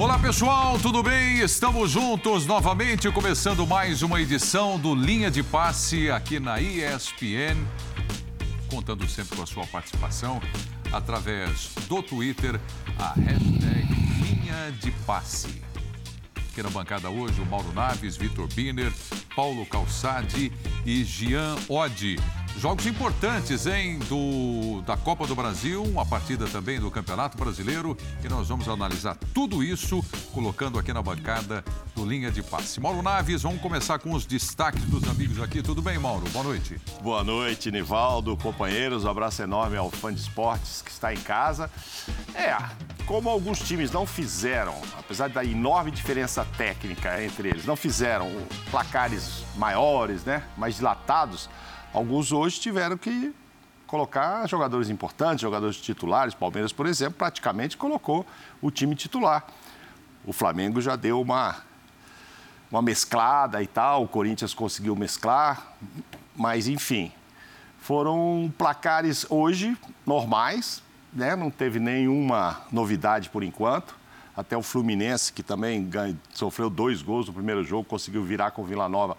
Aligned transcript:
Olá 0.00 0.18
pessoal, 0.18 0.78
tudo 0.78 1.02
bem? 1.02 1.40
Estamos 1.40 1.90
juntos 1.90 2.46
novamente, 2.46 3.10
começando 3.12 3.66
mais 3.66 4.00
uma 4.00 4.18
edição 4.18 4.78
do 4.78 4.94
Linha 4.94 5.30
de 5.30 5.42
Passe 5.42 6.10
aqui 6.10 6.40
na 6.40 6.58
ESPN, 6.58 7.62
contando 8.70 9.06
sempre 9.06 9.36
com 9.36 9.42
a 9.42 9.46
sua 9.46 9.66
participação 9.66 10.40
através 10.90 11.74
do 11.86 12.02
Twitter, 12.02 12.58
a 12.98 13.12
hashtag 13.12 13.92
Linha 14.22 14.72
de 14.80 14.90
Passe. 15.04 15.62
Aqui 16.50 16.62
na 16.62 16.70
bancada 16.70 17.10
hoje, 17.10 17.38
o 17.38 17.44
Mauro 17.44 17.70
Naves, 17.74 18.16
Vitor 18.16 18.48
Biner, 18.54 18.90
Paulo 19.36 19.66
Calçade 19.66 20.50
e 20.86 21.04
Gian 21.04 21.56
Odi. 21.68 22.16
Jogos 22.58 22.84
importantes, 22.86 23.66
hein? 23.66 23.98
Do, 24.00 24.82
da 24.82 24.94
Copa 24.96 25.26
do 25.26 25.34
Brasil, 25.34 25.82
uma 25.82 26.04
partida 26.04 26.46
também 26.46 26.78
do 26.78 26.90
Campeonato 26.90 27.38
Brasileiro. 27.38 27.96
E 28.22 28.28
nós 28.28 28.48
vamos 28.48 28.68
analisar 28.68 29.16
tudo 29.32 29.64
isso, 29.64 30.04
colocando 30.32 30.78
aqui 30.78 30.92
na 30.92 31.00
bancada 31.00 31.64
do 31.94 32.04
Linha 32.04 32.30
de 32.30 32.42
Passe. 32.42 32.78
Mauro 32.78 33.00
Naves, 33.00 33.42
vamos 33.42 33.62
começar 33.62 33.98
com 33.98 34.12
os 34.12 34.26
destaques 34.26 34.84
dos 34.84 35.08
amigos 35.08 35.40
aqui. 35.40 35.62
Tudo 35.62 35.80
bem, 35.80 35.98
Mauro? 35.98 36.28
Boa 36.30 36.44
noite. 36.44 36.78
Boa 37.02 37.24
noite, 37.24 37.70
Nivaldo, 37.70 38.36
companheiros. 38.36 39.04
Um 39.04 39.10
abraço 39.10 39.42
enorme 39.42 39.78
ao 39.78 39.90
fã 39.90 40.12
de 40.12 40.20
esportes 40.20 40.82
que 40.82 40.90
está 40.90 41.14
em 41.14 41.20
casa. 41.20 41.70
É, 42.34 42.54
como 43.06 43.30
alguns 43.30 43.60
times 43.60 43.90
não 43.90 44.04
fizeram, 44.04 44.74
apesar 44.98 45.30
da 45.30 45.42
enorme 45.42 45.90
diferença 45.90 46.46
técnica 46.58 47.22
entre 47.24 47.48
eles, 47.48 47.64
não 47.64 47.74
fizeram 47.74 48.30
placares 48.70 49.44
maiores, 49.56 50.24
né? 50.24 50.42
Mais 50.58 50.76
dilatados 50.76 51.48
Alguns 51.92 52.30
hoje 52.30 52.60
tiveram 52.60 52.96
que 52.96 53.34
colocar 53.86 54.48
jogadores 54.48 54.88
importantes, 54.88 55.40
jogadores 55.40 55.76
titulares. 55.76 56.34
Palmeiras, 56.34 56.72
por 56.72 56.86
exemplo, 56.86 57.14
praticamente 57.18 57.76
colocou 57.76 58.24
o 58.62 58.70
time 58.70 58.94
titular. 58.94 59.44
O 60.24 60.32
Flamengo 60.32 60.80
já 60.80 60.94
deu 60.94 61.20
uma, 61.20 61.56
uma 62.70 62.80
mesclada 62.80 63.60
e 63.60 63.66
tal, 63.66 64.04
o 64.04 64.08
Corinthians 64.08 64.54
conseguiu 64.54 64.94
mesclar, 64.94 65.74
mas 66.36 66.68
enfim, 66.68 67.10
foram 67.80 68.52
placares 68.56 69.26
hoje 69.28 69.76
normais, 70.06 70.84
né? 71.12 71.34
não 71.34 71.50
teve 71.50 71.80
nenhuma 71.80 72.60
novidade 72.70 73.28
por 73.28 73.42
enquanto. 73.42 73.98
Até 74.36 74.56
o 74.56 74.62
Fluminense, 74.62 75.32
que 75.32 75.42
também 75.42 75.84
ganha, 75.84 76.16
sofreu 76.32 76.70
dois 76.70 77.02
gols 77.02 77.26
no 77.26 77.32
primeiro 77.32 77.64
jogo, 77.64 77.82
conseguiu 77.82 78.22
virar 78.22 78.52
com 78.52 78.62
o 78.62 78.64
Vila 78.64 78.88
Nova 78.88 79.16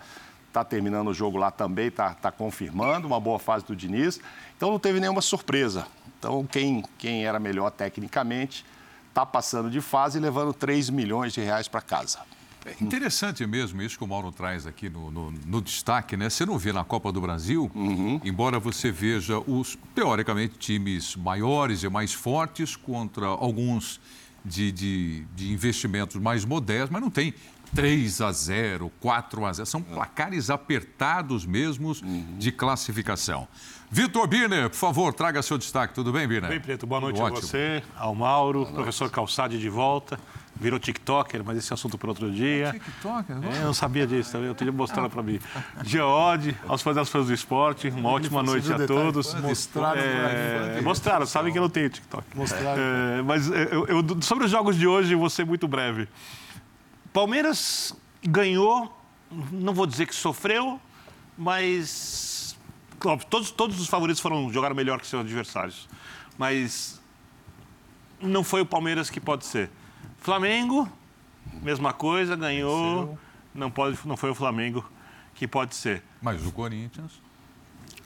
está 0.52 0.66
terminando 0.66 1.08
o 1.08 1.14
jogo 1.14 1.38
lá 1.38 1.50
também, 1.50 1.88
está 1.88 2.14
tá 2.14 2.32
confirmando 2.32 3.08
uma 3.08 3.20
boa 3.20 3.40
fase 3.40 3.66
do 3.66 3.76
Diniz. 3.76 4.20
Então 4.56 4.70
não 4.70 4.78
teve 4.78 5.00
nenhuma 5.00 5.22
surpresa. 5.22 5.88
Então 6.20 6.46
quem, 6.46 6.84
quem 6.98 7.26
era 7.26 7.40
melhor 7.40 7.72
tecnicamente 7.72 8.66
está 9.08 9.26
passando 9.26 9.70
de 9.70 9.82
fase 9.82 10.18
e 10.18 10.22
levando 10.22 10.54
3 10.54 10.90
milhões 10.90 11.34
de 11.34 11.42
reais 11.42 11.68
para 11.68 11.82
casa. 11.82 12.20
É 12.64 12.84
interessante 12.84 13.46
mesmo 13.48 13.82
isso 13.82 13.98
que 13.98 14.04
o 14.04 14.08
Mauro 14.08 14.32
traz 14.32 14.68
aqui 14.68 14.88
no, 14.88 15.10
no, 15.10 15.32
no 15.32 15.62
destaque, 15.62 16.16
né? 16.16 16.30
Você 16.30 16.46
não 16.46 16.60
vê 16.60 16.72
na 16.72 16.84
Copa 16.84 17.12
do 17.12 17.20
Brasil, 17.20 17.72
uhum. 17.74 18.22
embora 18.24 18.60
você 18.60 18.92
veja 18.92 19.40
os, 19.40 19.78
teoricamente, 19.96 20.60
times 20.60 21.16
maiores 21.16 21.82
e 21.82 21.90
mais 21.90 22.14
fortes 22.14 22.76
contra 22.76 23.26
alguns 23.26 24.00
de, 24.46 24.72
de, 24.72 25.26
de 25.36 25.52
investimentos 25.52 26.18
mais 26.18 26.46
modestos, 26.46 26.92
mas 26.92 27.02
não 27.02 27.10
tem 27.10 27.34
3 27.76 28.22
a 28.22 28.32
0, 28.32 28.92
4 29.00 29.46
a 29.46 29.54
0. 29.54 29.66
São 29.66 29.82
placares 29.82 30.50
apertados 30.50 31.46
mesmos 31.46 32.02
de 32.38 32.52
classificação. 32.52 33.48
Vitor 33.90 34.26
Birner, 34.26 34.70
por 34.70 34.78
favor, 34.78 35.14
traga 35.14 35.42
seu 35.42 35.58
destaque. 35.58 35.94
Tudo 35.94 36.14
bem, 36.14 36.26
Birner? 36.26 36.50
Bem, 36.50 36.62
Preto. 36.62 36.88
Boa 36.88 37.02
noite 37.02 37.22
Ótimo. 37.22 37.38
a 37.38 37.42
você, 37.42 37.84
ao 37.98 38.16
Mauro, 38.16 38.66
professor 38.66 39.10
Calçade 39.10 39.60
de 39.60 39.70
volta. 39.70 40.18
Virou 40.56 40.80
TikToker, 40.80 41.44
mas 41.44 41.58
esse 41.58 41.72
é 41.72 41.74
assunto 41.74 41.98
para 41.98 42.10
outro 42.10 42.32
dia. 42.32 42.72
TikToker? 42.72 43.36
É, 43.36 43.62
eu 43.62 43.66
não 43.66 43.74
sabia 43.74 44.06
disso 44.06 44.32
também, 44.32 44.48
eu 44.48 44.54
teria 44.56 44.72
mostrado 44.72 45.10
para 45.10 45.24
mim. 45.24 45.40
Geode, 45.84 46.56
aos 46.68 46.82
fãs 46.82 46.96
das 46.96 47.10
fãs 47.10 47.28
do 47.28 47.34
esporte, 47.34 47.88
uma 47.90 48.10
ótima 48.10 48.44
noite 48.44 48.72
a 48.72 48.86
todos. 48.86 49.34
Mostraram, 49.34 50.00
é, 50.00 50.82
mostraram, 50.82 51.26
sabem 51.26 51.52
que 51.52 51.58
eu 51.58 51.64
não 51.64 51.70
tenho 51.70 51.90
TikTok. 51.90 52.24
Mostraram. 52.36 52.82
É, 52.82 53.22
mas 53.24 53.48
eu, 53.48 53.88
eu, 53.88 54.22
sobre 54.22 54.46
os 54.46 54.52
jogos 54.52 54.78
de 54.78 54.86
hoje, 54.86 55.16
vou 55.16 55.30
ser 55.30 55.46
muito 55.46 55.68
breve. 55.68 56.08
Palmeiras 57.14 57.96
ganhou, 58.24 58.96
não 59.52 59.74
vou 59.74 59.86
dizer 59.86 60.08
que 60.08 60.16
sofreu, 60.16 60.80
mas 61.38 62.58
todos, 63.30 63.52
todos 63.52 63.80
os 63.80 63.88
favoritos 63.88 64.22
foram 64.22 64.52
jogar 64.52 64.74
melhor 64.74 65.00
que 65.00 65.08
seus 65.08 65.22
adversários. 65.22 65.90
Mas 66.38 67.02
não 68.22 68.44
foi 68.44 68.62
o 68.62 68.66
Palmeiras 68.66 69.10
que 69.10 69.20
pode 69.20 69.46
ser. 69.46 69.70
Flamengo, 70.20 70.88
mesma 71.62 71.94
coisa, 71.94 72.36
ganhou. 72.36 73.18
Não, 73.54 73.70
pode, 73.70 73.98
não 74.06 74.16
foi 74.16 74.30
o 74.30 74.36
Flamengo 74.36 74.90
que 75.36 75.48
pode 75.48 75.76
ser. 75.76 76.04
Mas 76.22 76.46
o 76.46 76.52
Corinthians? 76.52 77.20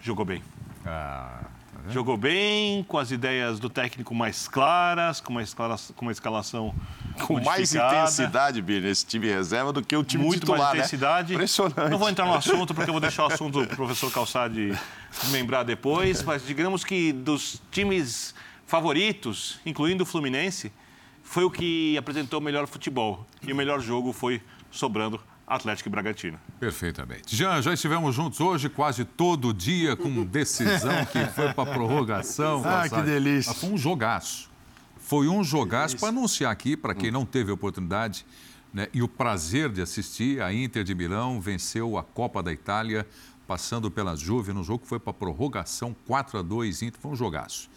Jogou 0.01 0.25
bem. 0.25 0.41
Ah, 0.85 1.41
tá 1.73 1.91
Jogou 1.91 2.17
bem, 2.17 2.83
com 2.83 2.97
as 2.97 3.11
ideias 3.11 3.59
do 3.59 3.69
técnico 3.69 4.15
mais 4.15 4.47
claras, 4.47 5.19
com 5.19 5.33
uma, 5.33 5.43
com 5.95 6.05
uma 6.05 6.11
escalação 6.11 6.73
com 7.21 7.41
mais 7.41 7.73
intensidade, 7.73 8.61
Bira, 8.61 8.89
esse 8.89 9.05
time 9.05 9.27
reserva 9.27 9.71
do 9.73 9.81
que 9.81 9.95
o 9.95 10.03
time 10.03 10.23
Muito 10.23 10.41
titular, 10.41 10.59
mais 10.59 10.73
né? 10.73 10.79
intensidade. 10.79 11.29
Né? 11.29 11.35
Impressionante. 11.35 11.89
Não 11.89 11.97
vou 11.97 12.09
entrar 12.09 12.25
no 12.25 12.33
assunto, 12.33 12.73
porque 12.73 12.89
eu 12.89 12.93
vou 12.93 13.01
deixar 13.01 13.23
o 13.23 13.27
assunto 13.27 13.65
do 13.65 13.75
professor 13.75 14.11
Calçade 14.11 14.77
lembrar 15.31 15.63
depois, 15.63 16.23
mas 16.23 16.45
digamos 16.45 16.83
que 16.83 17.11
dos 17.13 17.61
times 17.71 18.35
favoritos, 18.65 19.59
incluindo 19.65 20.03
o 20.03 20.05
Fluminense, 20.05 20.71
foi 21.23 21.43
o 21.43 21.49
que 21.49 21.97
apresentou 21.97 22.39
o 22.39 22.43
melhor 22.43 22.67
futebol. 22.67 23.25
E 23.45 23.51
o 23.51 23.55
melhor 23.55 23.79
jogo 23.79 24.13
foi 24.13 24.41
sobrando 24.71 25.19
Atlético 25.47 25.89
e 25.89 25.91
Bragantino. 25.91 26.39
Perfeitamente. 26.59 27.35
Já, 27.35 27.61
já 27.61 27.73
estivemos 27.73 28.15
juntos 28.15 28.41
hoje 28.41 28.67
quase 28.67 29.05
todo 29.05 29.53
dia 29.53 29.95
com 29.95 30.23
decisão 30.25 31.05
que 31.05 31.23
foi 31.27 31.53
para 31.53 31.71
prorrogação. 31.71 32.63
Ah, 32.65 32.89
que 32.89 33.01
delícia. 33.01 33.51
Mas 33.51 33.61
foi 33.61 33.69
um 33.69 33.77
jogaço. 33.77 34.49
Foi 35.05 35.27
um 35.27 35.43
jogaço 35.43 35.97
para 35.97 36.09
anunciar 36.09 36.51
aqui, 36.51 36.75
para 36.75 36.95
quem 36.95 37.11
não 37.11 37.27
teve 37.27 37.51
oportunidade 37.51 38.25
né, 38.73 38.87
e 38.91 39.03
o 39.03 39.07
prazer 39.07 39.69
de 39.69 39.79
assistir, 39.79 40.41
a 40.41 40.51
Inter 40.51 40.83
de 40.83 40.95
Milão 40.95 41.39
venceu 41.39 41.95
a 41.95 42.03
Copa 42.03 42.41
da 42.41 42.51
Itália, 42.51 43.07
passando 43.45 43.91
pela 43.91 44.15
Juve, 44.15 44.51
no 44.51 44.63
jogo 44.63 44.79
que 44.79 44.87
foi 44.87 44.99
para 44.99 45.13
prorrogação 45.13 45.95
4 46.07 46.39
a 46.39 46.41
2 46.41 46.81
Inter, 46.81 46.99
foi 46.99 47.11
um 47.11 47.15
jogaço. 47.15 47.69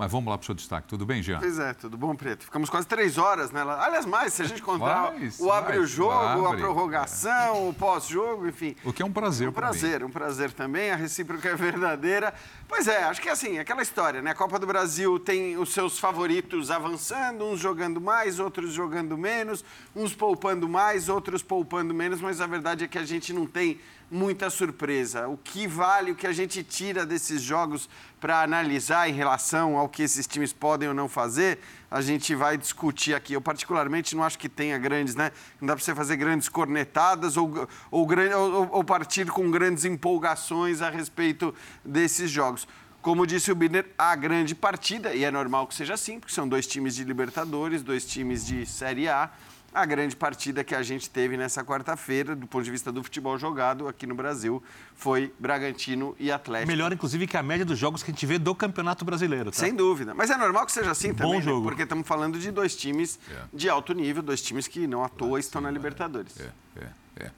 Mas 0.00 0.10
vamos 0.10 0.30
lá 0.30 0.38
para 0.38 0.44
o 0.44 0.46
seu 0.46 0.54
destaque. 0.54 0.88
Tudo 0.88 1.04
bem, 1.04 1.22
Jean? 1.22 1.40
Pois 1.40 1.58
é, 1.58 1.74
tudo 1.74 1.94
bom, 1.94 2.16
Preto? 2.16 2.44
Ficamos 2.44 2.70
quase 2.70 2.86
três 2.86 3.18
horas, 3.18 3.50
né? 3.50 3.60
Aliás, 3.60 4.06
mais, 4.06 4.32
se 4.32 4.40
a 4.40 4.46
gente 4.46 4.62
contar 4.62 5.12
o 5.38 5.52
abre 5.52 5.78
o 5.78 5.86
jogo, 5.86 6.46
abre, 6.46 6.54
a 6.54 6.56
prorrogação, 6.56 7.66
é. 7.66 7.68
o 7.68 7.74
pós-jogo, 7.74 8.48
enfim. 8.48 8.74
O 8.82 8.94
que 8.94 9.02
é 9.02 9.04
um 9.04 9.12
prazer 9.12 9.50
Um 9.50 9.52
prazer, 9.52 10.02
um 10.02 10.08
prazer 10.08 10.52
também. 10.52 10.90
A 10.90 10.96
recíproca 10.96 11.50
é 11.50 11.54
verdadeira. 11.54 12.32
Pois 12.66 12.88
é, 12.88 13.02
acho 13.04 13.20
que 13.20 13.28
é 13.28 13.32
assim, 13.32 13.58
aquela 13.58 13.82
história, 13.82 14.22
né? 14.22 14.30
A 14.30 14.34
Copa 14.34 14.58
do 14.58 14.66
Brasil 14.66 15.18
tem 15.18 15.58
os 15.58 15.70
seus 15.74 15.98
favoritos 15.98 16.70
avançando, 16.70 17.44
uns 17.44 17.60
jogando 17.60 18.00
mais, 18.00 18.40
outros 18.40 18.72
jogando 18.72 19.18
menos, 19.18 19.62
uns 19.94 20.14
poupando 20.14 20.66
mais, 20.66 21.10
outros 21.10 21.42
poupando 21.42 21.92
menos, 21.92 22.22
mas 22.22 22.40
a 22.40 22.46
verdade 22.46 22.84
é 22.84 22.88
que 22.88 22.96
a 22.96 23.04
gente 23.04 23.34
não 23.34 23.44
tem 23.44 23.78
muita 24.10 24.50
surpresa. 24.50 25.28
O 25.28 25.36
que 25.36 25.66
vale, 25.66 26.10
o 26.10 26.16
que 26.16 26.26
a 26.26 26.32
gente 26.32 26.64
tira 26.64 27.06
desses 27.06 27.40
jogos 27.40 27.88
para 28.20 28.42
analisar 28.42 29.08
em 29.08 29.12
relação 29.12 29.78
ao 29.78 29.88
que 29.88 30.02
esses 30.02 30.26
times 30.26 30.52
podem 30.52 30.88
ou 30.88 30.94
não 30.94 31.08
fazer, 31.08 31.58
a 31.90 32.02
gente 32.02 32.34
vai 32.34 32.58
discutir 32.58 33.14
aqui. 33.14 33.32
Eu, 33.32 33.40
particularmente, 33.40 34.14
não 34.14 34.22
acho 34.22 34.38
que 34.38 34.48
tenha 34.48 34.76
grandes, 34.76 35.14
né? 35.14 35.32
Não 35.60 35.66
dá 35.66 35.74
para 35.74 35.82
você 35.82 35.94
fazer 35.94 36.16
grandes 36.16 36.48
cornetadas 36.48 37.36
ou, 37.38 37.66
ou, 37.90 38.06
ou, 38.06 38.68
ou 38.72 38.84
partir 38.84 39.26
com 39.30 39.50
grandes 39.50 39.86
empolgações 39.86 40.82
a 40.82 40.90
respeito 40.90 41.54
desses 41.82 42.30
jogos. 42.30 42.68
Como 43.00 43.26
disse 43.26 43.50
o 43.50 43.54
Biner, 43.54 43.86
a 43.96 44.14
grande 44.14 44.54
partida, 44.54 45.14
e 45.14 45.24
é 45.24 45.30
normal 45.30 45.66
que 45.66 45.74
seja 45.74 45.94
assim, 45.94 46.20
porque 46.20 46.34
são 46.34 46.46
dois 46.46 46.66
times 46.66 46.94
de 46.94 47.02
Libertadores, 47.02 47.82
dois 47.82 48.04
times 48.04 48.44
de 48.44 48.66
Série 48.66 49.08
A 49.08 49.30
a 49.72 49.86
grande 49.86 50.16
partida 50.16 50.64
que 50.64 50.74
a 50.74 50.82
gente 50.82 51.08
teve 51.08 51.36
nessa 51.36 51.64
quarta-feira, 51.64 52.34
do 52.34 52.46
ponto 52.46 52.64
de 52.64 52.70
vista 52.70 52.90
do 52.90 53.02
futebol 53.02 53.38
jogado 53.38 53.86
aqui 53.86 54.06
no 54.06 54.14
Brasil, 54.14 54.62
foi 54.94 55.32
Bragantino 55.38 56.14
e 56.18 56.30
Atlético. 56.30 56.68
Melhor, 56.68 56.92
inclusive, 56.92 57.26
que 57.26 57.36
a 57.36 57.42
média 57.42 57.64
dos 57.64 57.78
jogos 57.78 58.02
que 58.02 58.10
a 58.10 58.14
gente 58.14 58.26
vê 58.26 58.38
do 58.38 58.54
Campeonato 58.54 59.04
Brasileiro. 59.04 59.50
Tá? 59.50 59.56
Sem 59.56 59.74
dúvida. 59.74 60.12
Mas 60.12 60.30
é 60.30 60.36
normal 60.36 60.66
que 60.66 60.72
seja 60.72 60.90
assim 60.90 61.14
também, 61.14 61.32
Bom 61.32 61.38
né? 61.38 61.42
jogo. 61.42 61.60
Né? 61.60 61.66
porque 61.68 61.82
estamos 61.84 62.06
falando 62.06 62.38
de 62.38 62.50
dois 62.50 62.74
times 62.74 63.18
é. 63.30 63.42
de 63.52 63.68
alto 63.68 63.92
nível, 63.92 64.22
dois 64.22 64.42
times 64.42 64.66
que 64.66 64.86
não 64.86 65.04
à 65.04 65.08
toa 65.08 65.38
estão 65.38 65.60
sim, 65.60 65.66
na 65.66 65.70
Libertadores. 65.70 66.38
É, 66.40 66.50
é, 66.76 67.24
é. 67.24 67.30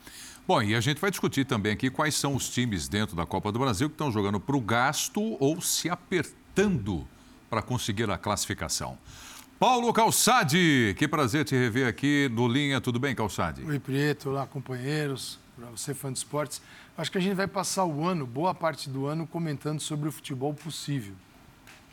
Bom, 0.46 0.60
e 0.60 0.74
a 0.74 0.80
gente 0.80 1.00
vai 1.00 1.10
discutir 1.10 1.44
também 1.44 1.72
aqui 1.72 1.90
quais 1.90 2.14
são 2.14 2.34
os 2.34 2.48
times 2.48 2.88
dentro 2.88 3.14
da 3.14 3.24
Copa 3.24 3.52
do 3.52 3.58
Brasil 3.58 3.88
que 3.88 3.94
estão 3.94 4.10
jogando 4.10 4.40
para 4.40 4.56
o 4.56 4.60
gasto 4.60 5.36
ou 5.38 5.60
se 5.60 5.88
apertando 5.88 7.06
para 7.48 7.62
conseguir 7.62 8.10
a 8.10 8.18
classificação. 8.18 8.98
Paulo 9.62 9.92
Calçade, 9.92 10.92
que 10.98 11.06
prazer 11.06 11.44
te 11.44 11.54
rever 11.54 11.86
aqui 11.86 12.28
no 12.32 12.48
Linha. 12.48 12.80
Tudo 12.80 12.98
bem, 12.98 13.14
Calçade? 13.14 13.62
Oi, 13.64 13.78
Preto. 13.78 14.30
Olá, 14.30 14.44
companheiros. 14.44 15.38
Para 15.54 15.66
você, 15.70 15.94
fã 15.94 16.12
de 16.12 16.18
esportes. 16.18 16.60
Acho 16.98 17.12
que 17.12 17.18
a 17.18 17.20
gente 17.20 17.36
vai 17.36 17.46
passar 17.46 17.84
o 17.84 18.04
ano, 18.04 18.26
boa 18.26 18.52
parte 18.52 18.90
do 18.90 19.06
ano, 19.06 19.24
comentando 19.24 19.78
sobre 19.78 20.08
o 20.08 20.10
futebol 20.10 20.52
possível, 20.52 21.14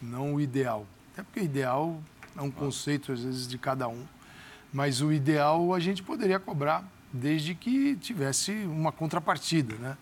não 0.02 0.34
o 0.34 0.42
ideal. 0.42 0.84
Até 1.14 1.22
porque 1.22 1.42
o 1.42 1.44
ideal 1.44 2.02
é 2.36 2.42
um 2.42 2.50
conceito, 2.50 3.12
às 3.12 3.22
vezes, 3.22 3.48
de 3.48 3.60
cada 3.60 3.88
um. 3.88 4.04
Mas 4.74 5.00
o 5.00 5.12
ideal 5.12 5.72
a 5.72 5.80
gente 5.80 6.02
poderia 6.02 6.40
cobrar 6.40 6.84
desde 7.14 7.54
que 7.54 7.96
tivesse 7.98 8.52
uma 8.66 8.92
contrapartida, 8.92 9.76
né? 9.76 9.96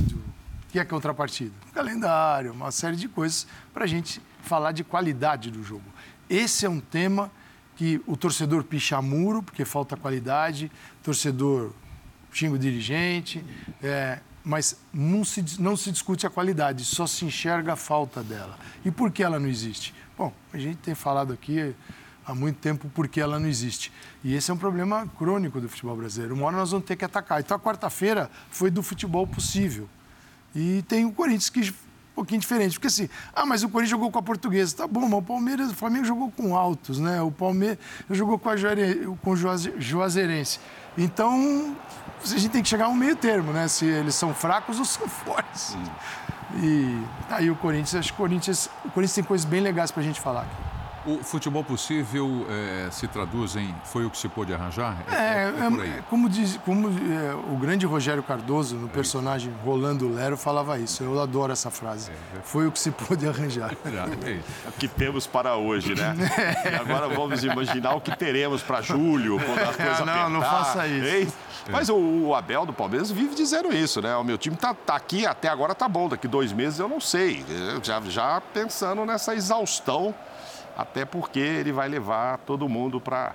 O 0.00 0.72
que 0.72 0.80
é 0.80 0.84
contrapartida? 0.84 1.54
calendário, 1.72 2.52
uma 2.52 2.72
série 2.72 2.96
de 2.96 3.06
coisas 3.06 3.46
para 3.72 3.84
a 3.84 3.86
gente 3.86 4.20
falar 4.42 4.72
de 4.72 4.82
qualidade 4.82 5.52
do 5.52 5.62
jogo. 5.62 5.84
Esse 6.28 6.66
é 6.66 6.68
um 6.68 6.80
tema 6.80 7.30
que 7.76 8.00
o 8.06 8.16
torcedor 8.16 8.64
picha 8.64 9.00
muro, 9.02 9.42
porque 9.42 9.64
falta 9.64 9.96
qualidade, 9.96 10.70
torcedor 11.02 11.72
xinga 12.32 12.54
o 12.54 12.58
dirigente, 12.58 13.44
é, 13.82 14.18
mas 14.44 14.78
não 14.92 15.24
se, 15.24 15.44
não 15.58 15.76
se 15.76 15.90
discute 15.90 16.26
a 16.26 16.30
qualidade, 16.30 16.84
só 16.84 17.06
se 17.06 17.24
enxerga 17.24 17.72
a 17.72 17.76
falta 17.76 18.22
dela. 18.22 18.58
E 18.84 18.90
por 18.90 19.10
que 19.10 19.22
ela 19.22 19.38
não 19.38 19.48
existe? 19.48 19.94
Bom, 20.16 20.32
a 20.52 20.58
gente 20.58 20.76
tem 20.76 20.94
falado 20.94 21.32
aqui 21.32 21.74
há 22.24 22.34
muito 22.34 22.58
tempo 22.58 22.88
por 22.88 23.08
que 23.08 23.20
ela 23.20 23.38
não 23.38 23.48
existe. 23.48 23.92
E 24.22 24.34
esse 24.34 24.50
é 24.50 24.54
um 24.54 24.58
problema 24.58 25.06
crônico 25.18 25.60
do 25.60 25.68
futebol 25.68 25.96
brasileiro. 25.96 26.34
Uma 26.34 26.46
hora 26.46 26.56
nós 26.56 26.70
vamos 26.70 26.86
ter 26.86 26.96
que 26.96 27.04
atacar. 27.04 27.40
Então 27.40 27.56
a 27.56 27.60
quarta-feira 27.60 28.30
foi 28.50 28.70
do 28.70 28.82
futebol 28.82 29.26
possível. 29.26 29.88
E 30.54 30.82
tem 30.88 31.04
o 31.04 31.12
Corinthians 31.12 31.50
que 31.50 31.74
pouquinho 32.16 32.40
diferente. 32.40 32.74
Porque 32.74 32.88
assim, 32.88 33.08
ah, 33.34 33.44
mas 33.46 33.62
o 33.62 33.68
Corinthians 33.68 33.90
jogou 33.90 34.10
com 34.10 34.18
a 34.18 34.22
portuguesa. 34.22 34.76
Tá 34.76 34.86
bom, 34.86 35.02
mas 35.02 35.20
o 35.20 35.22
Palmeiras, 35.22 35.70
o 35.70 35.74
Flamengo 35.74 36.04
jogou 36.04 36.30
com 36.30 36.56
altos, 36.56 36.98
né? 36.98 37.20
O 37.20 37.30
Palmeiras 37.30 37.78
jogou 38.10 38.38
com, 38.38 38.48
a 38.48 38.56
Juare, 38.56 39.06
com 39.22 39.30
o 39.30 39.36
Juazeirense. 39.36 40.58
Então, 40.98 41.76
a 42.24 42.26
gente 42.26 42.48
tem 42.48 42.62
que 42.62 42.68
chegar 42.68 42.86
a 42.86 42.88
um 42.88 42.94
meio 42.94 43.14
termo, 43.14 43.52
né? 43.52 43.68
Se 43.68 43.84
eles 43.84 44.14
são 44.14 44.34
fracos 44.34 44.78
ou 44.78 44.84
são 44.84 45.06
fortes. 45.08 45.76
E 46.62 47.02
aí 47.28 47.50
o 47.50 47.56
Corinthians, 47.56 47.96
acho 47.96 48.12
que 48.12 48.14
o 48.14 48.24
Corinthians, 48.24 48.70
o 48.84 48.90
Corinthians 48.90 49.14
tem 49.14 49.24
coisas 49.24 49.44
bem 49.44 49.60
legais 49.60 49.90
para 49.90 50.02
a 50.02 50.04
gente 50.04 50.20
falar 50.20 50.42
aqui. 50.42 50.75
O 51.06 51.22
futebol 51.22 51.62
possível 51.62 52.44
é, 52.50 52.90
se 52.90 53.06
traduz 53.06 53.54
em 53.54 53.72
foi 53.84 54.04
o 54.04 54.10
que 54.10 54.18
se 54.18 54.28
pôde 54.28 54.52
arranjar? 54.52 54.96
É, 55.08 55.14
é, 55.14 55.18
é, 55.18 55.98
é 55.98 56.02
como 56.10 56.28
diz 56.28 56.58
como 56.64 56.88
é, 56.88 57.32
o 57.52 57.56
grande 57.56 57.86
Rogério 57.86 58.24
Cardoso, 58.24 58.74
no 58.74 58.88
personagem 58.88 59.52
Rolando 59.64 60.12
Lero, 60.12 60.36
falava 60.36 60.76
isso. 60.80 61.04
Eu 61.04 61.20
adoro 61.22 61.52
essa 61.52 61.70
frase. 61.70 62.10
Foi 62.42 62.66
o 62.66 62.72
que 62.72 62.80
se 62.80 62.90
pôde 62.90 63.26
arranjar. 63.26 63.72
É 64.26 64.68
o 64.68 64.72
que 64.72 64.88
temos 64.88 65.26
para 65.26 65.56
hoje, 65.56 65.94
né? 65.94 66.14
E 66.70 66.74
agora 66.74 67.08
vamos 67.08 67.44
imaginar 67.44 67.94
o 67.94 68.00
que 68.00 68.14
teremos 68.16 68.62
para 68.62 68.82
julho, 68.82 69.38
quando 69.38 69.58
as 69.60 69.76
coisas 69.76 70.00
Não, 70.00 70.12
apertar. 70.12 70.30
não 70.30 70.40
faça 70.40 70.86
isso. 70.86 71.32
Mas 71.70 71.88
o, 71.88 71.96
o, 71.96 72.34
Abel 72.34 72.66
do 72.66 72.72
Palmeiras 72.72 73.10
vive 73.10 73.34
dizendo 73.34 73.72
isso, 73.72 74.00
né? 74.00 74.16
O 74.16 74.24
meu 74.24 74.38
time 74.38 74.56
tá, 74.56 74.74
tá 74.74 74.94
aqui, 74.96 75.26
até 75.26 75.48
agora 75.48 75.74
tá 75.74 75.88
bom, 75.88 76.08
daqui 76.08 76.28
dois 76.28 76.52
meses 76.52 76.78
eu 76.78 76.88
não 76.88 77.00
sei. 77.00 77.44
Já, 77.82 78.00
já 78.02 78.40
pensando 78.52 79.04
nessa 79.04 79.34
exaustão 79.34 80.14
até 80.76 81.04
porque 81.04 81.38
ele 81.38 81.72
vai 81.72 81.88
levar 81.88 82.38
todo 82.38 82.68
mundo 82.68 83.00
para 83.00 83.34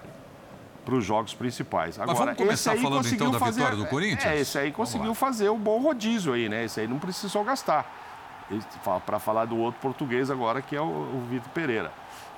para 0.83 0.95
os 0.95 1.05
jogos 1.05 1.33
principais. 1.33 1.99
Agora, 1.99 2.07
Mas 2.07 2.17
vamos 2.17 2.37
começar 2.37 2.75
falando 2.75 3.07
então 3.07 3.29
da 3.29 3.37
fazer, 3.37 3.61
vitória 3.61 3.77
do 3.77 3.85
Corinthians? 3.85 4.25
É, 4.25 4.39
esse 4.39 4.57
aí 4.57 4.71
conseguiu 4.71 5.13
fazer 5.13 5.49
um 5.49 5.59
bom 5.59 5.79
rodízio 5.79 6.33
aí, 6.33 6.49
né? 6.49 6.65
Esse 6.65 6.79
aí 6.79 6.87
não 6.87 6.97
precisou 6.97 7.43
gastar. 7.43 7.85
Para 9.05 9.19
falar 9.19 9.45
do 9.45 9.57
outro 9.57 9.79
português 9.79 10.31
agora, 10.31 10.61
que 10.61 10.75
é 10.75 10.81
o, 10.81 10.85
o 10.85 11.25
Vitor 11.29 11.49
Pereira. 11.51 11.91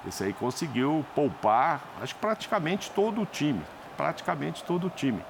Esse 0.05 0.25
aí 0.25 0.33
conseguiu 0.33 1.05
poupar, 1.15 1.81
acho 2.01 2.13
que 2.13 2.19
praticamente 2.19 2.91
todo 2.91 3.21
o 3.21 3.25
time. 3.25 3.61
Praticamente 3.95 4.63
todo 4.63 4.87
o 4.87 4.89
time. 4.89 5.21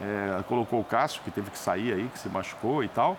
É, 0.00 0.42
colocou 0.44 0.80
o 0.80 0.84
Cássio, 0.84 1.20
que 1.22 1.30
teve 1.30 1.50
que 1.50 1.58
sair 1.58 1.92
aí, 1.92 2.08
que 2.08 2.18
se 2.18 2.28
machucou 2.28 2.82
e 2.82 2.88
tal. 2.88 3.18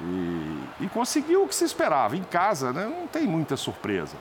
E, 0.00 0.84
e 0.84 0.88
conseguiu 0.88 1.44
o 1.44 1.48
que 1.48 1.54
se 1.54 1.64
esperava. 1.64 2.16
Em 2.16 2.24
casa, 2.24 2.72
né? 2.72 2.86
Não 2.86 3.06
tem 3.06 3.26
muita 3.26 3.56
surpresa. 3.56 4.16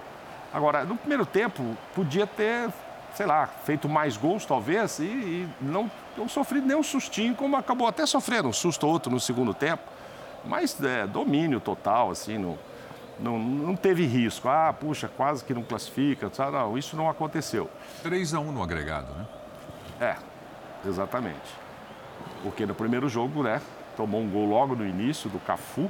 Agora, 0.53 0.83
no 0.83 0.95
primeiro 0.97 1.25
tempo, 1.25 1.77
podia 1.95 2.27
ter, 2.27 2.69
sei 3.13 3.25
lá, 3.25 3.47
feito 3.47 3.87
mais 3.87 4.17
gols, 4.17 4.45
talvez, 4.45 4.99
e, 4.99 5.03
e 5.03 5.49
não, 5.61 5.89
não 6.17 6.27
sofrido 6.27 6.67
nenhum 6.67 6.83
sustinho, 6.83 7.33
como 7.35 7.55
acabou 7.55 7.87
até 7.87 8.05
sofrendo 8.05 8.49
um 8.49 8.53
susto 8.53 8.85
ou 8.85 8.93
outro 8.93 9.11
no 9.11 9.19
segundo 9.19 9.53
tempo. 9.53 9.83
Mas 10.43 10.81
é, 10.83 11.07
domínio 11.07 11.59
total, 11.59 12.11
assim, 12.11 12.37
não, 12.37 12.57
não, 13.19 13.39
não 13.39 13.75
teve 13.75 14.05
risco. 14.05 14.49
Ah, 14.49 14.73
puxa, 14.77 15.07
quase 15.07 15.43
que 15.45 15.53
não 15.53 15.63
classifica. 15.63 16.29
Não, 16.51 16.77
isso 16.77 16.95
não 16.95 17.09
aconteceu. 17.09 17.69
3 18.03 18.33
a 18.33 18.39
1 18.39 18.51
no 18.51 18.63
agregado, 18.63 19.13
né? 19.13 19.25
É, 19.99 20.15
exatamente. 20.87 21.61
Porque 22.43 22.65
no 22.65 22.73
primeiro 22.73 23.07
jogo, 23.07 23.43
né, 23.43 23.61
tomou 23.95 24.21
um 24.21 24.29
gol 24.29 24.47
logo 24.47 24.75
no 24.75 24.85
início 24.85 25.29
do 25.29 25.39
Cafu, 25.39 25.89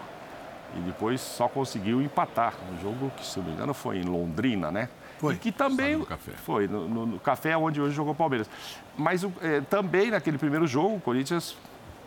e 0.76 0.80
depois 0.80 1.20
só 1.22 1.48
conseguiu 1.48 2.02
empatar. 2.02 2.54
Um 2.72 2.82
jogo 2.82 3.12
que, 3.18 3.26
se 3.26 3.40
não 3.40 3.46
me 3.46 3.54
engano, 3.54 3.74
foi 3.74 3.98
em 3.98 4.04
Londrina, 4.04 4.72
né? 4.72 4.90
Foi. 5.20 5.36
E 5.36 5.38
que 5.38 5.52
também. 5.52 5.98
No 5.98 6.06
café. 6.06 6.32
Foi, 6.32 6.68
no, 6.68 6.88
no, 6.88 7.06
no, 7.06 7.20
café 7.20 7.56
onde 7.56 7.82
hoje 7.82 7.96
jogou 7.96 8.14
o 8.14 8.16
Palmeiras. 8.16 8.50
Mas 8.98 9.24
é, 9.42 9.62
também 9.62 10.10
naquele 10.12 10.38
primeiro 10.38 10.66
jogo, 10.66 10.96
o 10.96 11.00
Corinthians 11.00 11.56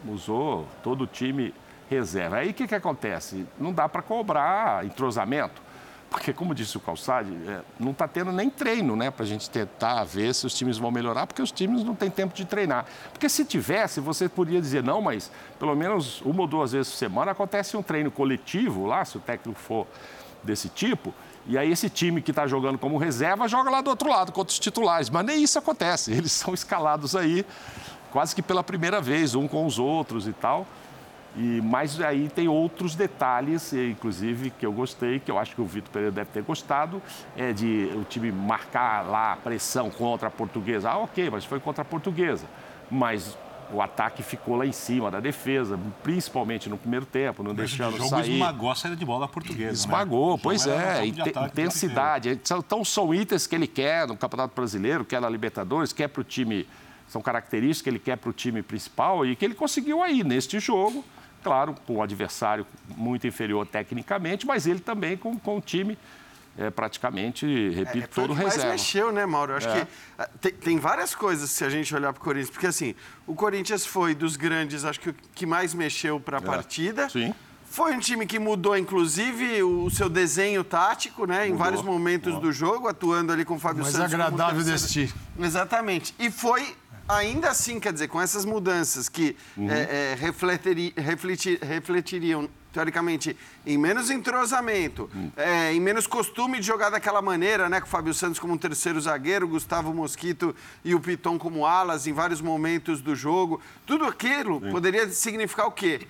usou 0.08 0.66
todo 0.82 1.04
o 1.04 1.06
time 1.06 1.54
reserva. 1.88 2.36
Aí 2.36 2.50
o 2.50 2.54
que, 2.54 2.66
que 2.66 2.74
acontece? 2.74 3.46
Não 3.58 3.72
dá 3.72 3.88
para 3.88 4.02
cobrar 4.02 4.84
entrosamento. 4.84 5.62
Porque, 6.14 6.32
como 6.32 6.54
disse 6.54 6.76
o 6.76 6.80
Calçade, 6.80 7.36
é, 7.48 7.60
não 7.76 7.90
está 7.90 8.06
tendo 8.06 8.30
nem 8.30 8.48
treino, 8.48 8.94
né? 8.94 9.10
Para 9.10 9.24
a 9.24 9.26
gente 9.26 9.50
tentar 9.50 10.04
ver 10.04 10.32
se 10.32 10.46
os 10.46 10.54
times 10.54 10.78
vão 10.78 10.88
melhorar, 10.88 11.26
porque 11.26 11.42
os 11.42 11.50
times 11.50 11.82
não 11.82 11.92
têm 11.92 12.08
tempo 12.08 12.32
de 12.32 12.44
treinar. 12.44 12.86
Porque 13.12 13.28
se 13.28 13.44
tivesse, 13.44 13.98
você 13.98 14.28
poderia 14.28 14.60
dizer, 14.60 14.80
não, 14.80 15.02
mas 15.02 15.28
pelo 15.58 15.74
menos 15.74 16.20
uma 16.20 16.42
ou 16.42 16.46
duas 16.46 16.70
vezes 16.70 16.92
por 16.92 16.98
semana 16.98 17.32
acontece 17.32 17.76
um 17.76 17.82
treino 17.82 18.12
coletivo 18.12 18.86
lá, 18.86 19.04
se 19.04 19.16
o 19.16 19.20
técnico 19.20 19.58
for 19.58 19.88
desse 20.40 20.68
tipo, 20.68 21.12
e 21.48 21.58
aí 21.58 21.72
esse 21.72 21.90
time 21.90 22.22
que 22.22 22.30
está 22.30 22.46
jogando 22.46 22.78
como 22.78 22.96
reserva 22.96 23.48
joga 23.48 23.68
lá 23.68 23.80
do 23.80 23.90
outro 23.90 24.08
lado, 24.08 24.30
contra 24.30 24.52
os 24.52 24.58
titulares. 24.60 25.10
Mas 25.10 25.26
nem 25.26 25.42
isso 25.42 25.58
acontece. 25.58 26.12
Eles 26.14 26.30
são 26.30 26.54
escalados 26.54 27.16
aí 27.16 27.44
quase 28.12 28.36
que 28.36 28.40
pela 28.40 28.62
primeira 28.62 29.00
vez, 29.00 29.34
um 29.34 29.48
com 29.48 29.66
os 29.66 29.80
outros 29.80 30.28
e 30.28 30.32
tal. 30.32 30.64
E, 31.36 31.60
mas 31.62 32.00
aí 32.00 32.28
tem 32.28 32.46
outros 32.46 32.94
detalhes, 32.94 33.72
inclusive, 33.72 34.50
que 34.50 34.64
eu 34.64 34.72
gostei, 34.72 35.18
que 35.18 35.30
eu 35.30 35.38
acho 35.38 35.54
que 35.54 35.60
o 35.60 35.66
Vitor 35.66 35.90
Pereira 35.90 36.12
deve 36.12 36.30
ter 36.30 36.42
gostado, 36.42 37.02
é 37.36 37.52
de 37.52 37.90
o 37.94 38.04
time 38.04 38.30
marcar 38.30 39.02
lá 39.02 39.32
a 39.32 39.36
pressão 39.36 39.90
contra 39.90 40.28
a 40.28 40.30
portuguesa. 40.30 40.90
Ah, 40.90 40.98
ok, 40.98 41.30
mas 41.30 41.44
foi 41.44 41.58
contra 41.58 41.82
a 41.82 41.84
portuguesa. 41.84 42.46
Mas 42.88 43.36
o 43.72 43.82
ataque 43.82 44.22
ficou 44.22 44.56
lá 44.56 44.64
em 44.64 44.72
cima 44.72 45.10
da 45.10 45.18
defesa, 45.18 45.78
principalmente 46.02 46.68
no 46.68 46.76
primeiro 46.76 47.04
tempo, 47.04 47.42
não 47.42 47.50
mas 47.50 47.56
deixando 47.70 47.94
o 47.94 47.98
jogo 47.98 48.10
sair. 48.10 48.34
esmagou 48.34 48.70
a 48.70 48.74
saída 48.74 48.96
de 48.96 49.04
bola 49.04 49.26
portuguesa. 49.26 49.66
Né? 49.66 49.72
Esmagou, 49.72 50.34
né? 50.34 50.40
pois 50.40 50.66
é. 50.66 51.04
intensidade. 51.06 52.30
Então 52.30 52.84
são 52.84 53.12
itens 53.12 53.46
que 53.46 53.56
ele 53.56 53.66
quer 53.66 54.06
no 54.06 54.16
Campeonato 54.16 54.54
Brasileiro, 54.54 55.04
quer 55.04 55.20
na 55.20 55.28
Libertadores, 55.28 55.92
quer 55.92 56.08
para 56.08 56.20
o 56.20 56.24
time. 56.24 56.68
São 57.08 57.20
características 57.20 57.82
que 57.82 57.90
ele 57.90 57.98
quer 57.98 58.16
para 58.16 58.30
o 58.30 58.32
time 58.32 58.62
principal 58.62 59.26
e 59.26 59.36
que 59.36 59.44
ele 59.44 59.54
conseguiu 59.54 60.02
aí 60.02 60.24
neste 60.24 60.58
jogo 60.58 61.04
claro, 61.44 61.74
com 61.86 61.96
um 61.96 62.02
adversário 62.02 62.66
muito 62.96 63.26
inferior 63.26 63.66
tecnicamente, 63.66 64.46
mas 64.46 64.66
ele 64.66 64.80
também 64.80 65.16
com, 65.16 65.38
com 65.38 65.58
o 65.58 65.60
time 65.60 65.98
é, 66.56 66.70
praticamente, 66.70 67.46
repito, 67.70 68.04
é, 68.04 68.06
todo 68.06 68.30
o 68.30 68.32
reserva. 68.32 68.70
Mas 68.70 68.80
mexeu, 68.80 69.12
né, 69.12 69.26
Mauro? 69.26 69.52
Eu 69.52 69.56
acho 69.58 69.68
é. 69.68 69.80
que 69.80 69.86
ah, 70.18 70.28
tem, 70.40 70.52
tem, 70.52 70.78
várias 70.78 71.14
coisas 71.14 71.50
se 71.50 71.64
a 71.64 71.68
gente 71.68 71.94
olhar 71.94 72.12
para 72.12 72.20
o 72.20 72.24
Corinthians, 72.24 72.50
porque 72.50 72.66
assim, 72.66 72.94
o 73.26 73.34
Corinthians 73.34 73.84
foi 73.84 74.14
dos 74.14 74.36
grandes, 74.36 74.84
acho 74.84 75.00
que 75.00 75.10
o 75.10 75.14
que 75.34 75.44
mais 75.44 75.74
mexeu 75.74 76.18
para 76.18 76.38
a 76.38 76.40
é. 76.40 76.44
partida. 76.44 77.08
Sim. 77.08 77.34
Foi 77.66 77.92
um 77.92 77.98
time 77.98 78.24
que 78.24 78.38
mudou, 78.38 78.78
inclusive, 78.78 79.60
o 79.64 79.90
seu 79.90 80.08
desenho 80.08 80.62
tático, 80.62 81.26
né? 81.26 81.40
Mudou. 81.40 81.54
Em 81.54 81.56
vários 81.56 81.82
momentos 81.82 82.32
Mudou. 82.32 82.48
do 82.48 82.52
jogo, 82.52 82.86
atuando 82.86 83.32
ali 83.32 83.44
com 83.44 83.54
o 83.54 83.58
Fábio 83.58 83.82
Mais 83.82 83.92
Santos. 83.92 84.12
Mais 84.12 84.28
agradável 84.28 84.62
de 84.62 84.72
assistir. 84.72 85.12
Exatamente. 85.36 86.14
E 86.20 86.30
foi 86.30 86.76
ainda 87.08 87.50
assim, 87.50 87.78
quer 87.78 87.92
dizer, 87.92 88.08
com 88.08 88.20
essas 88.20 88.44
mudanças 88.44 89.08
que 89.08 89.36
uhum. 89.56 89.70
é, 89.70 90.12
é, 90.12 90.14
refletir, 90.18 90.92
refletir, 90.96 91.58
refletiriam, 91.62 92.48
teoricamente, 92.72 93.36
em 93.64 93.78
menos 93.78 94.10
entrosamento, 94.10 95.08
uhum. 95.14 95.30
é, 95.36 95.72
em 95.72 95.80
menos 95.80 96.08
costume 96.08 96.58
de 96.58 96.66
jogar 96.66 96.90
daquela 96.90 97.22
maneira, 97.22 97.68
né? 97.68 97.80
Com 97.80 97.86
o 97.86 97.90
Fábio 97.90 98.12
Santos 98.12 98.40
como 98.40 98.54
um 98.54 98.58
terceiro 98.58 99.00
zagueiro, 99.00 99.46
Gustavo 99.46 99.94
Mosquito 99.94 100.54
e 100.84 100.92
o 100.92 100.98
Piton 100.98 101.38
como 101.38 101.64
alas 101.64 102.08
em 102.08 102.12
vários 102.12 102.40
momentos 102.40 103.00
do 103.00 103.14
jogo. 103.14 103.60
Tudo 103.86 104.04
aquilo 104.04 104.60
Sim. 104.60 104.72
poderia 104.72 105.08
significar 105.10 105.66
o 105.66 105.70
quê? 105.70 106.00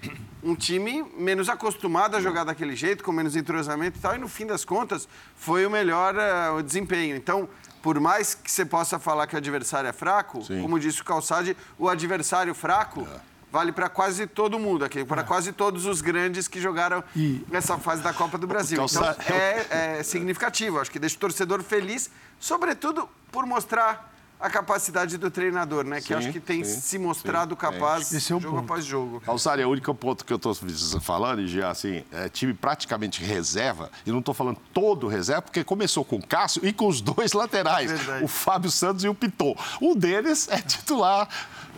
Um 0.43 0.55
time 0.55 1.05
menos 1.19 1.51
acostumado 1.51 2.17
a 2.17 2.21
jogar 2.21 2.45
daquele 2.45 2.75
jeito, 2.75 3.05
com 3.05 3.13
menos 3.13 3.37
entrosamento 3.37 3.99
e 3.99 4.01
tal, 4.01 4.15
e 4.15 4.19
no 4.19 4.29
fim 4.29 4.47
das 4.47 4.65
contas 4.65 5.07
foi 5.37 5.67
o 5.67 5.71
melhor 5.71 6.15
uh, 6.15 6.63
desempenho. 6.63 7.15
Então, 7.15 7.49
por 7.85 8.01
mais 8.01 8.35
que 8.35 8.51
você 8.51 8.65
possa 8.65 8.99
falar 8.99 9.27
que 9.27 9.35
o 9.35 9.37
adversário 9.37 9.87
é 9.87 9.93
fraco, 9.93 10.43
Sim. 10.43 10.63
como 10.63 10.81
disse 10.81 11.03
o 11.03 11.05
Calçade, 11.05 11.55
o 11.79 11.87
adversário 11.87 12.55
fraco 12.55 13.03
é. 13.03 13.21
vale 13.53 13.73
para 13.73 13.91
quase 13.91 14.27
todo 14.27 14.59
mundo 14.59 14.87
aqui, 14.87 15.05
para 15.05 15.21
é. 15.21 15.25
quase 15.25 15.53
todos 15.53 15.85
os 15.85 16.01
grandes 16.01 16.49
que 16.49 16.59
jogaram 16.59 17.05
e... 17.15 17.45
nessa 17.51 17.77
fase 17.77 18.03
da 18.03 18.15
Copa 18.15 18.39
do 18.39 18.47
Brasil. 18.47 18.83
Então 18.83 19.05
é, 19.29 19.99
é 19.99 20.03
significativo, 20.03 20.81
acho 20.81 20.91
que 20.91 20.99
deixa 20.99 21.15
o 21.17 21.19
torcedor 21.19 21.63
feliz, 21.63 22.11
sobretudo 22.41 23.07
por 23.31 23.45
mostrar 23.45 24.14
a 24.45 24.51
capacidade 24.51 25.17
do 25.17 25.31
treinador, 25.31 25.85
né? 25.85 26.03
Que 26.03 26.09
Sim, 26.09 26.15
acho 26.15 26.31
que 26.31 26.39
tem 26.39 26.63
sim, 26.63 26.79
se 26.79 26.99
mostrado 26.99 27.57
capaz 27.57 28.13
Esse 28.13 28.17
é 28.17 28.21
jogo 28.29 28.51
ponto. 28.51 28.59
após 28.65 28.85
jogo. 28.85 29.21
Calçari, 29.23 29.63
é 29.63 29.67
o 29.67 29.71
único 29.71 29.95
ponto 29.95 30.23
que 30.23 30.31
eu 30.31 30.37
estou 30.37 30.55
falando, 31.01 31.41
e 31.41 31.49
já 31.49 31.71
assim, 31.71 32.05
é 32.13 32.29
time 32.29 32.53
praticamente 32.53 33.25
reserva, 33.25 33.91
e 34.05 34.13
não 34.13 34.19
estou 34.19 34.35
falando 34.35 34.59
todo 34.75 35.09
reserva, 35.09 35.41
porque 35.41 35.65
começou 35.65 36.05
com 36.05 36.17
o 36.17 36.27
Cássio 36.27 36.61
e 36.63 36.75
com 36.75 36.87
os 36.87 37.01
dois 37.01 37.33
laterais, 37.35 37.91
Verdade. 37.91 38.23
o 38.23 38.29
Fábio 38.29 38.71
Santos 38.71 39.03
e 39.03 39.09
o 39.09 39.15
Piton. 39.15 39.57
Um 39.81 39.97
deles 39.97 40.47
é 40.51 40.61
titular 40.61 41.27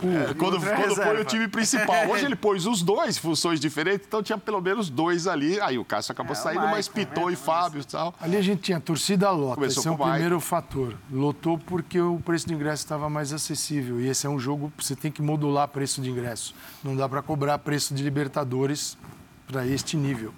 é, 0.03 0.35
quando, 0.35 0.57
é 0.57 0.61
quando 0.61 0.88
reserva. 0.88 1.03
põe 1.12 1.21
o 1.21 1.25
time 1.25 1.49
principal. 1.49 2.09
Hoje 2.11 2.25
ele 2.25 2.37
pôs 2.37 2.67
os 2.67 2.83
dois, 2.83 3.17
funções 3.19 3.59
diferentes, 3.61 4.07
então 4.07 4.23
tinha 4.23 4.38
pelo 4.38 4.61
menos 4.61 4.91
dois 4.91 5.26
ali. 5.26 5.61
Aí 5.61 5.79
o 5.79 5.85
Cássio 5.85 6.12
acabou 6.12 6.33
É, 6.33 6.37
saindo, 6.37 6.61
mas 6.62 6.88
Maicon, 6.88 6.93
Piton 6.93 7.26
né, 7.26 7.33
e 7.33 7.37
Fábio 7.37 7.81
e 7.81 7.85
tal. 7.85 8.15
Ali 8.21 8.37
a 8.37 8.43
gente 8.43 8.62
tinha 8.62 8.81
torcida 8.81 9.31
lota. 9.31 9.55
Começou 9.57 9.81
esse 9.81 9.88
é 9.88 9.91
o 9.91 9.95
Maicon. 9.99 10.12
primeiro 10.12 10.41
fator. 10.41 10.95
Lotou 11.11 11.59
porque 11.59 12.00
o 12.00 12.19
preço 12.21 12.47
de 12.47 12.55
ingresso 12.55 12.83
estava 12.85 13.09
mais 13.09 13.33
acessível. 13.33 14.00
E 14.00 14.09
esse 14.09 14.26
é 14.26 14.31
um 14.31 14.38
jogo 14.38 14.73
que 14.76 14.85
você 14.85 14.97
tem 14.97 15.11
que 15.11 15.23
modular 15.23 15.69
preço 15.69 16.00
de 16.00 16.11
ingresso. 16.11 16.55
Não 16.83 16.95
dá 16.97 17.09
para 17.09 17.23
cobrar 17.23 17.59
preço 17.59 17.95
de 17.95 18.03
Libertadores 18.03 18.97
para 19.47 19.67
este 19.67 19.97
nível. 19.97 20.33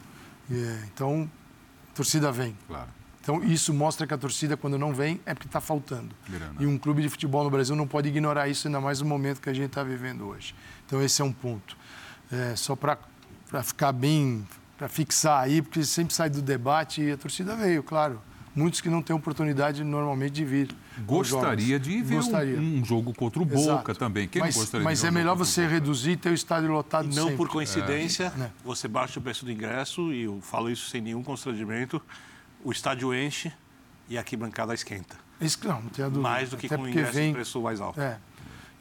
É, 0.50 0.78
então, 0.94 1.28
a 1.92 1.96
torcida 1.96 2.30
vem. 2.32 2.56
Claro. 2.66 2.97
Então, 3.30 3.44
isso 3.44 3.74
mostra 3.74 4.06
que 4.06 4.14
a 4.14 4.16
torcida, 4.16 4.56
quando 4.56 4.78
não 4.78 4.94
vem, 4.94 5.20
é 5.26 5.34
porque 5.34 5.46
está 5.46 5.60
faltando. 5.60 6.14
Grana. 6.26 6.54
E 6.58 6.64
um 6.66 6.78
clube 6.78 7.02
de 7.02 7.10
futebol 7.10 7.44
no 7.44 7.50
Brasil 7.50 7.76
não 7.76 7.86
pode 7.86 8.08
ignorar 8.08 8.48
isso, 8.48 8.66
ainda 8.68 8.80
mais 8.80 9.02
no 9.02 9.06
momento 9.06 9.38
que 9.42 9.50
a 9.50 9.52
gente 9.52 9.66
está 9.66 9.82
vivendo 9.82 10.24
hoje. 10.26 10.54
Então, 10.86 11.02
esse 11.02 11.20
é 11.20 11.24
um 11.26 11.30
ponto. 11.32 11.76
É, 12.32 12.56
só 12.56 12.74
para 12.74 12.96
ficar 13.62 13.92
bem, 13.92 14.48
para 14.78 14.88
fixar 14.88 15.42
aí, 15.42 15.60
porque 15.60 15.84
sempre 15.84 16.14
sai 16.14 16.30
do 16.30 16.40
debate 16.40 17.02
e 17.02 17.12
a 17.12 17.18
torcida 17.18 17.54
veio, 17.54 17.82
claro. 17.82 18.18
Muitos 18.56 18.80
que 18.80 18.88
não 18.88 19.02
têm 19.02 19.14
oportunidade 19.14 19.84
normalmente 19.84 20.32
de 20.32 20.44
vir. 20.46 20.74
Gostaria 21.06 21.78
de 21.78 22.00
ver 22.02 22.14
um- 22.14 22.16
Gostaria. 22.16 22.58
Um, 22.58 22.82
jogo 22.82 23.12
contra 23.12 23.42
o 23.42 23.44
Boca 23.44 23.60
Exato. 23.60 23.94
também. 23.96 24.26
Quem 24.26 24.40
mas 24.40 24.56
gostaria 24.56 24.82
mas 24.82 24.98
de 25.00 25.02
ver 25.02 25.08
é 25.08 25.10
um 25.10 25.14
melhor 25.14 25.36
você 25.36 25.66
reduzir 25.66 26.12
e 26.12 26.16
ter 26.16 26.30
o 26.30 26.34
estádio 26.34 26.72
lotado 26.72 27.04
Não 27.08 27.12
sempre. 27.24 27.36
por 27.36 27.48
coincidência, 27.50 28.32
É. 28.40 28.50
você 28.64 28.88
baixa 28.88 29.20
o 29.20 29.22
preço 29.22 29.44
do 29.44 29.52
ingresso, 29.52 30.10
e 30.14 30.22
eu 30.22 30.40
falo 30.40 30.70
isso 30.70 30.88
sem 30.88 31.02
nenhum 31.02 31.22
constrangimento, 31.22 32.00
o 32.64 32.72
estádio 32.72 33.14
enche 33.14 33.52
e 34.08 34.16
a 34.16 34.20
arquibancada 34.20 34.74
esquenta. 34.74 35.16
Isso, 35.40 35.58
não, 35.64 35.82
não 35.82 35.90
tenho 35.90 36.08
dúvida. 36.08 36.28
Mais 36.28 36.50
do 36.50 36.56
que 36.56 36.66
Até 36.66 36.76
com 36.76 36.88
ingresso 36.88 37.12
vem, 37.12 37.32
preço 37.32 37.60
mais 37.62 37.80
alto. 37.80 38.00
É. 38.00 38.18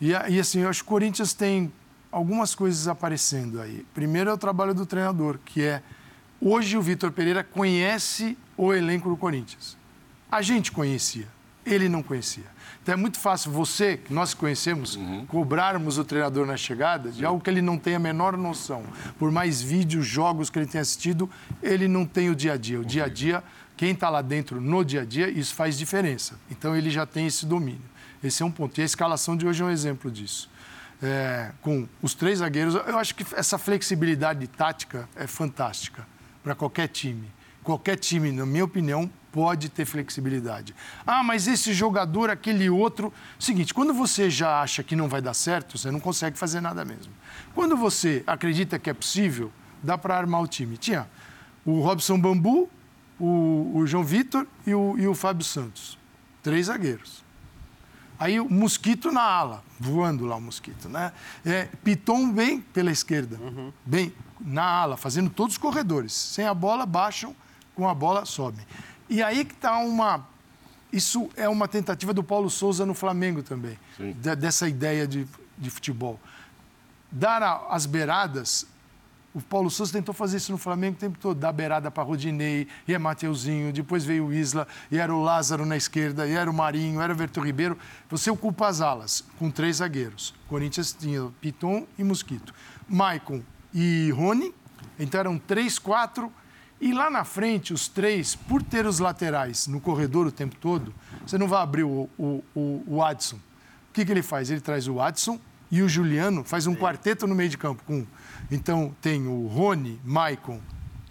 E, 0.01 0.11
e 0.11 0.39
assim, 0.39 0.59
eu 0.59 0.69
acho 0.69 0.83
que 0.83 0.87
o 0.87 0.89
Corinthians 0.89 1.33
tem 1.33 1.71
algumas 2.11 2.55
coisas 2.55 2.87
aparecendo 2.87 3.61
aí. 3.61 3.85
Primeiro 3.93 4.29
é 4.29 4.33
o 4.33 4.37
trabalho 4.37 4.73
do 4.73 4.85
treinador, 4.85 5.39
que 5.43 5.63
é 5.63 5.81
hoje 6.41 6.77
o 6.77 6.81
Vitor 6.81 7.11
Pereira 7.11 7.43
conhece 7.43 8.37
o 8.55 8.73
elenco 8.73 9.09
do 9.09 9.17
Corinthians. 9.17 9.77
A 10.31 10.41
gente 10.41 10.71
conhecia, 10.71 11.27
ele 11.65 11.87
não 11.87 12.01
conhecia. 12.01 12.57
Então 12.81 12.93
é 12.93 12.95
muito 12.97 13.19
fácil 13.19 13.51
você, 13.51 13.97
que 13.97 14.13
nós 14.13 14.33
conhecemos, 14.33 14.97
cobrarmos 15.27 15.97
o 15.97 16.05
treinador 16.05 16.45
na 16.45 16.55
chegada 16.55 17.11
de 17.11 17.25
algo 17.25 17.41
que 17.41 17.49
ele 17.49 17.61
não 17.61 17.77
tem 17.77 17.95
a 17.95 17.99
menor 17.99 18.37
noção. 18.37 18.81
Por 19.19 19.29
mais 19.29 19.61
vídeos, 19.61 20.05
jogos 20.05 20.49
que 20.49 20.57
ele 20.57 20.67
tenha 20.67 20.81
assistido, 20.81 21.29
ele 21.61 21.85
não 21.87 22.05
tem 22.05 22.29
o 22.29 22.35
dia 22.35 22.53
a 22.53 22.57
dia. 22.57 22.79
O 22.79 22.85
dia 22.85 23.03
a 23.03 23.09
dia, 23.09 23.43
quem 23.77 23.91
está 23.91 24.09
lá 24.09 24.23
dentro 24.23 24.59
no 24.59 24.83
dia 24.83 25.01
a 25.01 25.05
dia, 25.05 25.29
isso 25.29 25.53
faz 25.53 25.77
diferença. 25.77 26.39
Então 26.49 26.75
ele 26.75 26.89
já 26.89 27.05
tem 27.05 27.27
esse 27.27 27.45
domínio. 27.45 27.79
Esse 28.23 28.41
é 28.41 28.45
um 28.45 28.51
ponto. 28.51 28.77
E 28.79 28.81
a 28.81 28.85
escalação 28.85 29.37
de 29.37 29.47
hoje 29.47 29.61
é 29.61 29.65
um 29.65 29.69
exemplo 29.69 30.09
disso. 30.09 30.49
É, 31.01 31.51
com 31.61 31.87
os 32.01 32.15
três 32.15 32.39
zagueiros, 32.39 32.73
eu 32.73 32.97
acho 32.97 33.13
que 33.13 33.23
essa 33.35 33.59
flexibilidade 33.59 34.47
tática 34.47 35.07
é 35.15 35.27
fantástica 35.27 36.07
para 36.43 36.55
qualquer 36.55 36.87
time. 36.87 37.31
Qualquer 37.63 37.97
time, 37.97 38.31
na 38.31 38.45
minha 38.45 38.65
opinião, 38.65 39.09
pode 39.31 39.69
ter 39.69 39.85
flexibilidade. 39.85 40.73
Ah, 41.05 41.21
mas 41.21 41.47
esse 41.47 41.71
jogador, 41.71 42.31
aquele 42.31 42.69
outro. 42.71 43.13
Seguinte, 43.37 43.73
quando 43.73 43.93
você 43.93 44.29
já 44.29 44.61
acha 44.61 44.81
que 44.81 44.95
não 44.95 45.07
vai 45.07 45.21
dar 45.21 45.35
certo, 45.35 45.77
você 45.77 45.91
não 45.91 45.99
consegue 45.99 46.35
fazer 46.39 46.61
nada 46.61 46.83
mesmo. 46.83 47.13
Quando 47.53 47.77
você 47.77 48.23
acredita 48.25 48.79
que 48.79 48.89
é 48.89 48.93
possível, 48.93 49.51
dá 49.83 49.97
para 49.97 50.17
armar 50.17 50.41
o 50.41 50.47
time. 50.47 50.77
Tinha 50.77 51.07
o 51.63 51.81
Robson 51.81 52.19
Bambu, 52.19 52.67
o, 53.19 53.71
o 53.75 53.87
João 53.87 54.03
Vitor 54.03 54.45
e 54.65 54.73
o, 54.73 54.97
e 54.97 55.07
o 55.07 55.15
Fábio 55.15 55.43
Santos. 55.43 55.97
Três 56.43 56.67
zagueiros. 56.67 57.23
Aí 58.19 58.39
o 58.39 58.49
Mosquito 58.49 59.11
na 59.11 59.21
ala, 59.21 59.63
voando 59.79 60.25
lá 60.25 60.35
o 60.37 60.41
Mosquito, 60.41 60.89
né? 60.89 61.11
É, 61.45 61.65
Piton 61.83 62.31
bem 62.31 62.59
pela 62.61 62.91
esquerda, 62.91 63.39
bem 63.85 64.11
na 64.41 64.63
ala, 64.63 64.97
fazendo 64.97 65.29
todos 65.29 65.53
os 65.53 65.57
corredores. 65.59 66.13
Sem 66.13 66.45
a 66.45 66.53
bola, 66.53 66.85
baixam, 66.85 67.35
com 67.75 67.87
a 67.87 67.93
bola, 67.93 68.25
sobem. 68.25 68.65
E 69.09 69.21
aí 69.21 69.45
que 69.45 69.53
está 69.53 69.77
uma... 69.77 70.25
Isso 70.91 71.29
é 71.35 71.47
uma 71.47 71.67
tentativa 71.67 72.11
do 72.13 72.23
Paulo 72.23 72.49
Souza 72.49 72.85
no 72.85 72.93
Flamengo 72.93 73.43
também, 73.43 73.77
de- 73.99 74.35
dessa 74.35 74.67
ideia 74.67 75.05
de, 75.07 75.27
de 75.57 75.69
futebol. 75.69 76.19
Dar 77.11 77.43
a- 77.43 77.67
as 77.69 77.85
beiradas 77.85 78.65
o 79.37 79.41
Paulo 79.41 79.69
Souza 79.69 79.93
tentou 79.93 80.15
fazer 80.15 80.37
isso 80.37 80.51
no 80.51 80.57
Flamengo 80.57 80.95
o 80.95 80.99
tempo 80.99 81.19
todo, 81.19 81.39
dar 81.39 81.51
beirada 81.51 81.91
para 81.91 82.01
Rodinei, 82.01 82.67
e 82.87 82.93
é 82.95 82.97
Mateuzinho, 82.97 83.71
depois 83.71 84.03
veio 84.03 84.25
o 84.25 84.33
Isla, 84.33 84.67
e 84.89 84.97
era 84.97 85.13
o 85.13 85.21
Lázaro 85.21 85.63
na 85.63 85.77
esquerda, 85.77 86.25
e 86.25 86.31
era 86.31 86.49
o 86.49 86.53
Marinho, 86.53 86.99
era 86.99 87.13
o 87.13 87.15
Verto 87.15 87.39
Ribeiro. 87.39 87.77
Você 88.09 88.31
ocupa 88.31 88.67
as 88.67 88.81
alas 88.81 89.23
com 89.37 89.51
três 89.51 89.75
zagueiros. 89.75 90.33
O 90.45 90.49
Corinthians 90.49 90.91
tinha 90.91 91.31
Piton 91.39 91.85
e 91.99 92.03
Mosquito. 92.03 92.51
Maicon 92.89 93.43
e 93.71 94.09
Rony, 94.09 94.51
então 94.97 95.19
eram 95.19 95.37
três, 95.37 95.77
quatro. 95.77 96.33
E 96.81 96.91
lá 96.91 97.07
na 97.07 97.23
frente, 97.23 97.71
os 97.73 97.87
três, 97.87 98.33
por 98.33 98.63
ter 98.63 98.87
os 98.87 98.97
laterais 98.97 99.67
no 99.67 99.79
corredor 99.79 100.25
o 100.25 100.31
tempo 100.31 100.55
todo, 100.55 100.91
você 101.23 101.37
não 101.37 101.47
vai 101.47 101.61
abrir 101.61 101.83
o, 101.83 102.09
o, 102.17 102.43
o, 102.55 102.83
o 102.87 103.03
Adson. 103.03 103.35
O 103.35 103.93
que, 103.93 104.03
que 104.03 104.11
ele 104.11 104.23
faz? 104.23 104.49
Ele 104.49 104.61
traz 104.61 104.87
o 104.87 104.99
Adson 104.99 105.39
e 105.69 105.83
o 105.83 105.89
Juliano, 105.89 106.43
faz 106.43 106.65
um 106.65 106.75
quarteto 106.75 107.27
no 107.27 107.35
meio 107.35 107.49
de 107.49 107.57
campo. 107.57 107.83
Com, 107.85 108.05
então 108.51 108.95
tem 109.01 109.27
o 109.27 109.47
Rony, 109.47 109.99
Maicon, 110.03 110.59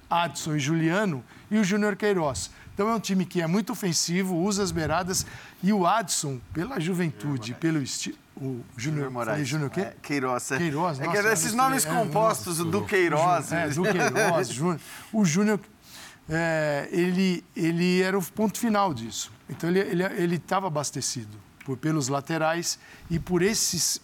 Adson 0.09 0.57
e 0.57 0.61
Juliano 0.61 1.23
e 1.51 1.59
o 1.59 1.65
Júnior 1.65 1.97
Queiroz. 1.97 2.51
Então 2.75 2.89
é 2.89 2.95
um 2.95 3.01
time 3.01 3.25
que 3.25 3.41
é 3.41 3.47
muito 3.47 3.73
ofensivo, 3.73 4.37
usa 4.37 4.63
as 4.63 4.71
beiradas 4.71 5.27
e 5.63 5.73
o 5.73 5.87
Adson, 5.87 6.39
pela 6.53 6.79
juventude, 6.79 7.55
pelo 7.55 7.83
estilo. 7.83 8.19
O 8.39 8.63
Júnior 8.77 9.11
falei 9.11 9.45
Júnior 9.47 9.71
quê? 9.71 9.81
É, 9.81 9.97
Queiroz. 10.03 10.53
é. 10.53 10.59
Queiroz, 10.59 11.01
É 11.01 11.07
nossa, 11.07 11.23
que 11.23 11.27
esses 11.29 11.53
eu 11.53 11.57
nomes. 11.57 11.87
É, 11.87 11.91
compostos, 11.91 12.61
o 12.61 12.67
do 12.67 12.85
Queiroz. 12.85 13.51
É, 13.51 13.69
do 13.69 13.83
Queiroz, 13.83 14.49
Júnior. 14.49 14.81
O 15.11 15.25
Júnior, 15.25 15.59
é, 16.29 16.87
ele, 16.93 17.43
ele 17.57 18.03
era 18.03 18.19
o 18.19 18.23
ponto 18.23 18.59
final 18.59 18.93
disso. 18.93 19.33
Então, 19.49 19.71
ele 19.71 19.81
estava 19.81 20.13
ele, 20.13 20.23
ele 20.23 20.37
estava 20.37 20.67
abastecido 20.67 21.39
por, 21.65 21.79
pelos 21.79 22.09
laterais 22.09 22.79
e 23.09 23.19
por 23.19 23.41
esses 23.41 24.03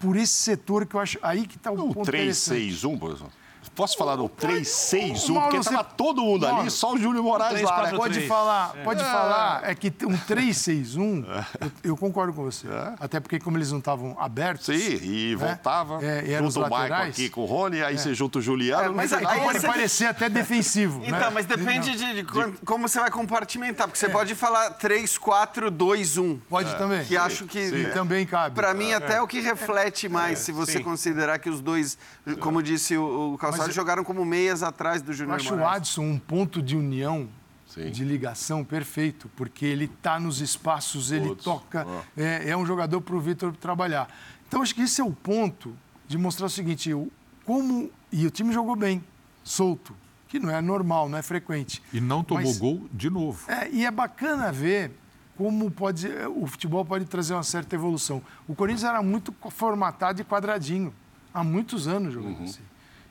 por 0.00 0.16
esse 0.16 0.32
setor 0.32 0.86
que 0.86 0.96
eu 0.96 1.00
acho 1.00 1.18
aí 1.22 1.46
que 1.46 1.56
está 1.56 1.70
o 1.70 1.90
O 1.90 1.94
ponto 1.94 2.08
interessante. 2.08 2.60
3-6-1, 2.60 2.98
por 2.98 3.12
exemplo. 3.12 3.32
Posso 3.80 3.96
falar 3.96 4.16
do 4.16 4.28
3-6-1? 4.28 5.28
Mauro, 5.32 5.40
Porque 5.48 5.56
você- 5.56 5.70
estava 5.70 5.84
todo 5.84 6.20
mundo 6.20 6.44
ali, 6.44 6.54
Mauro, 6.56 6.70
só 6.70 6.92
o 6.92 6.98
Júnior 6.98 7.24
Moraes 7.24 7.62
lá, 7.62 7.82
né? 7.84 7.88
3-4-3. 7.92 7.96
Pode 7.96 8.28
falar, 8.28 8.74
pode 8.84 9.02
falar. 9.02 9.60
É 9.70 9.74
que 9.74 9.90
um 10.04 10.18
3-6-1, 10.18 11.24
eu, 11.58 11.72
eu 11.82 11.96
concordo 11.96 12.34
com 12.34 12.44
você. 12.44 12.66
Até 12.98 13.20
porque, 13.20 13.38
como 13.40 13.56
eles 13.56 13.72
não 13.72 13.78
estavam 13.78 14.14
abertos. 14.20 14.66
Sim, 14.66 14.98
e 15.02 15.34
né? 15.34 15.46
voltava. 15.46 16.04
É, 16.04 16.24
e 16.26 16.36
junto 16.38 16.58
o 16.58 16.62
laterais. 16.68 17.08
aqui 17.14 17.30
com 17.30 17.40
o 17.40 17.46
Rony, 17.46 17.82
aí 17.82 17.96
você 17.96 18.12
junta 18.12 18.38
o 18.38 18.42
Juliano. 18.42 18.82
É, 18.82 18.88
no 18.88 18.94
mas 18.94 19.14
aí 19.14 19.24
Pode 19.24 19.56
esse- 19.56 19.66
parecer 19.66 20.04
até 20.06 20.28
defensivo. 20.28 21.00
Então, 21.10 21.18
né? 21.18 21.30
mas 21.32 21.46
depende 21.46 21.96
de, 21.96 22.22
de 22.22 22.24
como 22.64 22.86
você 22.86 23.00
vai 23.00 23.10
compartimentar, 23.10 23.86
porque 23.88 23.98
você 23.98 24.08
pode 24.08 24.34
falar 24.34 24.70
3, 24.72 25.16
4, 25.16 25.70
2, 25.70 26.18
1. 26.18 26.38
Pode 26.48 26.74
também. 26.76 27.04
Que 27.04 27.16
acho 27.16 27.46
que. 27.46 27.58
E 27.58 27.86
também 27.92 28.26
cabe. 28.26 28.54
Para 28.54 28.74
mim, 28.74 28.92
até 28.92 29.14
é 29.16 29.22
o 29.22 29.26
que 29.26 29.40
reflete 29.40 30.08
mais, 30.08 30.40
se 30.40 30.52
você 30.52 30.78
sim. 30.78 30.82
considerar 30.82 31.38
que 31.38 31.48
os 31.48 31.60
dois, 31.60 31.96
como 32.40 32.62
disse 32.62 32.96
o, 32.96 33.32
o 33.34 33.38
Calçado, 33.38 33.69
Mas- 33.70 33.74
jogaram 33.74 34.04
como 34.04 34.24
meias 34.24 34.62
atrás 34.62 35.00
do 35.02 35.10
Eu 35.10 35.14
Júnior 35.14 35.36
acho 35.36 35.54
o. 35.54 35.66
Adson 35.66 36.02
um 36.02 36.18
ponto 36.18 36.60
de 36.62 36.76
união, 36.76 37.28
Sim. 37.66 37.90
de 37.90 38.04
ligação 38.04 38.64
perfeito, 38.64 39.30
porque 39.36 39.64
ele 39.64 39.84
está 39.86 40.18
nos 40.20 40.40
espaços, 40.40 41.10
ele 41.12 41.28
Todos. 41.28 41.44
toca, 41.44 41.86
é, 42.16 42.50
é 42.50 42.56
um 42.56 42.66
jogador 42.66 43.00
para 43.00 43.14
o 43.16 43.20
Vitor 43.20 43.54
trabalhar. 43.56 44.08
Então, 44.48 44.62
acho 44.62 44.74
que 44.74 44.82
esse 44.82 45.00
é 45.00 45.04
o 45.04 45.12
ponto 45.12 45.76
de 46.08 46.18
mostrar 46.18 46.46
o 46.46 46.50
seguinte, 46.50 46.92
o- 46.92 47.10
como... 47.44 47.90
E 48.12 48.26
o 48.26 48.30
time 48.30 48.52
jogou 48.52 48.74
bem, 48.74 49.04
solto, 49.44 49.94
que 50.26 50.40
não 50.40 50.50
é 50.50 50.60
normal, 50.60 51.08
não 51.08 51.16
é 51.16 51.22
frequente. 51.22 51.80
E 51.92 52.00
não 52.00 52.24
tomou 52.24 52.42
Mas- 52.44 52.58
gol 52.58 52.88
de 52.92 53.08
novo. 53.08 53.48
É, 53.50 53.68
e 53.70 53.86
é 53.86 53.90
bacana 53.90 54.50
ver 54.50 54.90
como 55.36 55.70
pode 55.70 56.06
o 56.36 56.46
futebol 56.46 56.84
pode 56.84 57.04
trazer 57.06 57.32
uma 57.34 57.42
certa 57.44 57.74
evolução. 57.76 58.20
O 58.48 58.54
Corinthians 58.54 58.84
era 58.84 59.00
muito 59.02 59.32
formatado 59.50 60.20
e 60.20 60.24
quadradinho, 60.24 60.92
há 61.32 61.42
muitos 61.44 61.86
anos 61.88 62.12
jogando 62.12 62.42
assim. 62.42 62.60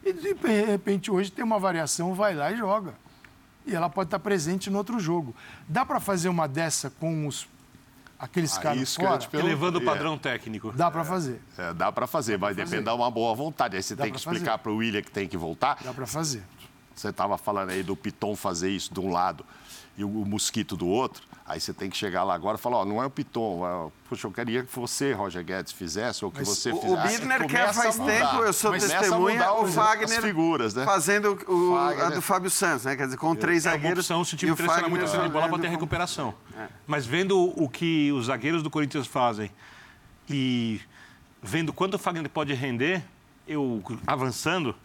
E 0.03 0.13
de 0.13 0.33
repente 0.65 1.11
hoje 1.11 1.31
tem 1.31 1.43
uma 1.43 1.59
variação, 1.59 2.13
vai 2.13 2.33
lá 2.33 2.51
e 2.51 2.57
joga. 2.57 2.93
E 3.65 3.75
ela 3.75 3.89
pode 3.89 4.07
estar 4.07 4.19
presente 4.19 4.69
no 4.69 4.77
outro 4.77 4.99
jogo. 4.99 5.35
Dá 5.67 5.85
para 5.85 5.99
fazer 5.99 6.29
uma 6.29 6.47
dessa 6.47 6.89
com 6.89 7.27
os 7.27 7.47
aqueles 8.17 8.57
Ah, 8.57 8.61
caras 8.61 8.95
fora? 8.95 9.17
te. 9.17 9.35
Elevando 9.35 9.79
o 9.79 9.81
É. 9.81 9.85
padrão 9.85 10.17
técnico. 10.17 10.71
Dá 10.71 10.89
para 10.89 11.03
fazer. 11.05 11.41
É, 11.57 11.73
dá 11.73 11.91
para 11.91 12.07
fazer, 12.07 12.37
vai 12.37 12.53
depender 12.53 12.83
de 12.83 12.89
uma 12.89 13.11
boa 13.11 13.35
vontade. 13.35 13.75
Aí 13.75 13.83
você 13.83 13.95
Dá 13.95 14.03
tem 14.03 14.13
que 14.13 14.19
explicar 14.19 14.57
para 14.57 14.71
o 14.71 14.77
William 14.77 15.01
que 15.01 15.11
tem 15.11 15.27
que 15.27 15.37
voltar. 15.37 15.77
Dá 15.83 15.93
para 15.93 16.07
fazer. 16.07 16.43
Você 16.95 17.09
estava 17.09 17.37
falando 17.37 17.69
aí 17.69 17.83
do 17.83 17.95
Piton 17.95 18.35
fazer 18.35 18.69
isso 18.71 18.93
de 18.93 18.99
um 18.99 19.11
lado 19.11 19.45
e 19.97 20.03
o 20.03 20.09
Mosquito 20.09 20.75
do 20.75 20.87
outro. 20.87 21.23
Aí 21.49 21.59
você 21.59 21.73
tem 21.73 21.89
que 21.89 21.97
chegar 21.97 22.23
lá 22.23 22.35
agora 22.35 22.59
e 22.59 22.61
falar, 22.61 22.77
ó, 22.77 22.85
não 22.85 23.01
é 23.01 23.07
o 23.07 23.09
Piton, 23.09 23.65
é, 23.67 23.91
puxa, 24.07 24.27
eu 24.27 24.31
queria 24.31 24.61
que 24.63 24.73
você, 24.79 25.13
Roger 25.13 25.43
Guedes, 25.43 25.71
fizesse, 25.73 26.23
ou 26.23 26.29
que 26.29 26.37
Mas 26.37 26.47
você 26.47 26.71
O, 26.71 26.75
fizesse. 26.79 26.93
o 26.93 27.07
Bidner 27.07 27.47
quer 27.47 27.73
faz 27.73 27.99
a 27.99 28.05
tempo, 28.05 28.35
eu 28.43 28.53
sou 28.53 28.69
a 28.71 28.73
testemunha, 28.77 29.51
o 29.53 29.65
Fagner 29.67 30.19
as 30.19 30.23
figuras, 30.23 30.75
né? 30.75 30.85
fazendo 30.85 31.33
o, 31.51 31.75
a 31.75 31.87
Fagner. 31.89 32.11
do 32.11 32.21
Fábio 32.21 32.49
Santos, 32.51 32.85
né? 32.85 32.95
Quer 32.95 33.05
dizer, 33.05 33.17
com 33.17 33.33
três 33.35 33.65
É 33.65 33.69
uma 33.69 33.75
zagueiros. 33.77 33.99
opção 34.05 34.23
se 34.23 34.35
o 34.35 34.37
time 34.37 34.51
pressiona 34.55 34.73
Fagner 34.81 34.89
muito 34.91 35.05
a 35.05 35.07
saída 35.07 35.25
de 35.25 35.33
bola 35.33 35.49
para 35.49 35.57
ter 35.57 35.65
com- 35.67 35.73
recuperação. 35.73 36.35
Mas 36.85 37.07
vendo 37.07 37.35
o 37.59 37.67
que 37.67 38.11
os 38.11 38.27
zagueiros 38.27 38.61
do 38.61 38.69
Corinthians 38.69 39.07
fazem 39.07 39.49
e 40.29 40.79
vendo 41.41 41.73
quanto 41.73 41.95
o 41.95 41.97
Fagner 41.97 42.29
pode 42.29 42.53
render, 42.53 43.01
eu 43.47 43.81
avançando, 44.05 44.75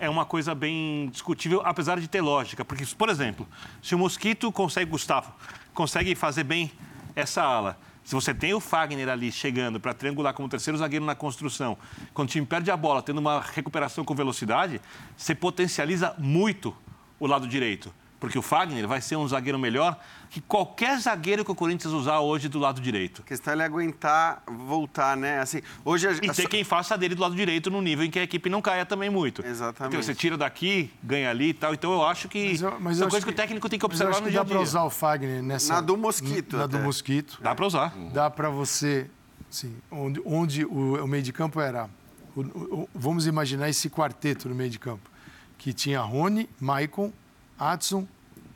é 0.00 0.10
uma 0.10 0.24
coisa 0.24 0.52
bem 0.54 1.08
discutível, 1.12 1.62
apesar 1.64 2.00
de 2.00 2.08
ter 2.08 2.20
lógica. 2.20 2.64
Porque, 2.64 2.84
por 2.96 3.08
exemplo, 3.08 3.46
se 3.80 3.94
o 3.94 3.98
Mosquito 3.98 4.50
consegue, 4.50 4.90
Gustavo, 4.90 5.32
consegue 5.78 6.12
fazer 6.16 6.42
bem 6.42 6.72
essa 7.14 7.40
ala, 7.40 7.78
se 8.02 8.12
você 8.12 8.34
tem 8.34 8.52
o 8.52 8.58
Fagner 8.58 9.08
ali 9.08 9.30
chegando 9.30 9.78
para 9.78 9.94
triangular 9.94 10.34
como 10.34 10.48
terceiro 10.48 10.76
zagueiro 10.76 11.04
na 11.04 11.14
construção, 11.14 11.78
quando 12.12 12.26
o 12.28 12.32
time 12.32 12.44
perde 12.44 12.68
a 12.68 12.76
bola, 12.76 13.00
tendo 13.00 13.18
uma 13.18 13.40
recuperação 13.40 14.04
com 14.04 14.12
velocidade, 14.12 14.80
você 15.16 15.36
potencializa 15.36 16.16
muito 16.18 16.76
o 17.20 17.28
lado 17.28 17.46
direito. 17.46 17.94
Porque 18.20 18.36
o 18.36 18.42
Fagner 18.42 18.86
vai 18.88 19.00
ser 19.00 19.14
um 19.14 19.28
zagueiro 19.28 19.58
melhor 19.60 19.96
que 20.28 20.40
qualquer 20.40 20.98
zagueiro 20.98 21.44
que 21.44 21.52
o 21.52 21.54
Corinthians 21.54 21.94
usar 21.94 22.18
hoje 22.18 22.48
do 22.48 22.58
lado 22.58 22.80
direito. 22.80 23.22
A 23.22 23.24
questão 23.24 23.52
é 23.52 23.56
ele 23.56 23.62
aguentar 23.62 24.42
voltar, 24.46 25.16
né? 25.16 25.38
Assim, 25.38 25.62
hoje 25.84 26.08
a, 26.08 26.12
E 26.12 26.28
ter 26.32 26.48
quem 26.48 26.64
faça 26.64 26.98
dele 26.98 27.14
do 27.14 27.22
lado 27.22 27.36
direito 27.36 27.70
no 27.70 27.80
nível 27.80 28.04
em 28.04 28.10
que 28.10 28.18
a 28.18 28.22
equipe 28.24 28.50
não 28.50 28.60
caia 28.60 28.84
também 28.84 29.08
muito. 29.08 29.46
Exatamente. 29.46 29.92
Porque 29.92 30.04
você 30.04 30.14
tira 30.16 30.36
daqui, 30.36 30.90
ganha 31.02 31.30
ali 31.30 31.50
e 31.50 31.54
tal. 31.54 31.72
Então 31.72 31.92
eu 31.92 32.04
acho 32.04 32.28
que 32.28 32.48
Mas 32.50 32.60
eu- 32.62 32.70
mas 32.80 32.96
são 32.98 33.08
coisas 33.08 33.14
acho 33.18 33.26
que, 33.26 33.32
o 33.32 33.36
técnico 33.36 33.68
tem 33.68 33.78
que 33.78 33.86
mas 33.86 34.00
eu 34.00 34.06
observar 34.06 34.10
acho 34.10 34.20
no 34.20 34.26
que 34.26 34.30
dia 34.32 34.40
dá 34.40 34.42
a 34.42 34.46
para 34.46 34.56
dia. 34.56 34.62
usar 34.64 34.82
o 34.82 34.90
Fagner 34.90 35.42
nessa... 35.42 35.74
Na 35.74 35.80
do 35.80 35.96
Mosquito 35.96 36.56
Na 36.56 36.66
do 36.66 36.76
até. 36.76 36.84
Mosquito. 36.84 37.38
Dá 37.40 37.54
para 37.54 37.66
usar. 37.66 37.94
Dá 38.12 38.28
para 38.28 38.50
você, 38.50 39.08
sim, 39.48 39.76
onde, 39.92 40.20
onde 40.24 40.64
o, 40.64 41.04
o 41.04 41.06
meio 41.06 41.22
de 41.22 41.32
campo 41.32 41.60
era. 41.60 41.88
o- 42.34 42.40
o- 42.40 42.88
vamos 42.94 43.28
imaginar 43.28 43.68
esse 43.68 43.88
quarteto 43.88 44.48
no 44.48 44.54
meio 44.56 44.70
de 44.70 44.78
campo, 44.80 45.08
que 45.56 45.72
tinha 45.72 46.00
Rony, 46.00 46.48
Maicon, 46.60 47.12
Adson 47.58 48.06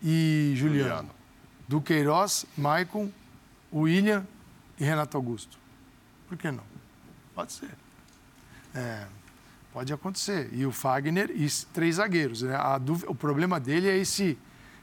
e 0.03 0.53
Juliano. 0.57 0.89
Juliano. 0.89 1.11
Do 1.69 1.81
Queiroz, 1.81 2.45
Maicon, 2.57 3.11
William 3.73 4.27
e 4.79 4.85
Renato 4.85 5.17
Augusto. 5.17 5.59
Por 6.29 6.37
que 6.37 6.51
não? 6.51 6.65
Pode 7.35 7.53
ser. 7.53 7.71
É, 8.75 9.07
pode 9.73 9.93
acontecer. 9.93 10.49
E 10.53 10.67
o 10.67 10.73
Fagner 10.73 11.31
e 11.31 11.49
três 11.73 11.97
zagueiros. 11.97 12.43
Né? 12.43 12.57
Dúvida- 12.81 13.11
o 13.11 13.15
problema 13.15 13.59
dele 13.59 13.89
é 13.89 13.97
esse. 13.97 14.39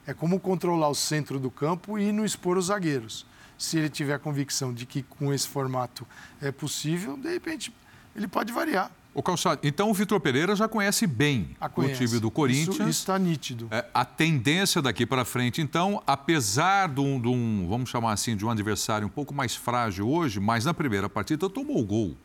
É 0.07 0.13
como 0.13 0.39
controlar 0.39 0.89
o 0.89 0.95
centro 0.95 1.39
do 1.39 1.51
campo 1.51 1.99
e 1.99 2.11
não 2.11 2.25
expor 2.25 2.57
os 2.57 2.65
zagueiros. 2.67 3.25
Se 3.57 3.77
ele 3.77 3.89
tiver 3.89 4.13
a 4.13 4.19
convicção 4.19 4.73
de 4.73 4.85
que 4.85 5.03
com 5.03 5.33
esse 5.33 5.47
formato 5.47 6.07
é 6.41 6.51
possível, 6.51 7.17
de 7.17 7.29
repente 7.31 7.73
ele 8.15 8.27
pode 8.27 8.51
variar. 8.53 8.89
Ô, 9.13 9.24
Calçado, 9.24 9.60
então 9.63 9.89
o 9.89 9.94
Vitor 9.94 10.20
Pereira 10.20 10.56
já 10.56 10.68
conhece 10.68 11.08
bem 11.08 11.56
A 11.60 11.66
o 11.66 11.70
conhece. 11.70 12.06
time 12.06 12.20
do 12.20 12.30
Corinthians. 12.30 12.78
Isso 12.78 12.89
está 12.89 13.18
nítido. 13.18 13.68
É, 13.72 13.84
a 13.94 14.06
tendência 14.06 14.82
daqui 14.82 15.06
para 15.06 15.25
frente, 15.25 15.62
então, 15.62 16.01
apesar 16.06 16.88
de 16.88 17.01
um, 17.01 17.20
de 17.20 17.28
um, 17.28 17.68
vamos 17.68 17.89
chamar 17.89 18.13
assim, 18.13 18.36
de 18.36 18.46
um 18.46 18.50
adversário 18.50 19.08
um 19.08 19.10
pouco 19.10 19.34
mais 19.34 19.56
frágil 19.56 20.08
hoje, 20.08 20.39
mas 20.39 20.63
na 20.63 20.74
primeira 20.74 21.10
partida 21.10 21.50
tomou 21.50 21.84
gol. 21.84 22.16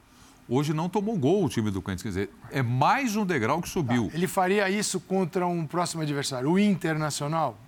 Hoje 0.47 0.75
não 0.75 0.91
tomou 0.91 1.17
gol 1.17 1.45
o 1.47 1.49
time 1.49 1.71
do 1.71 1.81
Corinthians. 1.81 2.03
Quer 2.03 2.09
dizer, 2.09 2.31
é 2.51 2.63
mais 2.63 3.17
um 3.17 3.25
degrau 3.25 3.63
que 3.63 3.69
subiu. 3.69 4.11
Ele 4.13 4.27
faria 4.27 4.69
isso 4.69 5.01
contra 5.01 5.47
um 5.47 5.67
próximo 5.67 6.03
adversário, 6.03 6.51
o 6.51 6.59
Internacional. 6.59 7.59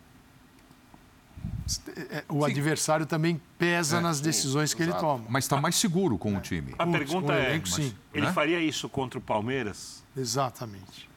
É, 2.11 2.25
O 2.29 2.45
adversário 2.45 3.07
também 3.07 3.41
pesa 3.59 4.01
nas 4.01 4.21
decisões 4.21 4.73
que 4.73 4.83
ele 4.83 4.91
exato. 4.91 5.05
toma. 5.05 5.25
Mas 5.29 5.45
está 5.45 5.61
mais 5.61 5.75
seguro 5.75 6.17
com 6.17 6.37
o 6.37 6.41
time. 6.41 6.75
A 6.79 6.87
pergunta 6.87 7.33
é, 7.33 7.51
elenco, 7.51 7.69
sim. 7.69 7.93
ele 8.15 8.27
né? 8.27 8.33
faria 8.33 8.61
isso 8.61 8.89
contra 8.89 9.19
o 9.19 9.23
Palmeiras? 9.23 10.05
Exatamente. 10.17 11.09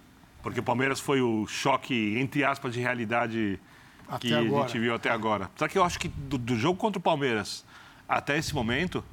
Porque 0.42 0.60
o 0.60 0.64
Palmeiras 0.64 1.00
foi 1.00 1.22
o 1.22 1.46
choque, 1.46 2.18
entre 2.18 2.44
aspas, 2.44 2.74
de 2.74 2.80
realidade 2.80 3.60
Até 4.08 4.30
que 4.30 4.34
a 4.34 4.40
agora. 4.40 4.68
gente 4.68 4.80
viu 4.80 4.94
até 4.96 5.10
agora. 5.10 5.50
Só 5.56 5.68
que 5.68 5.78
eu 5.78 5.84
acho 5.84 6.00
que 6.00 6.08
do, 6.08 6.38
do 6.38 6.56
jogo 6.56 6.80
contra 6.80 6.98
o 6.98 7.02
Palmeiras 7.02 7.64
até 8.08 8.38
esse 8.38 8.56
momento, 8.56 9.04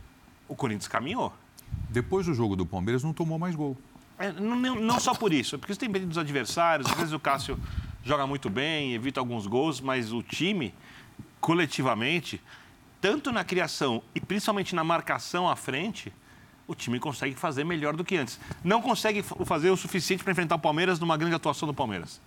o 0.49 0.55
Corinthians 0.55 0.89
caminhou. 0.89 1.33
Depois 1.91 2.25
do 2.27 2.33
jogo 2.33 2.57
do 2.57 2.65
Palmeiras, 2.65 3.03
não 3.05 3.13
tomou 3.13 3.39
mais 3.39 3.55
gol. 3.55 3.77
É, 4.19 4.33
não, 4.33 4.57
não- 4.57 4.99
só 5.01 5.15
por 5.15 5.33
isso, 5.35 5.57
é 5.57 5.59
porque 5.59 5.75
você 5.75 5.81
tem 5.81 5.89
medo 5.89 6.07
dos 6.07 6.17
adversários. 6.17 6.91
Às 6.91 6.97
vezes 6.97 7.13
o 7.13 7.21
Cássio 7.21 7.59
joga 8.03 8.27
muito 8.27 8.49
bem, 8.49 8.95
evita 8.95 9.21
alguns 9.21 9.47
gols, 9.47 9.81
mas 9.81 10.13
o 10.13 10.23
time, 10.23 10.73
coletivamente, 11.47 12.43
tanto 13.01 13.31
na 13.31 13.45
criação 13.45 14.03
e 14.13 14.21
principalmente 14.21 14.75
na 14.75 14.83
marcação 14.83 15.49
à 15.49 15.55
frente, 15.55 16.13
o 16.67 16.75
time 16.75 16.99
consegue 16.99 17.37
fazer 17.37 17.63
melhor 17.63 17.95
do 17.95 18.05
que 18.05 18.17
antes. 18.17 18.41
Não 18.65 18.83
consegue 18.83 19.23
fa- 19.23 19.37
fazer 19.45 19.71
o 19.71 19.77
suficiente 19.77 20.25
para 20.25 20.33
enfrentar 20.33 20.57
o 20.57 20.59
Palmeiras 20.59 20.99
numa 20.99 21.17
grande 21.17 21.37
atuação 21.37 21.69
do 21.69 21.73
Palmeiras. 21.73 22.21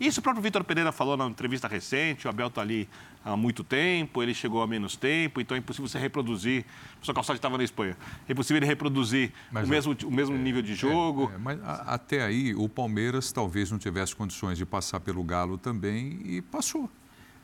Isso 0.00 0.20
o 0.20 0.22
próprio 0.22 0.42
Vitor 0.42 0.64
Pereira 0.64 0.90
falou 0.90 1.18
na 1.18 1.26
entrevista 1.26 1.68
recente, 1.68 2.26
o 2.26 2.30
Abel 2.30 2.46
está 2.46 2.62
ali 2.62 2.88
há 3.22 3.36
muito 3.36 3.62
tempo, 3.62 4.22
ele 4.22 4.32
chegou 4.32 4.62
há 4.62 4.66
menos 4.66 4.96
tempo, 4.96 5.38
então 5.38 5.54
é 5.54 5.60
impossível 5.60 5.86
você 5.86 5.98
reproduzir. 5.98 6.62
O 6.62 6.92
professor 6.94 7.14
Calçado 7.14 7.36
estava 7.36 7.58
na 7.58 7.64
Espanha. 7.64 7.94
É 8.26 8.32
impossível 8.32 8.56
ele 8.56 8.66
reproduzir 8.66 9.32
Mas, 9.52 9.66
o 9.68 9.70
mesmo, 9.70 9.94
o 10.06 10.10
mesmo 10.10 10.34
nível 10.38 10.62
de 10.62 10.74
jogo. 10.74 11.30
É, 11.34 11.36
mas 11.36 11.62
a- 11.62 11.84
até 11.94 12.22
aí, 12.24 12.54
o 12.54 12.70
Palmeiras 12.70 13.30
talvez 13.30 13.70
não 13.70 13.78
tivesse 13.78 14.16
condições 14.16 14.56
de 14.56 14.64
passar 14.64 14.98
pelo 14.98 15.22
Galo 15.22 15.58
também 15.58 16.20
e 16.24 16.40
passou. 16.40 16.90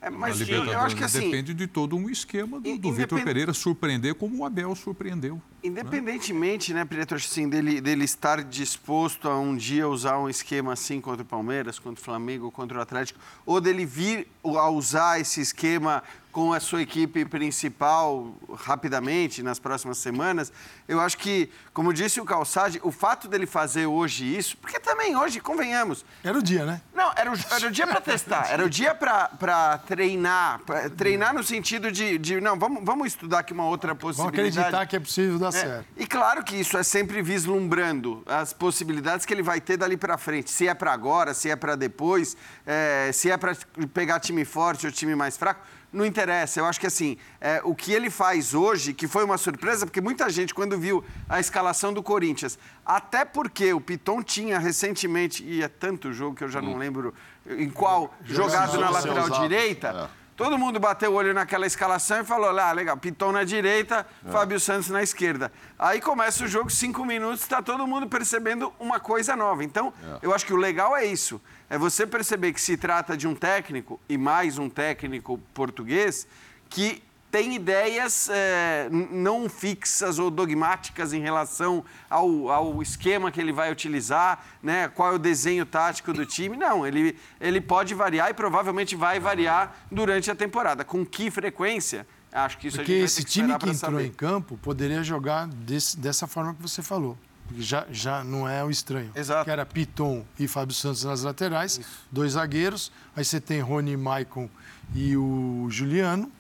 É, 0.01 0.09
mas 0.11 0.37
sim, 0.37 0.53
eu 0.53 0.79
acho 0.79 0.95
que 0.95 1.03
assim, 1.03 1.21
depende 1.21 1.53
de 1.53 1.67
todo 1.67 1.97
um 1.97 2.09
esquema 2.09 2.61
do, 2.61 2.79
do 2.79 2.93
Vitor 2.93 3.23
Pereira 3.25 3.53
surpreender 3.53 4.15
como 4.15 4.39
o 4.39 4.45
Abel 4.45 4.75
surpreendeu. 4.77 5.43
Independentemente, 5.63 6.73
né, 6.73 6.85
Pietro, 6.85 7.17
assim, 7.17 7.49
dele, 7.49 7.81
dele 7.81 8.05
estar 8.05 8.43
disposto 8.45 9.29
a 9.29 9.39
um 9.39 9.57
dia 9.57 9.89
usar 9.89 10.19
um 10.19 10.29
esquema 10.29 10.73
assim 10.73 11.01
contra 11.01 11.23
o 11.23 11.27
Palmeiras, 11.27 11.79
contra 11.79 12.01
o 12.01 12.05
Flamengo, 12.05 12.51
contra 12.51 12.79
o 12.79 12.81
Atlético, 12.81 13.19
ou 13.45 13.61
dele 13.61 13.85
vir 13.85 14.29
a 14.45 14.71
usar 14.71 15.21
esse 15.21 15.41
esquema 15.41 16.03
com 16.39 16.53
a 16.53 16.61
sua 16.61 16.83
equipe 16.83 17.25
principal 17.25 18.33
rapidamente 18.55 19.43
nas 19.43 19.59
próximas 19.59 19.99
semanas, 19.99 20.53
eu 20.87 21.01
acho 21.01 21.19
que, 21.19 21.51
como 21.73 21.93
disse 21.93 22.21
o 22.21 22.25
Calçade, 22.25 22.79
o 22.85 22.93
fato 22.93 23.27
dele 23.27 23.45
fazer 23.45 23.87
hoje 23.87 24.37
isso, 24.37 24.57
porque 24.59 24.79
também 24.79 25.17
hoje, 25.17 25.41
convenhamos, 25.41 26.05
Era 26.23 26.39
o 26.39 26.43
dia, 26.43 26.65
né? 26.65 26.81
não, 26.95 27.11
era 27.17 27.33
o, 27.33 27.35
era 27.51 27.67
o 27.67 27.71
dia 27.73 27.87
para 27.89 28.01
testar, 28.01 28.47
era 28.51 28.65
o 28.65 28.71
dia 28.71 28.95
para 28.95 29.79
treinar, 29.79 30.61
pra, 30.61 30.89
treinar 30.91 31.35
no 31.35 31.43
sentido 31.43 31.91
de, 31.91 32.19
de 32.19 32.41
não, 32.41 32.57
vamos, 32.57 32.85
vamos 32.85 33.09
estudar 33.09 33.41
aqui 33.41 33.53
uma 33.53 33.67
outra 33.67 33.95
Vamos 33.95 34.17
possibilidade. 34.17 34.59
acreditar 34.59 34.87
que 34.87 34.95
é 34.95 35.01
possível 35.01 35.39
dar 35.39 35.48
É, 35.49 35.53
certo. 35.53 35.87
E 35.97 36.07
claro 36.07 36.45
que 36.45 36.57
isso 36.57 36.77
é 36.77 36.83
sempre 36.83 37.23
vislumbrando 37.23 38.23
as 38.27 38.53
possibilidades 38.53 39.25
que 39.27 39.33
ele 39.33 39.43
vai 39.43 39.61
ter 39.61 39.77
dali 39.77 39.97
para 39.97 40.17
frente. 40.19 40.51
Se 40.51 40.69
é 40.69 40.75
para 40.75 40.93
agora, 40.93 41.35
se 41.35 41.51
é 41.51 41.57
para 41.57 41.77
depois, 41.77 42.37
é, 42.67 43.11
se 43.13 43.31
é 43.31 43.37
para 43.37 43.57
pegar 43.93 44.21
time 44.21 44.45
forte 44.45 44.87
ou 44.87 44.93
time 44.93 45.15
mais 45.15 45.37
fraco, 45.37 45.61
não 45.93 46.05
interessa. 46.05 46.61
Eu 46.61 46.67
acho 46.67 46.79
que 46.79 46.87
assim, 46.87 47.17
é, 47.41 47.61
o 47.65 47.75
que 47.75 47.93
ele 47.93 48.11
faz 48.11 48.55
hoje, 48.55 48.93
que 48.93 49.09
foi 49.09 49.25
uma 49.25 49.39
surpresa, 49.39 49.87
porque 49.87 50.01
muita 50.01 50.29
gente, 50.31 50.55
quando 50.55 50.79
viu 50.79 51.05
a 51.29 51.41
escalação 51.41 51.93
do 51.93 52.03
Corinthians, 52.03 52.59
até 52.85 53.25
porque 53.25 53.73
o 53.73 53.81
Piton 53.81 54.23
tinha 54.23 54.59
recentemente, 54.59 55.43
e 55.45 55.63
é 55.63 55.69
tanto 55.69 56.13
jogo 56.13 56.37
que 56.37 56.45
eu 56.45 56.49
já 56.49 56.61
não 56.61 56.77
lembro 56.77 57.15
em 57.47 57.71
qual, 57.71 58.15
jogado 58.25 58.79
na 58.79 58.91
lateral 58.91 59.31
direita. 59.31 60.11
É. 60.15 60.28
Todo 60.39 60.57
mundo 60.57 60.79
bateu 60.79 61.11
o 61.11 61.15
olho 61.15 61.35
naquela 61.35 61.67
escalação 61.67 62.21
e 62.21 62.25
falou: 62.25 62.57
ah, 62.57 62.71
legal, 62.71 62.97
Piton 62.97 63.33
na 63.33 63.43
direita, 63.43 64.07
Fábio 64.31 64.61
Santos 64.61 64.89
na 64.89 65.03
esquerda. 65.03 65.51
Aí 65.77 66.01
começa 66.01 66.45
o 66.45 66.47
jogo, 66.47 66.71
cinco 66.71 67.05
minutos, 67.05 67.41
está 67.41 67.61
todo 67.61 67.85
mundo 67.89 68.07
percebendo 68.07 68.73
uma 68.79 69.01
coisa 69.01 69.35
nova. 69.35 69.65
Então, 69.65 69.93
eu 70.23 70.33
acho 70.33 70.47
que 70.47 70.53
o 70.53 70.57
legal 70.57 70.97
é 70.97 71.05
isso: 71.05 71.41
é 71.69 71.77
você 71.77 72.07
perceber 72.07 72.53
que 72.53 72.61
se 72.61 72.77
trata 72.77 73.17
de 73.17 73.27
um 73.27 73.35
técnico, 73.35 74.01
e 74.09 74.17
mais 74.17 74.59
um 74.59 74.71
técnico 74.71 75.39
português, 75.53 76.29
que 76.71 77.03
tem 77.31 77.55
ideias 77.55 78.29
é, 78.31 78.89
não 78.91 79.49
fixas 79.49 80.19
ou 80.19 80.31
dogmáticas 80.31 81.13
em 81.13 81.21
relação 81.21 81.85
ao, 82.09 82.49
ao 82.51 82.83
esquema 82.83 83.31
que 83.31 83.41
ele 83.41 83.53
vai 83.53 83.71
utilizar, 83.71 84.45
né? 84.63 84.89
qual 84.89 85.13
é 85.13 85.15
o 85.15 85.19
desenho 85.19 85.67
tático 85.67 86.13
do 86.13 86.25
time. 86.25 86.57
Não, 86.57 86.87
ele, 86.87 87.17
ele 87.41 87.61
pode 87.61 87.95
variar 87.95 88.31
e 88.31 88.35
provavelmente 88.35 88.97
vai 88.97 89.21
variar 89.21 89.77
durante 89.91 90.31
a 90.31 90.35
temporada. 90.35 90.85
Com 90.85 91.05
que 91.05 91.31
frequência? 91.31 92.07
Acho 92.33 92.59
que 92.59 92.69
isso 92.69 92.77
Porque 92.79 92.93
a 92.93 92.95
gente 92.95 93.01
vai 93.03 93.05
esse 93.07 93.25
que 93.25 93.31
time 93.31 93.49
que 93.49 93.71
entrou 93.71 93.75
saber. 93.75 94.07
em 94.07 94.13
campo 94.13 94.57
poderia 94.59 95.03
jogar 95.03 95.47
desse- 95.49 95.99
dessa 95.99 96.27
forma 96.27 96.55
que 96.55 96.63
você 96.63 96.83
falou. 96.83 97.17
Já, 97.57 97.87
já 97.91 98.23
não 98.23 98.47
é 98.47 98.63
o 98.63 98.71
estranho. 98.71 99.11
Exato. 99.15 99.45
Que 99.45 99.51
era 99.51 99.65
Piton 99.65 100.25
e 100.39 100.47
Fábio 100.47 100.75
Santos 100.75 101.05
nas 101.05 101.23
laterais, 101.23 101.81
dois 102.13 102.33
zagueiros. 102.33 102.93
Aí 103.17 103.25
você 103.25 103.41
tem 103.41 103.61
Rony 103.61 103.97
Maicon 103.97 104.51
e 104.95 105.17
o 105.17 105.67
Juliano. 105.71 106.31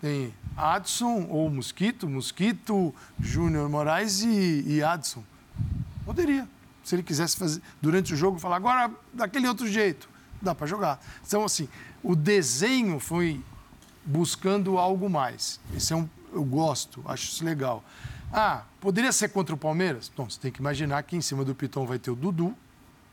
Tem 0.00 0.32
Adson 0.56 1.26
ou 1.28 1.50
Mosquito, 1.50 2.08
Mosquito, 2.08 2.94
Júnior 3.18 3.68
Moraes 3.68 4.22
e, 4.22 4.64
e 4.66 4.82
Adson. 4.82 5.22
Poderia. 6.04 6.48
Se 6.82 6.94
ele 6.94 7.02
quisesse 7.02 7.36
fazer 7.36 7.60
durante 7.80 8.14
o 8.14 8.16
jogo, 8.16 8.38
falar 8.38 8.56
agora 8.56 8.90
daquele 9.12 9.46
outro 9.46 9.66
jeito. 9.66 10.08
Dá 10.40 10.54
para 10.54 10.66
jogar. 10.66 11.00
Então, 11.26 11.44
assim, 11.44 11.68
o 12.02 12.16
desenho 12.16 12.98
foi 12.98 13.42
buscando 14.04 14.78
algo 14.78 15.08
mais. 15.08 15.60
Esse 15.76 15.92
é 15.92 15.96
um, 15.96 16.08
eu 16.32 16.42
gosto, 16.42 17.02
acho 17.06 17.24
isso 17.24 17.44
legal. 17.44 17.84
Ah, 18.32 18.62
poderia 18.80 19.12
ser 19.12 19.28
contra 19.28 19.54
o 19.54 19.58
Palmeiras? 19.58 20.10
Então, 20.12 20.28
você 20.28 20.38
tem 20.40 20.50
que 20.50 20.60
imaginar 20.60 21.02
que 21.02 21.16
em 21.16 21.20
cima 21.20 21.44
do 21.44 21.54
Piton 21.54 21.86
vai 21.86 21.98
ter 21.98 22.10
o 22.10 22.16
Dudu. 22.16 22.56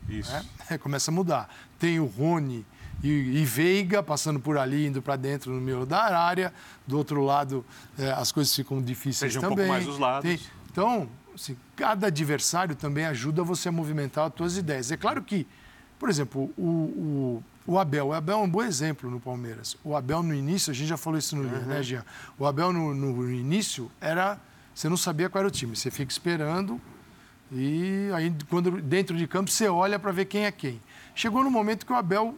Isso. 0.08 0.32
Né? 0.32 0.45
É, 0.69 0.78
começa 0.80 1.12
a 1.12 1.13
mudar. 1.13 1.50
Tem 1.78 2.00
o 2.00 2.06
Rony 2.06 2.65
e, 3.03 3.10
e 3.10 3.45
Veiga 3.45 4.01
passando 4.01 4.39
por 4.39 4.57
ali, 4.57 4.88
indo 4.88 5.01
para 5.01 5.15
dentro 5.15 5.51
no 5.51 5.62
meio 5.62 5.86
da 5.86 6.17
área. 6.17 6.53
Do 6.86 6.97
outro 6.97 7.23
lado, 7.23 7.65
é, 7.97 8.12
as 8.12 8.31
coisas 8.31 8.53
ficam 8.55 8.81
difíceis 8.81 9.33
Seja 9.33 9.41
também. 9.41 9.53
um 9.53 9.57
pouco 9.57 9.71
mais 9.71 9.88
os 9.88 9.99
lados. 9.99 10.29
Tem, 10.29 10.39
então, 10.71 11.10
assim, 11.33 11.57
cada 11.75 12.07
adversário 12.07 12.75
também 12.75 13.05
ajuda 13.05 13.43
você 13.43 13.69
a 13.69 13.71
movimentar 13.71 14.27
as 14.27 14.33
suas 14.36 14.57
ideias. 14.57 14.91
É 14.91 14.97
claro 14.97 15.21
que, 15.21 15.47
por 15.99 16.10
exemplo, 16.10 16.51
o, 16.57 16.62
o, 16.62 17.43
o, 17.65 17.79
Abel. 17.79 18.07
O 18.07 18.13
Abel 18.13 18.39
é 18.39 18.41
um 18.41 18.49
bom 18.49 18.63
exemplo 18.63 19.10
no 19.10 19.19
Palmeiras. 19.19 19.77
O 19.83 19.95
Abel, 19.95 20.23
no 20.23 20.33
início, 20.33 20.71
a 20.71 20.73
gente 20.73 20.88
já 20.88 20.97
falou 20.97 21.19
isso 21.19 21.36
no 21.36 21.43
uhum. 21.43 21.65
né, 21.65 21.83
Jean? 21.83 22.03
O 22.38 22.45
Abel, 22.45 22.73
no, 22.73 22.93
no 22.93 23.29
início, 23.29 23.91
era 23.99 24.39
você 24.73 24.88
não 24.88 24.97
sabia 24.97 25.27
qual 25.27 25.39
era 25.39 25.47
o 25.47 25.51
time. 25.51 25.75
Você 25.75 25.89
fica 25.89 26.12
esperando 26.12 26.79
e 27.51 28.10
aí, 28.13 28.33
quando 28.49 28.81
dentro 28.81 29.15
de 29.15 29.25
campo, 29.25 29.49
você 29.49 29.67
olha 29.67 29.97
para 29.97 30.12
ver 30.12 30.25
quem 30.25 30.45
é 30.45 30.51
quem. 30.51 30.81
Chegou 31.15 31.43
no 31.43 31.49
momento 31.49 31.86
que 31.86 31.91
o 31.91 31.95
Abel 31.95 32.36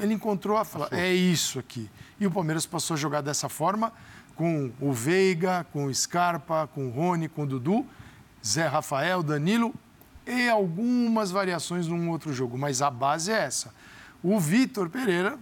ele 0.00 0.14
encontrou 0.14 0.56
a 0.56 0.64
falar, 0.64 0.88
é 0.92 1.12
isso 1.12 1.58
aqui. 1.58 1.90
E 2.18 2.26
o 2.26 2.30
Palmeiras 2.30 2.66
passou 2.66 2.94
a 2.94 2.96
jogar 2.96 3.20
dessa 3.20 3.48
forma, 3.48 3.92
com 4.34 4.72
o 4.80 4.92
Veiga, 4.92 5.66
com 5.72 5.84
o 5.84 5.94
Scarpa, 5.94 6.68
com 6.74 6.86
o 6.86 6.90
Rony, 6.90 7.28
com 7.28 7.42
o 7.42 7.46
Dudu, 7.46 7.86
Zé 8.44 8.66
Rafael, 8.66 9.22
Danilo 9.22 9.74
e 10.26 10.48
algumas 10.48 11.30
variações 11.30 11.86
num 11.86 12.08
outro 12.10 12.32
jogo. 12.32 12.56
Mas 12.56 12.80
a 12.80 12.90
base 12.90 13.30
é 13.30 13.38
essa. 13.38 13.74
O 14.22 14.40
Vitor 14.40 14.88
Pereira 14.88 15.38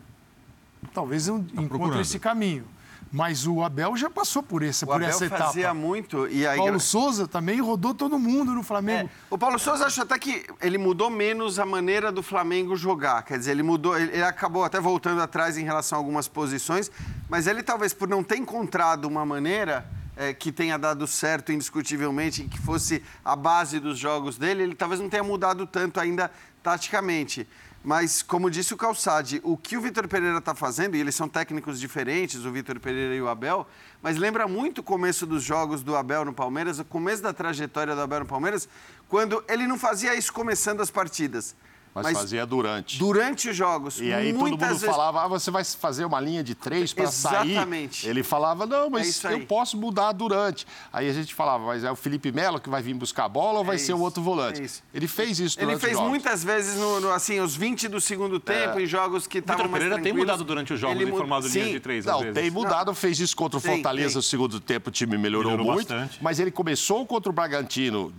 talvez 0.92 1.26
tá 1.26 1.32
encontre 1.32 1.68
procurando. 1.68 2.00
esse 2.00 2.18
caminho. 2.18 2.64
Mas 3.10 3.46
o 3.46 3.62
Abel 3.62 3.96
já 3.96 4.10
passou 4.10 4.42
por, 4.42 4.62
esse, 4.62 4.84
o 4.84 4.86
por 4.86 4.96
Abel 4.96 5.08
essa 5.08 5.26
etapa. 5.26 5.44
fazia 5.44 5.72
muito. 5.72 6.28
E 6.28 6.46
aí... 6.46 6.58
Paulo 6.58 6.78
Souza 6.78 7.26
também 7.26 7.60
rodou 7.60 7.94
todo 7.94 8.18
mundo 8.18 8.52
no 8.52 8.62
Flamengo. 8.62 9.08
É, 9.08 9.34
o 9.34 9.38
Paulo 9.38 9.58
Souza 9.58 9.86
acho 9.86 10.02
até 10.02 10.18
que 10.18 10.44
ele 10.60 10.76
mudou 10.76 11.08
menos 11.08 11.58
a 11.58 11.64
maneira 11.64 12.12
do 12.12 12.22
Flamengo 12.22 12.76
jogar. 12.76 13.22
Quer 13.22 13.38
dizer, 13.38 13.52
ele 13.52 13.62
mudou, 13.62 13.98
ele, 13.98 14.22
acabou 14.22 14.62
até 14.62 14.78
voltando 14.80 15.22
atrás 15.22 15.56
em 15.56 15.64
relação 15.64 15.98
a 15.98 16.00
algumas 16.00 16.28
posições, 16.28 16.90
mas 17.28 17.46
ele 17.46 17.62
talvez 17.62 17.94
por 17.94 18.08
não 18.08 18.22
ter 18.22 18.36
encontrado 18.36 19.06
uma 19.06 19.24
maneira 19.24 19.88
é, 20.16 20.34
que 20.34 20.52
tenha 20.52 20.76
dado 20.76 21.06
certo 21.06 21.52
indiscutivelmente, 21.52 22.44
que 22.44 22.58
fosse 22.58 23.02
a 23.24 23.36
base 23.36 23.80
dos 23.80 23.98
jogos 23.98 24.36
dele, 24.36 24.64
ele 24.64 24.74
talvez 24.74 25.00
não 25.00 25.08
tenha 25.08 25.22
mudado 25.22 25.66
tanto 25.66 25.98
ainda 26.00 26.30
taticamente. 26.62 27.48
Mas, 27.82 28.22
como 28.22 28.50
disse 28.50 28.74
o 28.74 28.76
Calçade, 28.76 29.40
o 29.44 29.56
que 29.56 29.76
o 29.76 29.80
Vitor 29.80 30.08
Pereira 30.08 30.38
está 30.38 30.54
fazendo, 30.54 30.96
e 30.96 31.00
eles 31.00 31.14
são 31.14 31.28
técnicos 31.28 31.78
diferentes, 31.78 32.44
o 32.44 32.50
Vitor 32.50 32.80
Pereira 32.80 33.14
e 33.14 33.22
o 33.22 33.28
Abel, 33.28 33.66
mas 34.02 34.16
lembra 34.16 34.48
muito 34.48 34.78
o 34.78 34.82
começo 34.82 35.24
dos 35.24 35.42
jogos 35.42 35.82
do 35.82 35.96
Abel 35.96 36.24
no 36.24 36.32
Palmeiras, 36.32 36.78
o 36.78 36.84
começo 36.84 37.22
da 37.22 37.32
trajetória 37.32 37.94
do 37.94 38.00
Abel 38.00 38.20
no 38.20 38.26
Palmeiras, 38.26 38.68
quando 39.08 39.42
ele 39.48 39.66
não 39.66 39.78
fazia 39.78 40.14
isso 40.14 40.32
começando 40.32 40.80
as 40.80 40.90
partidas. 40.90 41.54
Mas, 42.02 42.12
mas, 42.12 42.18
fazia 42.18 42.46
durante. 42.46 42.98
Durante 42.98 43.48
os 43.48 43.56
jogos. 43.56 44.00
E 44.00 44.12
aí 44.12 44.32
todo 44.32 44.50
mundo 44.50 44.58
vezes... 44.58 44.84
falava, 44.84 45.24
ah, 45.24 45.28
você 45.28 45.50
vai 45.50 45.64
fazer 45.64 46.04
uma 46.04 46.20
linha 46.20 46.42
de 46.42 46.54
três 46.54 46.92
para 46.92 47.10
sair. 47.10 47.52
Exatamente. 47.52 48.08
Ele 48.08 48.22
falava, 48.22 48.66
não, 48.66 48.90
mas 48.90 49.24
é 49.24 49.34
eu 49.34 49.46
posso 49.46 49.76
mudar 49.76 50.12
durante. 50.12 50.66
Aí 50.92 51.08
a 51.08 51.12
gente 51.12 51.34
falava, 51.34 51.66
mas 51.66 51.84
é 51.84 51.90
o 51.90 51.96
Felipe 51.96 52.32
Melo 52.32 52.60
que 52.60 52.68
vai 52.68 52.82
vir 52.82 52.94
buscar 52.94 53.24
a 53.24 53.28
bola 53.28 53.58
ou 53.58 53.64
vai 53.64 53.76
é 53.76 53.78
ser 53.78 53.92
o 53.92 54.00
outro 54.00 54.22
volante? 54.22 54.62
É 54.62 54.68
Ele 54.94 55.08
fez 55.08 55.38
isso 55.38 55.58
durante 55.58 55.72
Ele 55.72 55.80
fez 55.80 55.98
muitas 55.98 56.44
vezes, 56.44 56.76
no, 56.76 57.00
no, 57.00 57.10
assim, 57.10 57.40
os 57.40 57.56
20 57.56 57.88
do 57.88 58.00
segundo 58.00 58.38
tempo, 58.38 58.78
é. 58.78 58.82
em 58.82 58.86
jogos 58.86 59.26
que 59.26 59.38
estavam 59.38 59.68
mais 59.68 59.82
Pereira 59.82 60.02
tem 60.02 60.12
mudado 60.12 60.44
durante 60.44 60.72
os 60.72 60.80
jogos, 60.80 61.00
Ele 61.00 61.10
formado 61.10 61.48
linha 61.48 61.72
de 61.72 61.80
três, 61.80 62.04
Não, 62.04 62.32
tem 62.32 62.50
mudado, 62.50 62.94
fez 62.94 63.18
isso 63.20 63.36
contra 63.36 63.58
o 63.58 63.60
Fortaleza 63.60 64.18
no 64.18 64.22
segundo 64.22 64.60
tempo, 64.60 64.88
o 64.88 64.92
time 64.92 65.16
melhorou, 65.16 65.52
melhorou 65.52 65.74
muito. 65.74 65.88
Bastante. 65.88 66.18
Mas 66.22 66.38
ele 66.38 66.50
começou 66.50 67.06
contra 67.06 67.30
o 67.30 67.32
Bragantino 67.32 68.12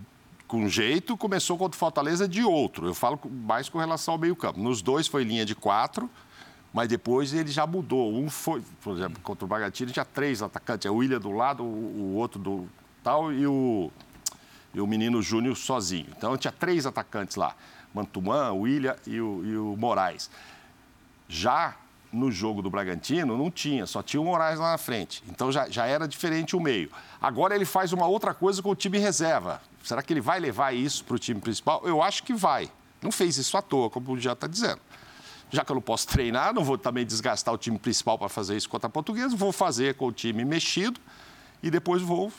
com 0.50 0.68
jeito, 0.68 1.16
começou 1.16 1.56
contra 1.56 1.76
o 1.76 1.78
Fortaleza 1.78 2.26
de 2.26 2.42
outro. 2.42 2.88
Eu 2.88 2.92
falo 2.92 3.20
mais 3.30 3.68
com 3.68 3.78
relação 3.78 4.14
ao 4.14 4.18
meio-campo. 4.18 4.58
Nos 4.58 4.82
dois 4.82 5.06
foi 5.06 5.22
linha 5.22 5.46
de 5.46 5.54
quatro, 5.54 6.10
mas 6.74 6.88
depois 6.88 7.32
ele 7.32 7.52
já 7.52 7.64
mudou. 7.68 8.12
Um 8.12 8.28
foi, 8.28 8.60
por 8.82 8.96
exemplo, 8.96 9.22
contra 9.22 9.44
o 9.44 9.48
Bragantino 9.48 9.92
tinha 9.92 10.04
três 10.04 10.42
atacantes, 10.42 10.86
é 10.86 10.90
o 10.90 10.96
William 10.96 11.20
do 11.20 11.30
lado, 11.30 11.62
o, 11.62 12.16
outro 12.16 12.40
do 12.40 12.68
tal 13.00 13.32
e 13.32 13.46
o, 13.46 13.92
e 14.74 14.80
o 14.80 14.88
menino 14.88 15.22
Júnior 15.22 15.56
sozinho. 15.56 16.08
Então 16.18 16.36
tinha 16.36 16.50
três 16.50 16.84
atacantes 16.84 17.36
lá: 17.36 17.54
Mantuan, 17.94 18.50
o 18.50 18.62
William 18.62 18.96
e 19.06 19.20
o, 19.20 19.44
e 19.44 19.56
o 19.56 19.76
Moraes. 19.76 20.28
Já 21.28 21.76
no 22.12 22.30
jogo 22.30 22.60
do 22.62 22.70
Bragantino 22.70 23.36
não 23.36 23.50
tinha, 23.50 23.86
só 23.86 24.02
tinha 24.02 24.20
o 24.20 24.24
Moraes 24.24 24.58
lá 24.58 24.72
na 24.72 24.78
frente. 24.78 25.22
Então 25.28 25.52
já, 25.52 25.68
já 25.68 25.86
era 25.86 26.08
diferente 26.08 26.56
o 26.56 26.60
meio. 26.60 26.90
Agora 27.20 27.54
ele 27.54 27.64
faz 27.64 27.92
uma 27.92 28.06
outra 28.06 28.34
coisa 28.34 28.62
com 28.62 28.70
o 28.70 28.74
time 28.74 28.98
reserva. 28.98 29.62
Será 29.82 30.02
que 30.02 30.12
ele 30.12 30.20
vai 30.20 30.40
levar 30.40 30.74
isso 30.74 31.04
para 31.04 31.16
o 31.16 31.18
time 31.18 31.40
principal? 31.40 31.82
Eu 31.84 32.02
acho 32.02 32.22
que 32.22 32.34
vai. 32.34 32.70
Não 33.00 33.10
fez 33.10 33.36
isso 33.36 33.56
à 33.56 33.62
toa, 33.62 33.88
como 33.88 34.18
já 34.18 34.32
está 34.32 34.46
dizendo. 34.46 34.80
Já 35.50 35.64
que 35.64 35.72
eu 35.72 35.74
não 35.74 35.82
posso 35.82 36.06
treinar, 36.06 36.54
não 36.54 36.62
vou 36.62 36.78
também 36.78 37.04
desgastar 37.04 37.52
o 37.52 37.58
time 37.58 37.78
principal 37.78 38.18
para 38.18 38.28
fazer 38.28 38.56
isso 38.56 38.68
contra 38.68 38.86
a 38.86 38.90
Portuguesa, 38.90 39.34
vou 39.34 39.52
fazer 39.52 39.94
com 39.94 40.06
o 40.06 40.12
time 40.12 40.44
mexido 40.44 41.00
e 41.62 41.70
depois 41.70 42.02
vou 42.02 42.32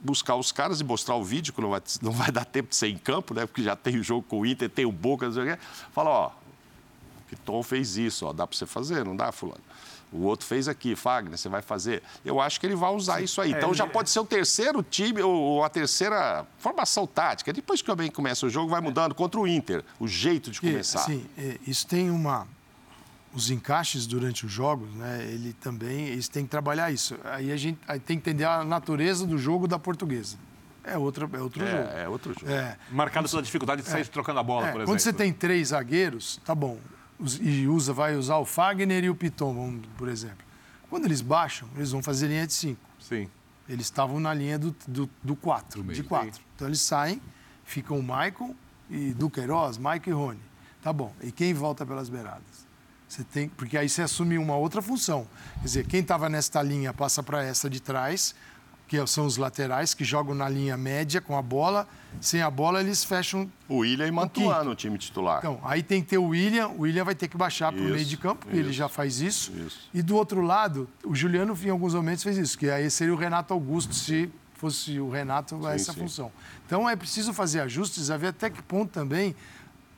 buscar 0.00 0.36
os 0.36 0.52
caras 0.52 0.80
e 0.80 0.84
mostrar 0.84 1.16
o 1.16 1.24
vídeo, 1.24 1.52
que 1.52 1.60
não 1.60 1.70
vai, 1.70 1.82
não 2.02 2.12
vai 2.12 2.30
dar 2.30 2.44
tempo 2.44 2.70
de 2.70 2.76
ser 2.76 2.88
em 2.88 2.98
campo, 2.98 3.34
né? 3.34 3.46
Porque 3.46 3.62
já 3.62 3.74
tem 3.74 3.96
o 3.96 4.02
jogo 4.02 4.22
com 4.22 4.40
o 4.40 4.46
Inter, 4.46 4.68
tem 4.68 4.84
o 4.84 4.92
Boca, 4.92 5.26
não 5.26 5.32
sei 5.32 5.42
o 5.42 5.46
quê. 5.46 5.58
Fala, 5.92 6.10
ó, 6.10 6.30
que 7.28 7.36
Tom 7.36 7.62
fez 7.62 7.96
isso, 7.96 8.26
ó, 8.26 8.32
dá 8.32 8.46
para 8.46 8.56
você 8.56 8.66
fazer, 8.66 9.04
não 9.04 9.14
dá, 9.14 9.30
fulano? 9.30 9.62
O 10.10 10.22
outro 10.22 10.46
fez 10.46 10.68
aqui, 10.68 10.96
Fagner, 10.96 11.36
você 11.36 11.48
vai 11.48 11.60
fazer. 11.60 12.02
Eu 12.24 12.40
acho 12.40 12.58
que 12.58 12.66
ele 12.66 12.74
vai 12.74 12.90
usar 12.94 13.20
isso 13.20 13.40
aí. 13.40 13.52
Então 13.52 13.72
é, 13.72 13.74
já 13.74 13.84
ele... 13.84 13.92
pode 13.92 14.08
ser 14.08 14.20
o 14.20 14.24
terceiro 14.24 14.82
time 14.82 15.20
ou 15.22 15.62
a 15.62 15.68
terceira 15.68 16.46
formação 16.58 17.06
tática. 17.06 17.52
Depois 17.52 17.82
que 17.82 17.86
também 17.86 18.10
começa 18.10 18.46
o 18.46 18.50
jogo, 18.50 18.70
vai 18.70 18.80
mudando 18.80 19.14
contra 19.14 19.38
o 19.38 19.46
Inter, 19.46 19.84
o 20.00 20.08
jeito 20.08 20.50
de 20.50 20.60
começar. 20.60 21.00
Sim, 21.00 21.26
é, 21.36 21.58
isso 21.66 21.86
tem 21.86 22.10
uma. 22.10 22.46
Os 23.34 23.50
encaixes 23.50 24.06
durante 24.06 24.46
os 24.46 24.50
jogos, 24.50 24.88
né? 24.94 25.22
Ele 25.28 25.52
também 25.52 26.08
eles 26.08 26.28
têm 26.28 26.44
que 26.44 26.50
trabalhar 26.50 26.90
isso. 26.90 27.14
Aí 27.24 27.52
a 27.52 27.56
gente 27.58 27.78
aí 27.86 28.00
tem 28.00 28.18
que 28.18 28.30
entender 28.30 28.44
a 28.44 28.64
natureza 28.64 29.26
do 29.26 29.36
jogo 29.36 29.68
da 29.68 29.78
portuguesa. 29.78 30.38
É 30.82 30.96
outro, 30.96 31.28
é 31.30 31.38
outro 31.38 31.62
é, 31.62 31.70
jogo. 31.70 31.98
É 31.98 32.08
outro 32.08 32.32
jogo. 32.32 32.50
É. 32.50 32.78
Marcado 32.90 33.28
pela 33.28 33.42
dificuldade 33.42 33.82
de 33.82 33.88
sair 33.88 34.00
é. 34.00 34.04
trocando 34.04 34.40
a 34.40 34.42
bola, 34.42 34.68
é, 34.68 34.72
por 34.72 34.78
exemplo. 34.78 34.94
Quando 34.94 35.00
você 35.00 35.12
tem 35.12 35.30
três 35.30 35.68
zagueiros, 35.68 36.40
tá 36.42 36.54
bom 36.54 36.78
e 37.40 37.66
usa, 37.66 37.92
vai 37.92 38.16
usar 38.16 38.36
o 38.36 38.44
Fagner 38.44 39.04
e 39.04 39.10
o 39.10 39.14
Piton, 39.14 39.80
por 39.96 40.08
exemplo. 40.08 40.46
Quando 40.88 41.04
eles 41.04 41.20
baixam, 41.20 41.68
eles 41.76 41.90
vão 41.90 42.02
fazer 42.02 42.28
linha 42.28 42.46
de 42.46 42.52
5. 42.52 42.80
Sim. 43.00 43.28
Eles 43.68 43.86
estavam 43.86 44.18
na 44.18 44.32
linha 44.32 44.58
do 44.58 44.72
4, 44.72 44.92
do, 44.92 45.10
do 45.22 45.36
quatro, 45.36 45.82
de 45.82 46.02
4. 46.02 46.40
Então 46.54 46.66
eles 46.66 46.80
saem, 46.80 47.20
ficam 47.64 47.98
o 47.98 48.02
Michael 48.02 48.54
e 48.88 49.12
Duqueiroz, 49.12 49.76
Mike 49.76 50.08
e 50.08 50.12
Rony. 50.12 50.40
Tá 50.82 50.92
bom. 50.92 51.12
E 51.22 51.30
quem 51.30 51.52
volta 51.52 51.84
pelas 51.84 52.08
beiradas? 52.08 52.66
Você 53.08 53.24
tem, 53.24 53.48
porque 53.48 53.76
aí 53.76 53.88
você 53.88 54.02
assume 54.02 54.38
uma 54.38 54.56
outra 54.56 54.80
função. 54.80 55.26
Quer 55.56 55.64
dizer, 55.64 55.86
quem 55.86 56.00
estava 56.00 56.28
nesta 56.28 56.62
linha 56.62 56.92
passa 56.92 57.22
para 57.22 57.42
essa 57.42 57.68
de 57.68 57.80
trás, 57.80 58.34
que 58.88 59.06
são 59.06 59.26
os 59.26 59.36
laterais, 59.36 59.92
que 59.92 60.02
jogam 60.02 60.34
na 60.34 60.48
linha 60.48 60.76
média 60.76 61.20
com 61.20 61.36
a 61.36 61.42
bola. 61.42 61.86
Sem 62.22 62.40
a 62.40 62.50
bola, 62.50 62.80
eles 62.80 63.04
fecham. 63.04 63.48
O 63.68 63.78
William 63.78 64.06
e 64.06 64.10
Mantuan 64.10 64.64
no 64.64 64.74
time 64.74 64.96
titular. 64.96 65.38
Então, 65.38 65.60
aí 65.62 65.82
tem 65.82 66.02
que 66.02 66.08
ter 66.08 66.18
o 66.18 66.28
William. 66.28 66.68
O 66.68 66.80
William 66.80 67.04
vai 67.04 67.14
ter 67.14 67.28
que 67.28 67.36
baixar 67.36 67.70
para 67.70 67.82
o 67.82 67.84
meio 67.84 68.04
de 68.04 68.16
campo, 68.16 68.46
porque 68.46 68.56
ele 68.56 68.72
já 68.72 68.88
faz 68.88 69.20
isso. 69.20 69.52
isso. 69.52 69.90
E 69.92 70.00
do 70.00 70.16
outro 70.16 70.40
lado, 70.40 70.88
o 71.04 71.14
Juliano, 71.14 71.56
em 71.62 71.68
alguns 71.68 71.94
momentos, 71.94 72.24
fez 72.24 72.38
isso, 72.38 72.58
que 72.58 72.70
aí 72.70 72.90
seria 72.90 73.12
o 73.12 73.16
Renato 73.16 73.52
Augusto, 73.52 73.94
se 73.94 74.30
fosse 74.54 74.98
o 74.98 75.10
Renato, 75.10 75.56
sim, 75.60 75.68
essa 75.68 75.92
sim. 75.92 76.00
função. 76.00 76.32
Então, 76.66 76.88
é 76.88 76.96
preciso 76.96 77.34
fazer 77.34 77.60
ajustes, 77.60 78.10
a 78.10 78.16
ver 78.16 78.28
até 78.28 78.48
que 78.48 78.62
ponto 78.62 78.90
também 78.90 79.36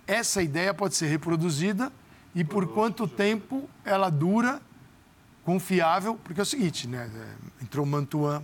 essa 0.07 0.43
ideia 0.43 0.75
pode 0.75 0.97
ser 0.97 1.07
reproduzida 1.07 1.93
e 2.35 2.43
por 2.43 2.67
quanto 2.67 3.07
tempo 3.07 3.71
ela 3.85 4.11
dura 4.11 4.61
confiável, 5.45 6.19
porque 6.23 6.41
é 6.41 6.43
o 6.43 6.47
seguinte, 6.47 6.89
né? 6.89 7.09
É, 7.15 7.65
entrou 7.65 7.87
Mantuan, 7.87 8.43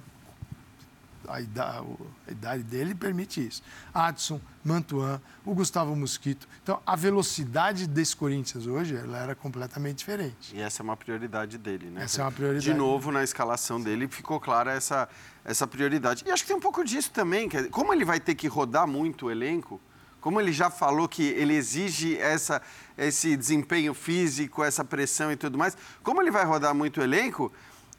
a 1.29 1.41
idade, 1.41 1.87
a 2.27 2.31
idade 2.31 2.63
dele 2.63 2.95
permite 2.95 3.47
isso. 3.47 3.63
Adson, 3.93 4.41
Mantuan, 4.65 5.21
o 5.45 5.55
Gustavo 5.55 5.95
Mosquito. 5.95 6.49
Então, 6.63 6.81
a 6.85 6.97
velocidade 6.97 7.87
desse 7.87 8.17
Corinthians 8.17 8.67
hoje, 8.67 8.97
ela 8.97 9.19
era 9.19 9.35
completamente 9.35 9.99
diferente. 9.99 10.55
E 10.55 10.61
essa 10.61 10.83
é 10.83 10.85
uma 10.85 10.97
prioridade 10.97 11.59
dele, 11.59 11.87
né? 11.87 12.05
Essa 12.05 12.23
é 12.23 12.25
uma 12.25 12.33
prioridade. 12.33 12.65
De 12.65 12.75
novo, 12.75 13.13
na 13.13 13.23
escalação 13.23 13.81
dele, 13.81 14.09
ficou 14.09 14.41
clara 14.41 14.73
essa, 14.73 15.09
essa 15.45 15.67
prioridade. 15.67 16.25
E 16.27 16.31
acho 16.31 16.43
que 16.43 16.49
tem 16.49 16.57
um 16.57 16.61
pouco 16.61 16.85
disso 16.85 17.11
também. 17.11 17.49
Como 17.71 17.93
ele 17.93 18.05
vai 18.05 18.21
ter 18.21 18.35
que 18.35 18.49
rodar 18.49 18.87
muito 18.87 19.27
o 19.27 19.31
elenco, 19.31 19.81
como 20.27 20.41
ele 20.41 20.53
já 20.53 20.69
falou 20.69 21.09
que 21.09 21.23
ele 21.23 21.55
exige 21.55 22.19
essa, 22.19 22.61
esse 22.99 23.37
desempenho 23.37 23.95
físico, 23.95 24.65
essa 24.65 24.85
pressão 24.85 25.31
e 25.31 25.37
tudo 25.37 25.57
mais, 25.57 25.77
como 26.03 26.21
ele 26.21 26.33
vai 26.33 26.45
rodar 26.45 26.75
muito 26.75 27.01
o 27.01 27.05
elenco, 27.05 27.53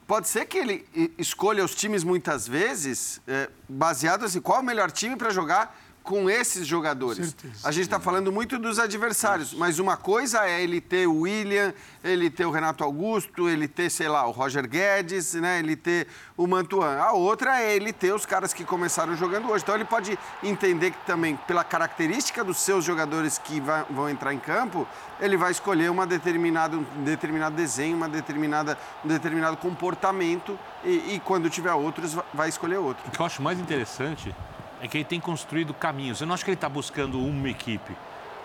Pode 0.08 0.30
ser 0.30 0.46
que 0.46 0.58
ele 0.58 0.88
escolha 1.17 1.65
os 1.65 1.76
times 1.76 2.02
muitas 2.02 2.48
vezes 2.48 3.20
é, 3.28 3.50
baseado 3.67 4.24
assim, 4.24 4.39
qual 4.39 4.60
é 4.60 4.62
o 4.62 4.65
melhor 4.65 4.89
time 4.89 5.17
para 5.17 5.32
jogar 5.32 5.78
com 6.08 6.30
esses 6.30 6.65
jogadores. 6.65 7.36
A 7.65 7.70
gente 7.70 7.84
está 7.84 8.00
falando 8.00 8.32
muito 8.32 8.58
dos 8.58 8.80
adversários, 8.80 9.54
mas 9.54 9.78
uma 9.78 9.98
coisa 9.98 10.48
é 10.48 10.63
ele 10.63 10.80
ter 10.80 11.06
o 11.06 11.20
William, 11.20 11.74
ele 12.02 12.30
ter 12.30 12.46
o 12.46 12.50
Renato 12.50 12.82
Augusto, 12.82 13.50
ele 13.50 13.67
ter, 13.67 13.89
sei 13.89 14.08
lá, 14.08 14.26
o 14.26 14.32
Roger 14.32 14.65
Guedes, 14.70 15.34
né? 15.34 15.60
ele 15.60 15.76
ter 15.76 16.08
o 16.38 16.48
Mantuan. 16.48 16.98
A 17.00 17.12
outra 17.12 17.62
é 17.62 17.76
ele 17.76 17.91
ter 17.91 18.13
os 18.13 18.26
caras 18.26 18.54
que 18.54 18.63
começaram 18.63 19.17
jogando 19.17 19.50
hoje. 19.50 19.65
Então 19.65 19.76
ele 19.76 19.84
pode 19.84 20.17
entender 20.41 20.91
que 20.91 21.06
também, 21.06 21.36
pela 21.46 21.65
característica 21.65 22.41
dos 22.41 22.58
seus 22.60 22.86
jogadores 22.86 23.38
que 23.38 23.62
vão 23.89 24.10
entrar 24.10 24.34
em 24.34 24.39
campo, 24.39 24.88
ele 25.20 25.36
vai 25.36 25.52
escolher 25.52 25.91
uma 25.91 26.08
determinada, 26.08 26.78
um 26.78 27.04
determinado 27.04 27.54
desenho, 27.54 27.98
uma 27.98 28.08
determinada, 28.08 28.78
um 29.04 29.10
determinado 29.10 29.58
comportamento 29.58 30.58
e, 30.86 31.15
e 31.15 31.22
quando 31.26 31.50
tiver 31.50 31.74
outros, 31.74 32.15
vai 32.34 32.48
escolher 32.48 32.78
outro. 32.78 33.06
O 33.10 33.12
que 33.12 33.20
eu 33.20 33.26
acho 33.26 33.41
mais 33.41 33.60
interessante 33.60 34.34
é 34.81 34.87
que 34.87 34.97
ele 34.97 35.05
tem 35.05 35.19
construído 35.19 35.73
caminhos. 35.73 36.21
Eu 36.21 36.27
não 36.27 36.33
acho 36.33 36.43
que 36.43 36.51
ele 36.51 36.55
está 36.55 36.69
buscando 36.69 37.19
uma 37.19 37.49
equipe. 37.49 37.91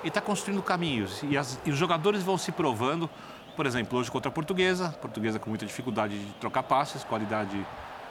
Ele 0.01 0.09
está 0.09 0.21
construindo 0.21 0.63
caminhos 0.63 1.23
e, 1.23 1.37
as, 1.37 1.61
e, 1.65 1.71
os 1.71 1.77
jogadores 1.77 2.23
vão 2.23 2.37
se 2.37 2.51
provando. 2.51 3.09
Por 3.55 3.67
exemplo, 3.67 3.99
hoje 3.99 4.11
contra 4.11 4.29
a 4.29 4.33
Portuguesa, 4.33 4.89
Portuguesa 5.01 5.39
com 5.39 5.51
muita 5.51 5.67
dificuldade 5.67 6.19
de 6.19 6.33
trocar 6.35 6.63
passes, 6.63 7.05
qualidade 7.05 7.65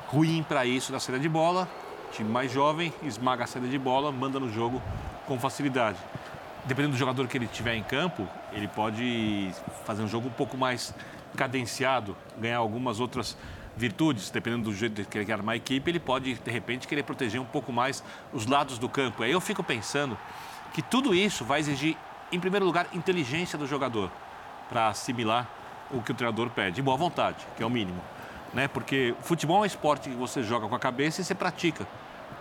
ruim 0.07 0.43
para 0.47 0.65
isso 0.65 0.91
na 0.91 0.99
saída 0.99 1.19
de 1.19 1.27
bola. 1.27 1.67
Time 2.11 2.29
mais 2.29 2.51
jovem, 2.51 2.93
esmaga 3.03 3.45
a 3.45 3.47
saída 3.47 3.67
de 3.67 3.77
bola, 3.77 4.11
manda 4.11 4.39
no 4.39 4.51
jogo 4.51 4.81
com 5.25 5.39
facilidade. 5.39 5.97
Dependendo 6.65 6.93
do 6.93 6.97
jogador 6.97 7.27
que 7.27 7.37
ele 7.37 7.47
tiver 7.47 7.75
em 7.75 7.83
campo, 7.83 8.27
ele 8.51 8.67
pode 8.67 9.51
fazer 9.85 10.03
um 10.03 10.07
jogo 10.07 10.27
um 10.27 10.31
pouco 10.31 10.57
mais 10.57 10.93
cadenciado, 11.35 12.15
ganhar 12.37 12.57
algumas 12.57 12.99
outras 12.99 13.37
virtudes, 13.81 14.29
dependendo 14.29 14.65
do 14.65 14.75
jeito 14.75 15.03
que 15.05 15.17
ele 15.17 15.33
armar 15.33 15.53
a 15.53 15.55
equipe, 15.55 15.89
ele 15.89 15.99
pode, 15.99 16.35
de 16.35 16.51
repente, 16.51 16.87
querer 16.87 17.01
proteger 17.01 17.41
um 17.41 17.45
pouco 17.45 17.73
mais 17.73 18.03
os 18.31 18.45
lados 18.45 18.77
do 18.77 18.87
campo. 18.87 19.23
Aí 19.23 19.31
eu 19.31 19.41
fico 19.41 19.63
pensando 19.63 20.15
que 20.71 20.83
tudo 20.83 21.15
isso 21.15 21.43
vai 21.43 21.59
exigir, 21.59 21.97
em 22.31 22.39
primeiro 22.39 22.63
lugar, 22.63 22.87
inteligência 22.93 23.57
do 23.57 23.65
jogador 23.65 24.11
para 24.69 24.89
assimilar 24.89 25.49
o 25.89 26.01
que 26.01 26.11
o 26.11 26.15
treinador 26.15 26.49
pede, 26.51 26.79
e 26.79 26.83
boa 26.83 26.95
vontade, 26.95 27.45
que 27.57 27.63
é 27.63 27.65
o 27.65 27.69
mínimo. 27.69 28.01
Né? 28.53 28.67
Porque 28.67 29.15
futebol 29.21 29.57
é 29.57 29.61
um 29.61 29.65
esporte 29.65 30.09
que 30.09 30.15
você 30.15 30.43
joga 30.43 30.67
com 30.67 30.75
a 30.75 30.79
cabeça 30.79 31.19
e 31.19 31.23
você 31.23 31.33
pratica 31.33 31.87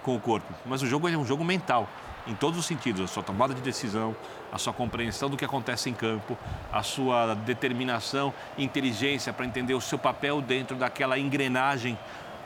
com 0.03 0.14
o 0.14 0.20
corpo, 0.20 0.53
mas 0.66 0.83
o 0.83 0.87
jogo 0.87 1.09
é 1.09 1.16
um 1.16 1.24
jogo 1.24 1.42
mental 1.42 1.88
em 2.26 2.35
todos 2.35 2.59
os 2.59 2.66
sentidos, 2.66 3.00
a 3.02 3.06
sua 3.06 3.22
tomada 3.22 3.54
de 3.54 3.61
decisão, 3.61 4.14
a 4.52 4.59
sua 4.59 4.72
compreensão 4.72 5.30
do 5.30 5.37
que 5.37 5.44
acontece 5.44 5.88
em 5.88 5.94
campo, 5.94 6.37
a 6.72 6.83
sua 6.83 7.35
determinação 7.35 8.33
inteligência 8.59 9.33
para 9.33 9.46
entender 9.46 9.74
o 9.74 9.80
seu 9.80 9.98
papel 9.98 10.40
dentro 10.40 10.76
daquela 10.76 11.18
engrenagem 11.18 11.98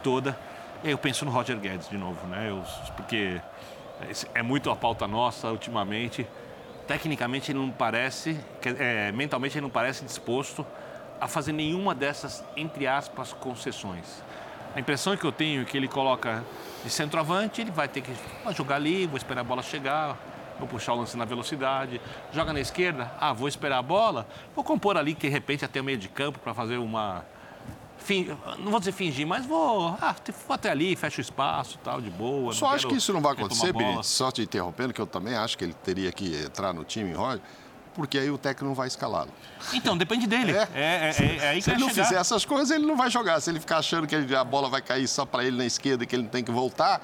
toda. 0.03 0.39
Eu 0.83 0.99
penso 0.99 1.25
no 1.25 1.31
Roger 1.31 1.59
Guedes 1.59 1.89
de 1.89 1.97
novo, 1.97 2.27
né? 2.27 2.51
Eu, 2.51 2.63
porque 2.97 3.41
é 4.35 4.43
muito 4.43 4.71
a 4.71 4.77
pauta 4.77 5.07
nossa 5.07 5.51
ultimamente. 5.51 6.27
Tecnicamente 6.87 7.51
ele 7.51 7.59
não 7.59 7.71
parece, 7.71 8.39
é, 8.79 9.11
mentalmente 9.13 9.57
ele 9.57 9.63
não 9.63 9.71
parece 9.71 10.05
disposto 10.05 10.67
a 11.21 11.27
fazer 11.27 11.53
nenhuma 11.53 11.95
dessas, 11.95 12.45
entre 12.57 12.87
aspas, 12.87 13.33
concessões. 13.33 14.23
A 14.75 14.81
impressão 14.81 15.17
que 15.17 15.25
eu 15.25 15.31
tenho 15.31 15.63
é 15.63 15.65
que 15.65 15.77
ele 15.77 15.87
coloca 15.87 16.45
de 16.83 16.91
centroavante, 16.91 17.61
ele 17.61 17.71
vai 17.71 17.89
ter 17.89 18.01
que 18.01 18.13
jogar 18.55 18.77
ali, 18.77 19.07
vou 19.07 19.17
esperar 19.17 19.43
a 19.43 19.45
bola 19.45 19.63
chegar, 19.63 20.19
vou 20.59 20.67
puxar 20.67 20.95
o 20.95 20.97
lance 20.97 21.17
na 21.17 21.25
velocidade. 21.25 22.01
Joga 22.33 22.53
na 22.53 22.61
esquerda, 22.61 23.13
ah, 23.21 23.33
vou 23.33 23.47
esperar 23.47 23.79
a 23.79 23.83
bola, 23.83 24.27
vou 24.55 24.65
compor 24.65 24.97
ali, 24.97 25.15
que 25.15 25.29
de 25.29 25.29
repente 25.29 25.65
até 25.65 25.81
o 25.81 25.85
meio 25.85 25.97
de 25.97 26.09
campo 26.09 26.41
para 26.41 26.53
fazer 26.53 26.79
uma. 26.79 27.25
não 28.59 28.73
vou 28.73 28.81
dizer 28.81 28.93
fingir, 28.93 29.25
mas 29.25 29.47
vou, 29.47 29.97
ah, 30.01 30.17
vou 30.47 30.55
até 30.55 30.71
ali, 30.71 30.97
fecho 30.97 31.19
o 31.19 31.23
espaço, 31.23 31.79
tal, 31.83 32.01
de 32.01 32.11
boa. 32.11 32.53
Só 32.53 32.75
acho 32.75 32.89
que 32.89 32.97
isso 32.97 33.13
não 33.13 33.21
vai 33.21 33.33
acontecer, 33.33 33.73
Benítez, 33.73 34.09
só 34.09 34.33
te 34.33 34.43
interrompendo, 34.43 34.93
que 34.93 35.01
eu 35.01 35.07
também 35.07 35.37
acho 35.37 35.57
que 35.57 35.63
ele 35.63 35.75
teria 35.75 36.11
que 36.11 36.35
entrar 36.45 36.73
no 36.73 36.83
time, 36.85 37.13
Roger 37.13 37.41
porque 37.95 38.19
aí 38.19 38.31
o 38.31 38.37
técnico 38.37 38.67
não 38.67 38.75
vai 38.75 38.89
escalá-lo. 38.89 39.31
Então, 39.73 39.97
depende 39.97 40.27
dele. 40.27 40.53
É, 40.53 40.69
é, 40.75 41.15
é, 41.19 41.37
é 41.37 41.49
aí 41.49 41.57
que 41.59 41.63
Se 41.63 41.71
ele 41.71 41.81
não 41.81 41.89
chegar. 41.89 42.05
fizer 42.05 42.21
essas 42.21 42.45
coisas, 42.45 42.71
ele 42.71 42.85
não 42.85 42.97
vai 42.97 43.11
jogar. 43.11 43.41
Se 43.41 43.51
ele 43.51 43.61
ficar 43.61 43.79
achando 43.79 44.07
que 44.07 44.35
a 44.35 44.45
bola 44.45 44.69
vai 44.69 44.83
cair 44.83 45.07
só 45.09 45.25
para 45.25 45.45
ele 45.45 45.57
na 45.57 45.65
esquerda 45.65 46.05
e 46.05 46.07
que 46.07 46.17
ele 46.17 46.25
não 46.25 46.31
tem 46.31 46.45
que 46.45 46.51
voltar, 46.51 47.01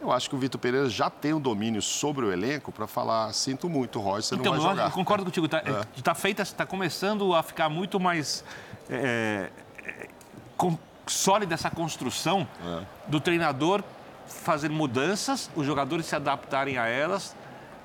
eu 0.00 0.12
acho 0.12 0.28
que 0.28 0.36
o 0.36 0.38
Vitor 0.38 0.60
Pereira 0.60 0.88
já 0.88 1.10
tem 1.10 1.32
o 1.32 1.40
domínio 1.40 1.82
sobre 1.82 2.24
o 2.24 2.32
elenco 2.32 2.70
para 2.70 2.86
falar: 2.86 3.32
sinto 3.32 3.68
muito, 3.68 3.98
Roy, 4.00 4.22
você 4.22 4.34
então, 4.34 4.54
não 4.54 4.60
vai 4.60 4.70
jogar. 4.70 4.84
Eu 4.86 4.92
concordo 4.92 5.24
contigo. 5.24 5.46
Está 5.46 5.58
é. 5.58 6.02
tá 6.02 6.14
feita, 6.14 6.42
está 6.42 6.64
começando 6.64 7.34
a 7.34 7.42
ficar 7.42 7.68
muito 7.68 7.98
mais 7.98 8.44
é, 8.88 9.50
é, 9.84 10.08
com, 10.56 10.78
sólida 11.06 11.54
essa 11.54 11.70
construção 11.70 12.46
é. 12.64 12.84
do 13.08 13.20
treinador 13.20 13.82
fazer 14.26 14.68
mudanças, 14.68 15.50
os 15.56 15.66
jogadores 15.66 16.06
se 16.06 16.14
adaptarem 16.14 16.76
a 16.76 16.86
elas 16.86 17.34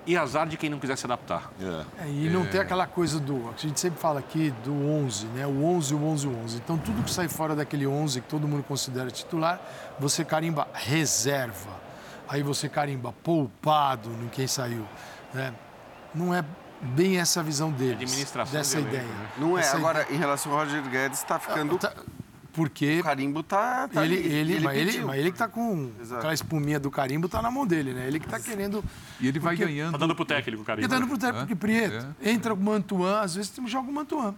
e 0.05 0.17
azar 0.17 0.47
de 0.47 0.57
quem 0.57 0.69
não 0.69 0.79
quiser 0.79 0.97
se 0.97 1.05
adaptar. 1.05 1.51
É. 1.59 2.03
É, 2.05 2.09
e 2.09 2.29
não 2.29 2.43
é. 2.43 2.47
tem 2.47 2.59
aquela 2.59 2.85
coisa 2.85 3.19
do. 3.19 3.49
A 3.49 3.57
gente 3.57 3.79
sempre 3.79 3.99
fala 3.99 4.19
aqui 4.19 4.53
do 4.63 4.73
11, 4.73 5.27
né? 5.27 5.47
O 5.47 5.63
11, 5.63 5.93
o 5.93 6.05
11, 6.05 6.27
o 6.27 6.37
11. 6.43 6.57
Então, 6.57 6.77
tudo 6.77 7.03
que 7.03 7.11
sai 7.11 7.27
fora 7.27 7.55
daquele 7.55 7.87
11 7.87 8.21
que 8.21 8.27
todo 8.27 8.47
mundo 8.47 8.63
considera 8.63 9.09
titular, 9.09 9.61
você 9.99 10.25
carimba 10.25 10.67
reserva. 10.73 11.81
Aí 12.27 12.41
você 12.41 12.67
carimba 12.67 13.13
poupado 13.23 14.09
no 14.09 14.29
quem 14.29 14.47
saiu. 14.47 14.85
Né? 15.33 15.53
Não 16.13 16.33
é 16.33 16.43
bem 16.81 17.19
essa 17.19 17.41
visão 17.41 17.71
deles. 17.71 18.03
Administração 18.03 18.53
dessa 18.53 18.81
de 18.81 18.87
ideia. 18.87 19.03
Né? 19.03 19.27
Não 19.37 19.57
é. 19.57 19.67
Agora, 19.69 20.05
em 20.09 20.17
relação 20.17 20.51
ao 20.51 20.59
Roger 20.59 20.81
Guedes, 20.89 21.19
está 21.19 21.39
ficando. 21.39 21.77
Tá, 21.77 21.93
porque. 22.53 22.99
O 22.99 23.03
carimbo 23.03 23.43
tá. 23.43 23.87
tá 23.87 24.05
ele, 24.05 24.15
ele, 24.15 24.53
ele, 24.53 24.59
mas, 24.59 24.77
ele, 24.77 25.03
mas 25.03 25.19
ele 25.19 25.31
que 25.31 25.37
tá 25.37 25.47
com. 25.47 25.91
Exato. 25.99 26.19
Aquela 26.19 26.33
espuminha 26.33 26.79
do 26.79 26.89
carimbo 26.89 27.27
tá 27.27 27.41
na 27.41 27.51
mão 27.51 27.65
dele, 27.67 27.93
né? 27.93 28.07
Ele 28.07 28.19
que 28.19 28.27
tá 28.27 28.39
querendo. 28.39 28.83
E 29.19 29.27
ele 29.27 29.39
vai 29.39 29.55
ganhando. 29.55 29.91
Tá 29.91 29.97
dando 29.97 30.15
pro 30.15 30.23
técnico 30.23 30.61
o 30.61 30.65
carimbo. 30.65 30.85
Ele 30.85 30.89
tá 30.89 30.99
dando 30.99 31.07
pro 31.09 31.17
técnico, 31.17 31.39
porque 31.47 31.55
Prieto. 31.55 32.15
É. 32.21 32.31
Entra 32.31 32.53
o 32.53 32.57
Mantuan, 32.57 33.19
às 33.19 33.35
vezes 33.35 33.51
joga 33.65 33.89
o 33.89 33.93
Mantuan. 33.93 34.35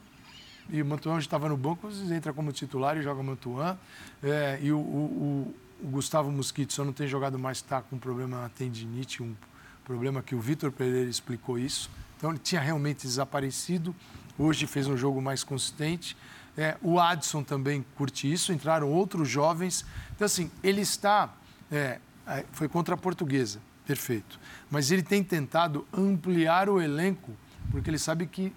E 0.69 0.81
o 0.81 0.85
Mantuan 0.85 1.15
hoje 1.15 1.27
estava 1.27 1.47
no 1.47 1.57
banco, 1.57 1.87
às 1.87 1.95
vezes 1.95 2.11
entra 2.11 2.33
como 2.33 2.51
titular 2.51 2.97
e 2.97 3.01
joga 3.01 3.21
o 3.21 3.23
Mantuan. 3.23 3.77
É, 4.23 4.59
e 4.61 4.71
o, 4.71 4.79
o, 4.79 5.53
o, 5.83 5.87
Gustavo 5.87 6.31
Mosquito 6.31 6.73
só 6.73 6.83
não 6.83 6.93
tem 6.93 7.07
jogado 7.07 7.37
mais, 7.37 7.57
está 7.57 7.81
com 7.81 7.97
um 7.97 7.99
problema 7.99 8.41
na 8.41 8.49
tendinite, 8.49 9.21
um 9.21 9.35
problema 9.83 10.23
que 10.23 10.33
o 10.33 10.39
Vitor 10.39 10.71
Pereira 10.71 11.09
explicou 11.09 11.59
isso. 11.59 11.91
Então 12.17 12.31
ele 12.31 12.39
tinha 12.39 12.61
realmente 12.61 13.05
desaparecido. 13.05 13.93
Hoje 14.39 14.65
fez 14.65 14.87
um 14.87 14.97
jogo 14.97 15.21
mais 15.21 15.43
consistente. 15.43 16.17
É, 16.57 16.77
o 16.81 16.99
Adson 16.99 17.43
também 17.43 17.85
curte 17.95 18.31
isso, 18.31 18.53
entraram 18.53 18.89
outros 18.89 19.27
jovens. 19.27 19.85
Então, 20.15 20.25
assim, 20.25 20.49
ele 20.63 20.81
está. 20.81 21.33
É, 21.71 21.99
é, 22.27 22.45
foi 22.51 22.67
contra 22.69 22.95
a 22.95 22.97
portuguesa, 22.97 23.59
perfeito. 23.85 24.39
Mas 24.69 24.89
ele 24.89 25.03
tem 25.03 25.23
tentado 25.23 25.85
ampliar 25.93 26.69
o 26.69 26.81
elenco, 26.81 27.31
porque 27.71 27.89
ele 27.89 27.99
sabe 27.99 28.25
que 28.25 28.53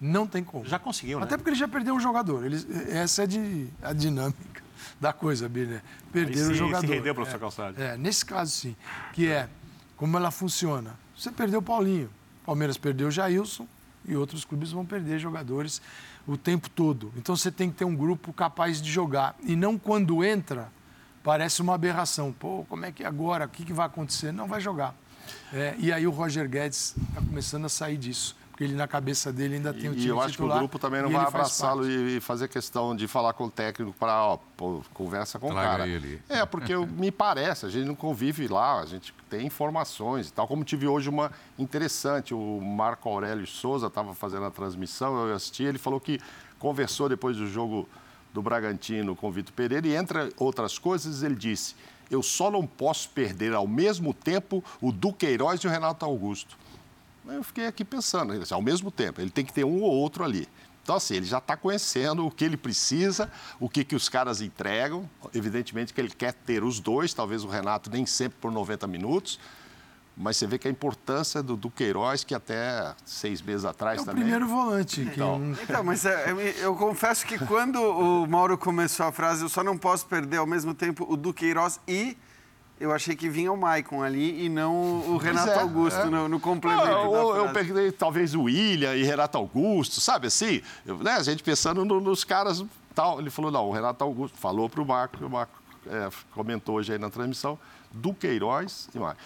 não 0.00 0.26
tem 0.26 0.44
como. 0.44 0.64
Já 0.64 0.78
conseguiu, 0.78 1.18
né? 1.18 1.24
Até 1.24 1.36
porque 1.36 1.50
ele 1.50 1.56
já 1.56 1.66
perdeu 1.66 1.94
um 1.94 2.00
jogador. 2.00 2.44
Ele, 2.44 2.56
essa 2.90 3.24
é 3.24 3.26
de, 3.26 3.68
a 3.82 3.92
dinâmica 3.92 4.62
da 5.00 5.12
coisa, 5.12 5.48
Birner. 5.48 5.82
Perder 6.12 6.50
o 6.50 6.54
jogador. 6.54 6.86
Se 6.86 6.94
rendeu, 6.94 7.14
professor 7.14 7.36
é, 7.36 7.40
Calçado. 7.40 7.82
É, 7.82 7.96
nesse 7.96 8.24
caso, 8.24 8.52
sim. 8.52 8.76
Que 9.12 9.28
é 9.28 9.48
como 9.96 10.16
ela 10.16 10.30
funciona. 10.30 10.94
Você 11.16 11.32
perdeu 11.32 11.60
o 11.60 11.62
Paulinho. 11.62 12.10
Palmeiras 12.44 12.78
perdeu 12.78 13.08
o 13.08 13.10
Jailson 13.10 13.66
e 14.06 14.16
outros 14.16 14.44
clubes 14.44 14.70
vão 14.70 14.86
perder 14.86 15.18
jogadores 15.18 15.82
o 16.28 16.36
tempo 16.36 16.68
todo. 16.68 17.10
Então 17.16 17.34
você 17.34 17.50
tem 17.50 17.70
que 17.70 17.76
ter 17.76 17.84
um 17.86 17.96
grupo 17.96 18.32
capaz 18.32 18.80
de 18.82 18.92
jogar. 18.92 19.34
E 19.42 19.56
não 19.56 19.78
quando 19.78 20.22
entra, 20.22 20.70
parece 21.24 21.62
uma 21.62 21.74
aberração. 21.74 22.32
Pô, 22.32 22.66
como 22.68 22.84
é 22.84 22.92
que 22.92 23.02
agora? 23.02 23.46
O 23.46 23.48
que, 23.48 23.64
que 23.64 23.72
vai 23.72 23.86
acontecer? 23.86 24.30
Não 24.30 24.46
vai 24.46 24.60
jogar. 24.60 24.94
É, 25.52 25.74
e 25.78 25.90
aí 25.90 26.06
o 26.06 26.10
Roger 26.10 26.48
Guedes 26.48 26.94
está 27.08 27.20
começando 27.20 27.64
a 27.64 27.68
sair 27.68 27.96
disso 27.96 28.36
porque 28.58 28.64
ele 28.64 28.74
na 28.74 28.88
cabeça 28.88 29.32
dele 29.32 29.54
ainda 29.54 29.72
tem 29.72 29.88
o 29.88 29.94
time 29.94 30.06
E 30.06 30.08
eu 30.08 30.20
acho 30.20 30.32
titular, 30.32 30.50
que 30.50 30.56
o 30.56 30.58
grupo 30.58 30.80
também 30.80 31.00
não 31.00 31.10
vai 31.10 31.24
abraçá-lo 31.24 31.88
e 31.88 32.20
fazer 32.20 32.48
questão 32.48 32.96
de 32.96 33.06
falar 33.06 33.32
com 33.32 33.44
o 33.44 33.50
técnico 33.50 33.92
para, 33.92 34.20
ó, 34.20 34.36
pô, 34.56 34.82
conversa 34.92 35.38
com 35.38 35.46
Traga 35.46 35.60
o 35.60 35.70
cara. 35.70 35.86
Ele. 35.86 36.20
É, 36.28 36.44
porque 36.44 36.74
me 36.74 37.12
parece, 37.12 37.66
a 37.66 37.68
gente 37.68 37.86
não 37.86 37.94
convive 37.94 38.48
lá, 38.48 38.80
a 38.80 38.84
gente 38.84 39.14
tem 39.30 39.46
informações 39.46 40.26
e 40.26 40.32
tal. 40.32 40.48
Como 40.48 40.64
tive 40.64 40.88
hoje 40.88 41.08
uma 41.08 41.30
interessante, 41.56 42.34
o 42.34 42.60
Marco 42.60 43.08
Aurélio 43.08 43.46
Souza 43.46 43.86
estava 43.86 44.12
fazendo 44.12 44.46
a 44.46 44.50
transmissão, 44.50 45.28
eu 45.28 45.36
assisti, 45.36 45.62
ele 45.62 45.78
falou 45.78 46.00
que 46.00 46.18
conversou 46.58 47.08
depois 47.08 47.36
do 47.36 47.46
jogo 47.46 47.88
do 48.34 48.42
Bragantino 48.42 49.14
com 49.14 49.28
o 49.28 49.30
Vitor 49.30 49.52
Pereira 49.52 49.86
e, 49.86 49.94
entre 49.94 50.32
outras 50.36 50.80
coisas, 50.80 51.22
ele 51.22 51.36
disse: 51.36 51.76
eu 52.10 52.24
só 52.24 52.50
não 52.50 52.66
posso 52.66 53.08
perder 53.10 53.54
ao 53.54 53.68
mesmo 53.68 54.12
tempo 54.12 54.64
o 54.80 54.90
Duqueiroz 54.90 55.60
e 55.60 55.68
o 55.68 55.70
Renato 55.70 56.04
Augusto. 56.04 56.58
Eu 57.28 57.42
fiquei 57.42 57.66
aqui 57.66 57.84
pensando, 57.84 58.32
assim, 58.32 58.54
ao 58.54 58.62
mesmo 58.62 58.90
tempo, 58.90 59.20
ele 59.20 59.30
tem 59.30 59.44
que 59.44 59.52
ter 59.52 59.64
um 59.64 59.82
ou 59.82 59.92
outro 59.92 60.24
ali. 60.24 60.48
Então, 60.82 60.96
assim, 60.96 61.16
ele 61.16 61.26
já 61.26 61.36
está 61.36 61.54
conhecendo 61.54 62.26
o 62.26 62.30
que 62.30 62.42
ele 62.42 62.56
precisa, 62.56 63.30
o 63.60 63.68
que, 63.68 63.84
que 63.84 63.94
os 63.94 64.08
caras 64.08 64.40
entregam. 64.40 65.08
Evidentemente 65.34 65.92
que 65.92 66.00
ele 66.00 66.08
quer 66.08 66.32
ter 66.32 66.64
os 66.64 66.80
dois, 66.80 67.12
talvez 67.12 67.44
o 67.44 67.48
Renato 67.48 67.90
nem 67.90 68.06
sempre 68.06 68.38
por 68.40 68.50
90 68.50 68.86
minutos. 68.86 69.38
Mas 70.16 70.38
você 70.38 70.46
vê 70.46 70.58
que 70.58 70.66
a 70.66 70.70
importância 70.70 71.42
do, 71.42 71.56
do 71.56 71.70
Queiroz, 71.70 72.24
que 72.24 72.34
até 72.34 72.94
seis 73.04 73.42
meses 73.42 73.66
atrás 73.66 73.98
é 73.98 74.02
o 74.02 74.04
também. 74.06 74.22
primeiro 74.22 74.48
volante. 74.48 75.02
Então, 75.02 75.54
então 75.62 75.84
mas 75.84 76.06
é, 76.06 76.30
eu, 76.30 76.40
eu, 76.40 76.74
confesso 76.74 77.26
que 77.26 77.38
quando 77.38 77.76
o 77.76 78.26
Mauro 78.26 78.56
começou 78.56 79.04
a 79.04 79.12
frase, 79.12 79.42
eu 79.42 79.48
só 79.50 79.62
não 79.62 79.76
posso 79.76 80.06
perder 80.06 80.38
ao 80.38 80.46
mesmo 80.46 80.72
tempo 80.72 81.06
o 81.06 81.18
Duqueiroz 81.18 81.78
e 81.86 82.16
eu 82.80 82.92
achei 82.92 83.16
que 83.16 83.28
vinha 83.28 83.52
o 83.52 83.56
Maicon 83.56 84.02
ali 84.02 84.44
e 84.44 84.48
não 84.48 85.00
o 85.08 85.16
Renato 85.16 85.50
é, 85.50 85.60
Augusto 85.60 86.00
é. 86.00 86.04
No, 86.04 86.28
no, 86.28 86.40
complemento. 86.40 86.86
eu, 86.86 87.36
eu 87.36 87.52
peguei 87.52 87.90
talvez 87.90 88.34
o 88.34 88.42
William 88.42 88.94
e 88.94 89.02
Renato 89.02 89.36
Augusto, 89.36 90.00
sabe 90.00 90.28
assim? 90.28 90.62
Eu, 90.86 90.98
né, 90.98 91.12
a 91.12 91.22
gente 91.22 91.42
pensando 91.42 91.84
no, 91.84 92.00
nos 92.00 92.24
caras 92.24 92.64
tal. 92.94 93.20
Ele 93.20 93.30
falou, 93.30 93.50
não, 93.50 93.68
o 93.68 93.72
Renato 93.72 94.02
Augusto 94.02 94.38
falou 94.38 94.68
para 94.68 94.82
o 94.82 94.86
Marco, 94.86 95.24
o 95.24 95.30
Marco 95.30 95.52
é, 95.86 96.08
comentou 96.32 96.76
hoje 96.76 96.92
aí 96.92 96.98
na 96.98 97.10
transmissão, 97.10 97.58
Duqueiroz 97.92 98.88
e 98.94 98.98
Maicon. 98.98 99.20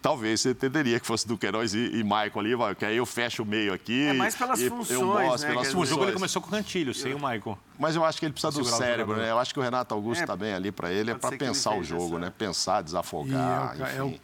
Talvez 0.00 0.40
você 0.40 0.50
entenderia 0.50 1.00
que 1.00 1.06
fosse 1.06 1.26
Duqueiroz 1.26 1.74
e, 1.74 1.98
e 1.98 2.04
Maicon 2.04 2.40
ali, 2.40 2.50
que 2.78 2.84
aí 2.84 2.96
eu 2.96 3.06
fecho 3.06 3.42
o 3.42 3.46
meio 3.46 3.72
aqui. 3.72 4.08
É 4.08 4.12
mais 4.12 4.34
pelas 4.34 4.62
funções, 4.62 4.90
eu 4.90 5.06
mostro, 5.06 5.48
né? 5.48 5.54
Pelas 5.54 5.66
funções. 5.68 5.88
O 5.88 5.90
jogo 5.90 6.04
ele 6.04 6.12
começou 6.12 6.42
com 6.42 6.48
o 6.48 6.50
Cantilho, 6.50 6.94
sem 6.94 7.14
o 7.14 7.18
Maicon. 7.18 7.56
Mas 7.78 7.96
eu 7.96 8.04
acho 8.04 8.18
que 8.18 8.26
ele 8.26 8.32
precisa 8.32 8.52
do 8.52 8.64
cérebro, 8.64 9.16
né? 9.16 9.30
Eu 9.30 9.38
acho 9.38 9.52
que 9.52 9.60
o 9.60 9.62
Renato 9.62 9.94
Augusto 9.94 10.20
está 10.20 10.34
é, 10.34 10.36
bem 10.36 10.54
ali 10.54 10.70
para 10.70 10.92
ele, 10.92 11.10
é 11.10 11.14
para 11.14 11.36
pensar 11.36 11.74
o 11.74 11.82
jogo, 11.82 12.16
essa... 12.16 12.18
né? 12.18 12.32
Pensar, 12.36 12.82
desafogar, 12.82 13.76
e 13.76 13.82
é, 13.82 13.84
o, 13.84 13.88
é 13.88 14.02
o, 14.02 14.20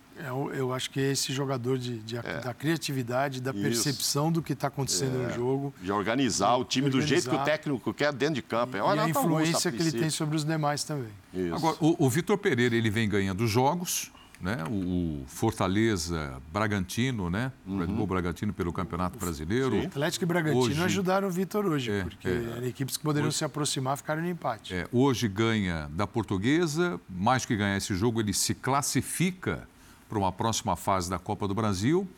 eu 0.55 0.73
acho 0.73 0.91
que 0.91 1.01
é 1.01 1.13
esse 1.13 1.33
jogador 1.33 1.79
de, 1.79 1.99
de 1.99 2.17
é. 2.17 2.41
da 2.41 2.53
criatividade, 2.53 3.41
da 3.41 3.51
Isso. 3.51 3.61
percepção 3.61 4.33
do 4.33 4.43
que 4.43 4.53
está 4.53 4.69
acontecendo 4.69 5.23
é. 5.23 5.27
no 5.29 5.35
jogo. 5.35 5.75
De 5.81 5.93
organizar 5.93 6.57
o 6.57 6.65
time 6.65 6.87
organizar. 6.87 7.07
do 7.07 7.09
jeito 7.09 7.31
que 7.31 7.37
o 7.37 7.45
técnico 7.45 7.95
quer 7.95 8.13
dentro 8.13 8.37
de 8.37 8.43
campo. 8.43 8.77
É 8.77 8.81
e 8.81 8.99
a 8.99 9.09
influência 9.09 9.71
que 9.71 9.81
ele 9.81 9.93
tem 9.93 10.11
sobre 10.11 10.37
os 10.37 10.45
demais 10.45 10.85
também. 10.85 11.11
Isso. 11.33 11.55
Agora, 11.55 11.77
o, 11.81 12.07
o 12.07 12.11
Vitor 12.11 12.37
Pereira 12.39 12.75
ele 12.75 12.91
vem 12.91 13.09
ganhando 13.09 13.47
jogos, 13.47 14.11
né? 14.41 14.65
O, 14.71 15.25
Fortaleza 15.27 16.41
Bragantino, 16.53 17.29
né? 17.29 17.53
Uhum. 17.67 17.79
Red 17.79 17.87
Bull 17.87 18.07
Bragantino 18.07 18.53
pelo 18.53 18.73
Campeonato 18.73 19.19
Brasileiro. 19.19 19.73
Sim. 19.73 19.87
Atlético 19.87 20.25
e 20.25 20.27
Bragantino 20.27 20.63
hoje, 20.63 20.83
ajudaram 20.83 21.29
o 21.29 21.31
Vitor 21.31 21.67
hoje, 21.67 21.91
é, 21.91 22.03
porque 22.03 22.29
é, 22.29 22.53
eram 22.57 22.67
equipes 22.67 22.97
que 22.97 23.03
poderiam 23.03 23.29
hoje, 23.29 23.39
se 23.39 23.45
aproximar 23.45 23.97
ficaram 23.97 24.23
no 24.23 24.29
empate. 24.29 24.75
É, 24.75 24.87
hoje 24.93 25.29
ganha 25.29 25.89
da 25.93 26.07
Portuguesa, 26.07 27.01
mais 27.09 27.45
que 27.45 27.57
ganhar 27.57 27.77
esse 27.77 27.95
jogo, 27.95 28.21
ele 28.21 28.33
se 28.33 28.55
classifica 28.55 29.67
para 30.09 30.19
uma 30.19 30.33
próxima 30.33 30.75
fase 30.77 31.11
da 31.11 31.19
Copa 31.19 31.47
do 31.47 31.55
Brasil. 31.55 32.09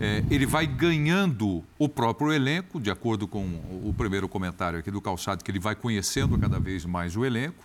É, 0.00 0.24
ele 0.30 0.46
vai 0.46 0.66
ganhando 0.66 1.62
o 1.78 1.88
próprio 1.88 2.32
elenco, 2.32 2.80
de 2.80 2.90
acordo 2.90 3.28
com 3.28 3.44
o 3.84 3.94
primeiro 3.96 4.28
comentário 4.28 4.78
aqui 4.78 4.90
do 4.90 5.00
Calçado, 5.00 5.44
que 5.44 5.50
ele 5.50 5.58
vai 5.58 5.74
conhecendo 5.74 6.38
cada 6.38 6.58
vez 6.58 6.84
mais 6.84 7.16
o 7.16 7.24
elenco, 7.24 7.64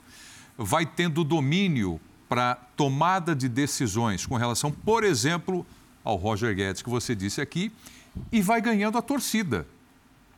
vai 0.58 0.86
tendo 0.86 1.24
domínio 1.24 2.00
para 2.28 2.56
tomada 2.76 3.36
de 3.36 3.48
decisões 3.48 4.26
com 4.26 4.36
relação, 4.36 4.72
por 4.72 5.04
exemplo, 5.04 5.66
ao 6.04 6.16
Roger 6.16 6.54
Guedes, 6.54 6.82
que 6.82 6.90
você 6.90 7.16
disse 7.16 7.40
aqui, 7.40 7.72
e 8.32 8.42
vai 8.42 8.62
ganhando 8.62 8.98
a 8.98 9.02
torcida. 9.02 9.66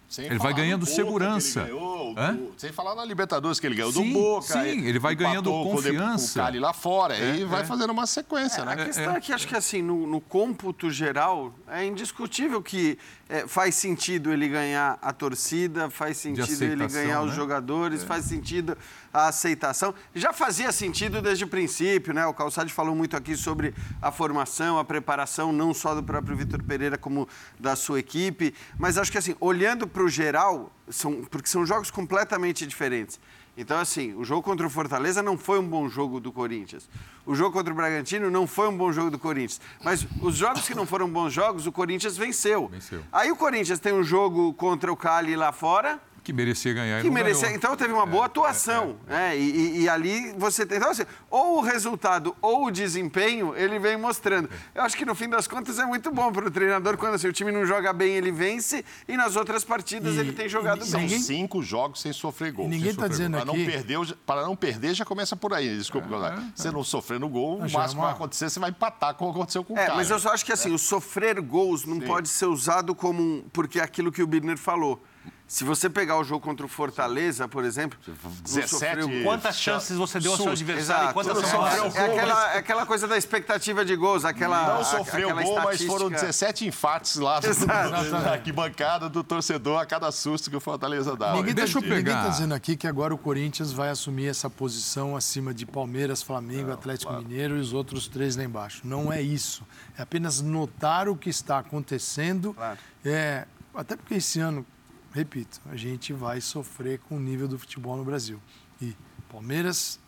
Sem 0.09 0.25
ele 0.25 0.39
vai 0.39 0.51
ganhando 0.55 0.87
segurança. 0.87 1.61
Ele 1.61 1.69
ganhou, 1.69 2.15
do, 2.15 2.53
sem 2.57 2.71
falar 2.71 2.95
na 2.95 3.05
Libertadores 3.05 3.59
que 3.59 3.67
ele 3.67 3.75
ganhou 3.75 3.91
sim, 3.91 4.11
do 4.11 4.19
Boca. 4.19 4.53
Sim, 4.53 4.85
ele 4.87 4.97
vai 4.97 5.13
ganhando 5.13 5.51
confiança. 5.51 6.33
Com 6.33 6.39
o 6.39 6.43
Cali 6.45 6.59
lá 6.59 6.73
fora. 6.73 7.15
É, 7.15 7.35
e 7.35 7.45
vai 7.45 7.61
é. 7.61 7.63
fazendo 7.63 7.91
uma 7.91 8.07
sequência, 8.07 8.61
é, 8.61 8.65
né? 8.65 8.73
A 8.73 8.85
questão 8.85 9.13
é, 9.13 9.17
é 9.17 9.21
que 9.21 9.31
acho 9.31 9.47
que 9.47 9.55
assim, 9.55 9.83
no, 9.83 10.07
no 10.07 10.19
cômputo 10.19 10.89
geral, 10.89 11.53
é 11.67 11.85
indiscutível 11.85 12.59
que 12.59 12.97
é, 13.29 13.45
faz 13.47 13.75
sentido 13.75 14.33
ele 14.33 14.49
ganhar 14.49 14.97
a 14.99 15.13
torcida, 15.13 15.87
faz 15.87 16.17
sentido 16.17 16.63
ele 16.63 16.87
ganhar 16.87 17.21
os 17.21 17.29
né? 17.29 17.35
jogadores, 17.35 18.01
é. 18.01 18.05
faz 18.05 18.25
sentido 18.25 18.75
a 19.13 19.27
aceitação. 19.27 19.93
Já 20.15 20.33
fazia 20.33 20.71
sentido 20.71 21.21
desde 21.21 21.43
o 21.43 21.47
princípio, 21.47 22.11
né? 22.11 22.25
O 22.25 22.33
Calçade 22.33 22.73
falou 22.73 22.95
muito 22.95 23.15
aqui 23.15 23.37
sobre 23.37 23.73
a 24.01 24.11
formação, 24.11 24.79
a 24.79 24.83
preparação, 24.83 25.51
não 25.51 25.75
só 25.75 25.93
do 25.93 26.01
próprio 26.01 26.35
Vitor 26.35 26.63
Pereira, 26.63 26.97
como 26.97 27.29
da 27.59 27.75
sua 27.75 27.99
equipe. 27.99 28.53
Mas 28.79 28.97
acho 28.97 29.11
que 29.11 29.17
assim, 29.19 29.35
olhando 29.39 29.85
para 29.85 30.01
o 30.01 30.09
geral, 30.09 30.73
são, 30.89 31.23
porque 31.23 31.47
são 31.47 31.63
jogos 31.67 31.91
completamente 31.91 32.65
diferentes. 32.65 33.19
Então, 33.59 33.77
assim, 33.77 34.13
o 34.13 34.23
jogo 34.23 34.41
contra 34.41 34.65
o 34.65 34.69
Fortaleza 34.69 35.21
não 35.21 35.37
foi 35.37 35.59
um 35.59 35.67
bom 35.67 35.89
jogo 35.89 36.21
do 36.21 36.31
Corinthians. 36.31 36.89
O 37.25 37.35
jogo 37.35 37.51
contra 37.51 37.73
o 37.73 37.75
Bragantino 37.75 38.31
não 38.31 38.47
foi 38.47 38.69
um 38.69 38.77
bom 38.77 38.89
jogo 38.89 39.11
do 39.11 39.19
Corinthians. 39.19 39.59
Mas 39.83 40.07
os 40.21 40.37
jogos 40.37 40.65
que 40.65 40.73
não 40.73 40.85
foram 40.85 41.09
bons 41.09 41.33
jogos, 41.33 41.67
o 41.67 41.71
Corinthians 41.71 42.15
venceu. 42.15 42.69
venceu. 42.69 43.03
Aí 43.11 43.29
o 43.29 43.35
Corinthians 43.35 43.77
tem 43.77 43.91
um 43.91 44.01
jogo 44.01 44.53
contra 44.53 44.89
o 44.89 44.95
Cali 44.95 45.35
lá 45.35 45.51
fora 45.51 45.99
que 46.29 46.33
merecia 46.33 46.73
ganhar. 46.73 47.01
Que 47.01 47.09
merecia. 47.09 47.51
Então 47.51 47.75
teve 47.75 47.91
uma 47.91 48.05
boa 48.05 48.23
é, 48.23 48.25
atuação. 48.27 48.97
É, 49.07 49.15
é. 49.15 49.35
é 49.35 49.39
e, 49.39 49.81
e, 49.81 49.89
ali 49.89 50.31
você 50.37 50.65
tem. 50.65 50.77
Então, 50.77 50.91
assim, 50.91 51.03
ou 51.29 51.57
o 51.57 51.61
resultado 51.61 52.35
ou 52.41 52.67
o 52.67 52.71
desempenho, 52.71 53.55
ele 53.55 53.79
vem 53.79 53.97
mostrando. 53.97 54.49
Eu 54.75 54.83
acho 54.83 54.95
que 54.95 55.05
no 55.05 55.15
fim 55.15 55.27
das 55.27 55.47
contas 55.47 55.79
é 55.79 55.85
muito 55.85 56.11
bom 56.11 56.31
para 56.31 56.45
o 56.45 56.51
treinador 56.51 56.97
quando 56.97 57.15
assim, 57.15 57.27
o 57.27 57.33
time 57.33 57.51
não 57.51 57.65
joga 57.65 57.91
bem, 57.91 58.13
ele 58.13 58.31
vence, 58.31 58.85
e 59.07 59.17
nas 59.17 59.35
outras 59.35 59.63
partidas 59.63 60.15
e, 60.15 60.19
ele 60.19 60.31
tem 60.31 60.47
jogado 60.47 60.85
são 60.85 60.99
bem. 60.99 61.09
São 61.09 61.19
cinco 61.19 61.63
jogos 61.63 62.01
sem 62.01 62.13
sofrer 62.13 62.51
gol. 62.51 62.65
E 62.65 62.69
ninguém 62.69 62.91
está 62.91 63.07
dizendo 63.07 63.37
para 63.37 63.51
aqui. 63.51 63.57
Não 63.57 63.65
perder, 63.65 64.15
para 64.25 64.41
não 64.43 64.55
perder, 64.55 64.93
já 64.93 65.05
começa 65.05 65.35
por 65.35 65.53
aí. 65.53 65.77
Desculpa, 65.77 66.07
é, 66.27 66.51
Você 66.55 66.71
não 66.71 66.83
sofrendo 66.83 67.27
gol, 67.27 67.57
o 67.57 67.61
máximo 67.61 67.77
que 67.87 67.95
uma... 67.95 68.05
vai 68.05 68.13
acontecer, 68.13 68.49
você 68.49 68.59
vai 68.59 68.69
empatar 68.69 69.15
como 69.15 69.31
aconteceu 69.31 69.63
com 69.63 69.73
o 69.73 69.77
é, 69.77 69.85
cara. 69.85 69.95
Mas 69.95 70.09
eu 70.09 70.19
só 70.19 70.31
acho 70.31 70.45
que 70.45 70.51
assim, 70.51 70.71
o 70.71 70.77
sofrer 70.77 71.41
gols 71.41 71.85
não 71.85 71.99
Sim. 71.99 72.07
pode 72.07 72.29
ser 72.29 72.45
usado 72.45 72.93
como 72.93 73.21
um. 73.21 73.43
Porque 73.51 73.79
é 73.79 73.83
aquilo 73.83 74.11
que 74.11 74.21
o 74.21 74.27
Birner 74.27 74.57
falou. 74.57 75.01
Se 75.49 75.63
você 75.63 75.89
pegar 75.89 76.15
o 76.19 76.23
jogo 76.23 76.45
contra 76.45 76.63
o 76.63 76.69
Fortaleza, 76.69 77.47
por 77.47 77.65
exemplo, 77.65 77.97
17, 78.43 78.69
sofreu... 78.69 79.23
quantas 79.23 79.55
chances 79.55 79.97
você 79.97 80.19
deu 80.19 80.33
ao 80.33 80.37
seu 80.37 80.51
adversário? 80.51 81.09
Exato. 81.09 81.13
Quantas 81.15 81.37
sofreu 81.39 81.85
é, 81.85 82.05
aquela, 82.05 82.53
é 82.53 82.57
aquela 82.59 82.85
coisa 82.85 83.07
da 83.07 83.17
expectativa 83.17 83.83
de 83.83 83.95
gols, 83.95 84.25
aquela 84.25 84.75
Não 84.75 84.83
sofreu 84.83 85.31
gol, 85.31 85.39
estatística... 85.39 85.63
mas 85.63 85.81
foram 85.85 86.11
17 86.11 86.67
infartos 86.67 87.15
lá 87.15 87.41
na 87.65 88.29
arquibancada 88.29 89.09
do 89.09 89.23
torcedor 89.23 89.81
a 89.81 89.87
cada 89.87 90.11
susto 90.11 90.51
que 90.51 90.55
o 90.55 90.59
Fortaleza 90.59 91.15
dava. 91.15 91.37
Ninguém 91.37 91.55
tá 91.55 91.63
Deixa 91.63 91.79
eu 91.79 91.81
pegar. 91.81 91.95
Ninguém 91.95 92.13
está 92.13 92.29
dizendo 92.29 92.53
aqui 92.53 92.77
que 92.77 92.85
agora 92.85 93.11
o 93.11 93.17
Corinthians 93.17 93.73
vai 93.73 93.89
assumir 93.89 94.27
essa 94.27 94.51
posição 94.51 95.17
acima 95.17 95.51
de 95.51 95.65
Palmeiras, 95.65 96.21
Flamengo, 96.21 96.67
Não, 96.67 96.75
Atlético 96.75 97.11
claro. 97.11 97.27
Mineiro 97.27 97.57
e 97.57 97.59
os 97.59 97.73
outros 97.73 98.07
três 98.07 98.35
lá 98.35 98.43
embaixo. 98.43 98.81
Não 98.83 99.11
é 99.11 99.19
isso. 99.19 99.63
É 99.97 100.03
apenas 100.03 100.41
notar 100.41 101.09
o 101.09 101.15
que 101.15 101.31
está 101.31 101.57
acontecendo. 101.57 102.53
Claro. 102.53 102.77
É, 103.03 103.47
até 103.73 103.95
porque 103.95 104.13
esse 104.13 104.39
ano 104.39 104.63
repito, 105.13 105.61
a 105.65 105.75
gente 105.75 106.13
vai 106.13 106.41
sofrer 106.41 106.99
com 106.99 107.17
o 107.17 107.19
nível 107.19 107.47
do 107.47 107.57
futebol 107.57 107.97
no 107.97 108.03
Brasil. 108.03 108.41
E 108.81 108.95
Palmeiras, 109.29 109.99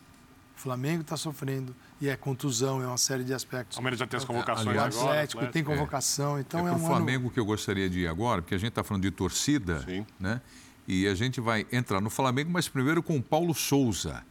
Flamengo 0.56 1.02
está 1.02 1.16
sofrendo, 1.16 1.74
e 2.00 2.08
é 2.08 2.16
contusão, 2.16 2.82
é 2.82 2.86
uma 2.86 2.98
série 2.98 3.24
de 3.24 3.34
aspectos. 3.34 3.76
Palmeiras 3.76 3.98
já 3.98 4.06
tem 4.06 4.16
as 4.16 4.24
convocações 4.24 4.68
Aliás, 4.68 4.96
agora. 4.96 5.10
Atlético, 5.10 5.38
Atlético 5.40 5.52
tem 5.52 5.64
convocação, 5.64 6.38
é. 6.38 6.40
então 6.40 6.66
é, 6.66 6.70
é 6.70 6.74
um 6.74 6.78
Flamengo 6.78 7.24
ano... 7.24 7.30
que 7.30 7.40
eu 7.40 7.44
gostaria 7.44 7.88
de 7.90 8.00
ir 8.00 8.08
agora, 8.08 8.42
porque 8.42 8.54
a 8.54 8.58
gente 8.58 8.70
está 8.70 8.84
falando 8.84 9.02
de 9.02 9.10
torcida, 9.10 9.82
Sim. 9.82 10.06
né? 10.18 10.40
E 10.86 11.06
a 11.06 11.14
gente 11.14 11.40
vai 11.40 11.66
entrar 11.70 12.00
no 12.00 12.10
Flamengo, 12.10 12.50
mas 12.50 12.68
primeiro 12.68 13.02
com 13.02 13.16
o 13.16 13.22
Paulo 13.22 13.54
Souza, 13.54 14.24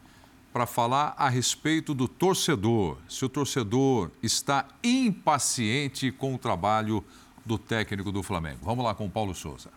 para 0.52 0.66
falar 0.66 1.14
a 1.16 1.28
respeito 1.30 1.94
do 1.94 2.06
torcedor. 2.06 2.98
Se 3.08 3.24
o 3.24 3.28
torcedor 3.28 4.10
está 4.22 4.68
impaciente 4.84 6.12
com 6.12 6.34
o 6.34 6.38
trabalho 6.38 7.02
do 7.44 7.58
técnico 7.58 8.12
do 8.12 8.22
Flamengo. 8.22 8.58
Vamos 8.62 8.84
lá 8.84 8.94
com 8.94 9.06
o 9.06 9.10
Paulo 9.10 9.34
Souza. 9.34 9.70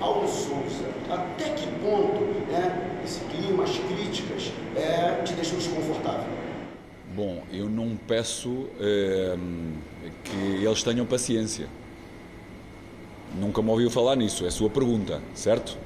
Paulo 0.00 0.26
Souza, 0.26 0.88
até 1.10 1.50
que 1.50 1.66
ponto 1.82 2.24
né, 2.50 3.00
esse 3.04 3.20
clima, 3.26 3.64
as 3.64 3.78
críticas, 3.78 4.50
é, 4.74 5.22
te 5.22 5.34
deixam 5.34 5.58
desconfortável? 5.58 6.24
Bom, 7.14 7.42
eu 7.52 7.68
não 7.68 7.98
peço 8.08 8.66
é, 8.80 9.36
que 10.24 10.64
eles 10.64 10.82
tenham 10.82 11.04
paciência. 11.04 11.66
Nunca 13.38 13.60
me 13.60 13.68
ouviu 13.68 13.90
falar 13.90 14.16
nisso, 14.16 14.44
é 14.44 14.48
a 14.48 14.50
sua 14.50 14.70
pergunta, 14.70 15.20
certo? 15.34 15.76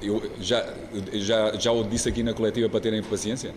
Eu 0.00 0.30
já, 0.40 0.64
já, 1.12 1.56
já 1.56 1.72
o 1.72 1.82
disse 1.82 2.08
aqui 2.08 2.22
na 2.22 2.34
coletiva 2.34 2.68
para 2.68 2.80
terem 2.80 3.02
paciência? 3.02 3.52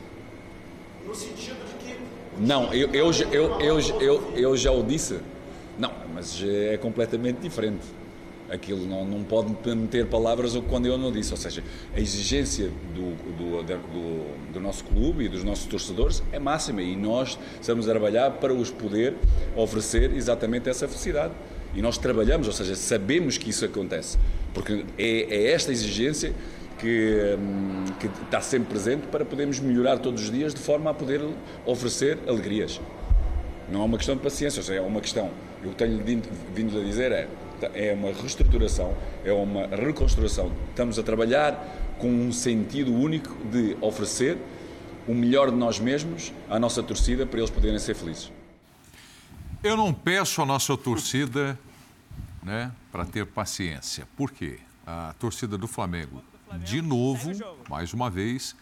No 1.05 1.13
sentido 1.13 1.57
de 1.67 1.85
que. 1.85 1.99
Não, 2.39 2.73
eu, 2.73 2.89
eu, 2.93 3.11
eu, 3.31 3.59
eu, 3.59 3.79
eu, 4.01 4.33
eu 4.35 4.57
já 4.57 4.71
o 4.71 4.81
disse. 4.81 5.19
Não, 5.77 5.93
mas 6.13 6.41
é 6.43 6.77
completamente 6.77 7.37
diferente 7.37 7.98
aquilo 8.51 8.85
não, 8.85 9.05
não 9.05 9.23
pode 9.23 9.55
meter 9.75 10.05
palavras 10.07 10.55
quando 10.67 10.85
eu 10.85 10.97
não 10.97 11.11
disse. 11.11 11.31
Ou 11.31 11.37
seja, 11.37 11.63
a 11.95 11.99
exigência 11.99 12.71
do, 12.93 13.15
do, 13.37 13.63
do, 13.63 14.53
do, 14.53 14.59
nosso 14.59 14.83
clube 14.83 15.25
e 15.25 15.29
dos 15.29 15.43
nossos 15.43 15.65
torcedores 15.65 16.23
é 16.31 16.39
máxima 16.39 16.81
e 16.81 16.95
nós 16.95 17.37
estamos 17.59 17.87
a 17.87 17.91
trabalhar 17.91 18.31
para 18.31 18.53
os 18.53 18.71
poder 18.71 19.15
oferecer 19.55 20.13
exatamente 20.13 20.69
essa 20.69 20.87
felicidade. 20.87 21.33
E 21.75 21.81
nós 21.81 21.97
trabalhamos, 21.97 22.47
ou 22.47 22.53
seja, 22.53 22.75
sabemos 22.75 23.37
que 23.37 23.51
isso 23.51 23.63
acontece, 23.63 24.17
porque 24.55 24.85
é, 24.97 25.27
é 25.29 25.51
esta 25.51 25.71
exigência 25.71 26.33
que, 26.79 27.35
hum, 27.37 27.85
que, 27.99 28.07
está 28.23 28.41
sempre 28.41 28.69
presente 28.69 29.05
para 29.07 29.23
podermos 29.23 29.59
melhorar 29.59 29.99
todos 29.99 30.23
os 30.23 30.31
dias 30.31 30.53
de 30.53 30.59
forma 30.59 30.89
a 30.89 30.93
poder 30.93 31.21
oferecer 31.65 32.17
alegrias. 32.27 32.81
Não 33.71 33.81
é 33.81 33.85
uma 33.85 33.97
questão 33.97 34.15
de 34.15 34.21
paciência, 34.21 34.59
ou 34.59 34.63
seja, 34.63 34.79
é 34.79 34.81
uma 34.81 34.99
questão. 34.99 35.29
Eu 35.63 35.73
tenho 35.73 36.01
vindo 36.55 36.79
a 36.79 36.83
dizer 36.83 37.11
é 37.11 37.27
é 37.67 37.93
uma 37.93 38.11
reestruturação, 38.11 38.95
é 39.23 39.31
uma 39.31 39.67
reconstrução. 39.67 40.51
Estamos 40.69 40.97
a 40.99 41.03
trabalhar 41.03 41.53
com 41.99 42.09
um 42.09 42.31
sentido 42.31 42.93
único 42.93 43.35
de 43.45 43.77
oferecer 43.81 44.37
o 45.07 45.13
melhor 45.13 45.49
de 45.49 45.57
nós 45.57 45.79
mesmos 45.79 46.31
à 46.49 46.59
nossa 46.59 46.83
torcida 46.83 47.25
para 47.25 47.39
eles 47.39 47.49
poderem 47.49 47.79
ser 47.79 47.95
felizes. 47.95 48.31
Eu 49.63 49.75
não 49.75 49.93
peço 49.93 50.41
à 50.41 50.45
nossa 50.45 50.77
torcida 50.77 51.59
né, 52.43 52.71
para 52.91 53.05
ter 53.05 53.25
paciência. 53.25 54.07
Por 54.15 54.31
quê? 54.31 54.59
A 54.85 55.13
torcida 55.19 55.57
do 55.57 55.67
Flamengo, 55.67 56.23
de 56.63 56.81
novo, 56.81 57.31
mais 57.69 57.93
uma 57.93 58.09
vez, 58.09 58.55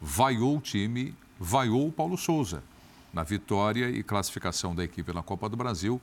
vaiou 0.00 0.56
o 0.58 0.60
time, 0.60 1.14
vaiou 1.38 1.88
o 1.88 1.92
Paulo 1.92 2.16
Souza. 2.16 2.62
na 3.12 3.22
vitória 3.22 3.90
e 3.90 4.02
classificação 4.02 4.74
da 4.74 4.82
equipe 4.82 5.12
na 5.12 5.22
Copa 5.22 5.48
do 5.48 5.56
Brasil 5.56 6.00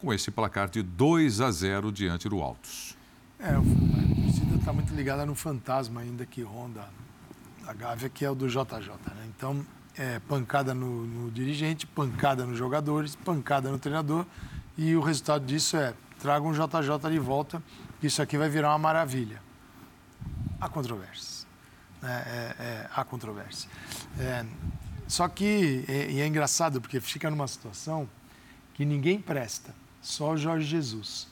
com 0.00 0.12
esse 0.12 0.30
placar 0.30 0.68
de 0.68 0.82
2 0.82 1.40
a 1.40 1.50
0 1.50 1.90
diante 1.90 2.28
do 2.28 2.42
Altos. 2.42 2.96
É, 3.38 3.50
a 3.50 4.22
torcida 4.22 4.56
está 4.56 4.72
muito 4.72 4.94
ligada 4.94 5.26
no 5.26 5.34
fantasma 5.34 6.00
ainda 6.00 6.24
que 6.24 6.42
ronda 6.42 6.88
a 7.66 7.72
Gávea, 7.72 8.08
que 8.08 8.24
é 8.24 8.30
o 8.30 8.34
do 8.34 8.48
JJ. 8.48 8.88
Né? 9.14 9.28
Então, 9.36 9.64
é 9.98 10.18
pancada 10.20 10.74
no, 10.74 11.06
no 11.06 11.30
dirigente, 11.30 11.86
pancada 11.86 12.44
nos 12.44 12.58
jogadores, 12.58 13.16
pancada 13.16 13.70
no 13.70 13.78
treinador 13.78 14.26
e 14.76 14.94
o 14.94 15.00
resultado 15.00 15.44
disso 15.46 15.76
é 15.76 15.94
traga 16.18 16.44
um 16.46 16.52
JJ 16.52 17.10
de 17.10 17.18
volta, 17.18 17.62
isso 18.02 18.20
aqui 18.22 18.36
vai 18.36 18.48
virar 18.48 18.70
uma 18.70 18.78
maravilha. 18.78 19.40
Há 20.60 20.68
controvérsias. 20.68 21.46
É, 22.02 22.06
é, 22.06 22.56
é, 22.58 22.90
há 22.94 23.04
controvérsia. 23.04 23.70
É, 24.18 24.44
só 25.08 25.28
que, 25.28 25.84
é, 25.88 26.10
e 26.10 26.20
é 26.20 26.26
engraçado, 26.26 26.80
porque 26.80 27.00
fica 27.00 27.30
numa 27.30 27.46
situação 27.48 28.08
que 28.74 28.84
ninguém 28.84 29.20
presta, 29.20 29.74
só 30.06 30.34
o 30.34 30.36
Jorge 30.36 30.64
Jesus. 30.68 31.26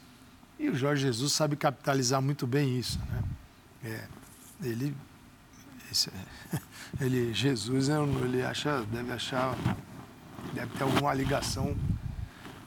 E 0.59 0.69
o 0.69 0.75
Jorge 0.75 1.03
Jesus 1.03 1.33
sabe 1.33 1.55
capitalizar 1.55 2.21
muito 2.21 2.45
bem 2.45 2.77
isso. 2.77 2.99
Né? 2.99 3.23
É, 3.85 4.05
ele, 4.67 4.97
esse, 5.93 6.11
ele, 7.01 7.33
Jesus, 7.33 7.89
ele 7.89 8.43
acha, 8.43 8.83
deve 8.91 9.13
achar, 9.13 9.57
deve 10.53 10.77
ter 10.77 10.83
alguma 10.83 11.15
ligação 11.15 11.77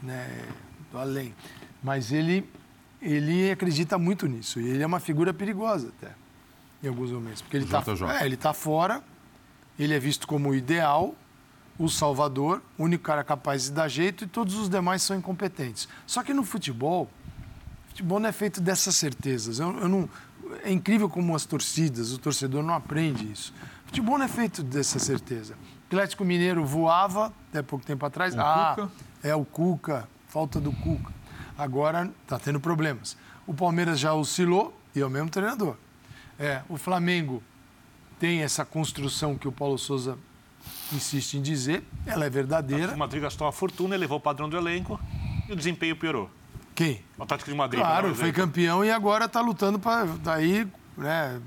né, 0.02 0.46
do 0.94 0.98
além. 0.98 1.36
Mas 1.84 2.14
ele, 2.14 2.50
ele 3.02 3.52
acredita 3.52 3.98
muito 3.98 4.28
nisso. 4.28 4.62
E 4.62 4.70
ele 4.70 4.84
é 4.84 4.88
uma 4.88 5.02
figura 5.02 5.34
perigosa 5.34 5.90
até, 5.90 6.14
em 6.82 6.88
alguns 6.88 7.12
momentos. 7.12 7.42
Porque 7.42 7.58
ele 7.58 7.66
está 7.66 7.84
é, 8.22 8.26
ele 8.26 8.38
tá 8.38 8.54
fora, 8.54 9.04
ele 9.78 9.94
é 9.94 10.00
visto 10.00 10.26
como 10.26 10.52
o 10.52 10.56
ideal, 10.56 11.14
o 11.80 11.88
salvador, 11.88 12.62
o 12.78 12.84
único 12.84 13.04
cara 13.04 13.24
capaz 13.24 13.66
de 13.66 13.72
dar 13.72 13.88
jeito 13.88 14.24
e 14.24 14.28
todos 14.28 14.56
os 14.56 14.70
demais 14.70 15.02
são 15.02 15.16
incompetentes. 15.16 15.88
Só 16.06 16.24
que 16.24 16.34
no 16.34 16.44
futebol, 16.44 17.10
futebol 17.90 18.20
não 18.20 18.30
é 18.30 18.32
feito 18.32 18.60
dessas 18.60 18.96
certezas. 18.96 19.60
Eu, 19.60 19.78
eu 19.80 19.88
não, 19.88 20.10
é 20.64 20.72
incrível 20.72 21.10
como 21.10 21.36
as 21.36 21.46
torcidas, 21.46 22.14
o 22.14 22.18
torcedor 22.18 22.64
não 22.64 22.74
aprende 22.74 23.32
isso. 23.32 23.54
Futebol 23.86 24.18
não 24.18 24.26
é 24.26 24.28
feito 24.28 24.64
dessa 24.64 25.00
certeza. 25.00 25.54
O 25.54 25.88
Atlético 25.88 26.26
Mineiro 26.26 26.66
voava 26.66 27.32
até 27.50 27.62
pouco 27.62 27.86
tempo 27.86 28.06
atrás. 28.06 28.36
O 28.36 28.42
ah, 28.42 28.74
Cuca. 28.76 28.92
é 29.24 29.36
o 29.36 29.46
Cuca, 29.46 30.10
falta 30.28 30.60
do 30.60 30.72
Cuca. 30.72 31.14
Agora 31.58 32.12
está 32.24 32.38
tendo 32.38 32.60
problemas. 32.60 33.16
O 33.46 33.54
Palmeiras 33.54 34.00
já 34.00 34.14
oscilou 34.14 34.78
e 34.96 35.00
é 35.00 35.06
o 35.06 35.10
mesmo 35.10 35.30
treinador. 35.30 35.76
É, 36.38 36.62
o 36.68 36.78
Flamengo 36.78 37.42
tem 38.20 38.42
essa 38.42 38.66
construção 38.66 39.38
que 39.38 39.48
o 39.48 39.52
Paulo 39.52 39.78
Souza 39.78 40.18
insiste 40.94 41.36
em 41.36 41.42
dizer, 41.42 41.84
ela 42.06 42.26
é 42.26 42.30
verdadeira. 42.30 42.94
O 42.94 42.98
Madrid 42.98 43.22
gastou 43.22 43.46
uma 43.46 43.52
fortuna, 43.52 43.96
elevou 43.96 44.18
o 44.18 44.22
padrão 44.22 44.48
do 44.48 44.58
elenco 44.58 45.00
e 45.48 45.54
o 45.54 45.56
desempenho 45.56 45.96
piorou. 45.96 46.30
Quem? 46.74 47.02
O 47.18 47.24
Atlético 47.24 47.50
de 47.50 47.58
Madrid. 47.58 47.80
Claro, 47.80 48.14
foi 48.14 48.32
campeão 48.32 48.86
e 48.86 48.92
agora 48.92 49.26
está 49.26 49.42
lutando 49.42 49.80
para 49.80 50.06
daí 50.24 50.68
né, 50.98 51.40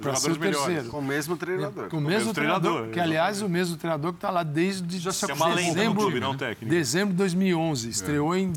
para 0.00 0.16
ser 0.16 0.32
o 0.32 0.36
terceiro. 0.36 0.88
Com 0.88 0.98
o 0.98 1.02
mesmo 1.02 1.36
treinador. 1.36 1.88
Com 1.88 1.98
o 1.98 2.00
mesmo, 2.00 2.32
treinador, 2.32 2.62
treinador, 2.62 2.94
que 2.94 3.00
aliás 3.00 3.42
o 3.42 3.48
mesmo 3.48 3.76
treinador 3.76 4.12
que 4.12 4.18
está 4.18 4.30
lá 4.30 4.42
desde 4.42 4.98
Já 4.98 5.12
se 5.12 5.26
dezembro, 5.26 6.00
clube, 6.00 6.18
não 6.18 6.36
técnico. 6.36 6.70
dezembro 6.70 7.12
de 7.12 7.18
2011, 7.18 7.90
estreou 7.90 8.34
é. 8.34 8.40
em 8.40 8.52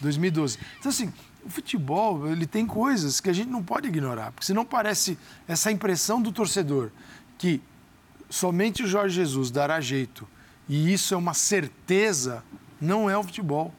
2012. 0.00 0.58
Então 0.78 0.90
assim, 0.90 1.12
o 1.44 1.50
futebol 1.50 2.28
ele 2.30 2.46
tem 2.46 2.64
coisas 2.64 3.20
que 3.20 3.28
a 3.28 3.32
gente 3.32 3.48
não 3.48 3.62
pode 3.62 3.88
ignorar, 3.88 4.30
porque 4.30 4.46
senão 4.46 4.64
parece 4.64 5.18
essa 5.48 5.72
impressão 5.72 6.22
do 6.22 6.30
torcedor 6.30 6.90
que 7.36 7.60
somente 8.32 8.82
o 8.82 8.86
Jorge 8.86 9.16
Jesus 9.16 9.50
dará 9.50 9.78
jeito 9.78 10.26
e 10.66 10.90
isso 10.90 11.12
é 11.12 11.16
uma 11.16 11.34
certeza, 11.34 12.42
não 12.80 13.10
é 13.10 13.16
o 13.16 13.22
futebol. 13.22 13.74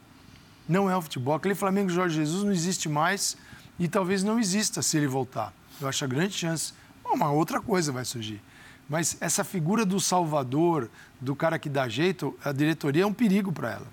Não 0.70 0.90
é 0.90 0.96
o 0.96 1.02
futebol. 1.02 1.34
Aquele 1.34 1.56
Flamengo 1.56 1.90
Jorge 1.90 2.16
Jesus 2.16 2.44
não 2.44 2.52
existe 2.52 2.88
mais 2.88 3.36
e 3.80 3.88
talvez 3.88 4.24
não 4.24 4.40
exista 4.40 4.82
se 4.84 4.96
ele 4.96 5.08
voltar. 5.08 5.52
Eu 5.82 5.88
acho 5.88 6.06
a 6.06 6.08
grande 6.08 6.36
chance. 6.36 6.72
Uma 7.04 7.32
outra 7.32 7.60
coisa 7.60 7.92
vai 7.92 8.06
surgir. 8.06 8.42
Mas 8.88 9.18
essa 9.20 9.44
figura 9.44 9.86
do 9.86 10.00
salvador, 10.00 10.90
do 11.20 11.36
cara 11.36 11.58
que 11.58 11.68
dá 11.68 11.90
jeito, 11.90 12.38
a 12.46 12.52
diretoria 12.52 13.04
é 13.04 13.08
um 13.08 13.14
perigo 13.14 13.52
para 13.52 13.72
ela. 13.72 13.88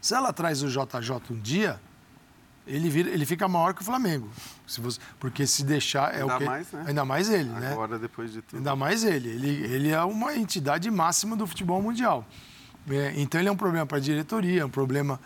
Se 0.00 0.14
ela 0.14 0.32
traz 0.32 0.62
o 0.62 0.68
JJ 0.68 1.20
um 1.30 1.40
dia, 1.40 1.80
ele, 2.66 2.88
vira, 2.88 3.10
ele 3.10 3.24
fica 3.24 3.46
maior 3.46 3.74
que 3.74 3.82
o 3.82 3.84
Flamengo. 3.84 4.28
Se 4.66 4.80
você, 4.80 5.00
porque 5.20 5.46
se 5.46 5.64
deixar 5.64 6.14
é 6.14 6.22
ainda 6.22 6.34
o 6.34 6.38
que 6.38 6.44
mais, 6.44 6.72
né? 6.72 6.84
ainda 6.86 7.04
mais 7.04 7.30
ele, 7.30 7.48
Agora, 7.48 7.60
né? 7.60 7.72
Agora 7.72 7.98
depois 7.98 8.32
de 8.32 8.42
tudo. 8.42 8.58
Ainda 8.58 8.74
mais 8.74 9.04
ele. 9.04 9.28
Ele, 9.28 9.64
ele 9.72 9.90
é 9.90 10.02
uma 10.02 10.34
entidade 10.34 10.90
máxima 10.90 11.36
do 11.36 11.46
futebol 11.46 11.80
mundial. 11.80 12.26
É, 12.88 13.12
então 13.16 13.40
ele 13.40 13.48
é 13.48 13.52
um 13.52 13.56
problema 13.56 13.84
para 13.86 13.98
a 13.98 14.00
diretoria, 14.00 14.62
é 14.62 14.64
um 14.64 14.70
problema 14.70 15.20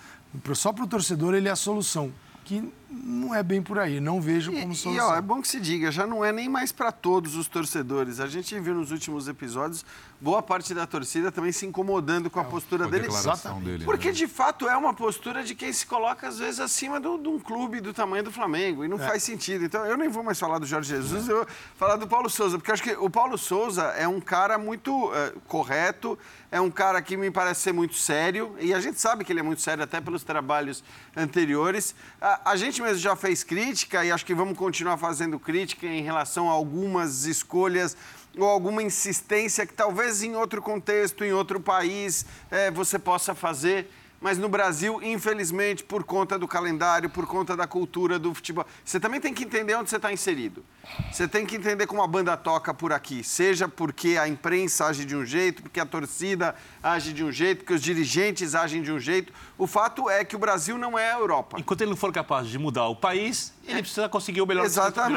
só 0.55 0.73
para 0.73 0.85
o 0.85 0.87
torcedor 0.87 1.35
ele 1.35 1.49
é 1.49 1.51
a 1.51 1.57
solução 1.57 2.13
que 2.45 2.73
não 2.91 3.35
é 3.35 3.43
bem 3.43 3.63
por 3.63 3.79
aí, 3.79 4.01
não 4.01 4.21
vejo 4.21 4.53
como 4.53 4.75
solução. 4.75 4.93
E, 4.93 5.13
ó, 5.13 5.17
é 5.17 5.21
bom 5.21 5.41
que 5.41 5.47
se 5.47 5.61
diga, 5.61 5.93
já 5.93 6.07
não 6.07 6.25
é 6.25 6.33
nem 6.33 6.49
mais 6.49 6.73
para 6.73 6.91
todos 6.91 7.37
os 7.37 7.47
torcedores. 7.47 8.19
A 8.19 8.27
gente 8.27 8.59
viu 8.59 8.75
nos 8.75 8.91
últimos 8.91 9.29
episódios 9.29 9.85
boa 10.21 10.43
parte 10.43 10.75
da 10.75 10.87
torcida 10.87 11.33
também 11.33 11.51
se 11.51 11.65
incomodando 11.65 12.29
com 12.29 12.39
a 12.39 12.43
é, 12.43 12.47
postura 12.47 12.87
dele. 12.87 13.07
Exatamente. 13.07 13.65
Dele, 13.65 13.85
Porque 13.85 14.09
né? 14.09 14.13
de 14.13 14.27
fato 14.27 14.69
é 14.69 14.77
uma 14.77 14.93
postura 14.93 15.43
de 15.43 15.55
quem 15.55 15.73
se 15.73 15.87
coloca 15.87 16.29
às 16.29 16.39
vezes 16.39 16.61
acima 16.61 17.01
de 17.01 17.09
um 17.09 17.39
clube 17.39 17.81
do 17.81 17.95
tamanho 17.95 18.25
do 18.25 18.31
Flamengo 18.31 18.85
e 18.85 18.89
não 18.89 19.01
é. 19.01 19.07
faz 19.07 19.23
sentido. 19.23 19.65
Então 19.65 19.87
eu 19.87 19.97
nem 19.97 20.09
vou 20.09 20.23
mais 20.23 20.39
falar 20.39 20.59
do 20.59 20.67
Jorge 20.67 20.91
Jesus, 20.91 21.29
é. 21.29 21.33
eu 21.33 21.37
vou 21.37 21.47
falar 21.77 21.97
do 21.97 22.07
Paulo 22.07 22.29
Souza, 22.29 22.59
porque 22.59 22.71
eu 22.71 22.75
acho 22.75 22.83
que 22.83 22.93
o 22.93 23.09
Paulo 23.09 23.39
Souza 23.39 23.85
é 23.97 24.07
um 24.07 24.21
cara 24.21 24.59
muito 24.59 25.07
uh, 25.07 25.41
correto, 25.47 26.19
é 26.51 26.61
um 26.61 26.71
cara 26.71 27.01
que 27.01 27.17
me 27.17 27.31
parece 27.31 27.61
ser 27.61 27.73
muito 27.73 27.95
sério 27.95 28.55
e 28.59 28.75
a 28.75 28.81
gente 28.81 29.01
sabe 29.01 29.25
que 29.25 29.33
ele 29.33 29.41
é 29.41 29.43
muito 29.43 29.63
sério 29.63 29.83
até 29.83 30.01
pelos 30.01 30.23
trabalhos 30.23 30.83
anteriores. 31.17 31.95
A, 32.21 32.51
a 32.51 32.57
gente 32.57 32.80
mesmo 32.81 32.99
já 32.99 33.15
fez 33.15 33.45
crítica 33.45 34.05
e 34.05 34.11
acho 34.11 34.25
que 34.25 34.35
vamos 34.35 34.57
continuar 34.57 34.97
fazendo 34.97 35.39
crítica 35.39 35.87
em 35.87 36.03
relação 36.03 36.49
a 36.49 36.53
algumas 36.53 37.27
escolhas 37.27 37.97
ou 38.37 38.45
alguma 38.45 38.83
insistência 38.83 39.67
que 39.67 39.73
talvez 39.73 40.23
em 40.23 40.37
outro 40.37 40.63
contexto, 40.63 41.25
em 41.25 41.33
outro 41.33 41.61
país, 41.61 42.25
é, 42.51 42.71
você 42.71 42.99
possa 42.99 43.35
fazer 43.35 43.91
mas 44.21 44.37
no 44.37 44.49
Brasil, 44.49 45.01
infelizmente, 45.03 45.83
por 45.83 46.05
conta 46.05 46.39
do 46.39 46.47
calendário, 46.47 47.09
por 47.09 47.27
conta 47.27 47.57
da 47.57 47.67
cultura 47.67 48.19
do 48.19 48.35
futebol, 48.35 48.67
você 48.85 49.01
também 49.01 49.21
tem 49.21 49.33
que 49.33 49.45
entender 49.45 49.75
onde 49.75 49.89
você 49.89 49.97
está 49.97 50.13
inserido. 50.13 50.63
Você 51.11 51.27
tem 51.27 51.47
que 51.47 51.57
entender 51.57 51.87
como 51.87 52.03
a 52.03 52.07
banda 52.07 52.37
toca 52.37 52.75
por 52.75 52.93
aqui, 52.93 53.25
seja 53.25 53.67
porque 53.67 54.19
a 54.19 54.29
imprensa 54.29 54.87
age 54.87 55.05
de 55.05 55.17
um 55.17 55.25
jeito, 55.25 55.63
porque 55.63 55.81
a 55.81 55.87
torcida 55.87 56.55
age 56.83 57.13
de 57.13 57.25
um 57.25 57.33
jeito, 57.33 57.59
porque 57.59 57.75
os 57.75 57.81
dirigentes 57.83 58.55
agem 58.55 58.83
de 58.83 58.93
um 58.93 58.99
jeito. 58.99 59.33
O 59.57 59.67
fato 59.67 60.11
é 60.11 60.25
que 60.25 60.37
o 60.37 60.39
Brasil 60.39 60.77
não 60.77 60.99
é 60.99 61.13
a 61.13 61.19
Europa. 61.19 61.59
Enquanto 61.59 61.81
ele 61.81 61.91
não 61.91 61.97
for 61.97 62.13
capaz 62.13 62.47
de 62.47 62.59
mudar 62.59 62.89
o 62.89 62.97
país, 62.97 63.53
ele 63.71 63.79
é. 63.79 63.83
precisa 63.83 64.09
conseguir 64.09 64.43
o 64.43 64.47
melhor 64.47 64.65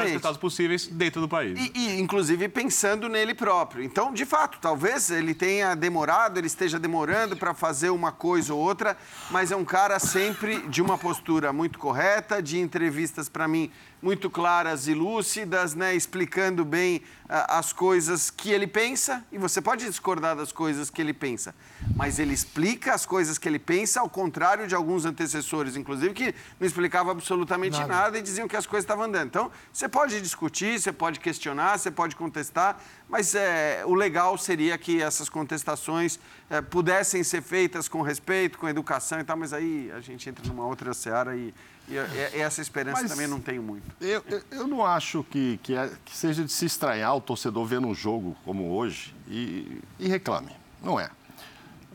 resultados 0.04 0.38
possíveis 0.38 0.86
dentro 0.86 1.20
do 1.20 1.28
país. 1.28 1.58
E, 1.58 1.72
e, 1.74 2.00
inclusive, 2.00 2.48
pensando 2.48 3.08
nele 3.08 3.34
próprio. 3.34 3.82
Então, 3.82 4.12
de 4.12 4.24
fato, 4.24 4.58
talvez 4.60 5.10
ele 5.10 5.34
tenha 5.34 5.74
demorado, 5.74 6.38
ele 6.38 6.46
esteja 6.46 6.78
demorando 6.78 7.36
para 7.36 7.54
fazer 7.54 7.90
uma 7.90 8.12
coisa 8.12 8.54
ou 8.54 8.60
outra, 8.60 8.96
mas 9.30 9.50
é 9.50 9.56
um 9.56 9.64
cara 9.64 9.98
sempre 9.98 10.60
de 10.68 10.80
uma 10.80 10.96
postura 10.96 11.52
muito 11.52 11.78
correta, 11.78 12.42
de 12.42 12.58
entrevistas, 12.58 13.28
para 13.28 13.46
mim, 13.46 13.70
muito 14.04 14.28
claras 14.28 14.86
e 14.86 14.92
lúcidas, 14.92 15.74
né, 15.74 15.94
explicando 15.94 16.62
bem 16.62 16.98
uh, 17.24 17.48
as 17.48 17.72
coisas 17.72 18.28
que 18.28 18.50
ele 18.50 18.66
pensa, 18.66 19.24
e 19.32 19.38
você 19.38 19.62
pode 19.62 19.86
discordar 19.86 20.36
das 20.36 20.52
coisas 20.52 20.90
que 20.90 21.00
ele 21.00 21.14
pensa, 21.14 21.54
mas 21.96 22.18
ele 22.18 22.34
explica 22.34 22.92
as 22.92 23.06
coisas 23.06 23.38
que 23.38 23.48
ele 23.48 23.58
pensa, 23.58 24.00
ao 24.00 24.10
contrário 24.10 24.68
de 24.68 24.74
alguns 24.74 25.06
antecessores, 25.06 25.74
inclusive, 25.74 26.12
que 26.12 26.34
não 26.60 26.66
explicavam 26.66 27.12
absolutamente 27.12 27.78
nada, 27.78 27.94
nada 27.94 28.18
e 28.18 28.22
diziam 28.22 28.46
que 28.46 28.54
as 28.54 28.66
coisas 28.66 28.84
estavam 28.84 29.04
andando. 29.04 29.28
Então, 29.28 29.50
você 29.72 29.88
pode 29.88 30.20
discutir, 30.20 30.78
você 30.78 30.92
pode 30.92 31.18
questionar, 31.18 31.78
você 31.78 31.90
pode 31.90 32.14
contestar, 32.14 32.78
mas 33.08 33.34
é, 33.34 33.84
o 33.86 33.94
legal 33.94 34.36
seria 34.36 34.76
que 34.76 35.00
essas 35.00 35.30
contestações 35.30 36.20
é, 36.50 36.60
pudessem 36.60 37.24
ser 37.24 37.40
feitas 37.40 37.88
com 37.88 38.02
respeito, 38.02 38.58
com 38.58 38.68
educação 38.68 39.18
e 39.18 39.24
tal, 39.24 39.38
mas 39.38 39.54
aí 39.54 39.90
a 39.92 40.00
gente 40.00 40.28
entra 40.28 40.46
numa 40.46 40.66
outra 40.66 40.92
seara 40.92 41.34
e 41.34 41.54
e, 41.88 41.94
e 41.94 42.40
essa 42.40 42.62
esperança 42.62 43.02
Mas 43.02 43.10
também 43.10 43.26
não 43.26 43.40
tenho 43.40 43.62
muito. 43.62 43.84
Eu, 44.00 44.24
eu, 44.50 44.66
não 44.66 44.84
acho 44.84 45.22
que, 45.24 45.58
que, 45.62 45.74
é, 45.74 45.90
que, 46.04 46.16
seja 46.16 46.44
de 46.44 46.50
se 46.50 46.64
estranhar 46.64 47.14
o 47.14 47.20
torcedor 47.20 47.64
vendo 47.66 47.86
um 47.86 47.94
jogo 47.94 48.36
como 48.44 48.72
hoje 48.72 49.14
e, 49.28 49.82
e 49.98 50.08
reclame. 50.08 50.50
Não 50.82 50.98
é. 50.98 51.10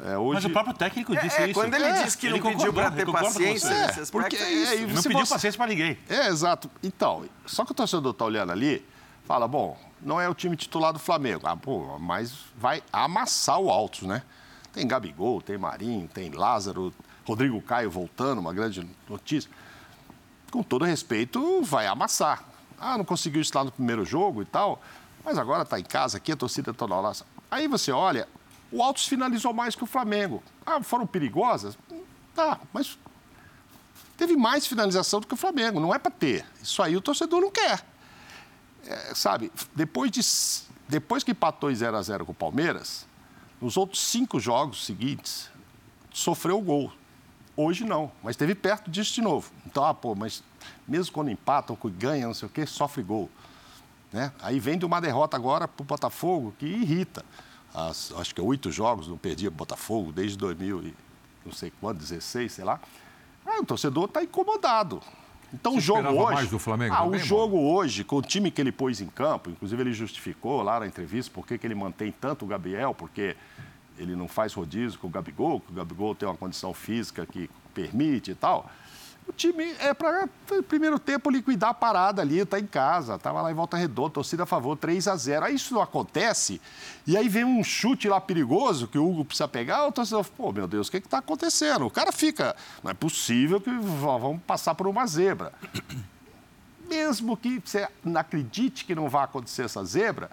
É, 0.06 0.18
hoje... 0.18 0.36
Mas 0.36 0.46
o 0.46 0.50
próprio 0.52 0.74
técnico 0.76 1.14
é, 1.14 1.22
disse 1.22 1.42
é, 1.42 1.46
isso. 1.46 1.60
Quando 1.60 1.74
ele 1.74 1.84
é, 1.84 2.04
disse 2.04 2.18
que 2.18 2.28
ele 2.28 2.40
não 2.40 2.52
pediu 2.52 2.72
para 2.72 2.92
ter 2.92 3.12
paciência 3.12 3.86
aspecto, 3.86 4.12
porque 4.12 4.36
é 4.36 4.52
isso. 4.52 4.74
Ele 4.74 4.94
não 4.94 5.04
pediu 5.04 5.28
paciência 5.28 5.58
para 5.58 5.68
ninguém. 5.68 5.98
É, 6.08 6.28
exato. 6.28 6.70
Então, 6.84 7.26
só 7.46 7.66
que 7.66 7.72
o 7.72 7.76
torcedor 7.76 8.12
está 8.12 8.26
olhando 8.26 8.52
ali, 8.52 8.86
fala, 9.26 9.48
bom, 9.48 9.78
não 10.02 10.22
é 10.22 10.30
o 10.30 10.36
time 10.36 10.56
titular 10.56 10.94
do 10.94 11.00
Flamengo. 11.00 11.48
Ah, 11.48 11.58
pô, 11.58 11.98
mas 11.98 12.34
vai 12.56 12.84
amassar 12.94 13.60
o 13.60 13.70
Altos, 13.70 14.04
né? 14.04 14.22
Tem 14.72 14.88
Gabigol, 14.88 15.42
tem 15.42 15.58
Marinho, 15.58 16.08
tem 16.08 16.30
Lázaro, 16.30 16.94
Rodrigo 17.26 17.60
Caio 17.60 17.90
voltando, 17.90 18.40
uma 18.40 18.54
grande 18.54 18.88
notícia 19.10 19.50
com 20.52 20.64
todo 20.64 20.86
respeito, 20.86 21.62
vai 21.62 21.88
amassar. 21.88 22.44
Ah, 22.80 22.98
não 22.98 23.06
conseguiu 23.06 23.42
estar 23.42 23.64
no 23.64 23.72
primeiro 23.72 24.06
jogo 24.06 24.42
e 24.42 24.46
tal, 24.46 24.82
mas 25.24 25.38
agora 25.38 25.64
está 25.64 25.80
em 25.80 25.84
casa 25.84 26.18
aqui, 26.18 26.32
a 26.32 26.36
torcida 26.36 26.72
está 26.72 26.86
lá. 26.86 27.12
Aí 27.52 27.68
você 27.68 27.92
olha, 27.92 28.28
O 28.72 28.84
Altos 28.84 29.08
finalizou 29.08 29.54
mais 29.54 29.76
que 29.76 29.84
o 29.84 29.88
Flamengo. 29.88 30.44
Ah, 30.66 30.82
foram 30.82 31.08
perigosas? 31.08 31.78
Tá, 32.36 32.60
mas 32.72 32.98
teve 34.16 34.38
mais 34.38 34.68
finalização 34.68 35.20
do 35.20 35.28
que 35.28 35.34
o 35.34 35.38
Flamengo. 35.38 35.80
Não 35.80 35.94
é 35.94 35.98
para 35.98 36.12
ter. 36.12 36.46
Isso 36.62 36.82
aí 36.84 36.96
o 36.96 37.02
torcedor 37.02 37.42
não 37.42 37.50
quer. 37.50 37.84
É, 38.86 39.14
sabe, 39.16 39.52
depois, 39.76 40.12
de, 40.12 40.22
depois 40.88 41.24
que 41.24 41.32
empatou 41.32 41.72
em 41.72 41.76
0 41.76 41.98
a 41.98 42.02
0 42.02 42.26
com 42.26 42.32
o 42.32 42.36
Palmeiras, 42.36 43.06
nos 43.60 43.76
outros 43.76 44.02
cinco 44.02 44.40
jogos 44.40 44.86
seguintes, 44.86 45.50
sofreu 46.14 46.58
o 46.60 46.62
gol. 46.62 46.94
Hoje 47.62 47.84
não, 47.84 48.10
mas 48.24 48.36
esteve 48.36 48.56
perto 48.56 48.90
disso 48.90 49.14
de 49.14 49.22
novo. 49.22 49.52
Então, 49.66 49.84
ah, 49.84 49.94
pô, 49.94 50.16
mas 50.16 50.42
mesmo 50.88 51.12
quando 51.12 51.30
empatam, 51.30 51.78
ganham, 51.98 52.30
não 52.30 52.34
sei 52.34 52.48
o 52.48 52.50
quê, 52.50 52.66
sofre 52.66 53.04
gol. 53.04 53.30
Né? 54.14 54.32
Aí 54.42 54.62
vem 54.62 54.78
de 54.78 54.86
uma 54.86 55.02
derrota 55.02 55.36
agora 55.36 55.68
para 55.68 55.84
o 55.84 55.86
Botafogo, 55.86 56.56
que 56.58 56.66
irrita. 56.66 57.26
As, 57.74 58.14
acho 58.16 58.34
que 58.34 58.40
oito 58.40 58.72
jogos 58.72 59.10
não 59.10 59.18
perdia 59.18 59.52
Botafogo 59.52 60.14
desde 60.14 60.38
2000 60.38 60.84
e 60.84 60.96
não 61.46 61.52
sei 61.52 61.70
quando, 61.82 61.98
16, 61.98 62.50
sei 62.50 62.64
lá. 62.64 62.80
Aí 63.46 63.60
o 63.60 63.66
torcedor 63.66 64.06
está 64.06 64.24
incomodado. 64.24 65.02
Então 65.54 65.74
Você 65.74 65.80
o 65.80 65.82
jogo 65.82 66.08
hoje. 66.08 66.36
Mais 66.36 66.50
do 66.50 66.60
Flamengo 66.60 66.94
ah, 66.94 67.00
também, 67.00 67.20
o 67.20 67.24
jogo 67.26 67.58
mano? 67.58 67.72
hoje, 67.72 68.06
com 68.06 68.16
o 68.16 68.22
time 68.22 68.52
que 68.52 68.62
ele 68.62 68.72
pôs 68.72 69.02
em 69.02 69.08
campo, 69.08 69.50
inclusive 69.50 69.82
ele 69.82 69.92
justificou 69.92 70.64
lá 70.64 70.80
na 70.80 70.88
entrevista 70.88 71.30
por 71.34 71.46
que 71.46 71.60
ele 71.62 71.76
mantém 71.76 72.10
tanto 72.10 72.46
o 72.46 72.48
Gabriel, 72.48 72.94
porque 72.94 73.36
ele 74.00 74.16
não 74.16 74.28
faz 74.28 74.54
rodízio 74.54 74.98
com 74.98 75.08
o 75.08 75.10
Gabigol, 75.10 75.60
que 75.60 75.72
o 75.72 75.76
Gabigol 75.76 76.16
tem 76.16 76.28
uma 76.28 76.38
condição 76.38 76.74
física 76.74 77.26
que 77.26 77.50
permite 77.74 78.32
e 78.32 78.36
tal. 78.36 78.72
O 79.28 79.32
time 79.32 79.76
é 79.80 79.94
para, 79.94 80.28
primeiro 80.68 80.98
tempo, 80.98 81.30
liquidar 81.30 81.70
a 81.70 81.74
parada 81.74 82.20
ali, 82.20 82.44
tá 82.44 82.60
em 82.60 82.66
casa, 82.66 83.14
estava 83.14 83.44
lá 83.44 83.52
em 83.52 83.54
volta 83.54 83.78
redonda, 83.78 84.10
torcida 84.10 84.42
a 84.42 84.46
favor, 84.46 84.76
3 84.76 85.08
a 85.08 85.16
0 85.16 85.46
Aí 85.46 85.54
isso 85.54 85.76
não 85.76 85.84
acontece, 85.84 86.60
e 87.06 87.16
aí 87.16 87.30
vem 87.30 87.44
um 87.44 87.64
chute 87.64 88.10
lá 88.10 88.20
perigoso 88.20 88.88
que 88.88 88.98
o 88.98 89.08
Hugo 89.08 89.26
precisa 89.26 89.48
pegar, 89.48 89.86
o 89.86 89.92
torcedor, 89.92 90.26
pô, 90.36 90.52
meu 90.52 90.68
Deus, 90.68 90.88
o 90.88 90.92
que 90.92 90.98
está 90.98 91.20
acontecendo? 91.20 91.86
O 91.86 91.92
cara 91.92 92.12
fica, 92.12 92.56
não 92.84 92.90
é 92.90 92.94
possível 92.96 93.62
que 93.62 93.70
vamos 93.70 94.42
passar 94.48 94.74
por 94.74 94.88
uma 94.88 95.06
zebra. 95.06 95.54
Mesmo 96.90 97.38
que 97.38 97.62
você 97.64 97.88
acredite 98.16 98.84
que 98.84 98.96
não 98.96 99.08
vai 99.10 99.26
acontecer 99.26 99.62
essa 99.62 99.84
zebra, 99.84 100.32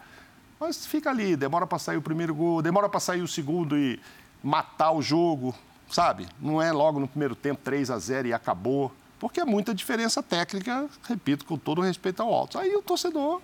mas 0.58 0.86
fica 0.86 1.10
ali, 1.10 1.36
demora 1.36 1.66
para 1.66 1.78
sair 1.78 1.96
o 1.96 2.02
primeiro 2.02 2.34
gol, 2.34 2.62
demora 2.62 2.88
para 2.88 3.00
sair 3.00 3.22
o 3.22 3.28
segundo 3.28 3.76
e 3.76 4.00
matar 4.42 4.92
o 4.92 5.02
jogo 5.02 5.54
sabe? 5.90 6.26
Não 6.40 6.60
é 6.60 6.72
logo 6.72 7.00
no 7.00 7.08
primeiro 7.08 7.34
tempo 7.34 7.60
3 7.62 7.90
a 7.90 7.98
0 7.98 8.28
e 8.28 8.32
acabou, 8.32 8.92
porque 9.18 9.40
é 9.40 9.44
muita 9.44 9.74
diferença 9.74 10.22
técnica, 10.22 10.88
repito, 11.04 11.44
com 11.44 11.56
todo 11.56 11.80
respeito 11.80 12.22
ao 12.22 12.32
alto. 12.32 12.58
Aí 12.58 12.74
o 12.74 12.82
torcedor 12.82 13.40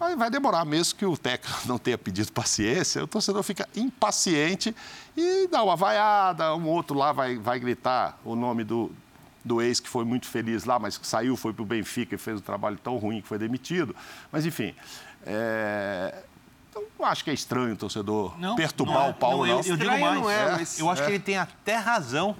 Aí 0.00 0.14
vai 0.14 0.30
demorar, 0.30 0.64
mesmo 0.64 0.96
que 0.96 1.04
o 1.04 1.16
técnico 1.16 1.66
não 1.66 1.76
tenha 1.76 1.98
pedido 1.98 2.30
paciência, 2.32 3.02
o 3.02 3.06
torcedor 3.08 3.42
fica 3.42 3.68
impaciente 3.74 4.72
e 5.16 5.48
dá 5.48 5.60
uma 5.60 5.74
vaiada, 5.74 6.54
um 6.54 6.68
outro 6.68 6.96
lá 6.96 7.10
vai, 7.10 7.36
vai 7.36 7.58
gritar 7.58 8.16
o 8.24 8.36
nome 8.36 8.62
do, 8.62 8.92
do 9.44 9.60
ex 9.60 9.80
que 9.80 9.88
foi 9.88 10.04
muito 10.04 10.26
feliz 10.26 10.62
lá, 10.62 10.78
mas 10.78 10.96
que 10.96 11.04
saiu, 11.04 11.36
foi 11.36 11.52
para 11.52 11.64
o 11.64 11.66
Benfica 11.66 12.14
e 12.14 12.18
fez 12.18 12.38
um 12.38 12.42
trabalho 12.42 12.78
tão 12.78 12.96
ruim 12.96 13.20
que 13.20 13.26
foi 13.26 13.38
demitido. 13.38 13.96
Mas, 14.30 14.46
enfim, 14.46 14.72
é, 15.30 16.22
então, 16.70 16.82
acho 17.04 17.22
que 17.22 17.30
é 17.30 17.34
estranho 17.34 17.74
o 17.74 17.76
torcedor 17.76 18.38
não, 18.38 18.56
perturbar 18.56 18.94
não 18.94 19.06
é, 19.06 19.10
o 19.10 19.14
Paulo, 19.14 19.46
não. 19.46 19.56
não. 19.56 19.60
Eu, 19.62 19.70
eu 19.70 19.76
digo 19.76 19.90
mais, 19.90 20.14
não 20.14 20.30
é, 20.30 20.52
mas, 20.52 20.78
eu 20.78 20.90
acho 20.90 21.02
é. 21.02 21.04
que 21.04 21.10
ele 21.12 21.18
tem 21.18 21.36
até 21.36 21.76
razão 21.76 22.34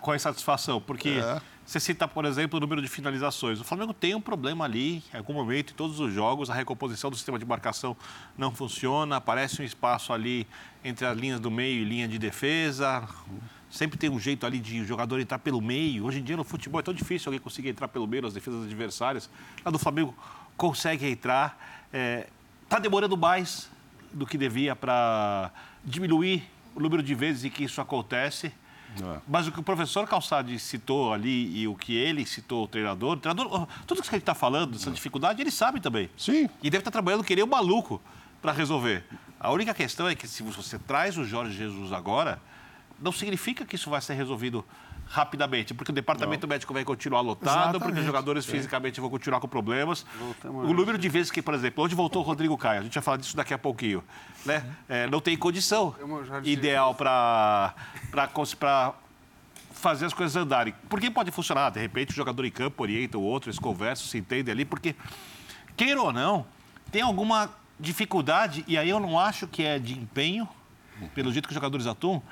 com 0.00 0.10
a 0.10 0.16
insatisfação, 0.16 0.82
porque 0.82 1.20
é. 1.22 1.40
você 1.64 1.80
cita, 1.80 2.06
por 2.06 2.26
exemplo, 2.26 2.58
o 2.58 2.60
número 2.60 2.82
de 2.82 2.88
finalizações. 2.88 3.58
O 3.58 3.64
Flamengo 3.64 3.94
tem 3.94 4.14
um 4.14 4.20
problema 4.20 4.66
ali, 4.66 5.02
em 5.14 5.16
algum 5.16 5.32
momento, 5.32 5.72
em 5.72 5.74
todos 5.74 5.98
os 5.98 6.12
jogos, 6.12 6.50
a 6.50 6.54
recomposição 6.54 7.08
do 7.08 7.16
sistema 7.16 7.38
de 7.38 7.46
marcação 7.46 7.96
não 8.36 8.52
funciona, 8.52 9.16
aparece 9.16 9.62
um 9.62 9.64
espaço 9.64 10.12
ali 10.12 10.46
entre 10.84 11.06
as 11.06 11.16
linhas 11.16 11.40
do 11.40 11.50
meio 11.50 11.80
e 11.80 11.84
linha 11.84 12.06
de 12.06 12.18
defesa. 12.18 13.08
Sempre 13.70 13.96
tem 13.96 14.10
um 14.10 14.18
jeito 14.18 14.44
ali 14.44 14.58
de 14.58 14.80
o 14.80 14.84
jogador 14.84 15.18
entrar 15.20 15.38
pelo 15.38 15.60
meio. 15.60 16.04
Hoje 16.04 16.18
em 16.18 16.22
dia 16.22 16.36
no 16.36 16.44
futebol 16.44 16.80
é 16.80 16.82
tão 16.82 16.92
difícil 16.92 17.30
alguém 17.30 17.40
conseguir 17.40 17.70
entrar 17.70 17.88
pelo 17.88 18.06
meio 18.06 18.24
nas 18.24 18.34
defesas 18.34 18.64
adversárias. 18.64 19.30
A 19.64 19.70
do 19.70 19.78
Flamengo 19.78 20.14
consegue 20.56 21.08
entrar. 21.08 21.79
É, 21.92 22.26
Está 22.70 22.78
demorando 22.78 23.16
mais 23.16 23.68
do 24.12 24.24
que 24.24 24.38
devia 24.38 24.76
para 24.76 25.50
diminuir 25.84 26.48
o 26.72 26.78
número 26.78 27.02
de 27.02 27.16
vezes 27.16 27.44
em 27.44 27.50
que 27.50 27.64
isso 27.64 27.80
acontece. 27.80 28.52
É. 29.02 29.18
Mas 29.26 29.48
o 29.48 29.50
que 29.50 29.58
o 29.58 29.62
professor 29.64 30.06
Calçade 30.06 30.56
citou 30.60 31.12
ali 31.12 31.58
e 31.58 31.66
o 31.66 31.74
que 31.74 31.96
ele 31.96 32.24
citou, 32.24 32.62
o 32.62 32.68
treinador, 32.68 33.14
o 33.14 33.16
treinador 33.16 33.66
tudo 33.88 34.00
isso 34.00 34.08
que 34.08 34.14
a 34.14 34.18
gente 34.18 34.22
está 34.22 34.36
falando, 34.36 34.76
essa 34.76 34.88
é. 34.88 34.92
dificuldade, 34.92 35.42
ele 35.42 35.50
sabe 35.50 35.80
também. 35.80 36.08
Sim. 36.16 36.48
E 36.62 36.70
deve 36.70 36.78
estar 36.78 36.92
tá 36.92 36.92
trabalhando 36.92 37.24
que 37.24 37.34
nem 37.34 37.44
um 37.44 37.48
maluco 37.48 38.00
para 38.40 38.52
resolver. 38.52 39.04
A 39.40 39.50
única 39.50 39.74
questão 39.74 40.06
é 40.06 40.14
que 40.14 40.28
se 40.28 40.44
você 40.44 40.78
traz 40.78 41.18
o 41.18 41.24
Jorge 41.24 41.56
Jesus 41.56 41.92
agora, 41.92 42.40
não 43.00 43.10
significa 43.10 43.64
que 43.64 43.74
isso 43.74 43.90
vai 43.90 44.00
ser 44.00 44.14
resolvido 44.14 44.64
rapidamente, 45.10 45.74
porque 45.74 45.90
o 45.90 45.94
departamento 45.94 46.46
não. 46.46 46.54
médico 46.54 46.72
vai 46.72 46.84
continuar 46.84 47.20
lotado, 47.20 47.50
Exatamente. 47.50 47.82
porque 47.82 47.98
os 47.98 48.06
jogadores 48.06 48.48
é. 48.48 48.50
fisicamente 48.50 49.00
vão 49.00 49.10
continuar 49.10 49.40
com 49.40 49.48
problemas. 49.48 50.06
Voltamos 50.16 50.70
o 50.70 50.72
número 50.72 50.96
de 50.96 51.08
vezes 51.08 51.32
que, 51.32 51.42
por 51.42 51.52
exemplo, 51.52 51.82
onde 51.82 51.96
voltou 51.96 52.22
o 52.22 52.24
Rodrigo 52.24 52.56
Caio, 52.56 52.80
a 52.80 52.82
gente 52.84 52.94
vai 52.94 53.02
falar 53.02 53.16
disso 53.16 53.36
daqui 53.36 53.52
a 53.52 53.58
pouquinho, 53.58 54.04
né? 54.46 54.64
É, 54.88 55.08
não 55.08 55.20
tem 55.20 55.36
condição 55.36 55.96
ideal 56.44 56.94
para 56.94 57.74
fazer 59.72 60.06
as 60.06 60.14
coisas 60.14 60.36
andarem. 60.36 60.72
Porque 60.88 61.10
pode 61.10 61.32
funcionar, 61.32 61.70
de 61.70 61.80
repente 61.80 62.12
o 62.12 62.14
jogador 62.14 62.44
em 62.44 62.50
campo 62.50 62.80
orienta 62.80 63.18
o 63.18 63.22
outro, 63.22 63.50
eles 63.50 63.58
conversam, 63.58 64.06
se 64.06 64.16
entendem 64.16 64.52
ali, 64.52 64.64
porque, 64.64 64.94
queira 65.76 66.00
ou 66.00 66.12
não, 66.12 66.46
tem 66.92 67.02
alguma 67.02 67.50
dificuldade, 67.80 68.64
e 68.68 68.78
aí 68.78 68.88
eu 68.88 69.00
não 69.00 69.18
acho 69.18 69.48
que 69.48 69.64
é 69.64 69.76
de 69.76 69.98
empenho, 69.98 70.48
pelo 71.16 71.32
jeito 71.32 71.48
que 71.48 71.52
os 71.52 71.54
jogadores 71.54 71.88
atuam, 71.88 72.22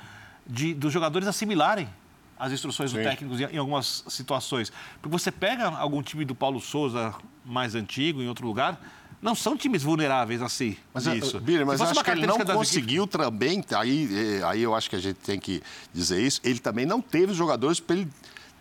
de, 0.47 0.75
dos 0.75 0.93
jogadores 0.93 1.27
assimilarem 1.27 1.89
as 2.39 2.53
instruções 2.53 2.91
Sim. 2.91 2.99
do 2.99 3.03
técnico 3.03 3.35
em 3.35 3.59
algumas 3.59 4.05
situações. 4.09 4.73
Porque 5.01 5.09
você 5.09 5.31
pega 5.31 5.69
algum 5.69 6.03
time 6.03 6.25
do 6.25 6.35
Paulo 6.35 6.61
Souza 6.61 7.15
mais 7.45 7.75
antigo, 7.75 8.23
em 8.23 8.29
outro 8.29 8.47
lugar, 8.47 8.81
não 9.21 9.35
são 9.35 9.57
times 9.57 9.83
vulneráveis 9.83 10.41
assim. 10.41 10.77
Mas, 10.95 11.07
isso. 11.07 11.41
Bira, 11.41 11.67
mas 11.67 11.81
acho 11.81 12.03
que 12.03 12.11
ele 12.11 12.27
não 12.27 12.39
conseguiu 12.39 13.05
equipes... 13.05 13.21
também, 13.21 13.65
aí, 13.77 14.41
aí 14.45 14.63
eu 14.63 14.75
acho 14.75 14.89
que 14.89 14.97
a 14.97 15.01
gente 15.01 15.17
tem 15.17 15.41
que 15.41 15.63
dizer 15.93 16.23
isso, 16.23 16.41
ele 16.45 16.61
também 16.61 16.87
não 16.87 17.01
teve 17.01 17.33
jogadores 17.35 17.81
para 17.81 17.97
ele 17.97 18.09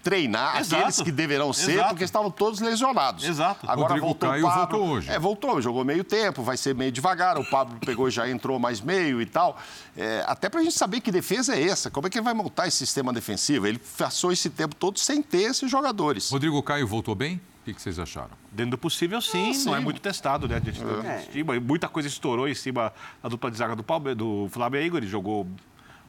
treinar 0.03 0.59
Exato. 0.59 0.75
aqueles 0.75 1.01
que 1.01 1.11
deverão 1.11 1.51
ser, 1.51 1.73
Exato. 1.73 1.89
porque 1.89 2.03
estavam 2.03 2.31
todos 2.31 2.59
lesionados. 2.59 3.23
Exato. 3.23 3.69
Agora 3.69 3.89
Rodrigo 3.89 4.05
voltou 4.07 4.29
Caio 4.29 4.45
o 4.45 4.49
Pablo. 4.49 4.77
voltou 4.77 4.95
hoje. 4.95 5.09
É, 5.09 5.19
voltou, 5.19 5.61
jogou 5.61 5.83
meio 5.83 6.03
tempo, 6.03 6.43
vai 6.43 6.57
ser 6.57 6.73
meio 6.75 6.91
devagar. 6.91 7.37
O 7.37 7.45
Pablo 7.49 7.77
pegou 7.85 8.07
e 8.07 8.11
já 8.11 8.29
entrou 8.29 8.57
mais 8.59 8.81
meio 8.81 9.21
e 9.21 9.25
tal. 9.25 9.57
É, 9.95 10.23
até 10.27 10.49
para 10.49 10.59
a 10.61 10.63
gente 10.63 10.75
saber 10.75 11.01
que 11.01 11.11
defesa 11.11 11.55
é 11.55 11.63
essa, 11.63 11.89
como 11.91 12.07
é 12.07 12.09
que 12.09 12.17
ele 12.17 12.25
vai 12.25 12.33
montar 12.33 12.67
esse 12.67 12.77
sistema 12.77 13.11
defensivo. 13.11 13.67
Ele 13.67 13.79
passou 13.97 14.31
esse 14.31 14.49
tempo 14.49 14.75
todo 14.75 14.99
sem 14.99 15.21
ter 15.21 15.43
esses 15.43 15.69
jogadores. 15.69 16.29
Rodrigo 16.29 16.61
Caio 16.63 16.87
voltou 16.87 17.15
bem? 17.15 17.41
O 17.71 17.73
que 17.73 17.81
vocês 17.81 17.99
acharam? 17.99 18.29
Dentro 18.49 18.71
do 18.71 18.77
possível, 18.77 19.21
sim. 19.21 19.49
Ah, 19.49 19.53
sim. 19.53 19.65
Não 19.65 19.75
é 19.75 19.79
muito 19.81 19.99
testado, 19.99 20.47
né? 20.47 20.61
É. 20.63 21.59
Muita 21.59 21.89
coisa 21.89 22.07
estourou 22.07 22.47
em 22.47 22.55
cima 22.55 22.93
da 23.21 23.27
dupla 23.27 23.51
de 23.51 23.57
zaga 23.57 23.75
do, 23.75 23.83
Palme 23.83 24.15
do 24.15 24.47
Flamengo. 24.49 24.95
Ele 24.95 25.05
jogou 25.07 25.45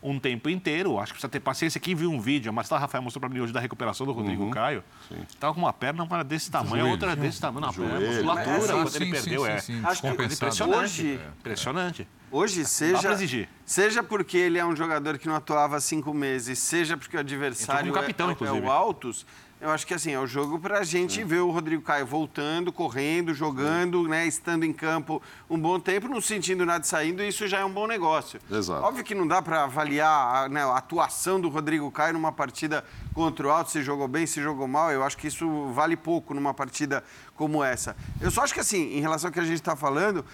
um 0.03 0.19
tempo 0.19 0.49
inteiro. 0.49 0.99
Acho 0.99 1.13
que 1.13 1.19
precisa 1.19 1.29
ter 1.29 1.41
paciência. 1.41 1.81
Quem 1.81 1.95
viu 1.95 2.11
um 2.11 2.21
vídeo, 2.21 2.49
a 2.49 2.53
Marcela 2.53 2.81
Rafael 2.81 3.03
mostrou 3.03 3.21
para 3.21 3.29
mim 3.29 3.41
hoje 3.41 3.53
da 3.53 3.61
recuperação 3.61 4.07
do 4.07 4.13
Rodrigo 4.13 4.45
uhum. 4.45 4.51
Caio. 4.51 4.85
Estava 5.29 5.55
com 5.55 5.61
uma 5.61 5.73
perna 5.73 6.05
uma 6.05 6.25
desse 6.25 6.51
tamanho, 6.51 6.87
a 6.87 6.89
outra 6.91 7.17
desse 7.17 7.41
tamanho 7.41 7.67
na 7.67 7.73
perna. 7.73 8.01
Musculatura, 8.01 8.73
é, 8.73 8.83
quando 8.83 8.97
ele 8.97 9.11
perdeu, 9.11 9.45
sim, 9.45 9.51
é. 9.51 9.59
Sim, 9.59 9.81
Acho 9.85 10.03
que 10.03 10.09
impressionante. 10.09 10.79
Hoje, 10.79 11.21
é. 11.23 11.29
impressionante. 11.39 12.09
Hoje, 12.31 12.65
seja, 12.67 13.17
seja 13.65 14.03
porque 14.03 14.37
ele 14.37 14.59
é 14.59 14.65
um 14.65 14.77
jogador 14.77 15.17
que 15.17 15.27
não 15.27 15.35
atuava 15.35 15.77
há 15.77 15.81
cinco 15.81 16.13
meses, 16.13 16.59
seja 16.59 16.97
porque 16.97 17.17
o 17.17 17.21
adversário 17.21 17.93
capitão, 17.93 18.31
é, 18.31 18.45
é 18.45 18.53
o 18.53 18.71
Altos, 18.71 19.25
eu 19.61 19.71
acho 19.71 19.87
que 19.87 19.93
assim, 19.93 20.13
é 20.13 20.21
o 20.21 20.27
jogo 20.27 20.59
para 20.59 20.79
a 20.79 20.85
gente 20.85 21.21
é. 21.21 21.25
ver 21.25 21.41
o 21.41 21.51
Rodrigo 21.51 21.83
Caio 21.83 22.07
voltando, 22.07 22.73
correndo, 22.73 23.35
jogando, 23.35 24.07
né, 24.07 24.27
estando 24.27 24.65
em 24.65 24.73
campo 24.73 25.21
um 25.51 25.59
bom 25.59 25.81
tempo, 25.81 26.07
não 26.09 26.21
sentindo 26.21 26.65
nada 26.65 26.85
saindo, 26.85 27.23
e 27.23 27.29
isso 27.29 27.47
já 27.49 27.59
é 27.59 27.65
um 27.65 27.73
bom 27.73 27.87
negócio. 27.87 28.41
Exato. 28.51 28.85
Óbvio 28.85 29.03
que 29.03 29.15
não 29.15 29.27
dá 29.27 29.43
para 29.43 29.65
avaliar 29.65 30.45
a, 30.45 30.49
né, 30.49 30.63
a, 30.63 30.77
atuação 30.77 31.41
do 31.41 31.49
Rodrigo 31.49 31.91
Caio 31.91 32.13
numa 32.13 32.31
partida 32.31 32.85
contra 33.13 33.49
o 33.49 33.51
Alto, 33.51 33.71
se 33.71 33.83
jogou 33.83 34.07
bem, 34.07 34.27
se 34.27 34.41
jogou 34.41 34.69
mal. 34.69 34.93
Eu 34.93 35.03
acho 35.03 35.17
que 35.17 35.27
isso 35.27 35.73
vale 35.73 35.97
pouco 35.97 36.35
numa 36.35 36.55
partida 36.55 37.03
como 37.35 37.65
essa. 37.65 37.97
Eu 38.21 38.31
só 38.31 38.43
acho 38.43 38.55
que 38.55 38.61
assim, 38.61 38.97
em 38.97 39.01
relação 39.01 39.29
ao 39.29 39.33
que 39.33 39.41
a 39.41 39.45
gente 39.45 39.55
está 39.55 39.75
falando, 39.75 40.25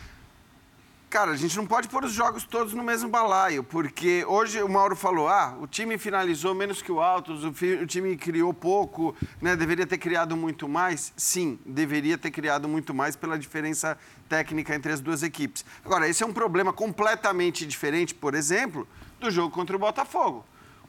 cara, 1.14 1.30
a 1.30 1.36
gente 1.36 1.56
não 1.56 1.64
pode 1.64 1.86
pôr 1.86 2.02
os 2.02 2.12
jogos 2.12 2.42
todos 2.42 2.74
no 2.74 2.82
mesmo 2.82 3.08
balaio, 3.08 3.62
porque 3.62 4.24
hoje 4.26 4.60
o 4.60 4.68
Mauro 4.68 4.96
falou, 4.96 5.28
ah, 5.28 5.56
o 5.60 5.66
time 5.68 5.96
finalizou 5.96 6.52
menos 6.56 6.82
que 6.82 6.90
o 6.90 7.00
Altos, 7.00 7.44
o, 7.44 7.50
o, 7.50 7.86
time 7.86 8.16
criou 8.16 8.52
pouco, 8.52 9.14
né, 9.40 9.54
deveria 9.54 9.86
ter 9.86 9.98
criado 9.98 10.36
muito 10.36 10.68
mais. 10.68 11.12
Sim, 11.16 11.56
deveria 11.64 12.18
ter 12.18 12.32
criado 12.32 12.66
muito 12.66 12.92
mais 12.92 13.14
pela 13.14 13.38
diferença 13.38 13.96
técnica 14.28 14.74
entre 14.74 14.90
as 14.90 15.00
duas 15.00 15.22
equipes. 15.22 15.64
Agora, 15.84 16.08
esse 16.08 16.24
é 16.24 16.26
um 16.26 16.32
problema 16.32 16.72
completamente 16.72 17.64
diferente, 17.64 18.12
por 18.12 18.34
exemplo, 18.34 18.84
do 19.20 19.30
jogo 19.30 19.54
contra 19.54 19.76
o 19.76 19.78
Botafogo 19.78 20.44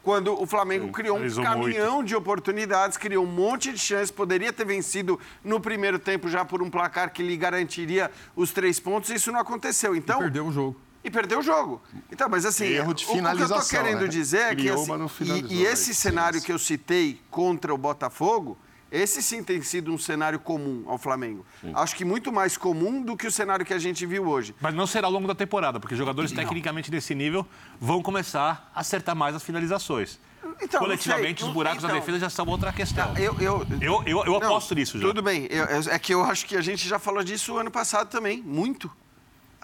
quando 0.05 0.39
o 0.39 0.45
Flamengo 0.45 0.85
Sim, 0.85 0.91
criou 0.91 1.17
um 1.17 1.27
caminhão 1.41 1.95
muito. 1.95 2.09
de 2.09 2.15
oportunidades, 2.15 2.95
criou 2.95 3.23
um 3.25 3.27
monte 3.27 3.73
de 3.73 3.79
chances, 3.79 4.11
poderia 4.11 4.53
ter 4.53 4.63
vencido 4.63 5.19
no 5.43 5.59
primeiro 5.59 5.97
tempo 5.97 6.29
já 6.29 6.45
por 6.45 6.61
um 6.61 6.69
placar 6.69 7.11
que 7.11 7.23
lhe 7.23 7.35
garantiria 7.35 8.11
os 8.35 8.51
três 8.51 8.79
pontos, 8.79 9.09
isso 9.09 9.31
não 9.31 9.39
aconteceu. 9.39 9.95
Então, 9.95 10.19
e 10.19 10.21
perdeu 10.25 10.45
o 10.45 10.51
jogo. 10.51 10.79
e 11.03 11.09
perdeu 11.09 11.39
o 11.39 11.41
jogo. 11.41 11.81
Então, 12.11 12.29
mas 12.29 12.45
assim, 12.45 12.65
Erro 12.65 12.93
de 12.93 13.03
o, 13.03 13.07
o 13.07 13.09
que 13.09 13.13
eu 13.13 13.15
finalização, 13.17 13.59
tô 13.59 13.67
querendo 13.67 14.01
né? 14.01 14.07
dizer 14.07 14.41
é 14.41 14.49
que 14.49 14.61
Criou, 14.61 14.83
assim, 14.83 15.23
e, 15.23 15.55
e 15.55 15.65
aí, 15.65 15.73
esse 15.73 15.85
sim, 15.85 15.93
cenário 15.93 16.39
que 16.39 16.51
eu 16.51 16.59
citei 16.59 17.19
contra 17.31 17.73
o 17.73 17.77
Botafogo, 17.77 18.55
esse 18.91 19.21
sim 19.21 19.43
tem 19.43 19.61
sido 19.61 19.91
um 19.93 19.97
cenário 19.97 20.39
comum 20.39 20.83
ao 20.87 20.97
Flamengo. 20.97 21.45
Acho 21.73 21.95
que 21.95 22.05
muito 22.05 22.31
mais 22.31 22.55
comum 22.57 23.01
do 23.01 23.15
que 23.17 23.27
o 23.27 23.31
cenário 23.31 23.65
que 23.65 23.73
a 23.73 23.79
gente 23.79 24.05
viu 24.05 24.27
hoje. 24.27 24.55
Mas 24.61 24.73
não 24.73 24.87
será 24.87 25.07
ao 25.07 25.13
longo 25.13 25.27
da 25.27 25.35
temporada, 25.35 25.79
porque 25.79 25.95
jogadores 25.95 26.31
tecnicamente 26.31 26.89
nesse 26.91 27.13
nível 27.15 27.45
vão 27.79 28.01
começar 28.01 28.71
a 28.73 28.79
acertar 28.79 29.15
mais 29.15 29.35
as 29.35 29.43
finalizações. 29.43 30.19
Então, 30.61 30.79
não 30.79 30.87
Coletivamente, 30.87 31.43
os 31.43 31.49
buracos 31.49 31.79
Então, 31.83 31.89
da 31.93 31.99
defesa 31.99 32.19
já 32.19 32.29
são 32.29 32.45
outra 32.47 32.71
questão. 32.71 33.17
Eu, 33.17 33.35
eu, 33.41 33.65
Eu, 33.81 34.03
eu, 34.05 34.23
eu 34.25 34.39
Não, 34.39 34.47
aposto 34.47 34.73
nisso 34.75 34.97
já. 34.99 35.05
Tudo 35.07 35.21
bem. 35.21 35.47
Eu- 35.49 35.65
eu- 35.65 35.91
é 35.91 35.99
que 35.99 36.13
eu 36.13 36.23
acho 36.23 36.45
que 36.45 36.55
a 36.55 36.61
gente 36.61 36.87
já 36.87 36.99
falou 36.99 37.23
disso 37.23 37.57
ano 37.57 37.71
passado 37.71 38.07
também, 38.09 38.41
muito. 38.41 38.89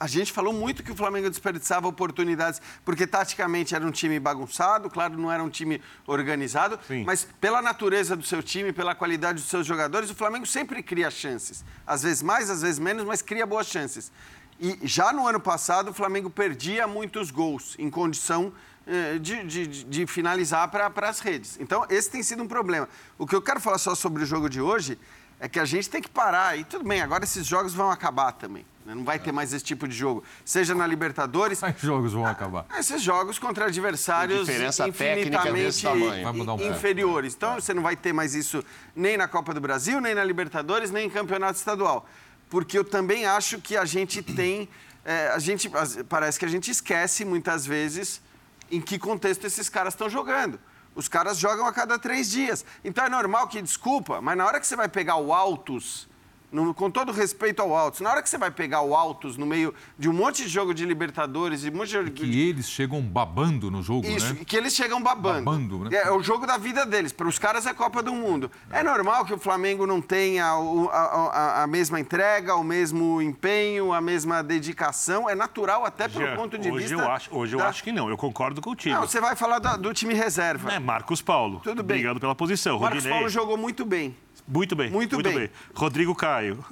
A 0.01 0.07
gente 0.07 0.31
falou 0.31 0.51
muito 0.51 0.81
que 0.81 0.91
o 0.91 0.95
Flamengo 0.95 1.29
desperdiçava 1.29 1.87
oportunidades, 1.87 2.59
porque 2.83 3.05
taticamente 3.05 3.75
era 3.75 3.85
um 3.85 3.91
time 3.91 4.19
bagunçado, 4.19 4.89
claro, 4.89 5.15
não 5.15 5.31
era 5.31 5.43
um 5.43 5.49
time 5.49 5.79
organizado, 6.07 6.79
Sim. 6.87 7.03
mas 7.05 7.27
pela 7.39 7.61
natureza 7.61 8.15
do 8.15 8.23
seu 8.25 8.41
time, 8.41 8.73
pela 8.73 8.95
qualidade 8.95 9.39
dos 9.39 9.47
seus 9.47 9.67
jogadores, 9.67 10.09
o 10.09 10.15
Flamengo 10.15 10.47
sempre 10.47 10.81
cria 10.81 11.11
chances. 11.11 11.63
Às 11.85 12.01
vezes 12.01 12.23
mais, 12.23 12.49
às 12.49 12.63
vezes 12.63 12.79
menos, 12.79 13.03
mas 13.05 13.21
cria 13.21 13.45
boas 13.45 13.67
chances. 13.67 14.11
E 14.59 14.79
já 14.81 15.13
no 15.13 15.27
ano 15.27 15.39
passado, 15.39 15.91
o 15.91 15.93
Flamengo 15.93 16.31
perdia 16.31 16.87
muitos 16.87 17.29
gols 17.29 17.75
em 17.77 17.87
condição 17.87 18.51
eh, 18.87 19.19
de, 19.19 19.43
de- 19.43 19.67
de- 19.67 19.83
de 19.83 20.07
finalizar 20.07 20.67
para 20.71 20.91
as 21.07 21.19
redes. 21.19 21.59
Então, 21.59 21.85
esse 21.91 22.09
tem 22.09 22.23
sido 22.23 22.41
um 22.41 22.47
problema. 22.47 22.89
O 23.19 23.27
que 23.27 23.35
eu 23.35 23.41
quero 23.41 23.59
falar 23.59 23.77
só 23.77 23.93
sobre 23.93 24.23
o 24.23 24.25
jogo 24.25 24.49
de 24.49 24.59
hoje 24.59 24.97
é 25.41 25.49
que 25.49 25.59
a 25.59 25.65
gente 25.65 25.89
tem 25.89 25.99
que 26.01 26.09
parar. 26.09 26.55
E 26.57 26.63
tudo 26.63 26.87
bem, 26.87 27.01
agora 27.01 27.23
esses 27.23 27.45
jogos 27.47 27.73
vão 27.73 27.89
acabar 27.89 28.31
também. 28.31 28.63
né? 28.85 28.93
Não 28.93 29.03
vai 29.03 29.17
ter 29.17 29.31
mais 29.31 29.51
esse 29.51 29.65
tipo 29.65 29.87
de 29.87 29.95
jogo. 29.95 30.23
Seja 30.45 30.75
na 30.75 30.85
Libertadores, 30.85 31.59
Os 31.63 31.81
jogos 31.81 32.13
vão 32.13 32.27
acabar. 32.27 32.67
esses 32.77 33.01
jogos 33.01 33.39
contra 33.39 33.65
adversários 33.65 34.45
Diferença 34.45 34.83
técnica 34.91 35.51
desse 35.51 35.79
infinitamente 35.79 35.81
tamanho. 35.83 36.23
Vai 36.23 36.33
mudar 36.33 36.53
um 36.53 36.57
pouco. 36.57 36.71
inferiores. 36.73 37.33
Então, 37.33 37.55
você 37.55 37.73
não 37.73 37.81
vai 37.81 37.95
ter 37.95 38.13
mais 38.13 38.35
isso 38.35 38.63
nem 38.95 39.17
na 39.17 39.27
Copa 39.27 39.51
do 39.51 39.59
Brasil, 39.59 39.99
nem 39.99 40.13
na 40.13 40.23
Libertadores, 40.23 40.91
nem 40.91 41.07
em 41.07 41.09
Campeonato 41.09 41.57
Estadual. 41.57 42.07
Porque 42.47 42.77
eu 42.77 42.83
também 42.83 43.25
acho 43.25 43.59
que 43.59 43.75
a 43.75 43.83
gente 43.85 44.21
tem... 44.21 44.69
é, 45.03 45.29
a 45.29 45.39
gente, 45.39 45.71
parece 46.07 46.37
que 46.37 46.45
a 46.45 46.49
gente 46.49 46.69
esquece, 46.69 47.25
muitas 47.25 47.65
vezes, 47.65 48.21
em 48.69 48.79
que 48.79 48.99
contexto 48.99 49.43
esses 49.47 49.69
caras 49.69 49.95
estão 49.95 50.07
jogando. 50.07 50.59
Os 50.93 51.07
caras 51.07 51.37
jogam 51.37 51.65
a 51.65 51.71
cada 51.71 51.97
três 51.97 52.29
dias. 52.29 52.65
Então, 52.83 53.05
é 53.05 53.09
normal 53.09 53.47
que, 53.47 53.61
desculpa, 53.61 54.21
mas 54.21 54.37
na 54.37 54.45
hora 54.45 54.59
que 54.59 54.67
você 54.67 54.75
vai 54.75 54.89
pegar 54.89 55.15
o 55.15 55.33
Altos 55.33 56.09
no- 56.51 56.73
com 56.73 56.91
todo 56.91 57.11
respeito 57.11 57.61
ao 57.61 57.75
Altos, 57.75 58.01
na 58.01 58.09
hora 58.11 58.21
que 58.21 58.29
você 58.29 58.37
vai 58.37 58.51
pegar 58.51 58.81
o 58.81 58.95
Altos 58.95 59.37
no 59.37 59.45
meio 59.45 59.73
de 59.97 60.09
um 60.09 60.13
monte 60.13 60.43
de 60.43 60.49
jogo 60.49 60.73
de 60.73 60.85
Libertadores, 60.85 61.61
de 61.61 61.69
um 61.69 61.73
monte 61.77 62.03
de. 62.03 62.11
Que 62.11 62.39
eles 62.49 62.69
chegam 62.69 63.01
babando 63.01 63.71
no 63.71 63.81
jogo, 63.81 64.05
Isso, 64.07 64.33
né? 64.33 64.41
que 64.45 64.55
eles 64.57 64.75
chegam 64.75 65.01
babando. 65.01 65.45
Babando, 65.45 65.79
né? 65.85 65.89
É, 65.97 66.07
é 66.07 66.11
o 66.11 66.21
jogo 66.21 66.45
da 66.45 66.57
vida 66.57 66.85
deles. 66.85 67.11
Para 67.11 67.27
os 67.27 67.39
caras 67.39 67.65
é 67.65 67.73
Copa 67.73 68.03
do 68.03 68.13
Mundo. 68.13 68.51
É 68.69 68.83
normal 68.83 69.25
que 69.25 69.33
o 69.33 69.37
Flamengo 69.39 69.87
não 69.87 70.01
tenha 70.01 70.55
o- 70.57 70.89
a, 70.89 70.97
a- 70.99 71.63
a 71.63 71.67
mesma 71.67 71.99
entrega, 71.99 72.55
o 72.55 72.63
mesmo 72.63 73.21
empenho, 73.21 73.93
a 73.93 74.01
mesma 74.01 74.43
dedicação. 74.43 75.29
É 75.29 75.35
natural 75.35 75.85
até 75.85 76.07
pelo 76.07 76.25
Jean, 76.25 76.35
ponto 76.35 76.57
de 76.57 76.69
hoje 76.71 76.87
vista. 76.87 77.01
Eu 77.01 77.11
acho, 77.11 77.35
hoje 77.35 77.55
eu 77.55 77.59
da- 77.59 77.67
acho 77.69 77.83
que 77.83 77.91
não, 77.91 78.09
eu 78.09 78.17
concordo 78.17 78.61
contigo. 78.61 78.93
Não, 78.95 79.07
você 79.07 79.21
vai 79.21 79.35
falar 79.35 79.59
da- 79.59 79.77
do 79.77 79.93
time 79.93 80.13
reserva. 80.13 80.71
É 80.71 80.79
Marcos 80.79 81.21
Paulo, 81.21 81.59
Tudo 81.63 81.83
bem. 81.83 81.97
brigando 81.97 82.19
pela 82.19 82.35
posição. 82.35 82.79
Marcos 82.79 82.97
Rodinei, 82.97 83.11
Paulo 83.13 83.29
jogou 83.29 83.57
muito 83.57 83.85
bem. 83.85 84.15
Muito 84.51 84.75
bem, 84.75 84.89
Muito 84.89 85.21
bem. 85.21 85.49
Rodrigo 85.73 86.13
Caio, 86.13 86.63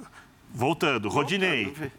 voltando. 0.52 1.08
Rodinei, 1.08 1.72
vê. 1.72 1.90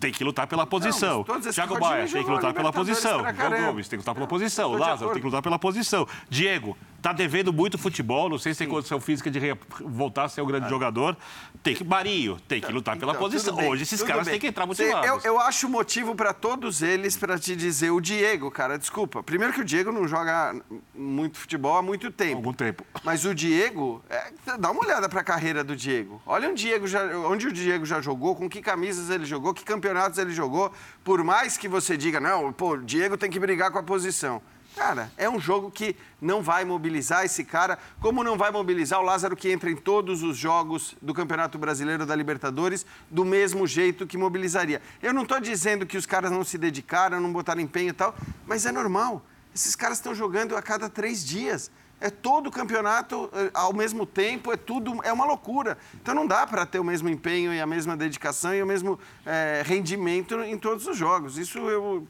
tem 0.00 0.10
que 0.12 0.24
lutar 0.24 0.46
pela 0.46 0.66
posição. 0.66 1.22
todos 1.24 1.46
esses- 1.46 1.54
Thiago 1.54 1.78
Baia, 1.78 2.06
tem 2.08 2.24
que 2.24 2.30
lutar 2.30 2.52
pela 2.52 2.72
posição. 2.72 3.20
João. 3.20 3.66
Gomes, 3.66 3.88
tem 3.88 3.98
que 3.98 4.02
lutar 4.02 4.14
pela 4.14 4.26
posição. 4.26 4.72
Lázaro, 4.72 5.10
tem 5.12 5.20
que 5.20 5.26
lutar 5.26 5.42
pela 5.42 5.58
posição. 5.58 6.06
Diego, 6.28 6.76
tá 7.02 7.12
devendo 7.12 7.52
muito 7.52 7.76
futebol, 7.76 8.28
não 8.30 8.38
sei 8.38 8.54
se 8.54 8.58
tem 8.60 8.68
condição 8.68 9.00
física 9.00 9.28
de 9.30 9.38
re- 9.38 9.56
voltar 9.80 10.24
a 10.24 10.28
ser 10.28 10.40
um 10.40 10.46
grande 10.46 10.68
jogador. 10.68 11.16
Tem 11.62 11.74
que, 11.74 11.82
Marinho, 11.84 12.38
tem 12.46 12.60
que 12.60 12.70
lutar 12.72 12.96
pela 12.96 13.12
Ah. 13.12 13.14
Então, 13.16 13.22
posição. 13.28 13.56
bem, 13.56 13.68
Hoje 13.68 13.82
esses 13.82 14.02
caras 14.02 14.24
bem. 14.24 14.32
têm 14.34 14.40
que 14.40 14.46
entrar 14.46 14.66
motivados. 14.66 15.06
Eu, 15.08 15.20
eu 15.32 15.40
acho 15.40 15.68
motivo 15.68 16.14
para 16.14 16.32
todos 16.32 16.80
eles 16.80 17.16
para 17.16 17.38
te 17.38 17.56
dizer 17.56 17.90
o 17.90 18.00
Diego, 18.00 18.50
cara, 18.50 18.78
desculpa. 18.78 19.22
Primeiro 19.22 19.52
que 19.52 19.60
o 19.60 19.64
Diego 19.64 19.90
não 19.90 20.06
joga 20.06 20.54
muito 20.94 21.38
futebol 21.38 21.76
há 21.76 21.82
muito 21.82 22.10
tempo. 22.10 22.36
Algum 22.36 22.52
tempo. 22.52 22.84
Mas 23.02 23.24
o 23.24 23.34
Diego, 23.34 24.02
é, 24.08 24.56
dá 24.58 24.70
uma 24.70 24.80
olhada 24.84 25.08
para 25.08 25.20
a 25.20 25.24
carreira 25.24 25.64
do 25.64 25.74
Diego. 25.74 26.22
Olha 26.24 26.48
onde, 26.48 26.62
Diego 26.62 26.86
já, 26.86 27.04
onde 27.18 27.48
o 27.48 27.52
Diego 27.52 27.84
já 27.84 28.00
jogou, 28.00 28.36
com 28.36 28.48
que 28.48 28.62
camisas 28.62 29.10
ele 29.10 29.24
jogou, 29.24 29.52
que 29.52 29.64
campeonatos 29.64 30.18
ele 30.18 30.30
jogou. 30.32 30.72
Por 31.02 31.22
mais 31.24 31.56
que 31.56 31.66
você 31.66 31.96
diga, 31.96 32.20
não, 32.20 32.52
pô, 32.52 32.74
o 32.74 32.82
Diego 32.84 33.16
tem 33.18 33.28
que 33.30 33.40
brigar 33.40 33.70
com 33.72 33.78
a 33.78 33.82
posição. 33.82 34.40
Cara, 34.76 35.12
é 35.18 35.28
um 35.28 35.38
jogo 35.38 35.70
que 35.70 35.94
não 36.20 36.42
vai 36.42 36.64
mobilizar 36.64 37.24
esse 37.24 37.44
cara, 37.44 37.78
como 38.00 38.24
não 38.24 38.38
vai 38.38 38.50
mobilizar 38.50 39.00
o 39.00 39.02
Lázaro 39.02 39.36
que 39.36 39.50
entra 39.50 39.70
em 39.70 39.76
todos 39.76 40.22
os 40.22 40.36
jogos 40.36 40.96
do 41.02 41.12
Campeonato 41.12 41.58
Brasileiro 41.58 42.06
da 42.06 42.16
Libertadores 42.16 42.86
do 43.10 43.24
mesmo 43.24 43.66
jeito 43.66 44.06
que 44.06 44.16
mobilizaria. 44.16 44.80
Eu 45.02 45.12
não 45.12 45.22
estou 45.22 45.38
dizendo 45.38 45.84
que 45.84 45.98
os 45.98 46.06
caras 46.06 46.30
não 46.30 46.42
se 46.42 46.56
dedicaram, 46.56 47.20
não 47.20 47.32
botaram 47.32 47.60
empenho 47.60 47.90
e 47.90 47.92
tal, 47.92 48.14
mas 48.46 48.64
é 48.64 48.72
normal. 48.72 49.22
Esses 49.54 49.76
caras 49.76 49.98
estão 49.98 50.14
jogando 50.14 50.56
a 50.56 50.62
cada 50.62 50.88
três 50.88 51.22
dias. 51.24 51.70
É 52.00 52.10
todo 52.10 52.48
o 52.48 52.50
campeonato 52.50 53.30
eh, 53.32 53.50
ao 53.54 53.72
mesmo 53.72 54.04
tempo, 54.04 54.52
é 54.52 54.56
tudo, 54.56 54.98
é 55.04 55.12
uma 55.12 55.24
loucura. 55.24 55.78
Então 55.94 56.12
não 56.12 56.26
dá 56.26 56.44
para 56.44 56.66
ter 56.66 56.80
o 56.80 56.84
mesmo 56.84 57.08
empenho 57.08 57.54
e 57.54 57.60
a 57.60 57.66
mesma 57.66 57.96
dedicação 57.96 58.52
e 58.52 58.60
o 58.60 58.66
mesmo 58.66 58.98
eh, 59.24 59.62
rendimento 59.64 60.40
em 60.40 60.58
todos 60.58 60.86
os 60.88 60.96
jogos. 60.96 61.38
Isso 61.38 61.58
eu. 61.58 62.04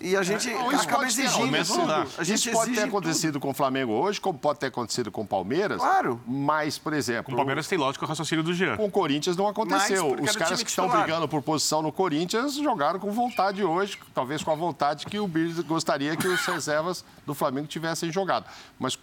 E 0.00 0.16
a 0.16 0.22
gente 0.22 0.50
isso 0.50 0.58
acaba 0.58 1.02
pode 1.02 1.14
ter, 1.14 1.22
exigindo 1.22 1.64
tudo. 1.64 1.78
não 1.78 1.86
dá. 1.86 2.06
A 2.18 2.24
gente 2.24 2.48
isso 2.48 2.50
pode 2.50 2.74
ter 2.74 2.82
acontecido 2.82 3.38
com 3.38 3.50
o 3.50 3.54
Flamengo 3.54 3.92
hoje, 3.92 4.20
como 4.20 4.36
pode 4.36 4.58
ter 4.58 4.66
acontecido 4.66 5.12
com 5.12 5.22
o 5.22 5.26
Palmeiras. 5.26 5.80
Claro. 5.80 6.20
Mas, 6.26 6.76
por 6.76 6.92
exemplo, 6.92 7.24
Com 7.26 7.32
o 7.32 7.36
Palmeiras 7.36 7.68
tem 7.68 7.78
lógico 7.78 8.04
o 8.04 8.08
raciocínio 8.08 8.42
do 8.42 8.52
Jean. 8.52 8.76
com 8.76 8.86
o 8.86 8.90
Corinthians 8.90 9.36
não 9.36 9.46
aconteceu. 9.46 10.16
Os 10.20 10.34
caras 10.34 10.60
que 10.62 10.68
estão 10.68 10.88
brigando 10.88 11.28
por 11.28 11.40
posição 11.40 11.82
no 11.82 11.92
Corinthians 11.92 12.54
jogaram 12.54 12.98
com 12.98 13.12
vontade 13.12 13.62
hoje, 13.62 13.96
talvez 14.12 14.42
com 14.42 14.50
a 14.50 14.56
vontade 14.56 15.06
que 15.06 15.20
o 15.20 15.28
Bills 15.28 15.62
gostaria 15.62 16.16
que 16.16 16.26
os 16.26 16.44
reservas 16.44 17.04
do 17.24 17.32
Flamengo 17.34 17.68
tivessem 17.68 18.10
jogado. 18.10 18.44
Mas 18.80 18.98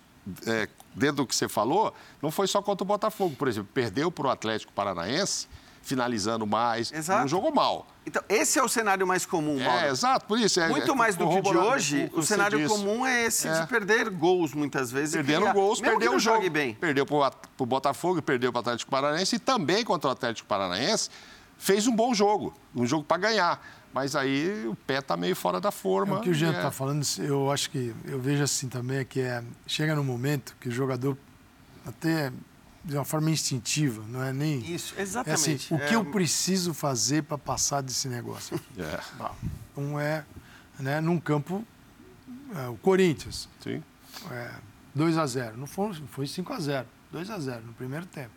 é, 0.46 0.68
dentro 0.94 1.18
do 1.18 1.28
que 1.28 1.36
você 1.36 1.48
falou, 1.48 1.94
não 2.22 2.30
foi 2.30 2.48
só 2.48 2.62
contra 2.62 2.84
o 2.84 2.88
Botafogo, 2.88 3.36
por 3.38 3.48
exemplo, 3.48 3.70
perdeu 3.74 4.12
para 4.12 4.28
o 4.28 4.30
Atlético 4.30 4.72
Paranaense, 4.74 5.48
finalizando 5.84 6.48
mais, 6.48 6.92
Exato. 6.92 7.22
não 7.22 7.28
jogou 7.28 7.54
mal. 7.54 7.86
Então, 8.06 8.22
esse 8.28 8.58
é 8.58 8.64
o 8.64 8.68
cenário 8.68 9.06
mais 9.06 9.26
comum, 9.26 9.64
Mauro. 9.64 9.86
É, 9.86 9.90
exato, 9.90 10.26
por 10.26 10.40
isso. 10.40 10.60
É, 10.60 10.68
Muito 10.70 10.92
é 10.92 10.96
mais 10.96 11.16
do 11.16 11.28
que 11.28 11.36
de 11.36 11.42
corroborando 11.42 11.74
hoje, 11.76 12.10
o 12.14 12.22
cenário 12.24 12.58
disse. 12.58 12.70
comum 12.74 13.06
é 13.06 13.26
esse 13.26 13.48
É. 13.48 13.62
de 13.62 13.68
perder 13.68 14.10
gols 14.10 14.54
muitas 14.54 14.92
vezes. 14.92 15.14
Perdendo 15.14 15.42
criar- 15.42 15.54
gols, 15.54 15.80
perdeu 15.80 16.16
o 16.16 16.20
jogo. 16.20 16.50
bem. 16.50 16.74
Perdeu 16.74 17.06
para 17.06 17.32
o 17.60 17.66
Botafogo, 17.66 18.22
perdeu 18.22 18.52
para 18.52 18.60
o 18.60 18.62
Atlético 18.62 18.90
Paranaense 18.90 19.36
e 19.36 19.40
também 19.40 19.84
contra 19.84 20.10
o 20.10 20.12
Atlético 20.12 20.48
Paranaense 20.48 21.10
fez 21.58 21.86
um 21.88 21.96
bom 21.96 22.14
jogo, 22.14 22.54
um 22.76 22.86
jogo 22.86 23.04
para 23.04 23.18
ganhar. 23.18 23.66
Mas 23.94 24.16
aí 24.16 24.66
o 24.68 24.76
pé 24.76 24.98
está 25.00 25.16
meio 25.16 25.36
fora 25.36 25.62
da 25.62 25.70
forma. 25.72 26.16
É 26.16 26.20
o 26.20 26.22
que 26.22 26.30
o 26.32 26.34
Jean 26.34 26.52
e 26.52 26.54
é- 26.56 26.58
está 26.58 26.72
falando, 26.72 27.06
eu 27.20 27.52
acho 27.52 27.70
que 27.70 27.94
eu 28.06 28.20
vejo 28.20 28.42
assim 28.44 28.68
também 28.68 28.98
é 29.00 29.06
que 29.06 29.20
é, 29.22 29.44
chega 29.68 29.96
no 29.96 30.04
momento 30.04 30.56
que 30.60 30.68
o 30.68 30.72
jogador 30.72 31.16
até 31.86 32.32
de 32.84 32.96
uma 32.96 33.06
forma 33.06 33.30
instintiva, 33.32 34.04
não 34.10 34.22
é 34.22 34.34
nem 34.34 34.60
Isso, 34.60 34.94
é 34.98 35.02
assim, 35.02 35.02
exatamente. 35.02 35.74
o 35.74 35.78
que 35.78 35.84
É, 35.84 35.96
eu 35.96 36.06
preciso 36.06 36.74
fazer 36.74 37.24
para 37.24 37.38
passar 37.38 37.82
desse 37.82 38.08
negócio. 38.08 38.60
É, 38.78 39.00
Então 39.72 40.00
é, 40.00 40.26
né, 40.80 41.00
num 41.00 41.20
campo 41.20 41.66
é, 42.56 42.68
o 42.68 42.76
Corinthians, 42.76 43.48
sim. 43.62 43.82
é, 44.32 44.52
2 44.94 45.18
a 45.18 45.26
0, 45.26 45.58
não 45.58 45.66
foi, 45.66 45.94
foi 46.12 46.28
5 46.28 46.52
a 46.54 46.60
0, 46.60 46.88
2 47.12 47.30
a 47.30 47.40
0 47.40 47.66
no 47.66 47.74
primeiro 47.74 48.06
tempo. 48.06 48.32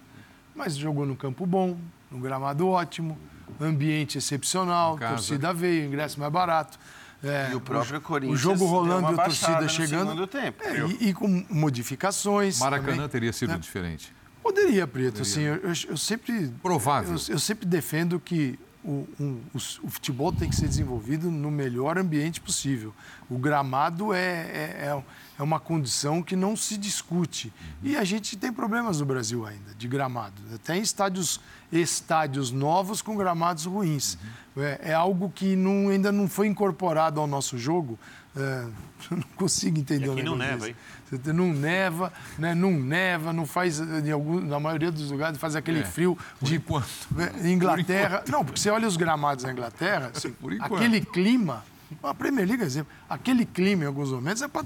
Mas 0.54 0.74
jogou 0.76 1.04
no 1.04 1.14
campo 1.16 1.44
bom, 1.44 1.76
no 2.10 2.18
gramado 2.18 2.66
ótimo, 2.68 3.18
ambiente 3.60 4.16
excepcional, 4.16 4.96
torcida 4.98 5.52
veio, 5.52 5.84
ingresso 5.86 6.18
mais 6.18 6.32
barato. 6.32 6.78
é, 7.22 7.50
E 7.50 7.54
o 7.54 7.60
próprio 7.60 7.98
o 7.98 8.00
Corinthians 8.00 8.40
jogo 8.40 8.58
deu 8.58 8.66
rolando 8.68 9.10
e 9.10 9.20
a 9.20 9.24
torcida 9.24 9.68
chegando. 9.68 10.10
segundo 10.10 10.26
tempo. 10.26 10.62
É, 10.64 10.78
e, 10.86 11.08
e 11.08 11.14
com 11.14 11.44
modificações. 11.50 12.58
Maracanã 12.58 12.92
também. 12.94 13.08
teria 13.08 13.32
sido 13.34 13.50
né? 13.52 13.58
diferente. 13.58 14.15
Poderia, 14.46 14.86
Preto. 14.86 15.22
Assim, 15.22 15.40
eu, 15.42 15.56
eu- 15.88 15.96
sempre. 15.96 16.48
Provável. 16.62 17.14
Eu, 17.14 17.34
eu 17.34 17.38
sempre 17.38 17.66
defendo 17.66 18.20
que 18.20 18.56
o, 18.84 19.04
um- 19.18 19.40
o 19.52 19.56
o 19.82 19.90
futebol 19.90 20.32
tem 20.32 20.48
que 20.48 20.54
ser 20.54 20.68
desenvolvido 20.68 21.28
no 21.30 21.50
melhor 21.50 21.98
ambiente 21.98 22.40
possível. 22.40 22.94
O 23.28 23.38
gramado 23.38 24.12
é, 24.12 24.20
é, 24.20 24.92
é- 24.96 25.04
é 25.38 25.42
uma 25.42 25.58
condição 25.58 26.22
que 26.22 26.36
não 26.36 26.54
se 26.56 26.76
discute. 26.76 27.52
E 27.82 27.96
a 27.96 28.04
gente 28.04 28.36
tem 28.36 28.52
problemas 28.52 29.00
no 29.00 29.06
Brasil 29.06 29.44
ainda, 29.44 29.74
de 29.76 29.88
gramado. 29.88 30.40
Até 30.54 30.76
em 30.76 30.80
estádios, 30.80 31.40
estádios 31.72 32.52
novos 32.52 33.02
com 33.02 33.16
gramados 33.16 33.64
ruins. 33.64 34.16
É, 34.56 34.90
é 34.90 34.94
algo 34.94 35.28
que 35.28 35.56
não- 35.56 35.88
ainda 35.88 36.12
não 36.12 36.28
foi 36.28 36.46
incorporado 36.46 37.20
ao 37.20 37.26
nosso 37.26 37.58
jogo 37.58 37.98
É, 38.36 38.66
eu 39.10 39.16
não 39.16 39.26
consigo 39.36 39.78
entender 39.78 40.06
E 40.06 40.08
o 40.08 40.12
aqui 40.12 40.22
não 40.22 40.36
negócio 40.36 40.52
neva, 40.52 40.66
desse. 40.66 41.28
hein? 41.28 41.34
Não 41.34 41.52
neva, 41.52 42.12
né? 42.38 42.54
não 42.54 42.70
neva, 42.72 43.32
não 43.32 43.46
faz, 43.46 43.78
em 43.80 44.10
algum, 44.10 44.40
na 44.40 44.58
maioria 44.60 44.90
dos 44.90 45.10
lugares, 45.10 45.38
faz 45.38 45.54
aquele 45.56 45.80
É, 45.80 45.84
frio 45.84 46.16
por 46.38 46.46
de 46.48 46.56
enquanto. 46.56 46.86
É, 47.42 47.48
Inglaterra. 47.48 48.24
Não, 48.28 48.44
porque 48.44 48.60
você 48.60 48.70
olha 48.70 48.86
os 48.86 48.96
gramados 48.96 49.44
na 49.44 49.52
Inglaterra, 49.52 50.12
aquele 50.60 51.00
clima, 51.00 51.64
a 52.02 52.12
Premier 52.14 52.46
League, 52.46 52.62
é 52.62 52.66
exemplo, 52.66 52.92
aquele 53.08 53.44
clima 53.46 53.84
em 53.84 53.86
alguns 53.86 54.10
momentos 54.10 54.42
é 54.42 54.48
para 54.48 54.64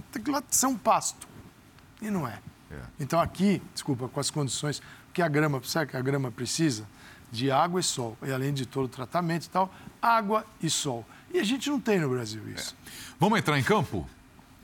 ser 0.51 0.67
um 0.67 0.77
pasto. 0.77 1.29
E 2.01 2.11
não 2.11 2.27
é. 2.27 2.39
É. 2.71 2.77
Então 2.99 3.21
aqui, 3.21 3.61
desculpa, 3.75 4.09
com 4.09 4.19
as 4.21 4.31
condições 4.31 4.81
que 5.13 5.21
a 5.21 5.29
grama, 5.29 5.61
sabe 5.65 5.91
que 5.91 5.97
a 5.97 6.01
grama 6.01 6.31
precisa? 6.31 6.85
De 7.31 7.51
água 7.51 7.81
e 7.81 7.83
sol. 7.83 8.17
E 8.23 8.33
além 8.33 8.53
de 8.55 8.65
todo 8.65 8.87
o 8.87 8.89
tratamento 8.89 9.45
e 9.45 9.51
tal, 9.51 9.73
água 10.01 10.45
e 10.63 10.71
sol. 10.71 11.05
E 11.33 11.39
a 11.39 11.45
gente 11.45 11.69
não 11.71 11.81
tem 11.81 11.99
no 12.01 12.09
Brasil 12.09 12.43
isso. 12.49 12.77
Vamos 13.19 13.39
entrar 13.39 13.59
em 13.59 13.63
campo? 13.63 14.09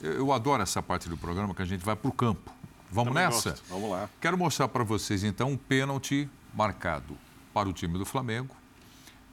Eu, 0.02 0.12
eu 0.12 0.32
adoro 0.32 0.62
essa 0.62 0.82
parte 0.82 1.08
do 1.08 1.16
programa 1.16 1.54
que 1.54 1.62
a 1.62 1.66
gente 1.66 1.84
vai 1.84 1.94
para 1.96 2.08
o 2.08 2.12
campo. 2.12 2.50
Vamos 2.90 3.12
Também 3.14 3.28
nessa? 3.28 3.50
gosto. 3.50 3.64
Vamos 3.68 3.90
lá. 3.90 4.08
Quero 4.20 4.36
mostrar 4.36 4.68
para 4.68 4.84
vocês, 4.84 5.24
então, 5.24 5.50
um 5.50 5.56
pênalti 5.56 6.28
marcado 6.54 7.16
para 7.52 7.68
o 7.68 7.72
time 7.72 7.98
do 7.98 8.04
Flamengo. 8.04 8.54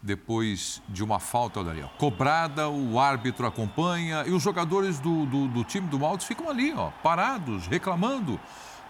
Depois 0.02 0.82
de 0.90 1.02
uma 1.02 1.18
falta, 1.18 1.62
olha 1.62 1.72
ali, 1.72 1.82
ó, 1.82 1.88
cobrada, 1.98 2.68
o 2.68 3.00
árbitro 3.00 3.48
acompanha 3.48 4.26
e 4.28 4.32
os 4.32 4.44
jogadores 4.44 5.00
do, 5.00 5.26
do, 5.26 5.48
do 5.48 5.64
time 5.64 5.88
do 5.88 5.98
Maltes 5.98 6.28
ficam 6.28 6.50
ali, 6.50 6.74
ó, 6.74 6.90
parados, 7.02 7.68
reclamando. 7.68 8.38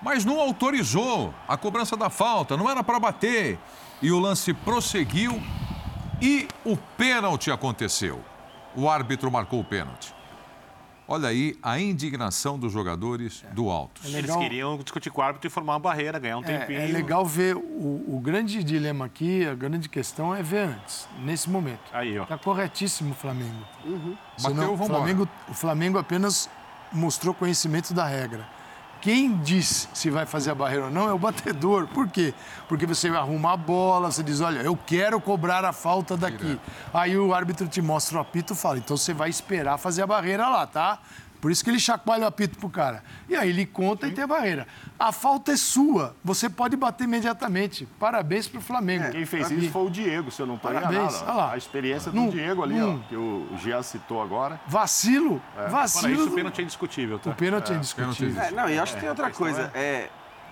Mas 0.01 0.25
não 0.25 0.39
autorizou 0.39 1.33
a 1.47 1.55
cobrança 1.55 1.95
da 1.95 2.09
falta, 2.09 2.57
não 2.57 2.67
era 2.67 2.83
para 2.83 2.99
bater. 2.99 3.59
E 4.01 4.11
o 4.11 4.19
lance 4.19 4.53
prosseguiu 4.55 5.39
e 6.19 6.47
o 6.65 6.75
pênalti 6.75 7.51
aconteceu. 7.51 8.23
O 8.75 8.89
árbitro 8.89 9.29
marcou 9.31 9.59
o 9.59 9.63
pênalti. 9.63 10.13
Olha 11.05 11.27
aí 11.27 11.57
a 11.61 11.77
indignação 11.77 12.57
dos 12.57 12.71
jogadores 12.71 13.43
do 13.51 13.69
Altos. 13.69 14.05
Eles 14.05 14.21
Legal. 14.21 14.39
queriam 14.39 14.77
discutir 14.77 15.09
com 15.11 15.19
o 15.19 15.23
árbitro 15.23 15.47
e 15.47 15.49
formar 15.51 15.73
uma 15.73 15.79
barreira, 15.79 16.17
ganhar 16.17 16.37
um 16.37 16.43
É, 16.45 16.59
tempinho. 16.59 16.79
é 16.79 16.85
legal 16.87 17.25
ver, 17.25 17.57
o, 17.57 18.03
o 18.07 18.19
grande 18.23 18.63
dilema 18.63 19.05
aqui, 19.05 19.45
a 19.45 19.53
grande 19.53 19.89
questão 19.89 20.33
é 20.33 20.41
ver 20.41 20.69
antes, 20.69 21.07
nesse 21.19 21.49
momento. 21.49 21.81
Aí, 21.91 22.17
ó. 22.17 22.23
Está 22.23 22.37
corretíssimo 22.37 23.11
o 23.11 23.15
Flamengo. 23.15 23.65
Senão, 24.37 24.55
Bateu, 24.55 24.73
o, 24.73 24.77
vambora. 24.77 24.93
Flamengo, 24.99 25.29
o 25.49 25.53
Flamengo 25.53 25.97
apenas 25.97 26.49
mostrou 26.91 27.33
conhecimento 27.33 27.93
da 27.93 28.05
regra. 28.05 28.47
Quem 29.03 29.35
diz 29.39 29.89
se 29.93 30.09
vai 30.09 30.25
fazer 30.25 30.51
a 30.51 30.55
barreira 30.55 30.85
ou 30.85 30.89
não 30.89 31.09
é 31.09 31.13
o 31.13 31.19
batedor. 31.19 31.87
Por 31.87 32.07
quê? 32.07 32.33
Porque 32.69 32.85
você 32.85 33.09
arruma 33.09 33.51
a 33.51 33.57
bola, 33.57 34.09
você 34.09 34.23
diz, 34.23 34.39
olha, 34.39 34.61
eu 34.61 34.77
quero 34.77 35.19
cobrar 35.19 35.65
a 35.65 35.73
falta 35.73 36.15
daqui. 36.15 36.57
Aí 36.93 37.17
o 37.17 37.33
árbitro 37.33 37.67
te 37.67 37.81
mostra 37.81 38.17
o 38.17 38.21
apito 38.21 38.53
e 38.53 38.55
fala, 38.55 38.77
então 38.77 38.95
você 38.95 39.13
vai 39.13 39.29
esperar 39.29 39.77
fazer 39.77 40.03
a 40.03 40.07
barreira 40.07 40.47
lá, 40.47 40.65
tá? 40.65 40.99
Por 41.43 41.51
isso 41.51 41.61
que 41.61 41.69
ele 41.69 41.77
chacoalha 41.77 42.23
o 42.23 42.27
apito 42.27 42.57
pro 42.57 42.69
cara. 42.69 43.03
E 43.27 43.35
aí 43.35 43.49
ele 43.49 43.65
conta 43.65 44.07
e 44.07 44.11
tem 44.13 44.23
a 44.23 44.27
barreira. 44.27 44.65
A 44.97 45.11
falta 45.11 45.51
é 45.51 45.57
sua, 45.57 46.15
você 46.23 46.49
pode 46.49 46.77
bater 46.77 47.03
imediatamente. 47.03 47.85
Parabéns 47.99 48.47
pro 48.47 48.61
Flamengo. 48.61 49.11
Quem 49.11 49.25
fez 49.25 49.51
isso 49.51 49.69
foi 49.69 49.85
o 49.85 49.89
Diego, 49.89 50.31
se 50.31 50.41
eu 50.41 50.45
não 50.45 50.55
estou 50.55 50.71
Parabéns. 50.71 51.01
enganado. 51.15 51.23
Olha 51.25 51.33
lá. 51.33 51.51
A 51.51 51.57
experiência 51.57 52.09
do 52.13 52.15
Num- 52.15 52.29
Diego 52.29 52.63
ali, 52.63 52.75
num- 52.79 52.95
ó, 53.03 53.09
que 53.09 53.15
o 53.17 53.49
Jean 53.61 53.83
citou 53.83 54.21
agora. 54.21 54.57
Vacilo, 54.65 55.41
Fora 55.53 55.67
vacilo. 55.67 56.13
isso, 56.13 56.23
o 56.23 56.29
do- 56.29 56.35
pênalti 56.35 56.59
é 56.59 56.63
indiscutível, 56.63 57.19
tá? 57.19 57.31
O 57.31 57.35
pênalti 57.35 57.63
é 57.65 57.67
Pênalti 57.67 57.77
indiscutível. 57.77 58.41
É, 58.41 58.51
não, 58.51 58.69
e 58.69 58.79
acho 58.79 58.93
que 58.93 59.01
tem 59.01 59.09
outra 59.09 59.29
coisa. 59.29 59.69
É, 59.75 60.07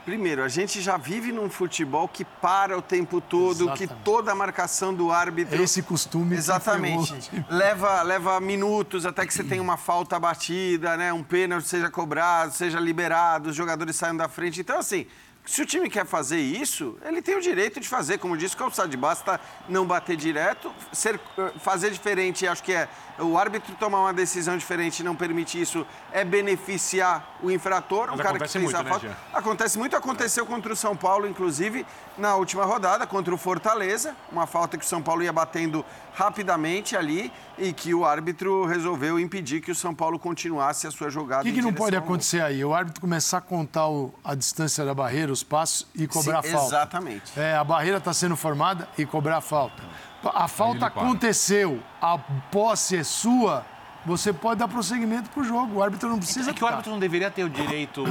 primeiro, 0.06 0.43
a 0.43 0.47
gente 0.47 0.82
já 0.82 0.97
vive 0.97 1.32
num 1.32 1.49
futebol 1.49 2.08
que 2.08 2.26
para 2.26 2.78
o 2.78 2.82
tempo 2.82 3.22
todo, 3.22 3.72
que 3.74 3.84
Exatamente. 3.84 4.04
toda 4.04 4.32
a 4.32 4.36
marcação 4.36 4.93
do 4.93 5.12
árbitro. 5.12 5.62
Esse 5.62 5.82
costume 5.82 6.32
que 6.32 6.36
Exatamente. 6.36 7.32
Leva, 7.49 8.02
leva 8.02 8.39
minutos 8.39 9.06
até 9.06 9.26
que 9.26 9.34
você 9.34 9.43
tenha 9.43 9.62
uma 9.62 9.78
falta 9.78 10.20
batida, 10.20 10.97
né? 10.97 11.12
Um 11.14 11.24
pênalti 11.24 11.68
seja 11.68 11.89
cobrado, 11.89 12.54
seja 12.54 12.80
liberado, 12.80 13.49
os 13.49 13.56
jogadores 13.56 13.95
saiam 13.95 14.16
da 14.16 14.28
frente. 14.28 14.62
Então, 14.62 14.80
assim, 14.80 15.06
se 15.52 15.62
o 15.62 15.66
time 15.66 15.89
quer 15.89 16.06
fazer 16.06 16.39
isso, 16.39 16.97
ele 17.04 17.22
tem 17.22 17.36
o 17.36 17.41
direito 17.41 17.78
de 17.78 17.88
fazer. 17.89 18.18
Como 18.20 18.38
disse 18.38 18.56
o 18.56 18.58
Calçado, 18.58 18.97
basta 18.97 19.38
não 19.68 19.86
bater 19.86 20.16
direto, 20.16 20.74
ser, 20.93 21.20
eh, 21.38 21.52
fazer 21.60 21.91
diferente, 21.91 22.47
acho 22.47 22.64
que 22.64 22.72
é 22.72 22.88
o 23.20 23.38
árbitro 23.38 23.76
tomar 23.76 23.99
uma 23.99 24.14
decisão 24.14 24.58
diferente 24.58 25.02
e 25.02 25.04
não 25.04 25.14
permitir 25.14 25.62
isso 25.62 25.86
é 26.14 26.24
beneficiar 26.24 27.38
o 27.43 27.52
infrator, 27.52 28.08
Mas 28.08 28.20
o 28.20 28.24
cara 28.24 28.39
que 28.39 28.47
fez 28.47 28.64
muito, 28.64 28.78
a 28.78 28.84
né, 28.84 28.89
falta. 28.89 29.08
Jean? 29.08 29.18
Acontece 29.34 29.78
muito, 29.78 29.93
aconteceu 29.93 30.45
contra 30.45 30.72
o 30.72 30.76
São 30.76 30.95
Paulo, 30.95 31.28
inclusive, 31.28 31.86
na 32.22 32.36
última 32.36 32.63
rodada, 32.63 33.05
contra 33.07 33.34
o 33.34 33.38
Fortaleza. 33.38 34.15
Uma 34.32 34.45
falta 34.47 34.78
que 34.78 34.86
o 34.86 34.88
São 34.88 35.01
Paulo 35.01 35.24
ia 35.24 35.34
batendo 35.34 35.84
rapidamente 36.13 36.95
ali 36.95 37.32
e 37.57 37.74
que 37.74 37.93
o 37.93 38.05
árbitro 38.05 38.65
resolveu 38.65 39.19
impedir 39.19 39.59
que 39.59 39.72
o 39.72 39.76
São 39.76 39.93
Paulo 39.93 40.19
continuasse 40.19 40.86
a 40.88 40.91
sua 40.91 41.09
jogada. 41.09 41.41
O 41.41 41.45
que, 41.45 41.51
que 41.53 41.61
não 41.61 41.74
pode 41.74 41.95
acontecer 41.95 42.41
aí? 42.41 42.63
O 42.63 42.74
árbitro 42.74 43.01
começar 43.01 43.39
a 43.39 43.41
contar 43.41 43.88
o- 43.89 44.13
a 44.24 44.36
distância 44.36 44.86
da 44.86 44.93
barreira, 44.93 45.32
os 45.32 45.43
passos 45.43 45.88
e 45.95 46.07
cobrar 46.07 46.43
Sim, 46.43 46.49
a 46.49 46.51
falta. 46.53 46.67
Exatamente. 46.67 47.39
É, 47.39 47.55
a 47.55 47.63
barreira 47.63 47.97
está 47.97 48.13
sendo 48.13 48.38
formada 48.38 48.88
e 48.97 49.05
cobrar 49.05 49.38
a 49.38 49.41
falta. 49.41 49.82
A 50.24 50.47
falta 50.47 50.86
aconteceu, 50.86 51.82
a 51.99 52.15
posse 52.51 52.97
é 52.97 53.03
sua, 53.03 53.65
você 54.05 54.32
pode 54.32 54.59
dar 54.59 54.67
prosseguimento 54.67 55.30
para 55.32 55.41
o 55.41 55.43
jogo. 55.43 55.78
O 55.78 55.84
árbitro 55.84 56.07
não 56.09 56.19
precisa. 56.19 56.51
É 56.51 56.53
que 56.53 56.63
o 56.63 56.67
árbitro 56.67 56.91
não 56.91 56.99
deveria 56.99 57.32
ter 57.32 57.43
o 57.43 57.49
direito 57.49 58.03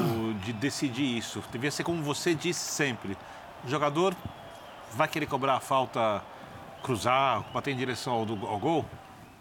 de 0.45 0.53
decidir 0.53 1.17
isso. 1.17 1.43
Devia 1.53 1.71
ser 1.71 1.85
como 1.85 2.03
você 2.03 2.35
disse 2.35 2.61
sempre. 2.73 3.17
O 3.65 3.69
jogador 3.69 4.15
vai 4.95 5.07
querer 5.09 5.27
cobrar 5.27 5.55
a 5.57 5.61
falta, 5.61 6.23
cruzar, 6.83 7.43
bater 7.53 7.73
em 7.73 7.77
direção 7.77 8.13
ao, 8.15 8.25
do- 8.27 8.47
ao 8.47 8.59
gol, 8.59 8.85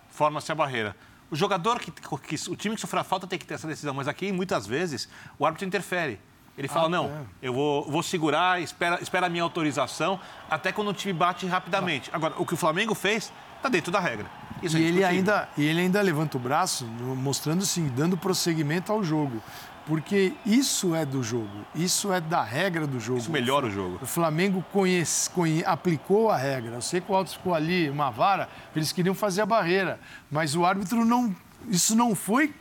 forma-se 0.09 0.51
a 0.51 0.55
barreira. 0.55 0.95
O 1.31 1.35
jogador 1.35 1.79
que, 1.79 1.91
que- 1.91 2.49
O 2.49 2.55
time 2.55 2.75
que 2.75 2.81
sofreu 2.81 3.01
a 3.01 3.03
falta 3.03 3.27
tem 3.27 3.37
que 3.39 3.45
ter 3.45 3.53
essa 3.53 3.67
decisão, 3.67 3.93
mas 3.93 4.07
aqui, 4.07 4.31
muitas 4.31 4.65
vezes, 4.67 5.07
o 5.37 5.45
árbitro 5.45 5.65
interfere. 5.67 6.19
Ele 6.57 6.67
fala, 6.67 6.87
Ah, 6.87 6.89
não, 6.89 7.05
é. 7.05 7.21
eu 7.41 7.53
vou, 7.53 7.89
vou 7.89 8.03
segurar, 8.03 8.61
espera, 8.61 9.01
espera 9.01 9.27
a 9.27 9.29
minha 9.29 9.43
autorização, 9.43 10.19
até 10.49 10.73
quando 10.73 10.89
o 10.89 10.93
time 10.93 11.13
bate 11.13 11.45
rapidamente. 11.45 12.09
Agora, 12.11 12.33
o 12.37 12.45
que 12.45 12.53
o 12.53 12.57
Flamengo 12.57 12.93
fez, 12.93 13.31
está 13.55 13.69
dentro 13.69 13.91
da 13.93 13.99
regra. 13.99 14.25
Isso 14.61 14.75
é 14.75 14.79
E 14.81 14.83
ele, 14.83 14.91
indiscutível. 14.97 15.33
ainda, 15.35 15.49
e 15.55 15.63
ele 15.65 15.79
ainda 15.79 16.01
levanta 16.01 16.35
o 16.35 16.39
braço, 16.39 16.85
mostrando 16.85 17.61
assim, 17.63 17.87
dando 17.87 18.17
prosseguimento 18.17 18.91
ao 18.91 19.01
jogo. 19.01 19.41
Porque 19.89 20.33
isso 20.45 20.93
é 20.93 21.03
do 21.03 21.23
jogo, 21.23 21.49
isso 21.73 22.13
é 22.13 22.21
da 22.21 22.43
regra 22.43 22.85
do 22.85 22.99
jogo. 22.99 23.17
Isso 23.17 23.31
melhora 23.31 23.65
o 23.65 23.71
jogo. 23.71 23.97
O 23.99 24.05
Flamengo 24.05 24.63
conhece, 24.71 25.27
conhe- 25.31 25.65
aplicou 25.65 26.29
a 26.29 26.37
regra. 26.37 26.75
Eu 26.75 26.81
sei 26.81 27.01
que 27.01 27.11
o 27.11 27.15
Alto 27.15 27.31
ficou 27.31 27.55
ali, 27.55 27.89
uma 27.89 28.11
vara, 28.11 28.47
eles 28.75 28.91
queriam 28.91 29.15
fazer 29.15 29.41
a 29.41 29.47
barreira. 29.47 29.99
Mas 30.29 30.55
o 30.55 30.63
árbitro 30.63 31.03
não. 31.03 31.35
Isso 31.67 31.95
não 31.95 32.13
foi. 32.13 32.53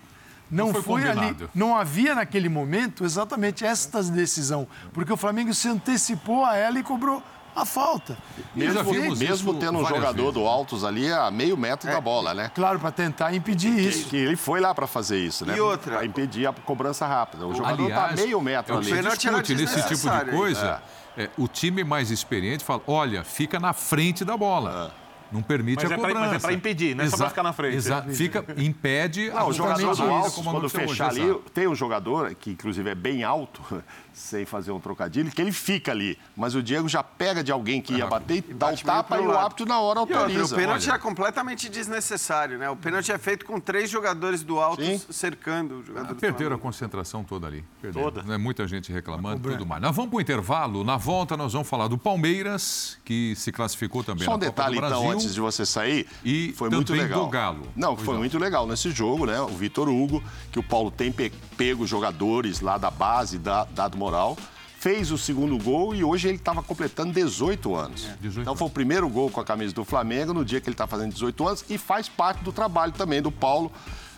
Não, 0.51 0.69
Não 0.69 0.73
foi 0.83 1.03
foi, 1.03 1.09
ali. 1.11 1.37
Não 1.55 1.77
havia 1.77 2.15
naquele 2.15 2.49
momento 2.49 3.05
exatamente 3.05 3.63
esta 3.63 4.03
decisão. 4.03 4.67
Porque 4.95 5.13
o 5.13 5.17
Flamengo 5.19 5.53
se 5.53 5.69
antecipou 5.69 6.47
a 6.47 6.57
ela 6.57 6.79
e 6.79 6.83
cobrou 6.83 7.23
a 7.63 7.65
falta. 7.65 8.17
Mesmo, 8.55 8.85
vimos 8.85 9.19
mesmo 9.19 9.55
tendo 9.55 9.79
um 9.79 9.85
jogador 9.87 10.13
vezes. 10.17 10.35
do 10.35 10.47
Altos 10.47 10.85
ali 10.85 11.11
a 11.13 11.31
meio 11.31 11.57
metro 11.57 11.91
da 11.91 12.01
bola, 12.01 12.35
né? 12.35 12.51
Claro, 12.55 12.79
para 12.79 12.91
tentar 12.91 13.35
impedir 13.35 13.75
Que, 13.75 13.81
isso. 13.83 14.09
que 14.09 14.17
ele 14.17 14.37
foi 14.37 14.61
lá 14.61 14.75
para 14.75 14.87
fazer 14.87 15.19
isso, 15.19 15.45
né? 15.47 15.57
E 15.57 15.61
outra? 15.61 15.97
Para 15.97 16.07
impedir 16.07 16.47
a 16.47 16.53
cobrança 16.53 17.07
rápida. 17.07 17.47
O 17.47 17.55
jogador 17.55 17.89
está 17.89 18.13
meio 18.13 18.41
metro 18.41 18.75
é 18.75 18.79
ali. 18.79 19.03
discute 19.03 19.55
nesse 19.55 19.83
tipo 19.89 20.09
de 20.11 20.31
coisa. 20.31 20.83
é, 21.17 21.29
o 21.37 21.47
time 21.49 21.85
mais 21.85 22.11
experiente 22.11 22.65
fala: 22.65 22.83
olha, 22.87 23.25
fica 23.25 23.59
na 23.59 23.73
frente 23.73 24.25
da 24.25 24.37
bola. 24.37 24.93
Não 25.31 25.43
permite 25.43 25.83
Mas 25.83 25.91
a 25.91 25.95
é 25.95 25.99
pra- 25.99 26.09
cobrança. 26.09 26.27
mas 26.33 26.37
é 26.45 26.47
pra 26.47 26.53
impedir, 26.55 26.95
não 26.97 27.05
é 27.05 27.09
só 27.09 27.17
pra 27.17 27.25
Exa- 27.27 27.31
ficar 27.31 27.43
na 27.43 27.53
frente. 27.53 27.77
Exato. 27.77 28.11
Fica, 28.11 28.45
impede 28.57 29.31
a 29.31 29.41
Não, 29.41 29.49
o 29.49 29.53
jogador 29.53 29.95
do 29.95 30.33
como 30.33 30.51
quando 30.53 30.69
fechar 30.69 31.11
hoje, 31.11 31.21
ali, 31.21 31.31
exato. 31.31 31.45
tem 31.53 31.67
um 31.69 31.75
jogador 31.75 32.35
que 32.35 32.51
inclusive 32.51 32.89
é 32.91 32.95
bem 32.95 33.25
alto, 33.25 33.61
sem 34.13 34.45
fazer 34.45 34.73
um 34.73 34.81
trocadilho, 34.81 35.31
que 35.31 35.41
ele 35.41 35.53
fica 35.53 35.93
ali. 35.93 36.19
Mas 36.37 36.55
o 36.55 36.63
Diego 36.63 36.89
já 36.89 37.03
pega 37.05 37.43
de 37.45 37.53
alguém 37.53 37.81
que 37.81 37.95
ia 37.95 38.07
bater, 38.07 38.39
e 38.49 38.55
dá 38.55 38.73
o 38.73 38.77
tapa 38.77 39.17
e 39.19 39.27
o 39.27 39.31
árbitro 39.37 39.65
na 39.67 39.79
hora 39.81 39.99
E 39.99 40.01
outra, 40.01 40.19
autoriza. 40.21 40.55
o 40.55 40.59
pênalti 40.59 40.89
Olha. 40.89 40.97
é 40.97 40.99
completamente 40.99 41.69
desnecessário, 41.69 42.59
né? 42.59 42.69
O 42.69 42.77
pênalti 42.77 43.13
é 43.13 43.19
feito 43.19 43.45
com 43.47 43.61
três 43.61 43.89
jogadores 43.91 44.43
do 44.43 44.59
alto 44.59 44.83
Sim. 44.85 45.01
cercando 45.11 45.77
o 45.81 45.85
jogador 45.85 46.09
do 46.09 46.13
Ah, 46.15 46.21
Perderam 46.21 46.57
a 46.57 46.59
concentração 46.59 47.23
toda 47.23 47.47
ali. 47.47 47.65
Perderam. 47.81 48.11
Toda. 48.11 48.23
Não 48.25 48.35
é 48.35 48.39
muita 48.39 48.67
gente 48.67 48.93
reclamando 48.93 49.51
tudo 49.51 49.65
mais. 49.67 49.81
Nós 49.83 49.95
vamos 49.95 50.11
para 50.11 50.19
o 50.19 50.21
intervalo. 50.21 50.83
Na 50.85 50.97
volta, 50.97 51.37
nós 51.37 51.53
vamos 51.53 51.69
falar 51.69 51.87
do 51.89 51.97
Palmeiras, 51.97 52.99
que 53.05 53.35
se 53.37 53.53
classificou 53.53 54.03
também 54.03 54.25
Só 54.25 54.33
um 54.33 54.39
na 54.39 54.47
Copa 54.47 54.51
detalhe, 54.63 54.75
do 54.75 54.81
Brasil. 54.81 55.07
então, 55.09 55.18
antes 55.25 55.35
de 55.35 55.41
você 55.41 55.65
sair, 55.67 56.07
E 56.25 56.53
foi 56.57 56.71
muito 56.71 56.93
legal. 56.93 57.25
do 57.25 57.29
Galo. 57.31 57.67
Não, 57.77 57.97
foi 57.97 58.17
muito 58.17 58.39
legal 58.39 58.67
nesse 58.67 58.91
jogo, 58.91 59.27
né? 59.27 59.41
O 59.41 59.49
Vitor 59.49 59.89
Hugo, 59.89 60.23
que 60.53 60.59
o 60.59 60.63
Paulo 60.63 60.91
tem 60.91 61.11
pe- 61.13 61.33
pego 61.57 61.87
jogadores 61.87 62.61
lá 62.61 62.79
da 62.79 62.91
base, 62.91 63.39
da- 63.39 63.65
dado 63.65 63.97
moral, 63.99 64.37
fez 64.81 65.11
o 65.11 65.19
segundo 65.19 65.59
gol 65.59 65.93
e 65.95 66.05
hoje 66.05 66.29
ele 66.29 66.37
estava 66.37 66.63
completando 66.63 67.13
18 67.13 67.75
anos. 67.75 68.07
18 68.21 68.43
então 68.43 68.55
foi 68.55 68.69
o 68.69 68.71
primeiro 68.71 69.09
gol 69.09 69.29
com 69.29 69.41
a 69.41 69.45
camisa 69.45 69.75
do 69.75 69.85
Flamengo 69.85 70.33
no 70.33 70.45
dia 70.45 70.61
que 70.61 70.69
ele 70.69 70.75
está 70.75 70.87
fazendo 70.87 71.13
18 71.13 71.47
anos 71.49 71.65
e 71.69 71.77
faz 71.77 72.09
parte 72.09 72.45
do 72.45 72.53
trabalho 72.53 72.93
também 72.93 73.21
do 73.21 73.33
Paulo 73.33 73.73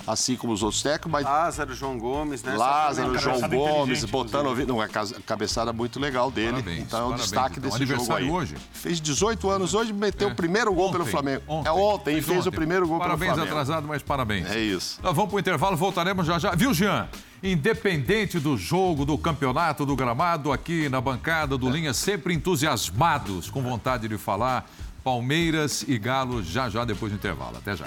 assim 0.07 0.37
como 0.37 0.53
os 0.53 0.63
outros 0.63 0.83
técnicos, 0.83 1.11
mas 1.13 1.25
Lázaro, 1.25 1.75
João 1.75 1.99
Gomes, 1.99 2.43
né? 2.43 2.57
Lázaro, 2.57 3.19
João 3.19 3.41
Gomes, 3.49 4.05
botando 4.05 4.55
não, 4.67 4.77
uma 4.77 4.89
ca- 4.89 5.07
cabeçada 5.27 5.73
muito 5.73 6.01
legal 6.01 6.31
dele. 6.31 6.53
Parabéns, 6.53 6.79
então 6.83 6.99
é 6.99 7.03
um 7.03 7.05
parabéns, 7.07 7.23
destaque 7.31 7.59
então. 7.59 7.71
desse 7.71 7.79
jogo 7.87 7.93
Aniversário 8.01 8.27
aí. 8.27 8.33
hoje? 8.33 8.57
Fez 8.73 9.01
18 9.01 9.51
anos 9.51 9.75
hoje, 9.75 9.93
meteu 9.93 10.29
É. 10.29 10.33
o 10.33 10.35
primeiro 10.35 10.73
gol 10.73 10.91
pelo 10.91 11.03
Ontem, 11.05 11.11
Flamengo. 11.13 11.43
ontem. 11.47 11.69
É 11.69 11.73
ontem, 11.73 12.11
e 12.11 12.15
Fez 12.15 12.27
fez 12.27 12.39
o 12.47 12.49
ontem. 12.49 12.57
primeiro 12.57 12.89
gol 12.89 12.99
Parabéns 12.99 13.21
pelo 13.33 13.35
Flamengo. 13.47 13.53
atrasado, 13.61 13.87
mas 13.89 14.03
parabéns. 14.03 14.51
É 14.51 14.59
isso. 14.59 14.99
Nós 15.03 15.15
vamos 15.15 15.31
para 15.31 15.37
o 15.37 15.41
intervalo, 15.41 15.77
voltaremos 15.77 16.27
já 16.27 16.39
já. 16.39 16.51
Viu, 16.53 16.73
Jean? 16.75 17.09
Independente 17.43 18.39
do 18.39 18.57
jogo, 18.57 19.05
do 19.05 19.17
campeonato, 19.19 19.87
do 19.87 19.97
gramado, 19.97 20.53
aqui 20.53 20.89
na 20.89 21.01
bancada 21.01 21.57
do 21.57 21.69
Linha, 21.71 21.93
sempre 21.95 22.35
entusiasmados, 22.35 23.51
com 23.51 23.63
vontade 23.63 24.09
de 24.09 24.17
falar. 24.19 24.69
Palmeiras 25.03 25.83
e 25.89 25.99
Galo, 25.99 26.43
já 26.43 26.69
já 26.69 26.85
depois 26.85 27.11
do 27.11 27.17
intervalo. 27.17 27.57
Até 27.57 27.75
já. 27.75 27.87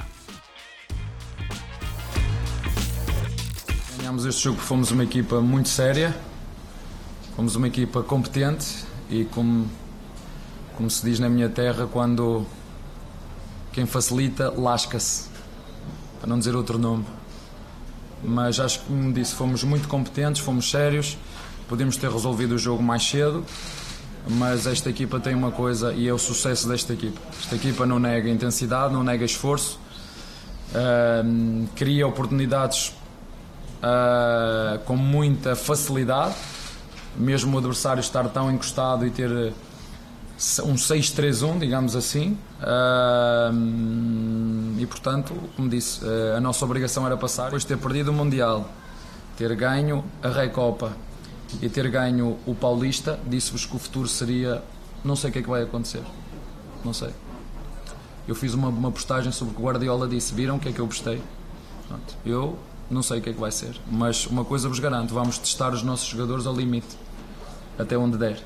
Ganhámos 4.04 4.26
este 4.26 4.43
jogo 4.43 4.60
fomos 4.60 4.91
uma 4.91 5.06
equipa 5.06 5.39
muito 5.39 5.70
séria, 5.70 6.14
fomos 7.38 7.56
uma 7.56 7.70
equipa 7.70 8.04
competente 8.04 8.84
e 9.10 9.24
como, 9.24 9.66
como 10.76 10.89
se 10.89 11.06
diz 11.06 11.22
na 11.22 11.30
minha 11.30 11.47
terra, 11.47 11.88
quando 11.88 12.45
quem 13.72 13.86
facilita, 13.86 14.54
lasca-se, 14.58 15.30
para 16.20 16.28
não 16.28 16.38
dizer 16.38 16.54
outro 16.54 16.78
nome. 16.78 17.06
Mas 18.22 18.60
acho 18.60 18.82
que, 18.82 18.88
como 18.88 19.14
disse, 19.14 19.36
fomos 19.36 19.64
muito 19.64 19.88
competentes, 19.88 20.41
fomos 20.41 20.70
sérios, 20.70 21.18
podíamos 21.70 21.95
ter 21.95 22.12
resolvido 22.12 22.56
o 22.56 22.58
jogo 22.58 22.84
mais 22.84 23.08
cedo, 23.08 23.45
mas 24.28 24.68
esta 24.68 24.89
equipa 24.89 25.18
tem 25.18 25.34
uma 25.34 25.51
coisa 25.51 25.93
e 25.93 26.10
é 26.10 26.14
o 26.14 26.20
sucesso 26.20 26.68
desta 26.68 26.91
equipa. 26.91 27.22
Esta 27.39 27.56
equipa 27.56 27.86
não 27.86 27.99
nega 27.99 28.30
intensidade, 28.30 28.93
não 28.93 29.01
nega 29.01 29.24
esforço, 29.24 29.80
ahm, 30.76 31.68
cria 31.74 32.06
oportunidades 32.06 32.91
ah, 33.84 34.80
com 34.86 34.96
muita 34.96 35.58
facilidade, 35.58 36.36
mesmo 37.18 37.54
o 37.54 37.60
adversário 37.60 38.00
estar 38.00 38.28
tão 38.30 38.50
encostado 38.50 39.06
e 39.06 39.12
ter 39.12 39.30
um 40.64 40.76
6-3-1, 40.76 41.60
digamos 41.60 41.94
assim. 41.94 42.38
Ah, 42.62 43.52
e 44.80 44.86
portanto, 44.86 45.34
como 45.58 45.68
disse, 45.68 46.00
eh, 46.06 46.36
a 46.38 46.40
nossa 46.40 46.64
obrigação 46.64 47.06
era 47.06 47.18
passar. 47.18 47.46
Depois 47.46 47.64
de 47.64 47.68
ter 47.68 47.78
perdido 47.78 48.12
o 48.12 48.14
Mundial, 48.14 48.70
ter 49.38 49.54
ganho 49.56 50.04
a 50.22 50.30
Recopa 50.30 50.94
e 51.62 51.70
ter 51.70 51.90
ganho 51.90 52.38
o 52.46 52.56
Paulista, 52.56 53.20
disse-vos 53.28 53.66
que 53.66 53.76
o 53.76 53.80
futuro 53.80 54.08
seria. 54.08 54.64
Não 55.04 55.16
sei 55.16 55.30
o 55.30 55.34
que 55.34 55.40
é 55.40 55.42
que 55.42 55.50
vai 55.50 55.64
acontecer. 55.64 56.04
Não 56.84 56.94
sei. 56.94 57.10
Eu 58.28 58.36
fiz 58.36 58.54
uma, 58.54 58.70
uma 58.70 58.92
postagem 58.92 59.32
sobre 59.32 59.54
o 59.54 59.58
que 59.58 59.62
Guardiola 59.62 60.08
disse. 60.08 60.34
Viram 60.34 60.56
o 60.56 60.60
que 60.60 60.70
é 60.70 60.72
que 60.72 60.80
eu 60.80 60.88
postei? 60.88 61.22
Pronto. 61.88 62.16
Eu 62.26 62.58
não 62.94 63.04
sei 63.04 63.20
o 63.20 63.22
que 63.22 63.30
é 63.30 63.34
que 63.34 63.39
vai 63.39 63.52
ser. 63.52 63.76
Mas 63.91 64.26
uma 64.28 64.46
coisa 64.46 64.70
vos 64.70 64.80
garanto: 64.80 65.14
vamos 65.14 65.38
testar 65.38 65.74
os 65.74 65.84
nossos 65.84 66.08
jogadores 66.08 66.46
ao 66.46 66.56
limite. 66.56 66.98
Até 67.78 67.98
onde 67.98 68.18
der. 68.18 68.41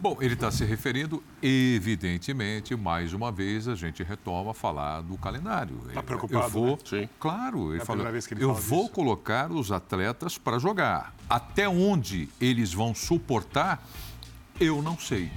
Bom, 0.00 0.16
ele 0.20 0.32
está 0.32 0.50
se 0.50 0.64
referindo, 0.64 1.22
evidentemente, 1.42 2.74
mais 2.74 3.12
uma 3.12 3.30
vez 3.30 3.68
a 3.68 3.74
gente 3.74 4.02
retoma 4.02 4.52
a 4.52 4.54
falar 4.54 5.02
do 5.02 5.18
calendário. 5.18 5.78
Está 5.88 6.02
preocupado, 6.02 6.44
Eu 6.46 6.48
vou, 6.50 6.70
né? 6.70 6.78
Sim. 6.86 7.08
Claro, 7.18 7.72
ele 7.74 7.82
a 7.82 7.84
falou, 7.84 7.98
primeira 7.98 8.12
vez 8.12 8.26
que 8.26 8.32
ele 8.32 8.42
eu 8.42 8.54
fala 8.54 8.60
vou 8.60 8.82
disso. 8.84 8.94
colocar 8.94 9.52
os 9.52 9.70
atletas 9.70 10.38
para 10.38 10.58
jogar. 10.58 11.14
Até 11.28 11.68
onde 11.68 12.30
eles 12.40 12.72
vão 12.72 12.94
suportar, 12.94 13.86
eu 14.58 14.80
não 14.80 14.98
sei. 14.98 15.30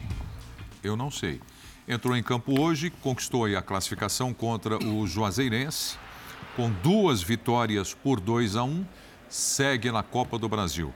Eu 0.82 0.95
não 0.95 1.11
sei. 1.11 1.41
Entrou 1.86 2.15
em 2.15 2.24
campo 2.24 2.57
hoje, 2.61 2.89
conquistou 2.89 3.43
aí 3.43 3.57
a 3.57 3.61
classificação 3.61 4.34
contra 4.34 4.78
o 4.82 5.05
Juazeirense, 5.05 5.97
com 6.56 6.70
duas 6.70 7.22
vitórias 7.22 7.93
por 7.93 8.20
2 8.20 8.56
a 8.56 8.64
1, 8.64 8.86
segue 9.30 9.91
na 9.91 10.04
Copa 10.04 10.38
do 10.38 10.47
Brasil. 10.47 10.93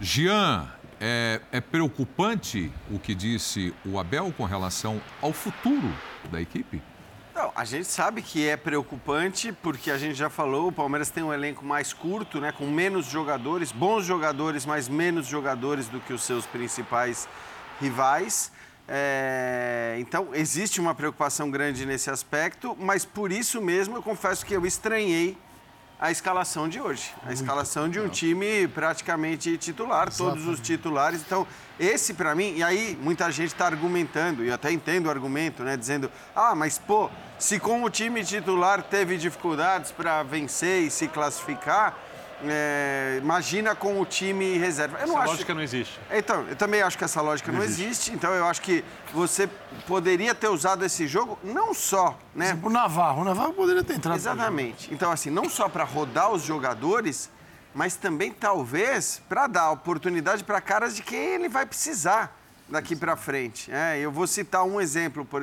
Jean, 0.00 0.68
é, 1.00 1.40
é 1.50 1.60
preocupante 1.60 2.70
o 2.90 2.98
que 2.98 3.14
disse 3.14 3.74
o 3.84 3.98
Abel 3.98 4.32
com 4.36 4.44
relação 4.44 5.00
ao 5.20 5.32
futuro 5.32 5.92
da 6.30 6.40
equipe? 6.40 6.82
Não, 7.34 7.50
a 7.56 7.64
gente 7.64 7.86
sabe 7.86 8.20
que 8.20 8.46
é 8.46 8.56
preocupante, 8.56 9.50
porque 9.50 9.90
a 9.90 9.96
gente 9.96 10.14
já 10.14 10.28
falou, 10.28 10.68
o 10.68 10.72
Palmeiras 10.72 11.10
tem 11.10 11.22
um 11.22 11.32
elenco 11.32 11.64
mais 11.64 11.92
curto, 11.92 12.40
né, 12.40 12.52
com 12.52 12.66
menos 12.66 13.06
jogadores, 13.06 13.72
bons 13.72 14.04
jogadores, 14.04 14.66
mas 14.66 14.88
menos 14.88 15.26
jogadores 15.26 15.88
do 15.88 16.00
que 16.00 16.12
os 16.12 16.22
seus 16.22 16.44
principais 16.44 17.28
rivais. 17.80 18.52
É, 18.92 19.94
então, 20.00 20.30
existe 20.34 20.80
uma 20.80 20.96
preocupação 20.96 21.48
grande 21.48 21.86
nesse 21.86 22.10
aspecto, 22.10 22.76
mas 22.76 23.04
por 23.04 23.30
isso 23.30 23.62
mesmo 23.62 23.96
eu 23.96 24.02
confesso 24.02 24.44
que 24.44 24.52
eu 24.52 24.66
estranhei 24.66 25.38
a 26.00 26.10
escalação 26.10 26.68
de 26.68 26.80
hoje. 26.80 27.14
A 27.24 27.32
escalação 27.32 27.88
de 27.88 28.00
um 28.00 28.08
time 28.08 28.66
praticamente 28.66 29.56
titular, 29.58 30.12
todos 30.12 30.44
os 30.44 30.58
titulares. 30.58 31.20
Então, 31.20 31.46
esse 31.78 32.14
para 32.14 32.34
mim, 32.34 32.54
e 32.56 32.64
aí 32.64 32.98
muita 33.00 33.30
gente 33.30 33.52
está 33.52 33.66
argumentando, 33.66 34.42
e 34.42 34.48
eu 34.48 34.54
até 34.54 34.72
entendo 34.72 35.06
o 35.06 35.10
argumento, 35.10 35.62
né? 35.62 35.76
Dizendo, 35.76 36.10
ah, 36.34 36.56
mas 36.56 36.76
pô, 36.76 37.08
se 37.38 37.60
com 37.60 37.84
o 37.84 37.90
time 37.90 38.24
titular 38.24 38.82
teve 38.82 39.16
dificuldades 39.18 39.92
para 39.92 40.22
vencer 40.24 40.82
e 40.82 40.90
se 40.90 41.06
classificar, 41.06 41.96
é, 42.44 43.18
imagina 43.20 43.74
com 43.74 44.00
o 44.00 44.06
time 44.06 44.56
reserva. 44.56 44.98
Eu 44.98 45.06
não 45.06 45.14
Essa 45.14 45.22
acho... 45.22 45.32
lógica 45.32 45.54
não 45.54 45.62
existe. 45.62 46.00
Então, 46.10 46.46
eu 46.48 46.56
também 46.56 46.82
acho 46.82 46.96
que 46.96 47.04
essa 47.04 47.20
lógica 47.20 47.52
não, 47.52 47.62
existe. 47.62 48.12
Então, 48.12 48.32
eu 48.32 48.46
acho 48.46 48.60
que 48.62 48.84
você 49.12 49.48
poderia 49.86 50.34
ter 50.34 50.48
usado 50.48 50.84
esse 50.84 51.06
jogo 51.06 51.38
não 51.42 51.74
só, 51.74 52.18
né? 52.34 52.58
O 52.62 52.70
Navarro, 52.70 53.22
o 53.22 53.24
Navarro 53.24 53.52
poderia 53.52 53.84
ter 53.84 53.94
entrado. 53.94 54.16
Exatamente. 54.16 54.92
Então, 54.92 55.10
assim, 55.10 55.30
não 55.30 55.48
só 55.48 55.68
para 55.68 55.84
rodar 55.84 56.30
os 56.30 56.42
jogadores, 56.42 57.30
mas 57.74 57.96
também 57.96 58.32
talvez 58.32 59.20
para 59.28 59.46
dar 59.46 59.70
oportunidade 59.70 60.42
para 60.44 60.60
caras 60.60 60.96
de 60.96 61.02
quem 61.02 61.34
ele 61.34 61.48
vai 61.48 61.66
precisar 61.66 62.36
daqui 62.68 62.96
para 62.96 63.16
frente. 63.16 63.70
É, 63.70 63.98
eu 63.98 64.10
vou 64.10 64.26
citar 64.26 64.64
um 64.64 64.80
exemplo, 64.80 65.24
por 65.24 65.42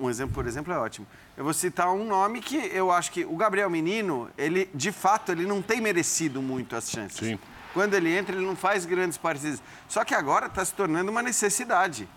um 0.00 0.08
exemplo, 0.08 0.34
por 0.34 0.46
exemplo, 0.46 0.72
é 0.72 0.78
ótimo. 0.78 1.06
Eu 1.38 1.44
vou 1.44 1.54
citar 1.54 1.88
um 1.92 2.04
nome 2.04 2.40
que 2.40 2.56
eu 2.56 2.90
acho 2.90 3.12
que 3.12 3.24
o 3.24 3.36
Gabriel 3.36 3.70
Menino, 3.70 4.28
ele 4.36 4.68
de 4.74 4.90
fato 4.90 5.30
ele 5.30 5.46
não 5.46 5.62
tem 5.62 5.80
merecido 5.80 6.42
muito 6.42 6.74
as 6.74 6.90
chances. 6.90 7.16
Sim. 7.26 7.38
Quando 7.72 7.94
ele 7.94 8.12
entra, 8.12 8.34
ele 8.34 8.44
não 8.44 8.56
faz 8.56 8.84
grandes 8.84 9.16
partidas. 9.16 9.62
Só 9.88 10.04
que 10.04 10.14
agora 10.16 10.46
está 10.46 10.64
se 10.64 10.74
tornando 10.74 11.12
uma 11.12 11.22
necessidade. 11.22 12.08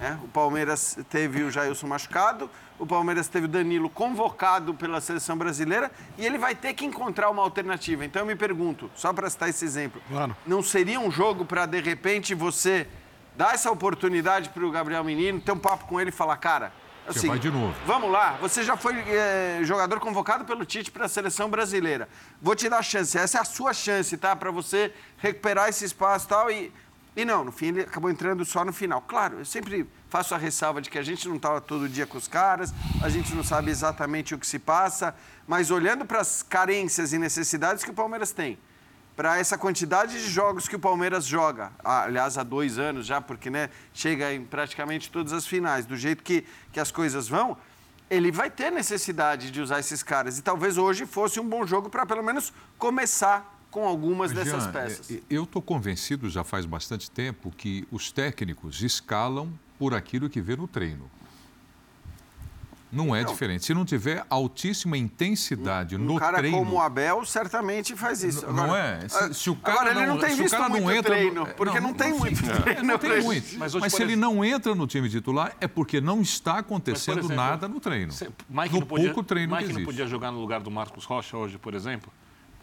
né? 0.00 0.18
O 0.24 0.26
Palmeiras 0.28 0.98
teve 1.08 1.44
o 1.44 1.52
Jailson 1.52 1.86
machucado, 1.86 2.50
o 2.76 2.84
Palmeiras 2.84 3.28
teve 3.28 3.44
o 3.44 3.48
Danilo 3.48 3.88
convocado 3.88 4.74
pela 4.74 5.00
seleção 5.00 5.38
brasileira 5.38 5.88
e 6.18 6.26
ele 6.26 6.36
vai 6.36 6.52
ter 6.56 6.74
que 6.74 6.84
encontrar 6.84 7.30
uma 7.30 7.42
alternativa. 7.42 8.04
Então 8.04 8.22
eu 8.22 8.26
me 8.26 8.34
pergunto, 8.34 8.90
só 8.96 9.12
para 9.12 9.30
citar 9.30 9.48
esse 9.50 9.64
exemplo, 9.64 10.02
Claro. 10.08 10.36
não 10.44 10.64
seria 10.64 10.98
um 10.98 11.12
jogo 11.12 11.44
para 11.44 11.64
de 11.64 11.80
repente 11.80 12.34
você 12.34 12.88
dar 13.36 13.54
essa 13.54 13.70
oportunidade 13.70 14.48
para 14.48 14.66
o 14.66 14.70
Gabriel 14.72 15.04
Menino, 15.04 15.40
ter 15.40 15.52
um 15.52 15.58
papo 15.58 15.84
com 15.84 16.00
ele 16.00 16.10
e 16.10 16.12
falar, 16.12 16.36
cara, 16.38 16.72
é 17.06 17.10
o 17.10 17.14
Você 17.14 17.26
vai 17.26 17.38
de 17.38 17.50
novo. 17.50 17.74
Vamos 17.86 18.10
lá, 18.10 18.38
você 18.40 18.62
já 18.62 18.76
foi 18.76 18.94
eh, 18.96 19.60
jogador 19.62 20.00
convocado 20.00 20.44
pelo 20.44 20.64
Tite 20.64 20.90
para 20.90 21.06
a 21.06 21.08
seleção 21.08 21.50
brasileira. 21.50 22.08
Vou 22.40 22.54
te 22.54 22.68
dar 22.68 22.78
a 22.78 22.82
chance, 22.82 23.16
essa 23.16 23.38
é 23.38 23.40
a 23.40 23.44
sua 23.44 23.72
chance, 23.72 24.16
tá? 24.16 24.34
Para 24.34 24.50
você 24.50 24.92
recuperar 25.18 25.68
esse 25.68 25.84
espaço 25.84 26.26
e 26.26 26.28
tal. 26.28 26.50
E, 26.50 26.72
e 27.16 27.24
não, 27.24 27.44
no 27.44 27.52
fim 27.52 27.66
ele 27.66 27.82
acabou 27.82 28.10
entrando 28.10 28.44
só 28.44 28.64
no 28.64 28.72
final. 28.72 29.02
Claro, 29.02 29.38
eu 29.40 29.44
sempre 29.44 29.86
faço 30.08 30.34
a 30.34 30.38
ressalva 30.38 30.80
de 30.80 30.88
que 30.88 30.98
a 30.98 31.02
gente 31.02 31.28
não 31.28 31.36
estava 31.36 31.60
todo 31.60 31.88
dia 31.88 32.06
com 32.06 32.16
os 32.16 32.28
caras, 32.28 32.72
a 33.02 33.08
gente 33.08 33.34
não 33.34 33.42
sabe 33.42 33.70
exatamente 33.70 34.34
o 34.34 34.38
que 34.38 34.46
se 34.46 34.58
passa, 34.58 35.14
mas 35.46 35.70
olhando 35.70 36.06
para 36.06 36.20
as 36.20 36.42
carências 36.42 37.12
e 37.12 37.18
necessidades 37.18 37.82
que 37.82 37.90
o 37.90 37.94
Palmeiras 37.94 38.30
tem, 38.30 38.58
para 39.16 39.38
essa 39.38 39.56
quantidade 39.56 40.12
de 40.12 40.28
jogos 40.28 40.66
que 40.66 40.76
o 40.76 40.78
Palmeiras 40.78 41.24
joga, 41.24 41.72
ah, 41.84 42.02
aliás, 42.04 42.36
há 42.36 42.42
dois 42.42 42.78
anos 42.78 43.06
já, 43.06 43.20
porque 43.20 43.48
né, 43.48 43.70
chega 43.92 44.32
em 44.32 44.44
praticamente 44.44 45.10
todas 45.10 45.32
as 45.32 45.46
finais, 45.46 45.86
do 45.86 45.96
jeito 45.96 46.22
que, 46.22 46.44
que 46.72 46.80
as 46.80 46.90
coisas 46.90 47.28
vão, 47.28 47.56
ele 48.10 48.30
vai 48.32 48.50
ter 48.50 48.70
necessidade 48.70 49.50
de 49.50 49.60
usar 49.60 49.78
esses 49.78 50.02
caras. 50.02 50.38
E 50.38 50.42
talvez 50.42 50.76
hoje 50.76 51.06
fosse 51.06 51.38
um 51.38 51.48
bom 51.48 51.66
jogo 51.66 51.88
para 51.88 52.04
pelo 52.04 52.22
menos 52.22 52.52
começar 52.76 53.52
com 53.70 53.86
algumas 53.86 54.32
dessas 54.32 54.64
Jean, 54.64 54.72
peças. 54.72 55.10
é, 55.10 55.20
Eu 55.28 55.44
estou 55.44 55.60
convencido 55.60 56.28
já 56.28 56.44
faz 56.44 56.64
bastante 56.64 57.10
tempo 57.10 57.50
que 57.50 57.86
os 57.90 58.12
técnicos 58.12 58.82
escalam 58.82 59.52
por 59.78 59.94
aquilo 59.94 60.30
que 60.30 60.40
vê 60.40 60.54
no 60.56 60.68
treino. 60.68 61.10
Não 62.94 63.14
é 63.14 63.24
diferente. 63.24 63.64
Se 63.64 63.74
não 63.74 63.84
tiver 63.84 64.24
altíssima 64.30 64.96
intensidade 64.96 65.96
um 65.96 65.98
no 65.98 66.18
cara 66.18 66.38
treino. 66.38 66.58
como 66.58 66.76
o 66.76 66.80
Abel 66.80 67.24
certamente 67.24 67.94
faz 67.96 68.22
isso. 68.22 68.46
N- 68.46 68.52
não 68.54 68.74
é? 68.74 69.08
Se- 69.08 69.34
se 69.34 69.50
o 69.50 69.56
cara 69.56 69.80
agora 69.80 69.90
ele 69.90 70.06
não- 70.06 70.14
não 70.14 70.20
tem 70.20 70.30
se 70.36 70.42
visto 70.42 70.50
cara 70.56 70.68
não 70.68 70.80
muito 70.80 70.90
entra 70.98 71.14
no- 71.14 71.20
treino, 71.20 71.42
é, 71.46 71.52
porque 71.52 71.80
não, 71.80 71.88
não, 71.88 71.94
tem 71.94 72.10
não 72.10 72.18
muito 72.18 72.42
treino. 72.62 72.82
Não 72.84 72.98
tem 72.98 73.22
muito. 73.22 73.58
Mas 73.58 73.74
Mas, 73.74 73.92
se 73.92 74.02
ele 74.02 74.16
não 74.16 74.44
entra 74.44 74.74
no 74.74 74.86
time 74.86 75.08
titular, 75.08 75.54
é 75.60 75.66
porque 75.66 76.00
não 76.00 76.20
está 76.20 76.58
acontecendo 76.58 77.18
exemplo, 77.18 77.36
nada 77.36 77.68
no 77.68 77.80
treino. 77.80 78.12
Cê- 78.12 78.28
Mike 78.48 78.74
no 78.74 78.80
não 78.80 78.86
podia, 78.86 79.06
pouco 79.06 79.22
treino 79.22 79.52
Mike 79.52 79.64
que 79.66 79.72
não 79.72 79.80
existe. 79.80 79.86
podia 79.92 80.06
jogar 80.06 80.30
no 80.30 80.40
lugar 80.40 80.60
do 80.60 80.70
Marcos 80.70 81.04
Rocha 81.04 81.36
hoje, 81.36 81.58
por 81.58 81.74
exemplo? 81.74 82.12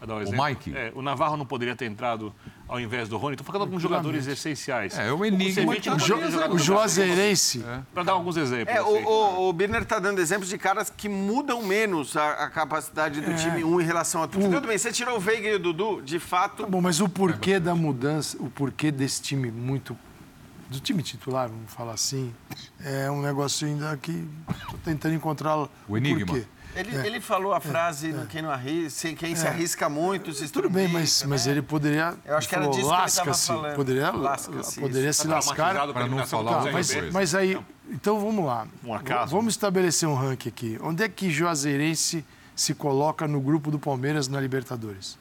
Dar 0.06 0.16
um 0.16 0.22
O. 0.24 0.44
Mike? 0.44 0.74
É, 0.76 0.92
o 0.94 1.02
Navarro 1.02 1.36
não 1.36 1.46
poderia 1.46 1.74
ter 1.76 1.84
entrado 1.86 2.34
ao 2.68 2.80
invés 2.80 3.08
do 3.08 3.16
Rony. 3.16 3.34
Estou 3.34 3.44
falando 3.46 3.62
de 3.62 3.66
alguns 3.68 3.82
jogadores 3.82 4.26
essenciais. 4.26 4.98
É, 4.98 5.12
o 5.12 5.24
enigma 5.24 5.74
não 5.74 5.80
tá- 5.80 5.90
poderia 5.92 5.94
O, 5.94 5.98
Jo- 6.30 6.48
no 6.48 6.54
o 6.54 6.58
Juazeirense, 6.58 7.64
Para 7.94 8.02
dar 8.02 8.12
alguns 8.12 8.36
exemplos. 8.36 8.74
É, 8.74 8.78
assim. 8.78 8.88
o, 9.04 9.08
o, 9.08 9.48
o 9.48 9.52
Birner 9.52 9.82
está 9.82 9.98
dando 9.98 10.18
exemplos 10.20 10.48
de 10.48 10.58
caras 10.58 10.90
que 10.90 11.08
mudam 11.08 11.62
menos 11.62 12.16
a, 12.16 12.44
a 12.44 12.50
capacidade 12.50 13.20
do 13.20 13.34
time 13.36 13.62
um 13.64 13.80
em 13.80 13.84
relação 13.84 14.20
ao 14.20 14.26
outro. 14.26 14.40
Tudo 14.40 14.66
bem, 14.66 14.76
você 14.78 14.90
tirou 14.92 15.16
o 15.16 15.20
Veiga 15.20 15.48
e 15.48 15.54
o 15.54 15.58
Dudu, 15.58 16.02
de 16.02 16.18
fato. 16.18 16.62
Tá 16.64 16.68
bom, 16.68 16.80
mas 16.80 17.00
o 17.00 17.08
porquê 17.08 17.58
da 17.60 17.74
mudança, 17.74 18.36
o 18.40 18.48
porquê 18.50 18.90
desse 18.90 19.20
time 19.22 19.50
muito. 19.50 19.96
do 20.70 20.80
time 20.80 21.02
titular, 21.02 21.48
vamos 21.48 21.70
falar 21.72 21.92
assim, 21.92 22.32
é 22.82 23.10
um 23.10 23.20
negócio 23.20 23.66
ainda 23.66 23.94
que 23.98 24.26
estou 24.58 24.78
tentando 24.82 25.14
encontrar 25.14 25.68
O 25.86 25.96
enigma. 25.98 26.24
porquê. 26.26 26.46
Ele, 26.74 26.96
ele 27.06 27.20
falou 27.20 27.52
a 27.52 27.60
frase, 27.60 28.14
quem 28.30 28.40
não 28.42 28.50
arrisca, 28.50 29.12
quem 29.14 29.36
se 29.36 29.46
arrisca 29.46 29.88
muito, 29.88 30.32
se 30.32 30.44
É. 30.44 30.48
Tudo 30.48 30.70
bem, 30.70 30.88
mas, 30.88 31.10
estrubica, 31.10 31.28
mas 31.28 31.46
né? 31.46 31.52
ele 31.52 31.62
poderia. 31.62 32.14
Eu 32.24 32.36
acho 32.36 32.48
que 32.48 32.54
era 32.54 32.66
disso 32.66 32.74
que 32.76 32.80
ele 32.80 32.88
lasca-se. 32.88 33.52
Poderia, 33.74 34.10
Lasca-se, 34.10 34.80
poderia 34.80 35.10
isso. 35.10 35.22
se 35.22 35.28
Tá 35.28 35.34
lascar. 35.34 35.92
Para 35.92 36.06
não 36.06 36.26
falar 36.26 36.64
Tá, 36.64 36.72
mas, 36.72 37.12
mas 37.12 37.34
aí, 37.34 37.58
então 37.90 38.18
vamos 38.18 38.44
lá. 38.44 38.66
Um 38.84 38.94
acaso. 38.94 39.34
Vamos 39.34 39.54
estabelecer 39.54 40.08
um 40.08 40.14
ranking 40.14 40.48
aqui. 40.48 40.78
Onde 40.82 41.02
é 41.02 41.08
que 41.08 41.30
Juazeirense 41.30 42.24
se 42.54 42.74
coloca 42.74 43.26
no 43.28 43.40
grupo 43.40 43.70
do 43.70 43.78
Palmeiras 43.78 44.28
na 44.28 44.40
Libertadores? 44.40 45.18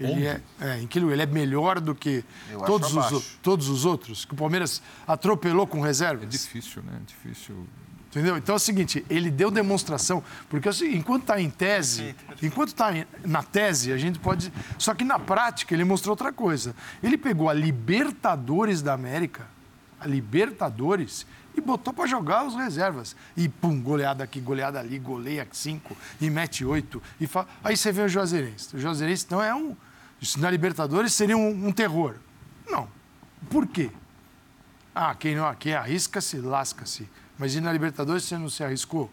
Ele 0.00 0.26
é, 0.26 0.40
é, 0.60 0.78
em 0.80 0.86
que 0.86 0.98
lugar? 0.98 1.12
Ele 1.12 1.22
é 1.22 1.26
melhor 1.26 1.78
do 1.78 1.94
que 1.94 2.24
Eu 2.50 2.60
todos 2.60 2.94
os, 2.94 3.24
todos 3.42 3.68
os 3.68 3.84
outros? 3.84 4.24
Que 4.24 4.32
o 4.32 4.36
Palmeiras 4.36 4.82
atropelou 5.06 5.66
com 5.66 5.80
reservas? 5.80 6.24
É 6.24 6.26
difícil, 6.26 6.82
né? 6.82 6.98
Difícil. 7.06 7.66
Entendeu? 8.10 8.36
Então 8.36 8.54
é 8.54 8.56
o 8.56 8.58
seguinte, 8.58 9.06
ele 9.08 9.30
deu 9.30 9.52
demonstração, 9.52 10.22
porque 10.48 10.68
é 10.68 10.72
enquanto 10.92 11.22
está 11.22 11.40
em 11.40 11.48
tese, 11.48 12.16
enquanto 12.42 12.70
está 12.70 12.88
na 13.24 13.40
tese, 13.40 13.92
a 13.92 13.96
gente 13.96 14.18
pode. 14.18 14.52
Só 14.76 14.94
que 14.94 15.04
na 15.04 15.16
prática 15.16 15.72
ele 15.72 15.84
mostrou 15.84 16.14
outra 16.14 16.32
coisa. 16.32 16.74
Ele 17.00 17.16
pegou 17.16 17.48
a 17.48 17.54
Libertadores 17.54 18.82
da 18.82 18.94
América, 18.94 19.46
a 20.00 20.08
Libertadores, 20.08 21.24
e 21.56 21.60
botou 21.60 21.92
para 21.92 22.08
jogar 22.08 22.44
os 22.44 22.56
reservas. 22.56 23.14
E 23.36 23.48
pum, 23.48 23.80
goleada 23.80 24.24
aqui, 24.24 24.40
goleada 24.40 24.80
ali, 24.80 24.98
goleia 24.98 25.46
cinco 25.52 25.96
e 26.20 26.28
mete 26.28 26.64
oito. 26.64 27.00
E 27.20 27.28
fa... 27.28 27.46
Aí 27.62 27.76
você 27.76 27.92
vê 27.92 28.02
o 28.02 28.08
Juazeirense. 28.08 28.74
O 28.74 28.78
Juazeirense 28.80 29.26
não 29.30 29.40
é 29.40 29.54
um. 29.54 29.76
isso 30.20 30.40
Na 30.40 30.50
Libertadores 30.50 31.12
seria 31.12 31.36
um, 31.36 31.68
um 31.68 31.70
terror. 31.70 32.16
Não. 32.68 32.88
Por 33.48 33.68
quê? 33.68 33.92
Ah, 34.92 35.14
quem, 35.14 35.36
não, 35.36 35.54
quem 35.54 35.74
arrisca-se, 35.74 36.38
lasca-se. 36.38 37.08
Mas 37.40 37.54
e 37.56 37.60
na 37.60 37.72
Libertadores 37.72 38.22
você 38.24 38.36
não 38.38 38.48
se 38.50 38.62
arriscou? 38.62 39.10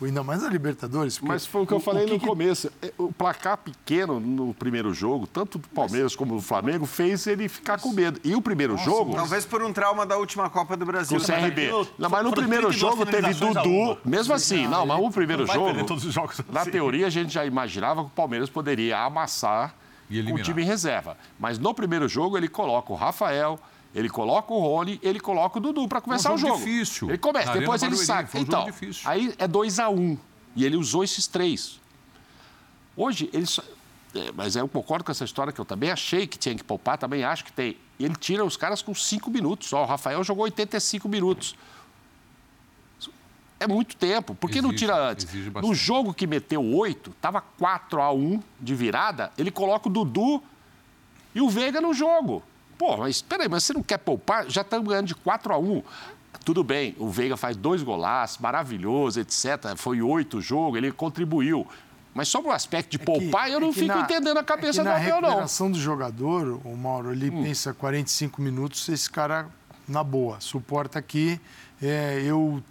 Ou 0.00 0.06
ainda 0.08 0.24
mais 0.24 0.42
na 0.42 0.48
Libertadores. 0.48 1.16
porque 1.18 1.32
Mas 1.32 1.46
foi 1.46 1.62
o 1.62 1.66
que 1.66 1.72
eu 1.74 1.78
falei 1.78 2.06
que 2.06 2.14
no 2.14 2.18
que- 2.18 2.26
começo. 2.26 2.72
É, 2.82 2.92
O 2.98 3.12
placar 3.12 3.56
pequeno 3.58 4.18
no 4.18 4.52
primeiro 4.54 4.92
jogo, 4.92 5.28
tanto 5.28 5.58
do 5.58 5.68
Palmeiras 5.68 6.16
como 6.16 6.34
do 6.34 6.40
Flamengo, 6.42 6.86
fez 6.86 7.24
ele 7.28 7.48
ficar 7.48 7.78
com 7.78 7.92
medo. 7.92 8.18
E 8.24 8.34
o 8.34 8.40
primeiro 8.42 8.76
jogo, 8.78 9.14
Talvez 9.14 9.44
por 9.44 9.62
um 9.62 9.72
trauma 9.72 10.04
da 10.04 10.16
última 10.16 10.50
Copa 10.50 10.76
do 10.76 10.84
Brasil. 10.86 11.16
com 11.18 11.22
o 11.22 11.26
CRB. 11.26 11.70
Não, 11.98 12.10
mas 12.10 12.24
no 12.24 12.32
primeiro 12.32 12.68
32 12.70 12.74
jogo 12.76 13.06
teve 13.06 13.32
Dudu. 13.34 13.98
Mesmo 14.04 14.34
assim, 14.34 14.66
não, 14.66 14.84
mas 14.86 14.98
o 15.00 15.10
primeiro 15.10 15.46
jogo, 15.46 15.84
todos 15.84 16.04
os 16.04 16.12
jogos 16.12 16.40
na 16.50 16.62
assim. 16.62 16.70
teoria, 16.72 17.06
a 17.06 17.10
gente 17.10 17.32
já 17.32 17.44
imaginava 17.46 18.00
que 18.02 18.08
o 18.08 18.12
Palmeiras 18.12 18.48
poderia 18.50 18.98
amassar 19.04 19.72
E 20.10 20.20
o 20.32 20.42
time 20.42 20.62
em 20.62 20.66
reserva. 20.66 21.16
Mas 21.38 21.58
no 21.60 21.72
primeiro 21.72 22.08
jogo, 22.08 22.36
ele 22.36 22.48
coloca 22.48 22.92
o 22.92 22.96
Rafael. 22.96 23.56
Ele 23.94 24.08
coloca 24.08 24.52
o 24.52 24.58
Rony, 24.58 24.98
ele 25.02 25.20
coloca 25.20 25.58
o 25.58 25.60
Dudu 25.60 25.86
para 25.86 26.00
começar 26.00 26.30
um 26.30 26.34
o 26.34 26.38
jogo 26.38 26.54
jogo. 26.54 26.64
difícil. 26.64 27.08
Ele 27.08 27.18
começa, 27.18 27.54
Na 27.54 27.60
depois 27.60 27.82
ele 27.82 27.94
foi 27.94 28.04
um 28.04 28.06
jogo 28.06 28.28
então, 28.34 28.66
aí 29.04 29.34
é 29.38 29.46
2 29.46 29.78
a 29.78 29.88
1 29.90 30.00
um, 30.00 30.18
E 30.56 30.64
ele 30.64 30.76
usou 30.76 31.04
esses 31.04 31.26
três. 31.26 31.78
Hoje, 32.96 33.28
ele 33.32 33.44
só... 33.44 33.62
é, 34.14 34.32
mas 34.32 34.56
eu 34.56 34.66
concordo 34.66 35.04
com 35.04 35.12
essa 35.12 35.24
história 35.24 35.52
que 35.52 35.60
eu 35.60 35.64
também 35.64 35.90
achei 35.90 36.26
que 36.26 36.38
tinha 36.38 36.54
que 36.54 36.64
poupar, 36.64 36.96
também 36.96 37.22
acho 37.22 37.44
que 37.44 37.52
tem. 37.52 37.76
Ele 38.00 38.14
tira 38.14 38.44
os 38.44 38.56
caras 38.56 38.80
com 38.80 38.94
cinco 38.94 39.30
minutos 39.30 39.68
só. 39.68 39.82
O 39.82 39.86
Rafael 39.86 40.24
jogou 40.24 40.44
85 40.44 41.08
minutos. 41.08 41.54
É 43.60 43.66
muito 43.66 43.94
tempo. 43.94 44.34
Por 44.34 44.50
que 44.50 44.60
não 44.60 44.70
Exige, 44.70 44.86
tira 44.86 45.10
antes? 45.10 45.26
No 45.62 45.74
jogo 45.74 46.12
que 46.12 46.26
meteu 46.26 46.64
oito, 46.64 47.10
estava 47.10 47.40
4 47.40 48.02
a 48.02 48.12
1 48.12 48.42
de 48.58 48.74
virada, 48.74 49.30
ele 49.38 49.50
coloca 49.50 49.88
o 49.88 49.92
Dudu 49.92 50.42
e 51.34 51.40
o 51.40 51.48
Veiga 51.48 51.80
no 51.80 51.94
jogo. 51.94 52.42
Pô, 52.78 52.96
mas 52.96 53.22
peraí, 53.22 53.48
mas 53.48 53.64
você 53.64 53.72
não 53.72 53.82
quer 53.82 53.98
poupar? 53.98 54.48
Já 54.50 54.62
estamos 54.62 54.88
ganhando 54.88 55.06
de 55.06 55.14
4 55.14 55.52
a 55.52 55.58
1 55.58 55.82
Tudo 56.44 56.64
bem, 56.64 56.96
o 56.98 57.08
Veiga 57.08 57.36
faz 57.36 57.56
dois 57.56 57.82
golaços, 57.82 58.38
maravilhoso, 58.38 59.20
etc. 59.20 59.76
Foi 59.76 60.02
oito 60.02 60.40
jogo, 60.40 60.76
ele 60.76 60.90
contribuiu. 60.90 61.66
Mas 62.14 62.28
sobre 62.28 62.50
o 62.50 62.52
aspecto 62.52 62.90
de 62.90 62.96
É 62.96 62.98
que- 62.98 63.04
poupar, 63.04 63.48
eu 63.50 63.56
é 63.58 63.60
não 63.60 63.72
que 63.72 63.80
fico 63.80 63.94
na- 63.94 64.00
entendendo 64.02 64.36
a 64.36 64.40
é 64.40 64.44
cabeça 64.44 64.72
que 64.82 64.84
do 64.88 64.90
na 64.90 64.96
Abel, 64.96 65.20
não. 65.20 65.28
recuperação 65.28 65.70
do 65.70 65.78
jogador, 65.78 66.60
o 66.64 66.76
Mauro, 66.76 67.12
ele 67.12 67.30
Hum. 67.30 67.42
pensa 67.44 67.72
45 67.72 68.42
minutos, 68.42 68.86
esse 68.88 69.08
cara, 69.08 69.46
na 69.88 70.02
boa, 70.04 70.38
suporta 70.40 70.98
aqui. 70.98 71.40
É, 71.80 72.20
eu 72.24 72.62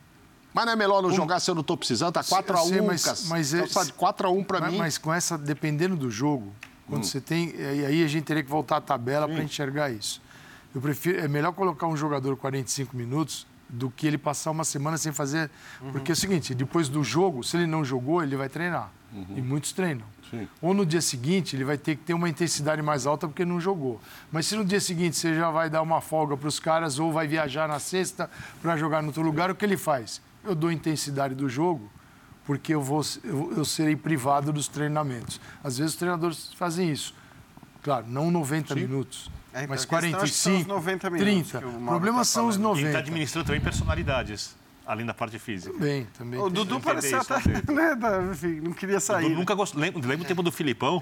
Mas 0.53 0.65
não 0.65 0.73
é 0.73 0.75
melhor 0.75 1.01
não 1.01 1.11
jogar 1.11 1.39
se 1.39 1.49
eu 1.49 1.55
não 1.55 1.61
estou 1.61 1.77
precisando? 1.77 2.11
Tá 2.13 2.23
4 2.25 2.57
a 2.57 2.61
1 2.61 2.67
sei, 2.67 2.81
mas- 2.81 3.05
Cas- 3.05 3.25
mas 3.29 3.53
é- 3.53 3.65
tá 3.67 3.85
4 3.95 4.27
a 4.27 4.31
1 4.31 4.43
para 4.43 4.59
mas, 4.59 4.71
mim. 4.73 4.77
mas 4.79 4.97
com 4.97 5.13
essa, 5.13 5.37
dependendo 5.37 5.95
do 5.95 6.11
jogo, 6.11 6.51
quando 6.91 7.05
você 7.05 7.21
tem. 7.21 7.55
E 7.55 7.85
aí 7.85 8.03
a 8.03 8.07
gente 8.07 8.25
teria 8.25 8.43
que 8.43 8.49
voltar 8.49 8.77
à 8.77 8.81
tabela 8.81 9.27
para 9.27 9.41
enxergar 9.41 9.89
isso. 9.89 10.21
Eu 10.75 10.81
prefiro. 10.81 11.19
É 11.19 11.27
melhor 11.27 11.53
colocar 11.53 11.87
um 11.87 11.95
jogador 11.95 12.35
45 12.35 12.95
minutos 12.95 13.47
do 13.69 13.89
que 13.89 14.05
ele 14.05 14.17
passar 14.17 14.51
uma 14.51 14.65
semana 14.65 14.97
sem 14.97 15.13
fazer. 15.13 15.49
Porque 15.93 16.11
é 16.11 16.13
o 16.13 16.15
seguinte, 16.15 16.53
depois 16.53 16.89
do 16.89 17.01
jogo, 17.03 17.43
se 17.43 17.55
ele 17.55 17.65
não 17.65 17.85
jogou, 17.85 18.21
ele 18.21 18.35
vai 18.35 18.49
treinar. 18.49 18.91
E 19.35 19.41
muitos 19.41 19.71
treinam. 19.71 20.05
Ou 20.61 20.73
no 20.73 20.85
dia 20.85 21.01
seguinte, 21.01 21.55
ele 21.55 21.65
vai 21.65 21.77
ter 21.77 21.95
que 21.95 22.03
ter 22.03 22.13
uma 22.13 22.29
intensidade 22.29 22.81
mais 22.81 23.05
alta 23.05 23.27
porque 23.27 23.43
não 23.43 23.59
jogou. 23.59 23.99
Mas 24.31 24.45
se 24.47 24.55
no 24.55 24.63
dia 24.63 24.79
seguinte 24.79 25.17
você 25.17 25.35
já 25.35 25.49
vai 25.49 25.69
dar 25.69 25.81
uma 25.81 25.99
folga 25.99 26.37
para 26.37 26.47
os 26.47 26.59
caras 26.59 26.99
ou 26.99 27.11
vai 27.11 27.27
viajar 27.27 27.67
na 27.67 27.79
sexta 27.79 28.29
para 28.61 28.77
jogar 28.77 29.01
no 29.01 29.07
outro 29.07 29.21
lugar, 29.21 29.51
o 29.51 29.55
que 29.55 29.65
ele 29.65 29.77
faz? 29.77 30.21
Eu 30.43 30.55
dou 30.55 30.71
intensidade 30.71 31.35
do 31.35 31.49
jogo 31.49 31.89
porque 32.45 32.73
eu, 32.73 32.81
vou, 32.81 33.01
eu, 33.23 33.53
eu 33.57 33.65
serei 33.65 33.95
privado 33.95 34.51
dos 34.51 34.67
treinamentos. 34.67 35.39
Às 35.63 35.77
vezes 35.77 35.93
os 35.93 35.99
treinadores 35.99 36.53
fazem 36.53 36.91
isso. 36.91 37.13
Claro, 37.83 38.05
não 38.07 38.29
90 38.29 38.75
minutos, 38.75 39.29
É, 39.53 39.63
então, 39.63 39.69
mas 39.69 39.83
a 39.83 39.87
questão 39.87 40.21
acho 40.21 40.31
que 40.33 40.37
são 40.37 40.55
os 40.57 40.63
45, 40.65 40.69
90 40.69 41.09
minutos 41.09 41.51
30. 41.51 41.59
que 41.59 41.65
o 41.65 41.85
problema 41.85 42.17
tá 42.19 42.23
são 42.23 42.47
os 42.47 42.55
falando. 42.55 42.75
E 42.75 42.79
está 42.79 42.89
90. 42.89 42.99
administrando 42.99 43.47
também 43.47 43.61
personalidades, 43.61 44.55
além 44.85 45.05
da 45.05 45.13
parte 45.13 45.39
física. 45.39 45.73
Também, 45.73 46.07
também. 46.15 46.39
O 46.39 46.49
Dudu 46.49 46.79
parecia 46.79 47.19
até, 47.19 47.39
né, 47.71 47.97
enfim, 48.31 48.61
não 48.61 48.73
queria 48.73 48.99
sair. 48.99 49.23
Dudu 49.23 49.33
né? 49.33 49.39
nunca 49.39 49.55
gost... 49.55 49.75
lembra, 49.75 49.99
lembra 50.07 50.25
o 50.25 50.27
tempo 50.27 50.43
do 50.43 50.51
Filipão, 50.51 51.01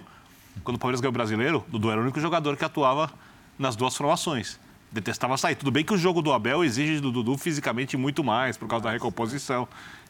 quando 0.63 0.77
o 0.77 0.79
Palmeiras 0.79 1.01
ganhou 1.01 1.11
o 1.11 1.13
brasileiro, 1.13 1.65
o 1.67 1.71
Dudu 1.71 1.91
era 1.91 1.99
o 1.99 2.03
único 2.03 2.19
jogador 2.19 2.55
que 2.55 2.63
atuava 2.63 3.11
nas 3.57 3.75
duas 3.75 3.95
formações. 3.95 4.57
Detestava 4.91 5.37
sair. 5.37 5.55
Tudo 5.55 5.69
bem 5.69 5.83
que 5.83 5.93
o 5.93 5.97
jogo 5.97 6.21
do 6.21 6.31
Abel 6.31 6.63
exige 6.63 6.99
do 6.99 7.11
Dudu 7.11 7.37
fisicamente 7.37 7.95
muito 7.97 8.23
mais, 8.23 8.57
por 8.57 8.67
causa 8.67 8.85
da 8.85 8.91
recomposição, 8.91 9.67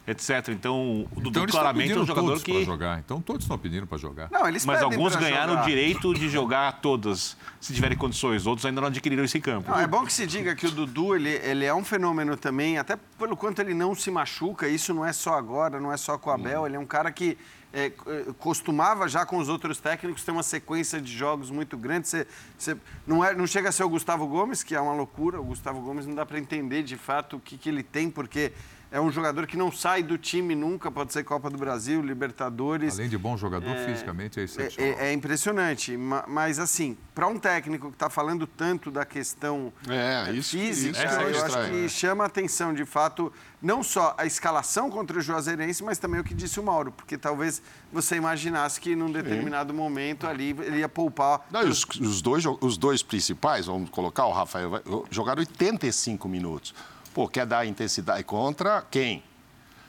etc. 0.09 0.49
Então, 0.49 1.07
o 1.15 1.21
Dudu 1.21 1.29
Então 1.29 1.45
claramente 1.47 1.91
é 1.91 1.97
um 1.99 2.05
jogador 2.05 2.27
todos 2.29 2.43
para 2.43 2.53
que. 2.53 2.65
jogar. 2.65 2.99
Então 2.99 3.21
todos 3.21 3.43
estão 3.43 3.57
pedindo 3.57 3.85
para 3.87 3.97
jogar. 3.97 4.29
Não, 4.31 4.47
eles 4.47 4.65
Mas 4.65 4.81
alguns 4.81 5.15
ganharam 5.15 5.53
jogar. 5.53 5.63
o 5.63 5.65
direito 5.67 6.13
de 6.13 6.27
jogar 6.29 6.81
todas, 6.81 7.37
se 7.59 7.73
tiverem 7.73 7.97
condições. 7.97 8.45
Outros 8.47 8.65
ainda 8.65 8.81
não 8.81 8.87
adquiriram 8.87 9.23
esse 9.23 9.39
campo. 9.39 9.69
Não, 9.69 9.79
é 9.79 9.87
bom 9.87 10.03
que 10.05 10.11
se 10.13 10.25
diga 10.25 10.55
que 10.55 10.65
o 10.67 10.71
Dudu 10.71 11.15
ele, 11.15 11.29
ele 11.29 11.65
é 11.65 11.73
um 11.73 11.83
fenômeno 11.83 12.35
também, 12.35 12.77
até 12.77 12.97
pelo 13.17 13.37
quanto 13.37 13.59
ele 13.61 13.73
não 13.73 13.93
se 13.95 14.09
machuca. 14.11 14.67
Isso 14.67 14.93
não 14.93 15.05
é 15.05 15.13
só 15.13 15.35
agora, 15.35 15.79
não 15.79 15.91
é 15.93 15.97
só 15.97 16.17
com 16.17 16.29
o 16.29 16.33
Abel. 16.33 16.65
Ele 16.65 16.75
é 16.75 16.79
um 16.79 16.85
cara 16.85 17.11
que 17.11 17.37
é, 17.71 17.91
costumava 18.39 19.07
já 19.07 19.25
com 19.25 19.37
os 19.37 19.47
outros 19.49 19.79
técnicos 19.79 20.23
ter 20.23 20.31
uma 20.31 20.41
sequência 20.43 20.99
de 20.99 21.11
jogos 21.15 21.51
muito 21.51 21.77
grande. 21.77 22.07
Você, 22.07 22.25
você- 22.57 22.77
não, 23.05 23.23
é, 23.23 23.35
não 23.35 23.45
chega 23.45 23.69
a 23.69 23.71
ser 23.71 23.83
o 23.83 23.89
Gustavo 23.89 24.25
Gomes, 24.27 24.63
que 24.63 24.73
é 24.73 24.81
uma 24.81 24.93
loucura. 24.93 25.39
O 25.39 25.43
Gustavo 25.43 25.79
Gomes 25.81 26.05
não 26.07 26.15
dá 26.15 26.25
para 26.25 26.39
entender 26.39 26.81
de 26.83 26.95
fato 26.97 27.35
o 27.35 27.39
que, 27.39 27.57
que 27.57 27.69
ele 27.69 27.83
tem, 27.83 28.09
porque 28.09 28.51
é 28.91 28.99
um 28.99 29.11
jogador 29.11 29.45
que 29.45 29.55
não 29.57 29.71
sai 29.71 30.01
do 30.01 30.17
time 30.17 30.55
nunca. 30.55 30.89
Pode 30.91 31.13
ser 31.13 31.23
Copa 31.23 31.49
do 31.49 31.57
Brasil, 31.57 32.01
Libertadores. 32.01 32.95
Além 32.97 33.09
de 33.09 33.17
bom 33.17 33.37
jogador, 33.37 33.75
fisicamente 33.85 34.39
é 34.39 34.41
É, 34.41 34.45
excepcional. 34.45 34.93
é- 34.99 35.09
é 35.09 35.13
impressionante, 35.13 35.95
ma- 35.95 36.25
mas 36.27 36.57
assim, 36.59 36.97
para 37.13 37.27
um 37.27 37.37
técnico 37.37 37.89
que 37.89 37.95
está 37.95 38.09
falando 38.09 38.47
tanto 38.47 38.89
da 38.89 39.05
questão 39.05 39.71
É, 39.87 40.29
eh, 40.29 40.33
isso- 40.33 40.57
física, 40.57 40.91
isso 40.97 41.01
é 41.19 41.23
eu 41.23 41.27
acho 41.29 41.45
estranho, 41.45 41.73
que 41.73 41.81
né? 41.81 41.87
chama 41.89 42.23
a 42.23 42.27
atenção, 42.27 42.73
de 42.73 42.85
fato, 42.85 43.31
não 43.61 43.83
só 43.83 44.15
a 44.17 44.25
escalação 44.25 44.89
contra 44.89 45.17
o 45.19 45.21
Juazeirense, 45.21 45.83
mas 45.83 45.97
também 45.97 46.19
o 46.19 46.23
que 46.23 46.33
disse 46.33 46.59
o 46.59 46.63
Mauro, 46.63 46.91
porque 46.91 47.17
talvez 47.17 47.61
você 47.91 48.15
imaginasse 48.15 48.79
que 48.79 48.95
num 48.95 49.11
determinado 49.11 49.73
momento 49.73 50.25
ali 50.25 50.49
ele 50.61 50.79
ia 50.79 50.89
poupar. 50.89 51.45
Não, 51.51 51.61
os, 51.67 51.83
os 51.83 52.21
dois, 52.21 52.43
os 52.61 52.77
dois 52.77 53.03
principais, 53.03 53.65
vamos 53.67 53.89
colocar 53.89 54.25
o 54.25 54.31
Rafael, 54.31 54.81
jogaram 55.11 55.39
85 55.41 56.27
minutos. 56.27 56.73
Pô, 57.19 57.27
quer 57.27 57.45
dar 57.45 57.65
intensidade 57.65 58.23
contra 58.23 58.81
quem? 58.81 59.21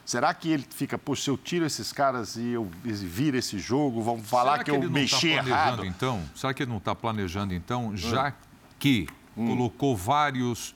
Será 0.05 0.35
que 0.35 0.49
ele 0.51 0.67
fica, 0.69 0.99
poxa, 0.99 1.23
se 1.23 1.31
eu 1.31 1.39
tiro 1.39 1.65
esses 1.65 1.93
caras 1.93 2.35
e 2.35 2.49
eu 2.49 2.69
viro 2.83 3.37
esse 3.37 3.57
jogo, 3.57 4.03
vão 4.03 4.21
falar 4.21 4.55
Será 4.55 4.65
que, 4.65 4.71
eu 4.73 4.81
tá 4.81 4.89
mexi 4.89 5.29
planejando, 5.29 5.49
errado? 5.49 5.85
Então, 5.87 6.21
será 6.35 6.53
que 6.53 6.65
ele 6.65 6.71
não 6.73 6.79
está 6.79 6.93
planejando, 6.93 7.55
então, 7.55 7.91
Hum. 7.91 7.97
já 7.97 8.35
que 8.81 9.07
colocou 9.37 9.97
vários 9.97 10.75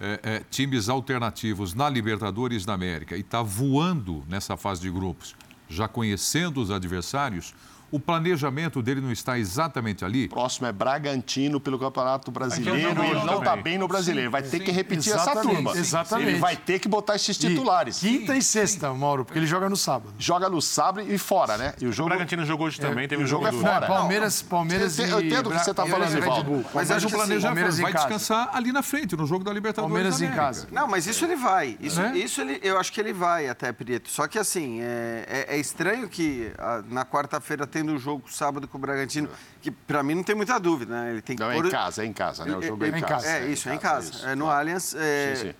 eh, 0.00 0.20
eh, 0.24 0.42
times 0.50 0.88
alternativos 0.88 1.72
na 1.72 1.88
Libertadores 1.88 2.64
da 2.64 2.72
América 2.74 3.16
e 3.16 3.20
está 3.20 3.40
voando 3.40 4.24
nessa 4.26 4.56
fase 4.56 4.80
de 4.80 4.90
grupos, 4.90 5.36
já 5.68 5.86
conhecendo 5.86 6.60
os 6.60 6.72
adversários, 6.72 7.54
o 7.92 8.00
planejamento 8.00 8.82
dele 8.82 9.00
não 9.00 9.12
está 9.12 9.38
exatamente 9.38 10.04
ali? 10.04 10.26
Próximo 10.28 10.66
é 10.66 10.72
Bragantino 10.72 11.60
pelo 11.60 11.78
Campeonato 11.78 12.30
Brasileiro 12.32 13.00
e 13.02 13.06
ele 13.10 13.24
não 13.24 13.38
está 13.38 13.54
bem 13.54 13.78
no 13.78 13.86
Brasileiro. 13.86 14.30
Vai 14.30 14.42
ter 14.42 14.58
que 14.60 14.70
repetir 14.72 15.12
essa 15.12 15.40
turma. 15.40 15.72
exatamente. 15.76 16.30
Ele 16.30 16.38
vai 16.40 16.56
ter 16.56 16.78
que 16.80 16.88
botar 16.88 17.14
esses 17.14 17.36
E 17.36 17.48
titulares. 17.48 17.98
Quinta 18.00 18.34
e 18.36 18.42
sexta, 18.42 18.92
Mauro, 18.92 19.24
porque 19.24 19.38
ele 19.38 19.46
joga 19.46 19.68
no 19.68 19.76
sábado. 19.76 20.12
Joga 20.18 20.48
no 20.48 20.60
sábado 20.60 21.06
e 21.12 21.18
fora, 21.18 21.56
né? 21.56 21.74
E 21.80 21.86
o 21.86 21.90
O 21.90 21.92
jogo. 21.92 22.08
Bragantino 22.08 22.44
jogou 22.44 22.66
hoje 22.66 22.80
também, 22.80 23.06
teve 23.06 23.22
o 23.22 23.26
jogo 23.26 23.44
jogo 23.44 23.58
é 23.58 23.60
fora. 23.60 23.86
Palmeiras, 23.86 24.40
Palmeiras 24.42 24.98
Eu 24.98 25.20
entendo 25.20 25.48
o 25.48 25.50
que 25.52 25.58
você 25.58 25.74
tá 25.74 25.84
Palmeiras 25.86 26.24
falando. 26.24 26.44
Bull. 26.44 26.64
Mas 26.74 26.90
acho 26.90 27.06
o 27.06 27.08
que 27.10 27.14
assim, 27.16 27.26
planejamento 27.26 27.72
vai 27.82 27.92
descansar 27.92 28.50
ali 28.54 28.72
na 28.72 28.82
frente, 28.82 29.14
no 29.16 29.26
jogo 29.26 29.44
da 29.44 29.52
Libertadores 29.52 29.92
Palmeiras 29.92 30.20
em 30.22 30.30
casa. 30.30 30.66
Não, 30.72 30.88
mas 30.88 31.06
isso 31.06 31.24
ele 31.24 31.36
vai. 31.36 31.76
Isso, 31.80 32.00
Né? 32.00 32.16
isso 32.16 32.40
ele, 32.40 32.58
eu 32.62 32.78
acho 32.78 32.90
que 32.92 33.00
ele 33.00 33.12
vai 33.12 33.48
até, 33.48 33.70
Prieto. 33.72 34.08
Só 34.10 34.26
que 34.26 34.38
assim, 34.38 34.80
é, 34.80 35.46
é- 35.48 35.56
é 35.56 35.58
estranho 35.58 36.08
que 36.08 36.50
ah, 36.58 36.82
na 36.88 37.04
quarta-feira, 37.04 37.66
tendo 37.82 37.94
o 37.94 37.98
jogo 37.98 38.30
sábado 38.30 38.66
com 38.68 38.78
o 38.78 38.80
Bragantino, 38.80 39.28
que 39.60 39.70
pra 39.70 40.02
mim 40.02 40.14
não 40.14 40.22
tem 40.22 40.34
muita 40.34 40.58
dúvida, 40.58 40.94
né? 41.02 41.10
Ele 41.10 41.20
tem 41.22 41.36
que 41.36 41.42
Não, 41.42 41.50
é 41.50 41.56
pôr- 41.56 41.66
em 41.66 41.70
casa, 41.70 42.02
é 42.02 42.06
em 42.06 42.12
casa, 42.12 42.44
né? 42.44 42.56
O 42.56 42.62
jogo 42.62 42.84
é 42.84 42.88
em 42.88 42.90
em 42.96 43.00
casa. 43.00 43.08
casa. 43.14 43.28
É, 43.28 43.46
isso, 43.48 43.68
é 43.68 43.74
em 43.74 43.78
casa. 43.78 44.10
isso, 44.10 44.26
É 44.26 44.34
no 44.34 44.44
claro. 44.44 44.60
Allianz. 44.60 44.94
é, 44.94 45.34
Sim, 45.36 45.42
sim. 45.48 45.54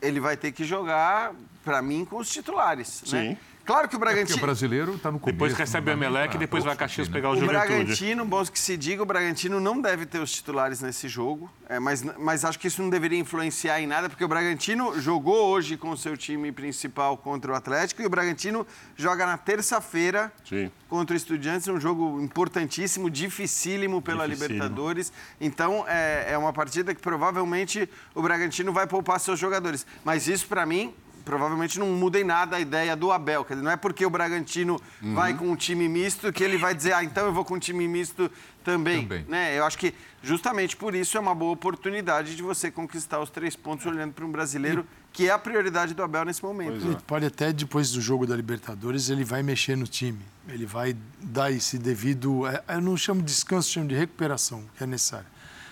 Ele 0.00 0.20
vai 0.20 0.36
ter 0.36 0.52
que 0.52 0.64
jogar, 0.64 1.32
pra 1.64 1.82
mim, 1.82 2.04
com 2.04 2.16
os 2.18 2.28
titulares. 2.30 3.02
Né? 3.10 3.30
Sim. 3.30 3.38
Claro 3.64 3.88
que 3.88 3.96
o 3.96 3.98
Porque 3.98 4.12
Bragantino. 4.12 4.38
o 4.38 4.40
brasileiro 4.42 4.94
está 4.96 5.10
no 5.10 5.18
começo. 5.18 5.32
Depois 5.34 5.54
recebe 5.54 5.90
o 5.90 5.96
nem 5.96 6.06
Emelec 6.06 6.36
e 6.36 6.38
depois 6.38 6.62
pra 6.62 6.72
vai 6.72 6.78
Caxias 6.78 7.06
discutir, 7.06 7.12
pegar 7.22 7.30
o 7.30 7.32
O 7.32 7.36
Juventude. 7.40 7.66
Bragantino, 7.66 8.24
bom 8.26 8.44
que 8.44 8.58
se 8.58 8.76
diga, 8.76 9.02
o 9.02 9.06
Bragantino 9.06 9.58
não 9.58 9.80
deve 9.80 10.04
ter 10.04 10.18
os 10.20 10.30
titulares 10.32 10.82
nesse 10.82 11.08
jogo, 11.08 11.50
é, 11.66 11.78
mas, 11.80 12.02
mas 12.18 12.44
acho 12.44 12.58
que 12.58 12.66
isso 12.68 12.82
não 12.82 12.90
deveria 12.90 13.18
influenciar 13.18 13.80
em 13.80 13.86
nada, 13.86 14.08
porque 14.10 14.22
o 14.22 14.28
Bragantino 14.28 15.00
jogou 15.00 15.46
hoje 15.48 15.78
com 15.78 15.90
o 15.90 15.96
seu 15.96 16.14
time 16.16 16.52
principal 16.52 17.16
contra 17.16 17.52
o 17.52 17.54
Atlético 17.54 18.02
e 18.02 18.06
o 18.06 18.10
Bragantino 18.10 18.66
joga 18.96 19.24
na 19.24 19.38
terça-feira 19.38 20.30
contra 20.88 21.14
o 21.14 21.16
Estudiantes, 21.16 21.66
um 21.68 21.80
jogo 21.80 22.20
importantíssimo, 22.20 23.08
dificílimo 23.08 24.02
pela 24.02 24.28
Dificílimo. 24.28 24.54
Libertadores. 24.54 25.12
Então, 25.40 25.84
é, 25.88 26.32
é 26.32 26.38
uma 26.38 26.52
partida 26.52 26.94
que 26.94 27.00
provavelmente 27.00 27.88
o 28.14 28.20
Bragantino 28.20 28.72
vai 28.72 28.86
poupar 28.86 29.18
seus 29.18 29.38
jogadores. 29.38 29.86
Mas 30.04 30.28
isso, 30.28 30.46
para 30.46 30.66
mim, 30.66 30.94
provavelmente 31.24 31.78
não 31.78 31.88
muda 31.88 32.20
em 32.20 32.24
nada 32.24 32.56
a 32.56 32.60
ideia 32.60 32.94
do 32.94 33.10
Abel. 33.10 33.44
Quer 33.44 33.54
dizer, 33.54 33.64
não 33.64 33.70
é 33.70 33.76
porque 33.76 34.04
o 34.04 34.10
Bragantino 34.10 34.80
vai 35.14 35.34
com 35.34 35.50
um 35.50 35.56
time 35.56 35.88
misto 35.88 36.32
que 36.32 36.44
ele 36.44 36.58
vai 36.58 36.74
dizer, 36.74 36.92
ah, 36.92 37.02
então 37.02 37.26
eu 37.26 37.32
vou 37.32 37.44
com 37.44 37.54
um 37.54 37.58
time 37.58 37.88
misto 37.88 38.30
também. 38.62 39.02
Também. 39.02 39.24
Né? 39.28 39.58
Eu 39.58 39.64
acho 39.64 39.78
que 39.78 39.94
justamente 40.22 40.76
por 40.76 40.94
isso 40.94 41.16
é 41.16 41.20
uma 41.20 41.34
boa 41.34 41.52
oportunidade 41.52 42.36
de 42.36 42.42
você 42.42 42.70
conquistar 42.70 43.20
os 43.20 43.30
três 43.30 43.56
pontos 43.56 43.86
olhando 43.86 44.12
para 44.12 44.24
um 44.24 44.30
brasileiro, 44.30 44.86
que 45.12 45.28
é 45.28 45.30
a 45.32 45.38
prioridade 45.38 45.94
do 45.94 46.02
Abel 46.02 46.24
nesse 46.24 46.42
momento. 46.42 46.84
Ele 46.84 46.96
pode 47.06 47.26
até, 47.26 47.52
depois 47.52 47.90
do 47.92 48.00
jogo 48.00 48.26
da 48.26 48.34
Libertadores, 48.34 49.10
ele 49.10 49.24
vai 49.24 49.42
mexer 49.42 49.76
no 49.76 49.86
time. 49.86 50.20
Ele 50.48 50.66
vai 50.66 50.96
dar 51.20 51.50
esse 51.50 51.78
devido. 51.78 52.46
é, 52.46 52.62
Eu 52.68 52.80
não 52.80 52.96
chamo 52.96 53.20
de 53.20 53.26
descanso, 53.26 53.70
chamo 53.70 53.88
de 53.88 53.94
recuperação, 53.94 54.64
que 54.76 54.84
é 54.84 54.86
necessário. 54.86 55.26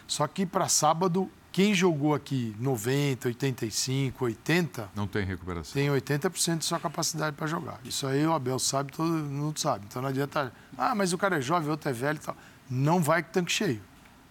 Só 0.06 0.26
que 0.26 0.44
para 0.46 0.68
sábado, 0.68 1.30
quem 1.52 1.74
jogou 1.74 2.14
aqui 2.14 2.56
90, 2.58 3.28
85, 3.28 4.24
80, 4.24 4.90
Não 4.96 5.06
tem 5.06 5.24
recuperação. 5.24 5.74
tem 5.74 5.88
80% 5.90 6.58
de 6.58 6.64
sua 6.64 6.80
capacidade 6.80 7.36
para 7.36 7.46
jogar. 7.46 7.78
Isso 7.84 8.06
aí 8.06 8.26
o 8.26 8.32
Abel 8.32 8.58
sabe, 8.58 8.90
todo 8.92 9.08
mundo 9.12 9.60
sabe. 9.60 9.84
Então 9.88 10.00
não 10.00 10.08
adianta. 10.08 10.52
Ah, 10.76 10.94
mas 10.94 11.12
o 11.12 11.18
cara 11.18 11.36
é 11.36 11.40
jovem, 11.42 11.68
outro 11.70 11.90
é 11.90 11.92
velho 11.92 12.16
e 12.16 12.20
tal. 12.24 12.36
Não 12.70 13.00
vai 13.02 13.22
com 13.22 13.30
tanque 13.30 13.52
cheio. 13.52 13.82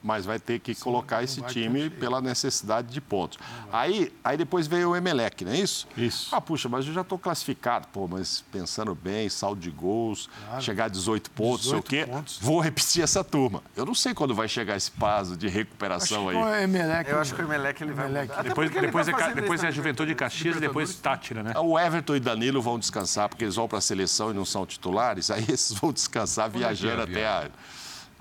Mas 0.04 0.26
vai 0.26 0.40
ter 0.40 0.60
que 0.60 0.74
colocar 0.74 1.18
não 1.18 1.24
esse 1.24 1.42
time 1.44 1.90
pela 1.90 2.20
necessidade 2.22 2.88
de 2.92 3.00
pontos. 3.00 3.38
Aí, 3.72 4.12
aí 4.24 4.36
depois 4.36 4.66
veio 4.66 4.90
o 4.90 4.96
Emelec, 4.96 5.46
não 5.46 5.52
é 5.52 5.60
isso? 5.60 5.88
Isso. 5.96 6.36
Ah, 6.36 6.42
puxa, 6.42 6.68
mas 6.68 6.88
eu 6.88 6.94
já 6.94 7.02
estou 7.02 7.20
classificado. 7.20 7.88
Pô, 7.90 8.08
mas 8.08 8.44
pensando 8.52 8.96
bem, 8.96 9.30
saldo 9.30 9.62
de 9.62 9.70
gols, 9.70 10.28
chegar 10.60 10.86
a 10.86 10.88
18 10.88 11.30
pontos, 11.32 11.68
sei 11.70 11.78
o 11.78 11.82
18 11.84 11.86
quê. 11.88 12.06
pontos. 12.12 12.40
Vou 12.42 12.60
repetir 12.60 13.04
essa 13.04 13.24
turma. 13.24 13.62
Eu 13.76 13.86
não 13.86 13.94
sei 13.94 14.14
quando 14.14 14.34
vai 14.34 14.48
chegar 14.48 14.76
esse 14.76 14.90
prazo 14.90 15.38
de 15.38 15.48
recuperação 15.48 16.30
aí. 16.30 16.36
Acho 16.38 16.46
que 16.46 16.52
o 16.52 16.56
Emelec, 16.64 17.10
Eu 17.12 17.20
acho 17.20 17.36
que 17.36 17.42
o 17.42 17.46
Emelec 17.46 17.84
ele 17.84 17.94
vai 17.94 18.06
Emelec. 18.08 18.44
Depois, 18.44 18.72
depois, 18.72 19.06
tá 19.06 19.12
é, 19.12 19.16
Ca- 19.16 19.20
fazendo 19.22 19.36
depois 19.42 19.64
é 19.64 19.66
na 19.68 19.72
Juventude 19.72 20.10
de 20.10 20.16
Caxias 20.16 20.58
e 20.58 20.60
depois 20.60 20.96
Tátira, 20.96 21.44
né? 21.44 21.54
O 21.58 21.78
Everton 21.80 22.16
e 22.16 22.20
Danilo 22.20 22.62
vão 22.62 22.80
descansar 22.80 23.30
porque 23.30 23.44
eles 23.44 23.56
vão 23.56 23.68
para 23.68 23.78
a 23.78 23.82
seleção 23.82 24.32
e 24.32 24.34
não 24.34 24.46
são 24.46 24.66
titulares. 24.66 25.30
Aí 25.30 25.46
esses 25.48 25.72
vão 25.74 25.94
descansar 25.94 26.46
é 26.46 26.48
é 26.48 26.58
viajando 26.58 27.02
a 27.02 27.04
até 27.04 27.28
a 27.28 27.50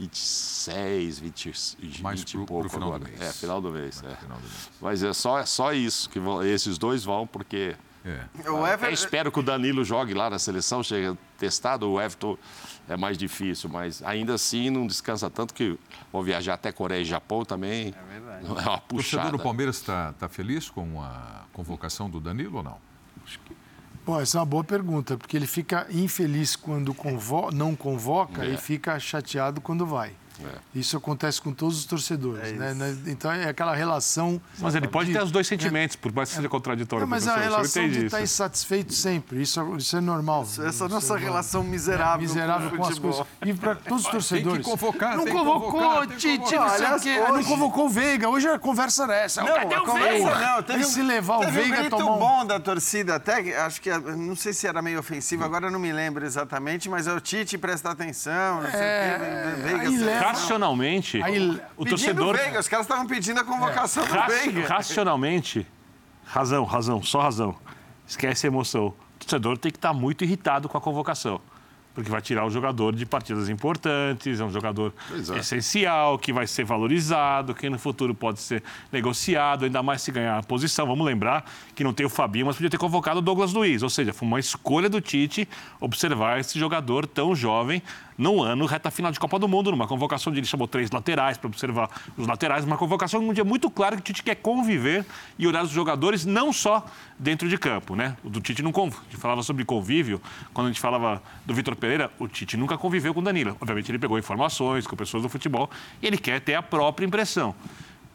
26, 0.00 1.18
20, 1.18 1.52
20 1.78 2.02
Mais 2.02 2.20
e 2.20 2.24
pro- 2.24 2.32
pro 2.38 2.46
pouco 2.46 2.68
final 2.68 2.90
do 2.90 2.94
agora. 2.96 3.10
mês. 3.10 3.20
É, 3.22 3.32
final 3.32 3.60
do 3.60 3.70
mês. 3.70 4.02
é. 4.02 4.16
Final 4.16 4.36
do 4.38 4.42
mês. 4.42 4.70
Mas 4.80 5.02
é 5.02 5.12
só, 5.12 5.38
é 5.38 5.46
só 5.46 5.72
isso 5.72 6.08
que 6.08 6.18
vão- 6.18 6.42
esses 6.42 6.78
dois 6.78 7.04
vão, 7.04 7.26
porque 7.26 7.76
É. 8.02 8.24
O 8.50 8.66
Ever... 8.66 8.90
espero 8.94 9.30
que 9.30 9.38
o 9.38 9.42
Danilo 9.42 9.84
jogue 9.84 10.14
lá 10.14 10.30
na 10.30 10.38
seleção, 10.38 10.82
chegue 10.82 11.18
testado, 11.38 11.86
o 11.86 12.00
Everton 12.00 12.38
é 12.88 12.96
mais 12.96 13.18
difícil, 13.18 13.68
mas 13.68 14.02
ainda 14.02 14.32
assim 14.34 14.70
não 14.70 14.86
descansa 14.86 15.28
tanto 15.28 15.52
que 15.52 15.78
vão 16.10 16.22
viajar 16.22 16.54
até 16.54 16.72
Coreia 16.72 17.02
e 17.02 17.04
Japão 17.04 17.44
também. 17.44 17.88
É 17.94 18.12
verdade. 18.12 18.46
É 18.46 18.48
uma 18.48 18.54
O 18.54 18.64
torcedor 18.64 18.80
puxada. 18.88 19.30
do 19.32 19.38
Palmeiras 19.38 19.76
está 19.76 20.14
tá 20.14 20.30
feliz 20.30 20.70
com 20.70 20.98
a 21.02 21.42
convocação 21.52 22.08
do 22.08 22.18
Danilo 22.20 22.56
ou 22.56 22.62
não? 22.62 22.78
Bom, 24.10 24.20
essa 24.20 24.38
é 24.38 24.40
uma 24.40 24.44
boa 24.46 24.64
pergunta, 24.64 25.16
porque 25.16 25.36
ele 25.36 25.46
fica 25.46 25.86
infeliz 25.88 26.56
quando 26.56 26.92
convo- 26.92 27.52
não 27.52 27.76
convoca 27.76 28.44
É. 28.44 28.54
e 28.54 28.56
fica 28.56 28.98
chateado 28.98 29.60
quando 29.60 29.86
vai. 29.86 30.10
Isso 30.74 30.96
acontece 30.96 31.40
com 31.40 31.52
todos 31.52 31.78
os 31.78 31.84
torcedores, 31.84 32.52
né? 32.52 32.74
né? 32.74 32.96
Então 33.06 33.30
é 33.30 33.48
aquela 33.48 33.74
relação. 33.74 34.40
Mas 34.58 34.74
ele 34.74 34.88
pode 34.88 35.08
de- 35.08 35.18
ter 35.18 35.22
os 35.22 35.30
dois 35.30 35.46
sentimentos, 35.46 35.96
por 35.96 36.12
mais 36.12 36.28
que 36.30 36.36
seja 36.36 36.48
contraditório. 36.48 37.02
Não, 37.02 37.08
mas 37.10 37.26
a 37.26 37.36
relação 37.36 37.88
de 37.88 38.06
estar 38.06 38.18
isso. 38.20 38.34
insatisfeito 38.34 38.92
sempre, 38.92 39.42
isso, 39.42 39.76
isso 39.76 39.96
é 39.96 40.00
normal. 40.00 40.42
Essa 40.42 40.68
Isso 40.68 40.84
é 40.84 40.88
nossa 40.88 41.08
normal. 41.14 41.28
relação 41.30 41.62
miserável, 41.64 42.20
miserável 42.28 42.70
com 42.70 42.84
as 42.84 42.98
coisas. 42.98 43.26
E 43.44 43.52
para 43.54 43.74
todos 43.74 44.04
os 44.04 44.10
torcedores. 44.10 44.46
Não 44.46 44.52
tem 44.54 44.62
que 44.62 44.70
convocou, 45.32 45.70
convocar, 45.70 46.06
tem 46.06 46.16
que 46.16 46.38
Tite, 46.38 46.54
não. 46.56 47.28
Não 47.28 47.34
hoje- 47.34 47.48
convocou 47.48 47.86
o 47.86 47.88
Veiga. 47.88 48.28
Hoje 48.28 48.48
a 48.48 48.58
conversa 48.58 49.04
era 49.04 49.16
essa. 49.16 49.42
Não, 49.42 49.54
Cadê 49.54 49.74
a 49.74 49.82
o 49.82 49.84
conversa 49.86 50.10
Veiga? 50.12 50.40
não. 50.54 50.62
Teve 50.62 50.84
se 50.84 51.02
levar 51.02 51.38
o 51.38 51.50
Veiga, 51.50 51.82
um 51.82 51.90
tomar 51.90 52.12
um... 52.12 52.18
bom 52.18 52.46
da 52.46 52.60
torcida 52.60 53.16
até, 53.16 53.42
que 53.42 53.52
acho 53.54 53.80
que, 53.80 53.90
não 53.90 54.36
sei 54.36 54.52
se 54.52 54.66
era 54.66 54.80
meio 54.82 54.98
ofensivo, 55.00 55.44
agora 55.44 55.66
eu 55.66 55.70
não 55.70 55.78
me 55.78 55.92
lembro 55.92 56.24
exatamente, 56.24 56.88
mas 56.88 57.06
é 57.06 57.12
o 57.12 57.20
Tite 57.20 57.56
presta 57.58 57.90
atenção, 57.90 58.62
não 58.62 58.70
sei 58.70 58.80
É, 58.80 59.16
o 59.16 59.56
quê, 59.56 59.62
Veiga... 59.62 60.29
Racionalmente, 60.32 61.22
Aí- 61.22 61.60
o 61.76 61.84
torcedor. 61.84 62.36
Veiga, 62.36 62.60
os 62.60 62.68
caras 62.68 62.86
estavam 62.86 63.06
pedindo 63.06 63.40
a 63.40 63.44
convocação 63.44 64.04
do 64.06 64.12
Ra- 64.12 64.26
Veiga. 64.26 64.66
racionalmente, 64.68 65.66
razão, 66.24 66.64
razão, 66.64 67.02
só 67.02 67.20
razão. 67.20 67.54
Esquece 68.06 68.46
a 68.46 68.48
emoção. 68.48 68.86
O 68.88 69.18
torcedor 69.18 69.58
tem 69.58 69.70
que 69.70 69.78
estar 69.78 69.92
muito 69.92 70.24
irritado 70.24 70.68
com 70.68 70.76
a 70.76 70.80
convocação. 70.80 71.40
Porque 72.00 72.10
vai 72.10 72.22
tirar 72.22 72.46
o 72.46 72.50
jogador 72.50 72.94
de 72.94 73.04
partidas 73.04 73.50
importantes, 73.50 74.40
é 74.40 74.44
um 74.44 74.50
jogador 74.50 74.92
é. 75.12 75.38
essencial, 75.38 76.18
que 76.18 76.32
vai 76.32 76.46
ser 76.46 76.64
valorizado, 76.64 77.54
que 77.54 77.68
no 77.68 77.78
futuro 77.78 78.14
pode 78.14 78.40
ser 78.40 78.62
negociado, 78.90 79.66
ainda 79.66 79.82
mais 79.82 80.00
se 80.00 80.10
ganhar 80.10 80.38
a 80.38 80.42
posição. 80.42 80.86
Vamos 80.86 81.04
lembrar 81.04 81.44
que 81.74 81.84
não 81.84 81.92
tem 81.92 82.06
o 82.06 82.08
Fabinho, 82.08 82.46
mas 82.46 82.56
podia 82.56 82.70
ter 82.70 82.78
convocado 82.78 83.18
o 83.18 83.22
Douglas 83.22 83.52
Luiz. 83.52 83.82
Ou 83.82 83.90
seja, 83.90 84.14
foi 84.14 84.26
uma 84.26 84.40
escolha 84.40 84.88
do 84.88 84.98
Tite 84.98 85.46
observar 85.78 86.40
esse 86.40 86.58
jogador 86.58 87.06
tão 87.06 87.34
jovem 87.34 87.82
no 88.20 88.42
ano, 88.42 88.66
reta 88.66 88.90
final 88.90 89.10
de 89.10 89.18
Copa 89.18 89.38
do 89.38 89.48
Mundo, 89.48 89.70
numa 89.70 89.86
convocação 89.86 90.30
onde 90.30 90.40
ele 90.40 90.46
chamou 90.46 90.68
três 90.68 90.90
laterais 90.90 91.38
para 91.38 91.48
observar 91.48 91.88
os 92.18 92.26
laterais, 92.26 92.66
uma 92.66 92.76
convocação 92.76 93.18
um 93.18 93.32
dia 93.32 93.44
muito 93.44 93.70
claro 93.70 93.96
que 93.96 94.02
o 94.02 94.04
Tite 94.04 94.22
quer 94.22 94.34
conviver 94.34 95.06
e 95.38 95.46
olhar 95.46 95.64
os 95.64 95.70
jogadores 95.70 96.26
não 96.26 96.52
só 96.52 96.84
dentro 97.18 97.48
de 97.48 97.56
campo, 97.56 97.96
né? 97.96 98.18
O 98.22 98.28
do 98.28 98.38
Tite 98.38 98.62
não 98.62 98.72
conv... 98.72 98.94
a 98.94 99.02
gente 99.04 99.16
falava 99.16 99.42
sobre 99.42 99.64
convívio, 99.64 100.20
quando 100.52 100.66
a 100.66 100.70
gente 100.70 100.80
falava 100.80 101.22
do 101.46 101.54
Vitor 101.54 101.74
Pereira, 101.74 101.89
o 102.18 102.28
Tite 102.28 102.56
nunca 102.56 102.76
conviveu 102.76 103.12
com 103.14 103.20
o 103.20 103.22
Danilo. 103.22 103.56
Obviamente 103.60 103.90
ele 103.90 103.98
pegou 103.98 104.18
informações 104.18 104.86
com 104.86 104.94
pessoas 104.96 105.22
do 105.22 105.28
futebol 105.28 105.70
e 106.00 106.06
ele 106.06 106.18
quer 106.18 106.40
ter 106.40 106.54
a 106.54 106.62
própria 106.62 107.06
impressão. 107.06 107.54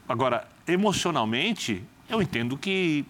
Agora, 0.08 0.48
emocionalmente, 0.68 1.84
eu 2.08 2.22
entendo 2.22 2.58
que 2.58 3.06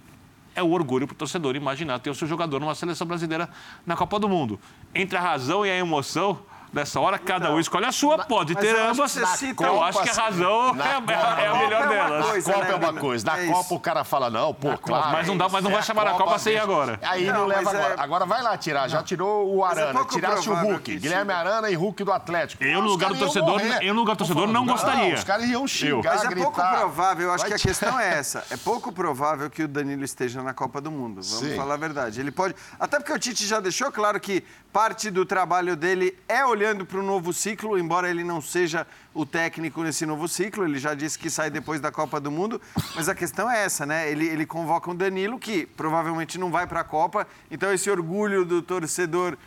é 0.56 0.64
o 0.64 0.72
orgulho 0.72 1.06
para 1.06 1.14
o 1.14 1.18
torcedor 1.18 1.56
imaginar 1.56 2.00
ter 2.00 2.10
o 2.10 2.16
seu 2.16 2.28
jogador 2.28 2.60
numa 2.60 2.74
seleção 2.74 3.06
brasileira 3.06 3.50
na 3.86 3.96
Copa 3.96 4.18
do 4.18 4.30
Mundo. 4.30 4.60
Entre 4.94 5.18
a 5.18 5.22
razão 5.22 5.66
e 5.66 5.70
a 5.70 5.76
emoção, 5.76 6.40
nessa 6.76 7.00
hora, 7.00 7.18
cada 7.18 7.52
um 7.52 7.60
escolhe 7.60 7.86
a 7.86 7.92
sua, 7.92 8.20
pode 8.26 8.54
mas 8.54 8.64
ter 8.64 8.72
eu 8.76 8.82
acho 8.84 8.92
ambas. 8.92 9.12
você 9.12 9.26
cita- 9.38 9.64
Eu 9.66 9.82
acho 9.84 10.04
que 10.04 10.10
a 10.10 10.14
razão 10.14 10.74
Na 10.74 10.86
é, 10.86 10.92
a- 10.92 10.96
Copa- 11.02 11.14
é 11.14 11.48
a 11.48 11.54
melhor 11.56 11.82
Copa 11.84 11.94
é 11.94 11.98
delas. 12.08 12.26
coisa, 12.28 12.54
Copa 12.54 12.66
né, 12.66 12.72
é 12.72 12.76
uma 12.76 12.94
coisa. 12.94 13.26
Na 13.26 13.40
É 13.40 13.48
Copa 13.48 13.60
isso. 13.62 13.76
o 13.76 13.80
cara 13.80 14.04
fala, 14.04 14.30
não, 14.30 14.54
pô, 14.54 14.78
claro. 14.78 15.12
mas 15.12 15.28
não 15.28 15.38
dá- 15.38 15.50
mas 15.50 15.64
não 15.64 15.72
vai 15.72 15.80
é 15.80 15.84
chamar 15.84 16.06
na 16.06 16.12
Copa 16.12 16.38
sem 16.38 16.58
agora. 16.60 17.00
Aí 17.02 17.26
não, 17.26 17.34
Não, 17.42 17.46
leva 17.48 17.72
é- 17.72 17.76
agora. 17.78 17.96
Agora 18.04 18.26
vai 18.26 18.42
lá 18.44 18.58
tirar. 18.58 18.88
Já 18.90 19.02
tirou 19.02 19.56
o 19.56 19.66
é 19.66 19.70
Arana, 19.70 20.06
tirasse 20.06 20.50
o 20.50 20.54
Hulk. 20.54 20.98
Guilherme 21.00 21.32
Arana 21.34 21.70
e 21.70 21.76
Hulk 21.76 22.04
do 22.04 22.12
Atlético. 22.12 22.64
Eu, 22.64 22.82
no 22.82 22.90
lugar 22.90 23.10
do 23.14 23.18
torcedor, 23.20 23.62
eu, 23.82 23.94
no 23.94 24.00
lugar 24.02 24.16
do 24.16 24.20
torcedor, 24.20 24.48
não 24.48 24.66
gostaria. 24.66 25.16
Os 25.16 25.24
caras 25.24 25.46
iam 25.46 25.66
xingar, 25.68 26.16
Mas 26.16 26.26
é 26.26 26.36
pouco 26.36 26.62
provável, 26.62 27.28
eu 27.28 27.34
acho 27.34 27.46
que 27.46 27.54
a 27.54 27.60
questão 27.60 28.00
é 28.00 28.18
essa. 28.18 28.44
É 28.52 28.58
pouco 28.58 28.92
provável 28.92 29.50
que 29.50 29.64
o 29.64 29.68
Danilo 29.68 30.04
esteja 30.04 30.42
na 30.44 30.54
Copa 30.54 30.82
do 30.82 30.92
Mundo. 30.92 31.22
Vamos 31.24 31.56
falar 31.56 31.76
a 31.76 31.78
verdade. 31.78 32.20
Ele 32.20 32.32
pode. 32.32 32.56
Até 32.80 32.98
porque 33.00 33.14
o 33.14 33.20
Tite 33.20 33.46
já 33.46 33.60
deixou 33.60 33.92
claro 33.92 34.20
que 34.20 34.44
parte 34.76 35.10
do 35.10 35.26
trabalho 35.26 35.74
dele 35.74 36.14
é 36.28 36.46
olhando 36.46 36.86
para 36.86 37.00
o 37.00 37.02
novo 37.04 37.32
ciclo, 37.32 37.78
embora 37.78 38.10
ele 38.10 38.26
não 38.26 38.42
seja 38.42 38.86
o 39.14 39.26
técnico 39.26 39.82
nesse 39.82 40.06
novo 40.06 40.28
ciclo. 40.28 40.66
Ele 40.66 40.78
já 40.78 40.94
disse 40.94 41.18
que 41.18 41.30
sai 41.30 41.50
depois 41.50 41.80
da 41.80 41.94
Copa 41.94 42.20
do 42.20 42.30
Mundo. 42.30 42.62
Mas 42.94 43.08
a 43.08 43.16
questão 43.16 43.50
é 43.50 43.64
essa, 43.64 43.86
né? 43.86 44.12
Ele, 44.12 44.26
ele 44.28 44.46
convoca 44.46 44.92
um 44.92 44.96
Danilo 44.96 45.40
que 45.40 45.66
provavelmente 45.66 46.38
não 46.38 46.52
vai 46.52 46.68
para 46.68 46.82
a 46.82 46.84
Copa. 46.84 47.26
Então 47.50 47.72
esse 47.72 47.90
orgulho 47.90 48.44
do 48.44 48.62
torcedor 48.62 49.38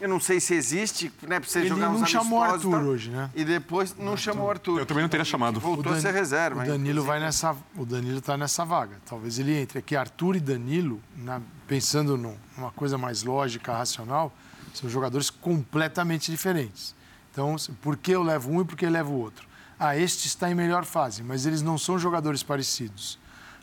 Eu 0.00 0.08
não 0.08 0.20
sei 0.20 0.38
se 0.38 0.54
existe, 0.54 1.10
né? 1.22 1.40
Pra 1.40 1.48
você 1.48 1.60
Ele 1.60 1.68
jogar 1.70 1.88
uns 1.90 2.00
não 2.02 2.06
chamou 2.06 2.40
amistosos, 2.44 2.72
Arthur 2.74 2.88
hoje, 2.88 3.10
né? 3.10 3.30
E 3.34 3.44
depois 3.44 3.96
não 3.98 4.16
chamou 4.16 4.46
o 4.46 4.50
Arthur. 4.50 4.78
Eu 4.78 4.86
também 4.86 5.02
não 5.02 5.08
teria 5.08 5.24
chamado. 5.24 5.58
Voltou 5.58 5.90
a 5.90 5.94
Dan- 5.96 6.00
ser 6.00 6.12
reserva. 6.14 6.60
O 6.60 6.62
hein? 6.62 6.68
Danilo 6.70 7.02
vai 7.02 7.18
nessa. 7.18 7.56
O 7.74 7.84
Danilo 7.84 8.18
está 8.18 8.36
nessa 8.36 8.64
vaga. 8.64 8.98
Talvez 9.04 9.38
ele 9.40 9.52
entre. 9.58 9.82
Que 9.82 9.96
Arthur 9.96 10.36
e 10.36 10.40
Danilo, 10.40 11.00
na- 11.16 11.40
pensando 11.66 12.16
num- 12.16 12.36
numa 12.56 12.70
coisa 12.70 12.96
mais 12.96 13.24
lógica, 13.24 13.72
racional, 13.72 14.30
são 14.78 14.88
jogadores 14.90 15.30
completamente 15.30 16.30
diferentes. 16.30 16.94
Então, 17.32 17.56
se- 17.58 17.70
por 17.72 17.96
que 17.96 18.12
eu 18.12 18.22
levo 18.22 18.50
um 18.50 18.62
e 18.62 18.64
por 18.64 18.76
que 18.76 18.86
eu 18.86 18.90
levo 18.90 19.12
o 19.12 19.18
outro? 19.20 19.46
Ah, 19.78 19.96
este 19.96 20.26
está 20.26 20.50
em 20.50 20.54
melhor 20.54 20.84
fase, 20.84 21.22
mas 21.22 21.44
eles 21.46 21.60
não 21.62 21.76
são 21.78 21.98
jogadores 21.98 22.42
parecidos. 22.42 23.18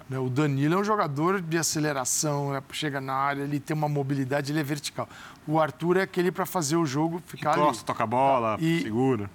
né? 0.10 0.20
O 0.20 0.30
Danilo 0.30 0.74
é 0.76 0.78
um 0.78 0.84
jogador 0.84 1.40
de 1.42 1.58
aceleração, 1.58 2.54
é- 2.54 2.62
chega 2.74 3.00
na 3.00 3.14
área, 3.14 3.42
ele 3.44 3.58
tem 3.58 3.76
uma 3.76 3.88
mobilidade, 3.88 4.52
ele 4.52 4.60
é 4.60 4.64
vertical. 4.64 5.08
O 5.48 5.60
Arthur 5.62 5.96
é 5.98 6.02
aquele 6.02 6.30
para 6.30 6.46
fazer 6.46 6.76
o 6.76 6.86
jogo 6.86 7.22
ficar 7.26 7.54
ali. 7.54 7.62
Encosta, 7.62 7.86
toca 7.86 8.04
a 8.04 8.08
bola, 8.08 8.58
E- 8.60 8.82
segura. 8.82 9.30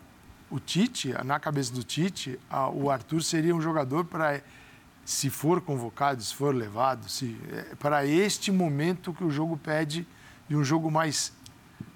o 0.51 0.61
Tite, 0.61 1.15
na 1.25 1.41
cabeça 1.41 1.73
do 1.73 1.83
Tite, 1.83 2.39
o 2.75 2.91
Arthur 2.91 3.23
seria 3.23 3.57
um 3.57 3.63
jogador 3.63 4.05
para, 4.05 4.43
se 5.07 5.31
for 5.31 5.63
convocado, 5.63 6.23
se 6.23 6.35
for 6.35 6.55
levado, 6.55 7.09
se, 7.09 7.35
é, 7.51 7.75
para 7.77 8.05
este 8.05 8.53
momento 8.53 9.15
que 9.15 9.25
o 9.25 9.31
jogo 9.31 9.57
pede 9.57 10.07
de 10.49 10.55
um 10.55 10.63
jogo 10.63 10.91
mais 10.91 11.33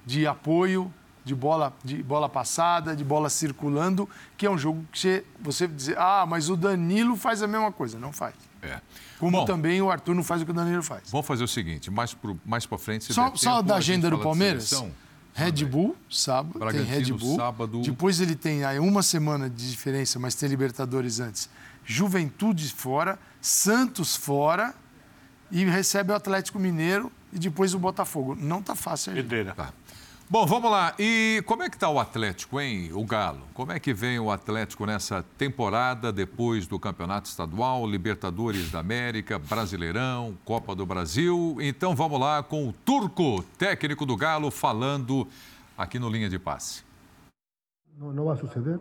de 0.04 0.26
apoio, 0.26 0.92
de 1.24 1.34
bola, 1.34 1.72
de 1.84 2.02
bola 2.02 2.28
passada, 2.28 2.96
de 2.96 3.04
bola 3.04 3.30
circulando, 3.30 4.08
que 4.36 4.46
é 4.46 4.50
um 4.50 4.58
jogo 4.58 4.84
que 4.90 4.98
você, 4.98 5.24
você 5.40 5.68
dizer, 5.68 5.96
ah, 5.98 6.26
mas 6.26 6.50
o 6.50 6.56
Danilo 6.56 7.16
faz 7.16 7.42
a 7.42 7.46
mesma 7.46 7.70
coisa. 7.70 7.98
Não 7.98 8.12
faz. 8.12 8.34
É. 8.62 8.80
Como 9.18 9.38
Bom, 9.38 9.44
também 9.44 9.80
o 9.80 9.90
Arthur 9.90 10.14
não 10.14 10.24
faz 10.24 10.42
o 10.42 10.44
que 10.44 10.50
o 10.50 10.54
Danilo 10.54 10.82
faz. 10.82 11.10
Vamos 11.10 11.26
fazer 11.26 11.44
o 11.44 11.48
seguinte, 11.48 11.90
mais, 11.90 12.12
pro, 12.12 12.38
mais 12.44 12.66
pra 12.66 12.78
frente... 12.78 13.04
se 13.04 13.14
Só, 13.14 13.30
der 13.30 13.38
só 13.38 13.56
tempo, 13.56 13.68
da 13.68 13.76
agenda 13.76 14.10
do 14.10 14.18
Palmeiras. 14.18 14.82
Red 15.34 15.64
Bull, 15.64 15.96
sábado, 16.10 16.58
tem 16.70 16.82
Red 16.82 17.12
Bull. 17.12 17.36
sábado. 17.36 17.80
Depois 17.80 18.20
ele 18.20 18.34
tem 18.34 18.64
aí 18.64 18.78
uma 18.78 19.02
semana 19.02 19.48
de 19.48 19.70
diferença, 19.70 20.18
mas 20.18 20.34
tem 20.34 20.48
Libertadores 20.48 21.20
antes. 21.20 21.48
Juventude 21.84 22.70
fora, 22.70 23.18
Santos 23.40 24.14
fora 24.14 24.74
e 25.50 25.64
recebe 25.64 26.12
o 26.12 26.14
Atlético 26.14 26.58
Mineiro 26.58 27.10
e 27.32 27.38
depois 27.38 27.72
o 27.74 27.78
Botafogo. 27.78 28.36
Não 28.38 28.62
tá 28.62 28.76
fácil 28.76 29.12
aí. 29.12 29.16
Pedreira. 29.16 29.54
Tá. 29.54 29.72
Bom, 30.32 30.46
vamos 30.46 30.70
lá. 30.70 30.94
E 30.98 31.42
como 31.44 31.62
é 31.62 31.68
que 31.68 31.76
está 31.76 31.90
o 31.90 32.00
Atlético, 32.00 32.59
hein, 32.59 32.90
o 32.94 33.04
Galo? 33.04 33.42
Como 33.52 33.70
é 33.70 33.78
que 33.78 33.92
vem 33.92 34.18
o 34.18 34.30
Atlético 34.30 34.86
nessa 34.86 35.22
temporada, 35.36 36.10
depois 36.10 36.66
do 36.66 36.80
Campeonato 36.80 37.28
Estadual, 37.28 37.86
Libertadores 37.86 38.70
da 38.70 38.78
América, 38.78 39.38
Brasileirão, 39.38 40.32
Copa 40.42 40.74
do 40.74 40.86
Brasil? 40.86 41.59
Então 41.60 41.94
vamos 41.94 42.18
lá 42.18 42.42
com 42.42 42.66
o 42.66 42.72
Turco, 42.72 43.42
técnico 43.59 44.06
do 44.06 44.16
Galo, 44.16 44.50
falando 44.50 45.28
aqui 45.76 45.98
no 45.98 46.09
Linha 46.09 46.30
de 46.30 46.38
Passe. 46.38 46.82
No, 47.98 48.10
no 48.10 48.24
va 48.24 48.32
a 48.32 48.36
suceder. 48.38 48.80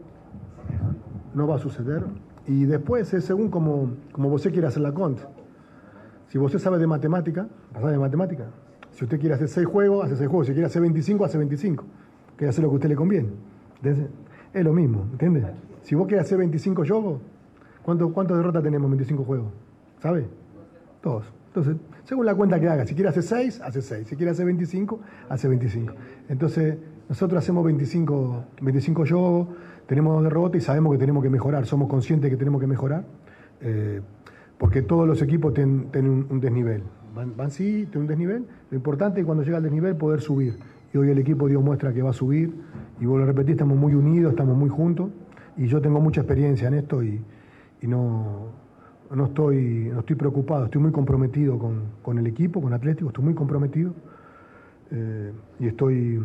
No 1.35 1.47
va 1.47 1.55
a 1.55 1.59
suceder. 1.59 2.05
Y 2.47 2.63
después 2.63 3.13
es 3.13 3.25
según 3.25 3.49
como, 3.49 3.97
como 4.13 4.29
usted 4.29 4.53
quiere 4.53 4.67
hacer 4.67 4.83
la 4.83 4.93
conta. 4.93 5.27
Si 6.29 6.39
usted 6.39 6.59
sabe 6.59 6.79
de 6.79 6.87
matemática, 6.87 7.45
sabe 7.73 7.91
de 7.91 7.99
matemática. 7.99 8.47
Si 8.93 9.03
usted 9.05 9.19
quiere 9.19 9.35
hacer 9.35 9.47
6 9.47 9.65
juegos, 9.67 10.05
hace 10.05 10.15
6 10.15 10.29
juegos. 10.29 10.47
Si 10.47 10.53
quiere 10.53 10.67
hacer 10.67 10.81
25, 10.81 11.25
hace 11.25 11.37
25. 11.37 11.83
Quiere 12.35 12.49
hacer 12.49 12.63
lo 12.63 12.69
que 12.69 12.73
a 12.73 12.77
usted 12.77 12.89
le 12.89 12.95
conviene. 12.95 13.29
Es 14.53 14.63
lo 14.63 14.73
mismo, 14.73 15.07
¿entiendes? 15.11 15.45
Si 15.83 15.95
vos 15.95 16.07
quieres 16.07 16.25
hacer 16.25 16.37
25 16.37 16.83
juegos, 16.85 17.21
¿cuánto, 17.83 18.11
¿cuántas 18.13 18.37
derrotas 18.37 18.63
tenemos 18.63 18.85
en 18.85 18.91
25 18.91 19.23
juegos? 19.23 19.47
¿Sabe? 20.01 20.27
Todos. 21.01 21.25
Entonces, 21.47 21.77
según 22.03 22.25
la 22.25 22.35
cuenta 22.35 22.59
que 22.59 22.69
haga, 22.69 22.85
si 22.85 22.93
quiere 22.95 23.09
hacer 23.09 23.23
6, 23.23 23.61
hace 23.61 23.81
6. 23.81 24.07
Si 24.07 24.15
quiere 24.15 24.31
hacer 24.31 24.45
25, 24.45 24.99
hace 25.29 25.47
25. 25.47 25.93
Entonces, 26.29 26.77
nosotros 27.09 27.43
hacemos 27.43 27.65
25, 27.65 28.45
25 28.61 29.05
juegos, 29.05 29.47
tenemos 29.85 30.13
dos 30.13 30.23
derrotas 30.23 30.61
y 30.61 30.65
sabemos 30.65 30.93
que 30.93 30.97
tenemos 30.97 31.23
que 31.23 31.29
mejorar. 31.29 31.65
Somos 31.65 31.89
conscientes 31.89 32.29
que 32.29 32.37
tenemos 32.37 32.61
que 32.61 32.67
mejorar, 32.67 33.03
eh, 33.61 34.01
porque 34.57 34.81
todos 34.81 35.07
los 35.07 35.21
equipos 35.21 35.53
tienen, 35.53 36.27
un 36.29 36.39
desnivel. 36.39 36.83
Van, 37.13 37.35
van 37.35 37.51
sí, 37.51 37.87
tienen 37.91 38.01
un 38.01 38.07
desnivel. 38.07 38.45
Lo 38.69 38.77
importante 38.77 39.19
es 39.19 39.25
cuando 39.25 39.43
llega 39.43 39.57
al 39.57 39.63
desnivel 39.63 39.95
poder 39.95 40.21
subir. 40.21 40.57
Y 40.93 40.97
hoy 40.97 41.09
el 41.09 41.17
equipo 41.17 41.47
dio 41.47 41.61
muestra 41.61 41.93
que 41.93 42.01
va 42.01 42.11
a 42.11 42.13
subir. 42.13 42.53
Y 42.99 43.05
vuelvo 43.05 43.23
a 43.23 43.27
repetir, 43.27 43.51
estamos 43.51 43.77
muy 43.77 43.93
unidos, 43.93 44.31
estamos 44.31 44.57
muy 44.57 44.69
juntos. 44.69 45.09
Y 45.57 45.67
yo 45.67 45.81
tengo 45.81 45.99
mucha 45.99 46.21
experiencia 46.21 46.67
en 46.67 46.75
esto 46.75 47.03
y, 47.03 47.21
y 47.81 47.87
no, 47.87 48.47
no, 49.13 49.25
estoy, 49.25 49.89
no 49.93 49.99
estoy 49.99 50.15
preocupado, 50.15 50.65
estoy 50.65 50.81
muy 50.81 50.91
comprometido 50.91 51.59
con, 51.59 51.83
con 52.01 52.17
el 52.17 52.27
equipo, 52.27 52.61
con 52.61 52.73
Atlético, 52.73 53.09
estoy 53.09 53.25
muy 53.25 53.33
comprometido. 53.33 53.93
Eh, 54.91 55.31
y 55.59 55.67
estoy, 55.67 56.21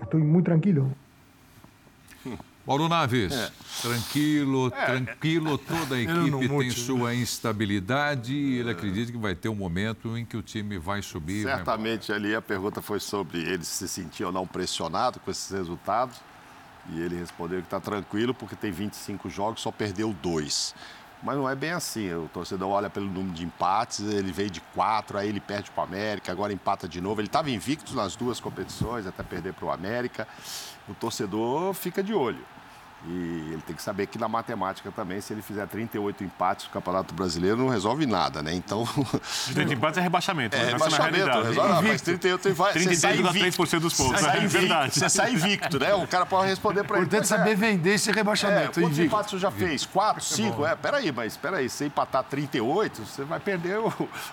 estoy 0.00 0.22
muy 0.22 0.42
tranquilo. 0.42 0.86
Mauro 2.66 2.88
Naves, 2.88 3.32
tranquilo, 3.82 4.68
É, 4.74 4.84
tranquilo, 4.86 5.58
toda 5.58 5.96
a 5.96 6.00
equipe 6.00 6.30
tem 6.38 6.48
mute, 6.48 6.70
sua 6.78 7.12
instabilidade 7.14 8.32
e 8.34 8.58
ele 8.58 8.70
acredita 8.70 9.10
que 9.10 9.18
vai 9.18 9.34
ter 9.34 9.48
um 9.48 9.54
momento 9.54 10.16
em 10.16 10.24
que 10.24 10.36
o 10.36 10.42
time 10.42 10.78
vai 10.78 11.02
subir. 11.02 11.42
vai- 11.44 11.56
Certamente 11.56 12.12
ali 12.12 12.34
a 12.34 12.40
pergunta 12.42 12.80
foi 12.80 13.00
sobre 13.00 13.38
ele 13.40 13.64
se 13.64 13.88
sentia 13.88 14.26
ou 14.26 14.32
não 14.32 14.46
pressionado 14.46 15.18
com 15.20 15.30
esses 15.30 15.50
resultados. 15.50 16.16
E 16.90 17.00
ele 17.00 17.16
respondeu 17.16 17.60
que 17.60 17.66
está 17.66 17.78
tranquilo 17.80 18.34
porque 18.34 18.56
tem 18.56 18.70
25 18.72 19.28
jogos, 19.30 19.60
só 19.60 19.70
perdeu 19.70 20.12
dois. 20.22 20.74
Mas 21.22 21.36
não 21.36 21.48
é 21.48 21.54
bem 21.54 21.70
assim. 21.70 22.12
O 22.14 22.28
torcedor 22.32 22.68
olha 22.68 22.90
pelo 22.90 23.06
número 23.06 23.32
de 23.32 23.44
empates, 23.44 24.00
ele 24.00 24.32
veio 24.32 24.50
de 24.50 24.60
quatro, 24.74 25.16
aí 25.16 25.28
ele 25.28 25.38
perde 25.38 25.70
para 25.70 25.82
o 25.82 25.84
América, 25.84 26.32
agora 26.32 26.52
empata 26.52 26.88
de 26.88 27.00
novo. 27.00 27.20
Ele 27.20 27.28
estava 27.28 27.48
invicto 27.50 27.94
nas 27.94 28.16
duas 28.16 28.40
competições, 28.40 29.06
até 29.06 29.22
perder 29.22 29.52
para 29.52 29.64
o 29.66 29.70
América. 29.70 30.26
O 30.88 30.94
torcedor 30.94 31.72
fica 31.74 32.02
de 32.02 32.12
olho. 32.12 32.44
E 33.04 33.50
ele 33.52 33.62
tem 33.66 33.74
que 33.74 33.82
saber 33.82 34.06
que 34.06 34.16
na 34.16 34.28
matemática 34.28 34.92
também, 34.92 35.20
se 35.20 35.32
ele 35.32 35.42
fizer 35.42 35.66
38 35.66 36.22
empates 36.22 36.66
no 36.66 36.72
Campeonato 36.72 37.12
Brasileiro, 37.12 37.56
não 37.56 37.68
resolve 37.68 38.06
nada, 38.06 38.42
né? 38.44 38.54
Então. 38.54 38.84
De 39.48 39.54
30 39.54 39.74
empates 39.74 39.98
é 39.98 40.00
rebaixamento. 40.02 40.54
É, 40.56 40.60
né? 40.60 40.64
Essa 40.66 40.78
na 40.78 40.84
rebaixamento. 40.84 41.16
realidade. 41.16 41.48
Resolve, 41.48 41.72
ah, 41.72 41.82
mas 41.82 42.00
38 42.02 42.48
e 42.48 42.52
vai. 42.52 42.72
você 42.74 42.94
sai 42.94 43.16
invicto. 43.18 43.32
33,3% 43.66 43.80
dos 43.80 43.94
pontos. 43.94 44.20
Você 44.20 44.24
sai 44.24 44.36
É 44.36 44.38
invicto, 44.44 44.58
verdade. 44.60 44.94
Você 44.94 45.08
sai 45.08 45.32
invicto, 45.32 45.78
né? 45.80 45.94
O 45.94 46.06
cara 46.06 46.24
pode 46.26 46.46
responder 46.48 46.84
para 46.84 46.98
ele. 46.98 47.06
Importante 47.06 47.28
"Pois 47.28 47.32
é, 47.32 47.36
saber 47.38 47.56
vender 47.56 47.94
esse 47.94 48.10
É, 48.10 48.12
rebaixamento. 48.12 48.80
quantos 48.80 48.82
invicto. 48.98 49.02
empates 49.02 49.30
você 49.32 49.38
já 49.38 49.50
fez? 49.50 49.84
Quatro, 49.84 50.22
cinco? 50.22 50.64
É, 50.64 50.76
peraí, 50.76 51.10
mas 51.10 51.36
peraí, 51.36 51.68
se 51.68 51.84
empatar 51.84 52.22
38, 52.22 53.04
você 53.04 53.24
vai 53.24 53.40
perder 53.40 53.78
o, 53.80 53.88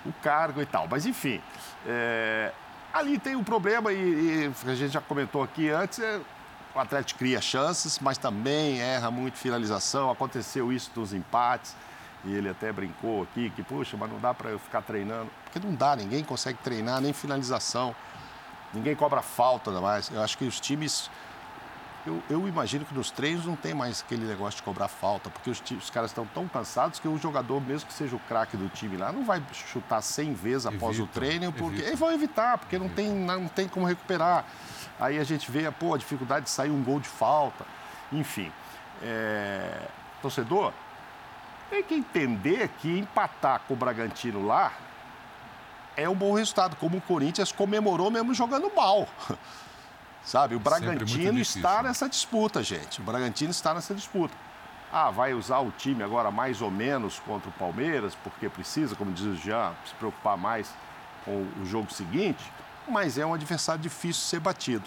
o 0.06 0.14
cargo 0.22 0.62
e 0.62 0.66
tal. 0.68 0.88
Mas 0.88 1.08
enfim, 1.08 1.42
é, 1.88 2.52
ali 2.94 3.18
tem 3.18 3.36
um 3.36 3.44
problema 3.44 3.92
e, 3.92 4.52
e 4.66 4.70
a 4.70 4.76
gente 4.76 4.92
já 4.94 5.02
comentou 5.02 5.42
aqui 5.42 5.70
antes, 5.70 5.98
é, 5.98 6.20
o 6.80 6.82
Atlético 6.82 7.20
cria 7.20 7.42
chances, 7.42 8.00
mas 8.00 8.18
também 8.18 8.80
erra 8.80 9.12
muito 9.12 9.38
finalização. 9.38 10.10
Aconteceu 10.10 10.72
isso 10.72 10.90
dos 10.96 11.14
empates. 11.14 11.76
E 12.26 12.34
ele 12.34 12.50
até 12.50 12.72
brincou 12.72 13.24
aqui 13.24 13.50
que, 13.50 13.64
puxa, 13.64 13.96
mas 13.98 14.10
não 14.10 14.20
dá 14.20 14.34
para 14.34 14.50
eu 14.50 14.60
ficar 14.60 14.82
treinando. 14.82 15.30
Porque 15.44 15.66
não 15.66 15.74
dá, 15.74 15.96
ninguém 15.96 16.24
consegue 16.24 16.58
treinar, 16.60 17.02
nem 17.02 17.14
finalização. 17.14 17.96
Ninguém 18.74 18.96
cobra 18.96 19.22
falta, 19.22 19.70
ainda 19.70 19.82
mais. 19.82 20.10
Eu 20.10 20.22
acho 20.22 20.38
que 20.38 20.46
os 20.46 20.60
times 20.60 21.10
eu, 22.06 22.24
eu 22.30 22.48
imagino 22.48 22.86
que 22.86 22.94
nos 22.94 23.12
treinos 23.12 23.46
não 23.46 23.56
tem 23.56 23.74
mais 23.74 24.02
aquele 24.02 24.26
negócio 24.26 24.58
de 24.58 24.64
cobrar 24.64 24.88
falta, 24.88 25.30
porque 25.30 25.50
os, 25.50 25.62
os 25.72 25.90
caras 25.90 26.12
estão 26.12 26.26
tão 26.26 26.48
cansados 26.48 27.00
que 27.00 27.08
o 27.08 27.18
jogador, 27.18 27.60
mesmo 27.62 27.88
que 27.88 27.94
seja 27.94 28.16
o 28.16 28.20
craque 28.20 28.56
do 28.56 28.70
time 28.70 28.98
lá, 28.98 29.12
não 29.12 29.24
vai 29.24 29.44
chutar 29.52 30.02
100 30.02 30.34
vezes 30.34 30.66
após 30.66 30.98
o 30.98 31.04
Evita, 31.04 31.20
treino, 31.20 31.52
porque 31.52 31.76
evita. 31.76 31.88
eles 31.88 32.00
vão 32.00 32.12
evitar, 32.12 32.58
porque 32.58 32.80
não 32.80 32.90
tem, 32.90 33.10
não 33.10 33.48
tem 33.48 33.68
como 33.68 33.86
recuperar. 33.86 34.46
Aí 35.00 35.18
a 35.18 35.24
gente 35.24 35.50
vê 35.50 35.70
pô, 35.72 35.94
a 35.94 35.98
dificuldade 35.98 36.46
de 36.46 36.52
sair 36.52 36.70
um 36.70 36.84
gol 36.84 37.00
de 37.00 37.08
falta. 37.08 37.66
Enfim, 38.12 38.52
é, 39.02 39.88
torcedor, 40.22 40.74
tem 41.70 41.84
que 41.84 41.94
entender 41.94 42.68
que 42.80 43.00
empatar 43.00 43.62
com 43.68 43.74
o 43.74 43.78
Bragantino 43.78 44.46
lá 44.46 44.74
é 45.96 46.08
um 46.08 46.16
bom 46.16 46.34
resultado, 46.34 46.76
como 46.78 46.98
o 46.98 47.02
Corinthians 47.02 47.52
comemorou 47.52 48.10
mesmo 48.10 48.34
jogando 48.34 48.72
mal. 48.76 49.08
Sabe, 50.24 50.56
o 50.56 50.60
Bragantino 50.60 51.40
está 51.40 51.78
né? 51.78 51.90
nessa 51.90 52.08
disputa, 52.08 52.62
gente. 52.62 53.02
O 53.02 53.04
Bragantino 53.04 53.52
está 53.52 53.74
nessa 53.74 53.94
disputa. 53.96 54.34
Ah, 54.92 55.12
vai 55.12 55.34
usar 55.34 55.60
o 55.60 55.72
time 55.72 56.04
agora 56.04 56.32
mais 56.32 56.62
ou 56.62 56.72
menos 56.72 57.20
contra 57.20 57.50
o 57.50 57.54
Palmeiras, 57.54 58.16
porque 58.16 58.50
precisa, 58.50 58.96
como 58.96 59.12
diz 59.12 59.26
o 59.26 59.36
Jean, 59.36 59.74
se 59.86 59.94
preocupar 59.96 60.38
mais 60.38 60.74
com 61.24 61.46
o 61.62 61.66
jogo 61.66 61.92
seguinte, 61.92 62.44
mas 62.90 63.18
é 63.18 63.26
um 63.26 63.34
adversário 63.34 63.82
difícil 63.82 64.22
de 64.24 64.28
ser 64.30 64.40
batido. 64.40 64.84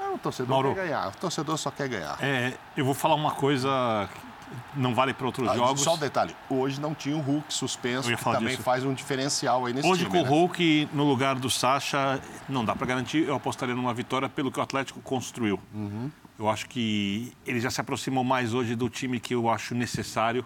Ah, 0.00 0.12
o 0.14 0.18
torcedor 0.18 0.50
Mauro. 0.50 0.74
quer 0.74 0.84
ganhar, 0.86 1.08
o 1.08 1.12
torcedor 1.12 1.56
só 1.58 1.70
quer 1.70 1.88
ganhar. 1.88 2.16
É, 2.22 2.54
eu 2.76 2.84
vou 2.84 2.94
falar 2.94 3.14
uma 3.14 3.32
coisa 3.32 4.08
que 4.12 4.78
não 4.78 4.94
vale 4.94 5.12
para 5.12 5.26
outros 5.26 5.48
Ah, 5.48 5.54
jogos. 5.56 5.80
Só 5.82 5.94
um 5.94 5.98
detalhe, 5.98 6.34
hoje 6.48 6.80
não 6.80 6.94
tinha 6.94 7.16
o 7.16 7.20
Hulk 7.20 7.52
suspenso, 7.52 8.08
que 8.14 8.24
também 8.24 8.50
disso. 8.50 8.62
faz 8.62 8.84
um 8.84 8.94
diferencial 8.94 9.66
aí 9.66 9.72
nesse 9.72 9.88
Hoje, 9.88 10.04
time. 10.04 10.12
com 10.12 10.20
o 10.20 10.24
né? 10.24 10.28
Hulk 10.28 10.88
no 10.92 11.04
lugar 11.04 11.34
do 11.36 11.50
Sacha, 11.50 12.20
não 12.48 12.64
dá 12.64 12.74
para 12.76 12.86
garantir. 12.86 13.24
Eu 13.26 13.34
apostaria 13.34 13.74
numa 13.74 13.92
vitória 13.92 14.28
pelo 14.28 14.52
que 14.52 14.58
o 14.60 14.62
Atlético 14.62 15.00
construiu. 15.00 15.58
Uhum. 15.74 16.10
Eu 16.38 16.48
acho 16.50 16.68
que 16.68 17.32
ele 17.46 17.58
já 17.60 17.70
se 17.70 17.80
aproximou 17.80 18.22
mais 18.22 18.52
hoje 18.52 18.76
do 18.76 18.90
time 18.90 19.18
que 19.18 19.34
eu 19.34 19.48
acho 19.48 19.74
necessário 19.74 20.44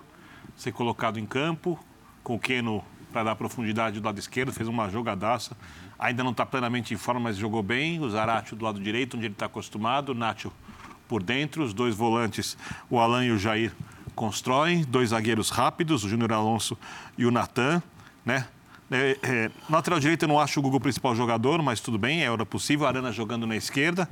ser 0.56 0.70
colocado 0.72 1.18
em 1.18 1.26
campo, 1.26 1.78
com 2.22 2.36
o 2.36 2.38
Keno 2.38 2.84
para 3.10 3.24
dar 3.24 3.36
profundidade 3.36 4.00
do 4.00 4.06
lado 4.06 4.18
esquerdo, 4.18 4.52
fez 4.52 4.68
uma 4.68 4.88
jogadaça. 4.88 5.56
Ainda 5.98 6.24
não 6.24 6.30
está 6.30 6.46
plenamente 6.46 6.94
em 6.94 6.96
forma, 6.96 7.20
mas 7.20 7.36
jogou 7.36 7.62
bem. 7.62 8.00
O 8.00 8.08
Zarate 8.08 8.54
do 8.54 8.64
lado 8.64 8.80
direito, 8.80 9.16
onde 9.16 9.26
ele 9.26 9.34
está 9.34 9.46
acostumado. 9.46 10.10
O 10.10 10.14
Nacho 10.14 10.52
por 11.08 11.22
dentro. 11.22 11.62
Os 11.62 11.74
dois 11.74 11.94
volantes, 11.94 12.56
o 12.88 12.98
Alan 12.98 13.24
e 13.24 13.30
o 13.30 13.38
Jair, 13.38 13.72
constroem. 14.14 14.84
Dois 14.84 15.10
zagueiros 15.10 15.50
rápidos, 15.50 16.04
o 16.04 16.08
Júnior 16.08 16.32
Alonso 16.32 16.78
e 17.18 17.26
o 17.26 17.30
Natan. 17.30 17.82
Né? 18.24 18.46
É, 18.90 19.16
é, 19.22 19.50
lateral 19.68 20.00
direito 20.00 20.24
eu 20.24 20.28
não 20.28 20.40
acho 20.40 20.58
o 20.58 20.62
Google 20.62 20.78
o 20.78 20.80
principal 20.80 21.14
jogador, 21.14 21.62
mas 21.62 21.80
tudo 21.80 21.96
bem, 21.96 22.24
é 22.24 22.30
hora 22.30 22.44
possível. 22.44 22.86
Arana 22.86 23.12
jogando 23.12 23.46
na 23.46 23.56
esquerda 23.56 24.08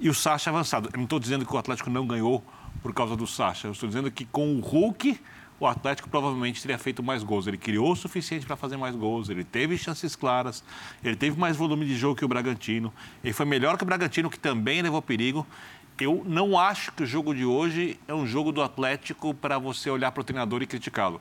e 0.00 0.08
o 0.08 0.14
Sacha 0.14 0.50
avançado. 0.50 0.88
Eu 0.92 0.96
não 0.96 1.04
estou 1.04 1.18
dizendo 1.18 1.46
que 1.46 1.54
o 1.54 1.58
Atlético 1.58 1.90
não 1.90 2.06
ganhou 2.06 2.44
por 2.82 2.92
causa 2.92 3.16
do 3.16 3.26
Sacha. 3.26 3.68
Eu 3.68 3.72
estou 3.72 3.88
dizendo 3.88 4.10
que 4.10 4.24
com 4.24 4.56
o 4.56 4.60
Hulk 4.60 5.18
o 5.58 5.66
Atlético 5.66 6.08
provavelmente 6.08 6.60
teria 6.60 6.78
feito 6.78 7.02
mais 7.02 7.22
gols. 7.22 7.46
Ele 7.46 7.56
criou 7.56 7.92
o 7.92 7.96
suficiente 7.96 8.46
para 8.46 8.56
fazer 8.56 8.76
mais 8.76 8.94
gols, 8.94 9.28
ele 9.28 9.44
teve 9.44 9.76
chances 9.78 10.14
claras, 10.14 10.62
ele 11.02 11.16
teve 11.16 11.38
mais 11.38 11.56
volume 11.56 11.86
de 11.86 11.96
jogo 11.96 12.16
que 12.16 12.24
o 12.24 12.28
Bragantino, 12.28 12.92
ele 13.24 13.32
foi 13.32 13.46
melhor 13.46 13.76
que 13.76 13.82
o 13.82 13.86
Bragantino, 13.86 14.30
que 14.30 14.38
também 14.38 14.82
levou 14.82 15.00
perigo. 15.00 15.46
Eu 15.98 16.22
não 16.26 16.58
acho 16.58 16.92
que 16.92 17.04
o 17.04 17.06
jogo 17.06 17.34
de 17.34 17.44
hoje 17.44 17.98
é 18.06 18.12
um 18.12 18.26
jogo 18.26 18.52
do 18.52 18.62
Atlético 18.62 19.32
para 19.32 19.58
você 19.58 19.88
olhar 19.88 20.12
para 20.12 20.20
o 20.20 20.24
treinador 20.24 20.62
e 20.62 20.66
criticá-lo. 20.66 21.20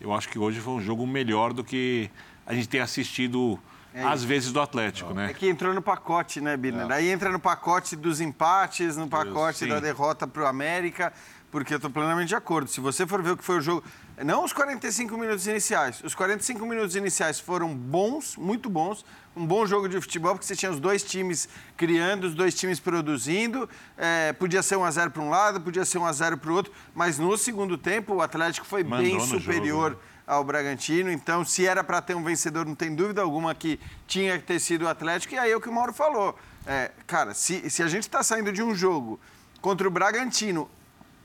Eu 0.00 0.12
acho 0.12 0.28
que 0.28 0.38
hoje 0.38 0.60
foi 0.60 0.74
um 0.74 0.80
jogo 0.80 1.04
melhor 1.06 1.52
do 1.52 1.64
que 1.64 2.08
a 2.46 2.54
gente 2.54 2.68
tem 2.68 2.80
assistido 2.80 3.58
é 3.96 4.02
às 4.04 4.22
vezes 4.22 4.52
do 4.52 4.60
Atlético, 4.60 5.14
né? 5.14 5.30
É 5.30 5.32
que 5.32 5.48
entrou 5.48 5.72
no 5.72 5.80
pacote, 5.80 6.38
né, 6.38 6.54
Birner? 6.54 6.90
É. 6.90 6.94
Aí 6.96 7.08
entra 7.08 7.32
no 7.32 7.40
pacote 7.40 7.96
dos 7.96 8.20
empates, 8.20 8.94
no 8.94 9.08
pacote 9.08 9.64
da 9.64 9.80
derrota 9.80 10.26
para 10.26 10.42
o 10.42 10.46
América 10.46 11.14
porque 11.56 11.72
eu 11.72 11.76
estou 11.76 11.90
plenamente 11.90 12.28
de 12.28 12.34
acordo. 12.34 12.68
Se 12.68 12.80
você 12.80 13.06
for 13.06 13.22
ver 13.22 13.30
o 13.30 13.36
que 13.38 13.42
foi 13.42 13.56
o 13.56 13.60
jogo, 13.62 13.82
não 14.22 14.44
os 14.44 14.52
45 14.52 15.16
minutos 15.16 15.46
iniciais, 15.46 16.02
os 16.04 16.14
45 16.14 16.66
minutos 16.66 16.94
iniciais 16.94 17.40
foram 17.40 17.74
bons, 17.74 18.36
muito 18.36 18.68
bons, 18.68 19.06
um 19.34 19.46
bom 19.46 19.64
jogo 19.64 19.88
de 19.88 19.98
futebol, 19.98 20.34
porque 20.34 20.44
você 20.44 20.54
tinha 20.54 20.70
os 20.70 20.78
dois 20.78 21.02
times 21.02 21.48
criando, 21.74 22.24
os 22.24 22.34
dois 22.34 22.54
times 22.54 22.78
produzindo, 22.78 23.66
é, 23.96 24.34
podia 24.34 24.62
ser 24.62 24.76
1x0 24.76 25.08
para 25.08 25.22
um 25.22 25.30
lado, 25.30 25.58
podia 25.62 25.86
ser 25.86 25.96
1x0 25.96 26.36
para 26.36 26.50
o 26.50 26.54
outro, 26.54 26.70
mas 26.94 27.18
no 27.18 27.34
segundo 27.38 27.78
tempo 27.78 28.16
o 28.16 28.20
Atlético 28.20 28.66
foi 28.66 28.84
Mandou 28.84 29.06
bem 29.06 29.18
superior 29.20 29.92
jogo, 29.92 30.02
né? 30.02 30.08
ao 30.26 30.44
Bragantino, 30.44 31.10
então 31.10 31.42
se 31.42 31.66
era 31.66 31.82
para 31.82 32.02
ter 32.02 32.14
um 32.14 32.22
vencedor, 32.22 32.66
não 32.66 32.74
tem 32.74 32.94
dúvida 32.94 33.22
alguma 33.22 33.54
que 33.54 33.80
tinha 34.06 34.38
que 34.38 34.44
ter 34.44 34.60
sido 34.60 34.82
o 34.82 34.88
Atlético, 34.88 35.32
e 35.32 35.38
aí 35.38 35.52
é 35.52 35.56
o 35.56 35.60
que 35.62 35.70
o 35.70 35.72
Mauro 35.72 35.94
falou. 35.94 36.38
É, 36.66 36.90
cara, 37.06 37.32
se, 37.32 37.70
se 37.70 37.82
a 37.82 37.88
gente 37.88 38.02
está 38.02 38.22
saindo 38.22 38.52
de 38.52 38.62
um 38.62 38.74
jogo 38.74 39.18
contra 39.62 39.88
o 39.88 39.90
Bragantino 39.90 40.68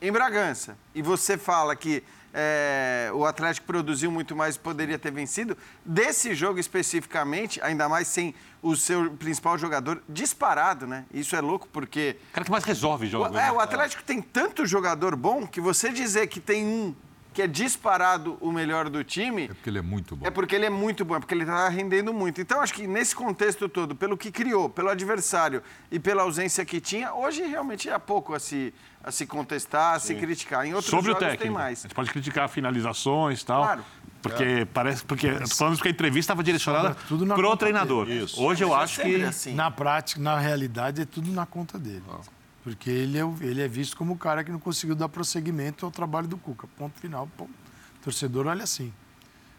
em 0.02 0.10
Bragança 0.10 0.76
e 0.94 1.00
você 1.00 1.38
fala 1.38 1.76
que 1.76 2.02
é, 2.34 3.10
o 3.14 3.24
Atlético 3.24 3.66
produziu 3.66 4.10
muito 4.10 4.34
mais 4.34 4.56
e 4.56 4.58
poderia 4.58 4.98
ter 4.98 5.12
vencido, 5.12 5.56
desse 5.84 6.34
jogo 6.34 6.58
especificamente, 6.58 7.60
ainda 7.62 7.88
mais 7.88 8.08
sem 8.08 8.34
o 8.60 8.74
seu 8.74 9.10
principal 9.12 9.56
jogador 9.56 10.02
disparado, 10.08 10.86
né? 10.86 11.04
Isso 11.12 11.36
é 11.36 11.40
louco 11.40 11.68
porque. 11.70 12.16
O 12.30 12.34
cara 12.34 12.44
que 12.44 12.50
mais 12.50 12.64
resolve 12.64 13.06
jogo. 13.06 13.24
O, 13.24 13.38
é, 13.38 13.42
né? 13.42 13.52
o 13.52 13.60
Atlético 13.60 14.02
tem 14.02 14.20
tanto 14.20 14.66
jogador 14.66 15.14
bom 15.14 15.46
que 15.46 15.60
você 15.60 15.90
dizer 15.90 16.26
que 16.26 16.40
tem 16.40 16.64
um 16.64 16.94
que 17.32 17.40
é 17.40 17.46
disparado 17.46 18.36
o 18.40 18.52
melhor 18.52 18.90
do 18.90 19.02
time. 19.02 19.44
É 19.44 19.48
porque 19.48 19.70
ele 19.70 19.78
é 19.78 19.82
muito 19.82 20.16
bom. 20.16 20.26
É 20.26 20.30
porque 20.30 20.54
ele 20.54 20.66
é 20.66 20.70
muito 20.70 21.04
bom, 21.04 21.16
é 21.16 21.18
porque 21.18 21.34
ele 21.34 21.44
está 21.44 21.68
rendendo 21.68 22.12
muito. 22.12 22.40
Então, 22.40 22.60
acho 22.60 22.74
que 22.74 22.86
nesse 22.86 23.14
contexto 23.16 23.68
todo, 23.68 23.96
pelo 23.96 24.16
que 24.16 24.30
criou, 24.30 24.68
pelo 24.68 24.90
adversário 24.90 25.62
e 25.90 25.98
pela 25.98 26.22
ausência 26.22 26.64
que 26.64 26.80
tinha, 26.80 27.14
hoje 27.14 27.42
realmente 27.42 27.88
há 27.88 27.98
pouco 27.98 28.34
a 28.34 28.38
se, 28.38 28.74
a 29.02 29.10
se 29.10 29.26
contestar, 29.26 29.96
a 29.96 29.98
Sim. 29.98 30.14
se 30.14 30.20
criticar. 30.20 30.64
Em 30.66 30.74
outros 30.74 30.90
Sobre 30.90 31.06
jogos 31.06 31.16
o 31.16 31.20
técnico, 31.20 31.42
tem 31.42 31.50
mais. 31.50 31.80
A 31.80 31.82
gente 31.82 31.94
pode 31.94 32.10
criticar 32.10 32.48
finalizações 32.48 33.40
e 33.40 33.46
tal. 33.46 33.62
Claro. 33.62 33.84
Porque 34.22 34.44
é. 34.44 34.64
parece. 34.64 35.04
Porque 35.04 35.28
falando 35.48 35.80
que 35.80 35.88
a 35.88 35.90
entrevista 35.90 36.32
estava 36.32 36.42
direcionada 36.42 36.94
para 36.94 37.48
o 37.48 37.56
treinador. 37.56 38.06
Hoje 38.36 38.62
eu 38.62 38.74
acho 38.74 39.02
que. 39.02 39.22
Assim. 39.24 39.54
Na 39.54 39.70
prática, 39.70 40.20
na 40.20 40.38
realidade, 40.38 41.02
é 41.02 41.04
tudo 41.04 41.30
na 41.32 41.44
conta 41.44 41.78
dele. 41.78 42.04
Ah. 42.08 42.20
Porque 42.62 42.88
ele 42.88 43.18
é, 43.18 43.24
ele 43.40 43.60
é 43.60 43.66
visto 43.66 43.96
como 43.96 44.12
o 44.12 44.16
cara 44.16 44.44
que 44.44 44.52
não 44.52 44.60
conseguiu 44.60 44.94
dar 44.94 45.08
prosseguimento 45.08 45.84
ao 45.84 45.90
trabalho 45.90 46.28
do 46.28 46.36
Cuca. 46.36 46.68
Ponto 46.78 46.98
final. 47.00 47.28
Ponto. 47.36 47.50
O 47.50 48.04
torcedor 48.04 48.46
olha 48.46 48.62
assim. 48.62 48.92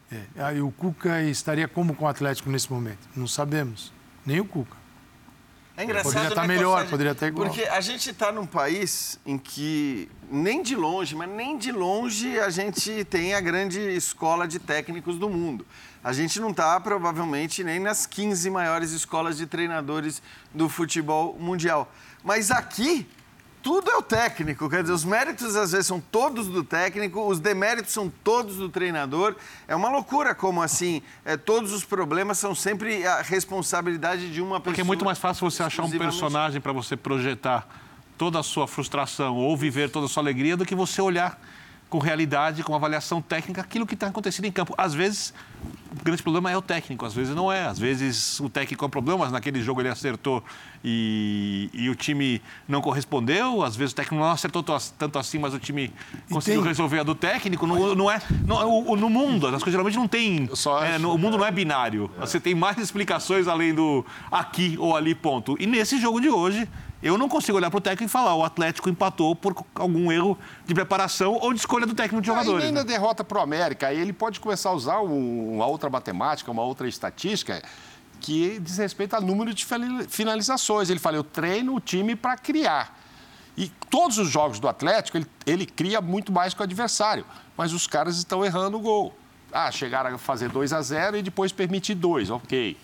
É. 0.10 0.24
Aí 0.38 0.62
o 0.62 0.72
Cuca 0.72 1.22
estaria 1.24 1.68
como 1.68 1.94
com 1.94 2.06
o 2.06 2.08
Atlético 2.08 2.50
nesse 2.50 2.72
momento? 2.72 3.10
Não 3.16 3.28
sabemos. 3.28 3.92
Nem 4.26 4.40
o 4.40 4.46
Cuca. 4.46 4.83
É 5.76 5.84
engraçado, 5.84 6.12
poderia 6.14 6.30
estar 6.30 6.42
tá 6.42 6.48
né, 6.48 6.54
melhor, 6.56 6.88
poderia 6.88 7.12
estar 7.14 7.28
igual. 7.28 7.48
Porque 7.48 7.64
a 7.64 7.82
gente 7.82 8.12
está 8.12 8.32
num 8.32 8.46
país 8.46 9.20
em 9.26 9.40
que 9.40 10.08
nem 10.30 10.62
de 10.62 10.76
longe, 10.76 11.16
mas 11.16 11.28
nem 11.30 11.58
de 11.58 11.72
longe 11.72 12.40
a 12.40 12.50
gente 12.52 13.04
tem 13.06 13.34
a 13.34 13.42
grande 13.42 13.80
escola 13.80 14.48
de 14.48 14.60
técnicos 14.60 15.18
do 15.18 15.28
mundo. 15.28 15.66
A 16.04 16.14
gente 16.14 16.40
não 16.40 16.52
está 16.52 16.80
provavelmente 16.80 17.64
nem 17.64 17.80
nas 17.80 18.06
15 18.06 18.50
maiores 18.52 18.92
escolas 18.92 19.36
de 19.36 19.48
treinadores 19.48 20.22
do 20.54 20.70
futebol 20.70 21.36
mundial. 21.40 21.92
Mas 22.24 22.52
aqui, 22.52 23.08
tudo 23.64 23.90
é 23.90 23.96
o 23.96 24.02
técnico. 24.02 24.70
Quer 24.70 24.82
dizer, 24.82 24.94
os 24.94 25.06
méritos 25.06 25.56
às 25.56 25.72
vezes 25.72 25.88
são 25.88 26.00
todos 26.00 26.48
do 26.48 26.64
técnico, 26.64 27.26
os 27.26 27.40
deméritos 27.40 27.94
são 27.94 28.12
todos 28.24 28.58
do 28.58 28.68
treinador. 28.68 29.36
É 29.68 29.76
uma 29.76 29.90
loucura 29.90 30.36
como 30.36 30.62
assim, 30.62 31.02
é, 31.24 31.38
todos 31.38 31.72
os 31.72 31.86
problemas 31.86 32.38
são 32.38 32.54
sempre 32.54 33.08
a 33.08 33.22
responsabilidade 33.22 34.30
de 34.30 34.42
uma 34.42 34.60
pessoa. 34.60 34.74
Porque 34.74 34.82
é 34.82 34.84
muito 34.84 35.06
mais 35.06 35.18
fácil 35.18 35.50
você 35.50 35.64
achar 35.64 35.84
um 35.84 35.90
personagem 35.90 36.60
para 36.60 36.74
você 36.74 36.98
projetar 36.98 37.66
toda 38.18 38.38
a 38.38 38.44
sua 38.44 38.68
frustração 38.68 39.38
ou 39.38 39.56
viver 39.56 39.90
toda 39.90 40.06
a 40.08 40.10
sua 40.10 40.22
alegria 40.22 40.58
do 40.58 40.66
que 40.66 40.76
você 40.76 41.02
olhar 41.02 41.40
com 41.94 42.00
realidade, 42.00 42.64
com 42.64 42.74
avaliação 42.74 43.22
técnica, 43.22 43.62
aquilo 43.62 43.86
que 43.86 43.94
está 43.94 44.08
acontecendo 44.08 44.46
em 44.46 44.52
campo. 44.52 44.74
Às 44.76 44.96
vezes, 44.96 45.32
o 45.92 46.04
grande 46.04 46.24
problema 46.24 46.50
é 46.50 46.58
o 46.58 46.62
técnico, 46.62 47.06
às 47.06 47.14
vezes 47.14 47.36
não 47.36 47.52
é. 47.52 47.68
Às 47.68 47.78
vezes 47.78 48.40
o 48.40 48.50
técnico 48.50 48.84
é 48.84 48.88
o 48.88 48.90
problema, 48.90 49.20
mas 49.20 49.32
naquele 49.32 49.62
jogo 49.62 49.80
ele 49.80 49.90
acertou 49.90 50.44
e, 50.84 51.70
e 51.72 51.92
o 51.92 51.96
time 51.96 52.42
não 52.68 52.82
correspondeu. 52.82 53.62
Às 53.62 53.76
vezes 53.76 53.94
o 53.94 53.96
técnico 53.96 54.24
não 54.24 54.32
acertou 54.32 54.64
tanto 54.64 55.20
assim, 55.20 55.38
mas 55.38 55.54
o 55.54 55.60
time 55.60 55.94
conseguiu 56.32 56.62
tem... 56.62 56.70
resolver 56.70 57.02
a 57.02 57.04
do 57.04 57.14
técnico. 57.14 57.68
Não, 57.68 57.94
não 57.94 58.10
é, 58.10 58.20
não, 58.44 58.96
no 58.96 59.08
mundo, 59.08 59.46
as 59.46 59.62
coisas 59.62 59.74
geralmente 59.74 59.96
não 59.96 60.08
tem. 60.08 60.50
É, 60.82 60.98
no, 60.98 61.14
o 61.14 61.18
mundo 61.20 61.38
não 61.38 61.46
é 61.46 61.52
binário. 61.52 62.10
É. 62.18 62.22
Você 62.22 62.40
tem 62.40 62.56
mais 62.56 62.80
explicações 62.80 63.48
além 63.48 63.72
do 63.72 64.04
aqui 64.32 64.78
ou 64.80 64.98
ali, 64.98 65.14
ponto. 65.14 65.56
E 65.60 65.68
nesse 65.68 66.02
jogo 66.02 66.20
de 66.20 66.30
hoje, 66.30 66.68
eu 67.04 67.18
não 67.18 67.28
consigo 67.28 67.58
olhar 67.58 67.70
para 67.70 67.78
o 67.78 67.82
técnico 67.82 68.06
e 68.06 68.08
falar 68.08 68.34
o 68.34 68.46
Atlético 68.46 68.90
empatou 68.90 69.36
por 69.36 69.54
algum 69.76 70.10
erro 70.10 70.40
de 70.66 70.74
preparação 70.74 71.34
ou 71.34 71.54
de 71.54 71.60
escolha 71.60 71.86
do 71.86 71.94
técnico 71.94 72.22
de 72.22 72.28
jogadores. 72.28 72.64
E 72.64 72.66
nem 72.66 72.74
na 72.74 72.84
derrota 72.84 73.26
para 73.26 73.40
o 73.40 73.42
América, 73.42 73.88
aí 73.88 74.00
ele 74.00 74.14
pode 74.14 74.40
começar 74.40 74.70
a 74.70 74.74
usar 74.74 75.00
uma 75.00 75.66
outra 75.66 75.90
matemática, 75.90 76.50
uma 76.50 76.64
outra 76.64 76.88
estatística 76.88 77.62
que 78.22 78.58
diz 78.62 78.78
respeito 78.78 79.16
ao 79.16 79.22
número 79.22 79.54
de 79.54 79.68
finalizações. 80.08 80.90
Ele 80.90 81.00
fala, 81.00 81.18
eu 81.18 81.26
treino 81.26 81.76
o 81.76 81.80
time 81.82 82.16
para 82.16 82.38
criar. 82.38 82.98
E 83.58 83.70
todos 83.90 84.18
os 84.18 84.30
jogos 84.30 84.58
do 84.60 84.68
Atlético, 84.70 85.18
ele, 85.18 85.28
ele 85.46 85.66
cria 85.66 86.00
muito 86.00 86.32
mais 86.32 86.54
que 86.54 86.62
o 86.62 86.64
adversário. 86.64 87.26
Mas 87.58 87.74
os 87.74 87.86
caras 87.86 88.18
estão 88.18 88.46
errando 88.46 88.78
o 88.78 88.80
gol. 88.80 89.14
Ah, 89.52 89.70
chegaram 89.70 90.16
a 90.16 90.18
fazer 90.18 90.50
2 90.50 90.72
a 90.72 90.82
0 90.82 91.18
e 91.18 91.22
depois 91.22 91.52
permitir 91.52 91.96
dois, 91.96 92.30
ok. 92.30 92.78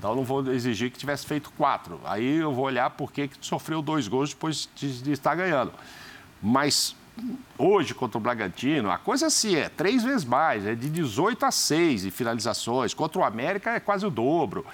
Então, 0.00 0.16
não 0.16 0.24
vou 0.24 0.50
exigir 0.50 0.90
que 0.90 0.98
tivesse 0.98 1.26
feito 1.26 1.52
quatro. 1.58 2.00
Aí 2.06 2.38
eu 2.38 2.54
vou 2.54 2.64
olhar 2.64 2.88
por 2.88 3.12
que 3.12 3.28
sofreu 3.38 3.82
dois 3.82 4.08
gols 4.08 4.30
depois 4.30 4.66
de, 4.74 5.02
de 5.02 5.12
estar 5.12 5.34
ganhando. 5.34 5.74
Mas 6.42 6.96
hoje, 7.58 7.92
contra 7.92 8.16
o 8.16 8.20
Bragantino, 8.20 8.90
a 8.90 8.96
coisa 8.96 9.26
assim 9.26 9.56
é 9.56 9.68
três 9.68 10.02
vezes 10.02 10.24
mais, 10.24 10.64
é 10.64 10.74
de 10.74 10.88
18 10.88 11.44
a 11.44 11.50
6 11.50 12.06
em 12.06 12.10
finalizações. 12.10 12.94
Contra 12.94 13.20
o 13.20 13.24
América 13.24 13.72
é 13.72 13.78
quase 13.78 14.06
o 14.06 14.10
dobro. 14.10 14.64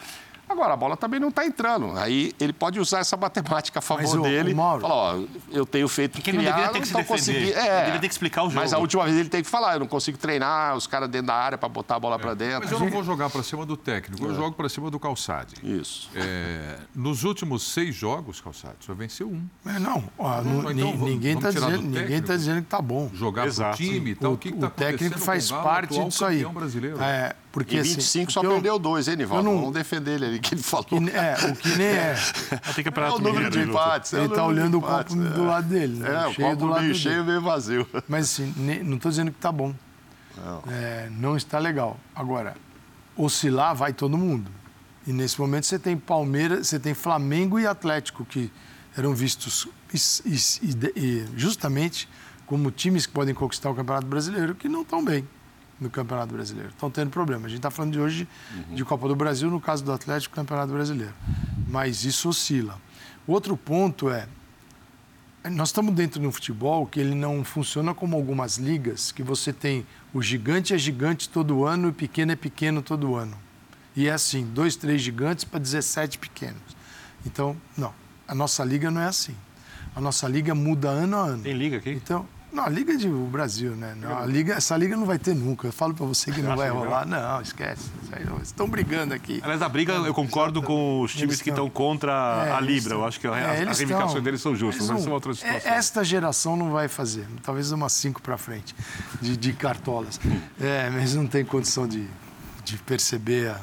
Agora, 0.49 0.75
a 0.75 0.77
bola 0.77 0.97
também 0.97 1.19
não 1.19 1.29
está 1.29 1.45
entrando. 1.45 1.93
Aí 1.99 2.33
ele 2.39 2.53
pode 2.53 2.79
usar 2.79 3.01
essa 3.01 3.17
matemática 3.17 3.81
a 3.81 3.83
favor 3.83 4.21
mas, 4.21 4.31
dele. 4.31 4.53
O 4.53 4.57
Mauro... 4.57 4.81
Falar, 4.83 4.95
ó, 4.95 5.25
eu 5.51 5.67
tenho 5.67 5.89
feito 5.89 6.23
criar, 6.23 6.39
ele 6.39 6.43
não 6.43 6.55
deveria 6.55 6.73
ter 6.73 6.81
que 6.81 6.87
se 6.87 7.05
consegui... 7.05 7.53
é, 7.53 7.59
ele 7.59 7.79
deveria 7.79 8.01
ter 8.01 8.09
que 8.09 8.15
explicar 8.15 8.43
o 8.43 8.47
jogo. 8.47 8.61
Mas 8.61 8.73
a 8.73 8.79
última 8.79 9.05
vez 9.05 9.17
ele 9.17 9.29
tem 9.29 9.43
que 9.43 9.49
falar, 9.49 9.75
eu 9.75 9.81
não 9.81 9.89
consigo 9.89 10.17
treinar 10.17 10.77
os 10.77 10.87
caras 10.87 11.09
dentro 11.09 11.27
da 11.27 11.35
área 11.35 11.59
para 11.59 11.69
botar 11.69 11.97
a 11.97 12.01
bola 12.01 12.17
é. 12.17 12.19
para 12.19 12.35
dentro. 12.35 12.61
Mas 12.63 12.71
eu 12.71 12.79
não 12.79 12.89
vou 12.89 13.03
jogar 13.03 13.29
para 13.29 13.43
cima 13.43 13.67
do 13.67 13.77
técnico, 13.77 14.25
eu 14.25 14.33
é. 14.33 14.35
jogo 14.35 14.53
para 14.57 14.69
cima 14.69 14.91
do 14.91 15.01
Calçade. 15.01 15.57
Isso. 15.63 16.09
É, 16.15 16.79
nos 16.95 17.25
últimos 17.25 17.63
seis 17.73 17.95
jogos, 17.95 18.41
Calçade, 18.41 18.77
só 18.81 18.95
venceu 18.95 19.29
um. 19.29 19.45
É, 19.67 19.79
não, 19.81 20.05
ó, 20.17 20.41
não 20.43 20.71
então, 20.71 20.97
ninguém 20.97 21.37
está 21.37 21.51
dizendo, 21.51 21.83
ninguém 21.83 22.23
tá 22.23 22.37
dizendo 22.37 22.59
que 22.59 22.67
está 22.67 22.81
bom. 22.81 23.11
Jogar 23.13 23.53
para 23.53 23.73
o 23.73 23.75
time 23.75 24.11
e 24.11 24.15
tal, 24.15 24.33
o, 24.35 24.39
que 24.39 24.51
está 24.51 24.69
acontecendo 24.69 24.95
O 24.95 24.99
técnico 24.99 25.19
faz 25.19 25.51
parte 25.51 26.05
disso 26.05 26.25
aí. 26.25 26.45
Brasileiro. 26.45 27.03
É, 27.03 27.35
porque, 27.57 27.79
em 27.79 27.83
25 27.83 28.25
assim, 28.25 28.33
só 28.35 28.43
eu, 28.43 28.51
perdeu 28.51 28.79
dois, 28.79 29.09
hein, 29.09 29.17
Nivaldo? 29.17 29.45
Não... 29.45 29.57
Vamos 29.57 29.73
defender 29.73 30.17
ele 30.17 30.27
ali, 30.27 30.39
que 30.39 30.55
ele 30.55 30.63
falou. 30.63 30.85
Que, 30.85 30.97
é, 31.09 31.37
o 31.51 31.57
que 31.57 31.69
nem 31.71 31.87
é. 31.87 32.15
Tem 32.77 32.85
que 32.85 33.01
é 33.01 33.09
o 33.09 33.19
número 33.19 33.51
de 33.51 33.61
empates. 33.61 34.13
Ele 34.13 34.27
está 34.27 34.45
olhando 34.45 34.77
o 34.77 34.83
copo 34.83 35.15
é. 35.15 35.31
do 35.31 35.47
lado 35.47 35.67
dele. 35.67 35.99
Né? 35.99 36.07
É, 36.07 36.35
cheio 36.35 36.49
o 36.49 36.51
copo 36.59 36.79
meio 36.79 36.95
cheio, 36.95 37.25
meio 37.25 37.41
vazio. 37.41 37.89
Mas 38.07 38.27
assim, 38.27 38.53
não 38.85 38.97
estou 38.97 39.11
dizendo 39.11 39.31
que 39.31 39.39
está 39.39 39.51
bom. 39.51 39.75
Não. 40.37 40.65
É, 40.71 41.09
não 41.11 41.35
está 41.35 41.59
legal. 41.59 41.99
Agora, 42.15 42.59
oscilar 43.17 43.75
vai 43.75 43.95
todo 43.95 44.19
mundo. 44.19 44.51
E 45.07 45.13
nesse 45.15 45.41
momento 45.41 45.65
você 45.65 45.79
tem 45.79 45.97
Palmeiras, 45.97 46.69
você 46.69 46.79
tem 46.79 46.93
Flamengo 46.93 47.59
e 47.59 47.67
Atlético, 47.67 48.23
que 48.27 48.53
eram 48.99 49.15
vistos 49.15 49.67
justamente 51.35 52.07
como 52.45 52.71
times 52.71 53.07
que 53.07 53.15
podem 53.15 53.35
conquistar 53.35 53.71
o 53.71 53.75
Campeonato 53.75 54.07
Brasileiro, 54.07 54.55
que 54.55 54.69
não 54.69 54.83
estão 54.83 55.03
bem. 55.03 55.27
No 55.81 55.91
Campeonato 55.91 56.33
Brasileiro. 56.33 56.71
Estão 56.71 56.91
tendo 56.91 57.11
problema. 57.11 57.47
A 57.47 57.49
gente 57.49 57.59
está 57.59 57.71
falando 57.71 57.93
de 57.93 58.01
hoje 58.01 58.29
de 58.73 58.85
Copa 58.85 59.07
do 59.09 59.15
Brasil, 59.15 59.51
no 59.51 59.61
caso 59.61 59.85
do 59.85 59.93
Atlético, 59.93 60.35
Campeonato 60.35 60.73
Brasileiro. 60.73 61.15
Mas 61.69 62.05
isso 62.05 62.29
oscila. 62.29 62.81
Outro 63.27 63.57
ponto 63.57 64.09
é, 64.09 64.29
nós 65.51 65.69
estamos 65.69 65.95
dentro 65.95 66.21
de 66.21 66.27
um 66.27 66.33
futebol 66.33 66.87
que 66.87 66.99
ele 66.99 67.15
não 67.15 67.45
funciona 67.45 67.95
como 67.95 68.17
algumas 68.17 68.57
ligas, 68.57 69.13
que 69.13 69.23
você 69.23 69.53
tem 69.53 69.87
o 70.13 70.23
gigante 70.23 70.75
é 70.75 70.79
gigante 70.79 71.29
todo 71.29 71.65
ano 71.65 71.89
e 71.89 71.93
pequeno 71.93 72.33
é 72.33 72.37
pequeno 72.37 72.83
todo 72.83 73.15
ano. 73.15 73.37
E 73.95 74.09
é 74.09 74.13
assim, 74.13 74.45
dois, 74.45 74.77
três 74.77 75.01
gigantes 75.01 75.45
para 75.45 75.59
17 75.59 76.19
pequenos. 76.19 76.77
Então, 77.25 77.57
não, 77.77 77.93
a 78.27 78.35
nossa 78.35 78.65
liga 78.65 78.91
não 78.91 79.01
é 79.01 79.07
assim. 79.07 79.35
A 79.95 80.01
nossa 80.01 80.29
liga 80.29 80.55
muda 80.55 80.89
ano 80.89 81.17
a 81.17 81.21
ano. 81.21 81.43
Tem 81.43 81.55
liga 81.55 81.79
aqui? 81.79 81.91
Então, 81.91 82.27
não, 82.53 82.65
a 82.65 82.69
liga 82.69 82.97
de 82.97 83.09
o 83.09 83.27
Brasil, 83.27 83.73
né? 83.73 83.95
Não, 84.01 84.17
a 84.19 84.25
liga, 84.25 84.55
essa 84.55 84.77
liga 84.77 84.97
não 84.97 85.05
vai 85.05 85.19
ter 85.19 85.35
nunca. 85.35 85.67
Eu 85.69 85.73
falo 85.73 85.93
para 85.95 86.07
você 86.07 86.33
que 86.33 86.41
não 86.41 86.57
vai 86.57 86.71
rolar. 86.71 87.07
Não, 87.07 87.41
esquece. 87.41 87.91
Estão 88.43 88.69
brigando 88.69 89.13
aqui. 89.13 89.41
Aliás, 89.43 89.61
a 89.61 89.69
briga, 89.69 89.93
eu 89.95 90.15
concordo 90.15 90.63
com 90.63 91.03
os 91.03 91.11
times 91.13 91.25
Eles 91.35 91.43
que 91.43 91.51
estão- 91.51 91.69
contra 91.69 92.13
É, 92.47 92.53
a 92.53 92.61
Libra. 92.61 92.95
Eu 92.95 93.05
acho 93.05 93.21
que 93.21 93.27
é, 93.27 93.31
as, 93.31 93.59
reivindicações 93.59 94.09
estão- 94.09 94.23
deles 94.23 94.41
são 94.41 94.55
justas, 94.57 94.87
mas 94.89 94.99
isso 94.99 95.03
é 95.03 95.05
vão- 95.07 95.15
outra 95.15 95.33
é, 95.33 95.35
situação. 95.35 95.73
Esta 95.73 96.05
geração 96.05 96.57
não 96.57 96.71
vai 96.71 96.89
fazer. 96.89 97.27
Talvez 97.43 97.71
umas 97.73 97.93
cinco 97.93 98.23
para 98.23 98.39
frente 98.39 98.75
de, 99.21 99.37
de 99.37 99.53
cartolas. 99.53 100.19
É, 100.61 100.89
mas 100.91 101.15
não 101.15 101.27
tem 101.27 101.45
condição 101.45 101.87
de, 101.87 102.07
de 102.65 102.77
perceber 102.79 103.51
a- 103.51 103.61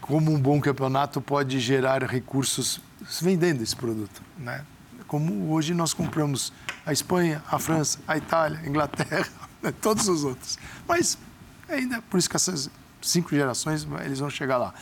como 0.00 0.32
um 0.32 0.40
bom 0.40 0.60
campeonato 0.60 1.20
pode 1.20 1.58
gerar 1.60 2.02
recursos 2.04 2.80
vendendo 3.20 3.62
esse 3.62 3.74
produto, 3.74 4.22
né? 4.38 4.62
Como 5.06 5.50
hoje 5.52 5.72
nós 5.74 5.92
compramos 5.94 6.52
a 6.88 6.92
Espanha, 6.92 7.44
a 7.46 7.58
França, 7.58 7.98
a 8.08 8.16
Itália, 8.16 8.60
a 8.64 8.66
Inglaterra, 8.66 9.28
todos 9.82 10.08
os 10.08 10.24
outros. 10.24 10.58
Mas 10.88 11.18
ainda, 11.68 12.00
por 12.00 12.16
isso 12.16 12.30
que 12.30 12.36
essas 12.36 12.70
cinco 13.02 13.28
gerações, 13.28 13.86
eles 14.06 14.20
vão 14.20 14.30
chegar 14.30 14.56
lá. 14.56 14.72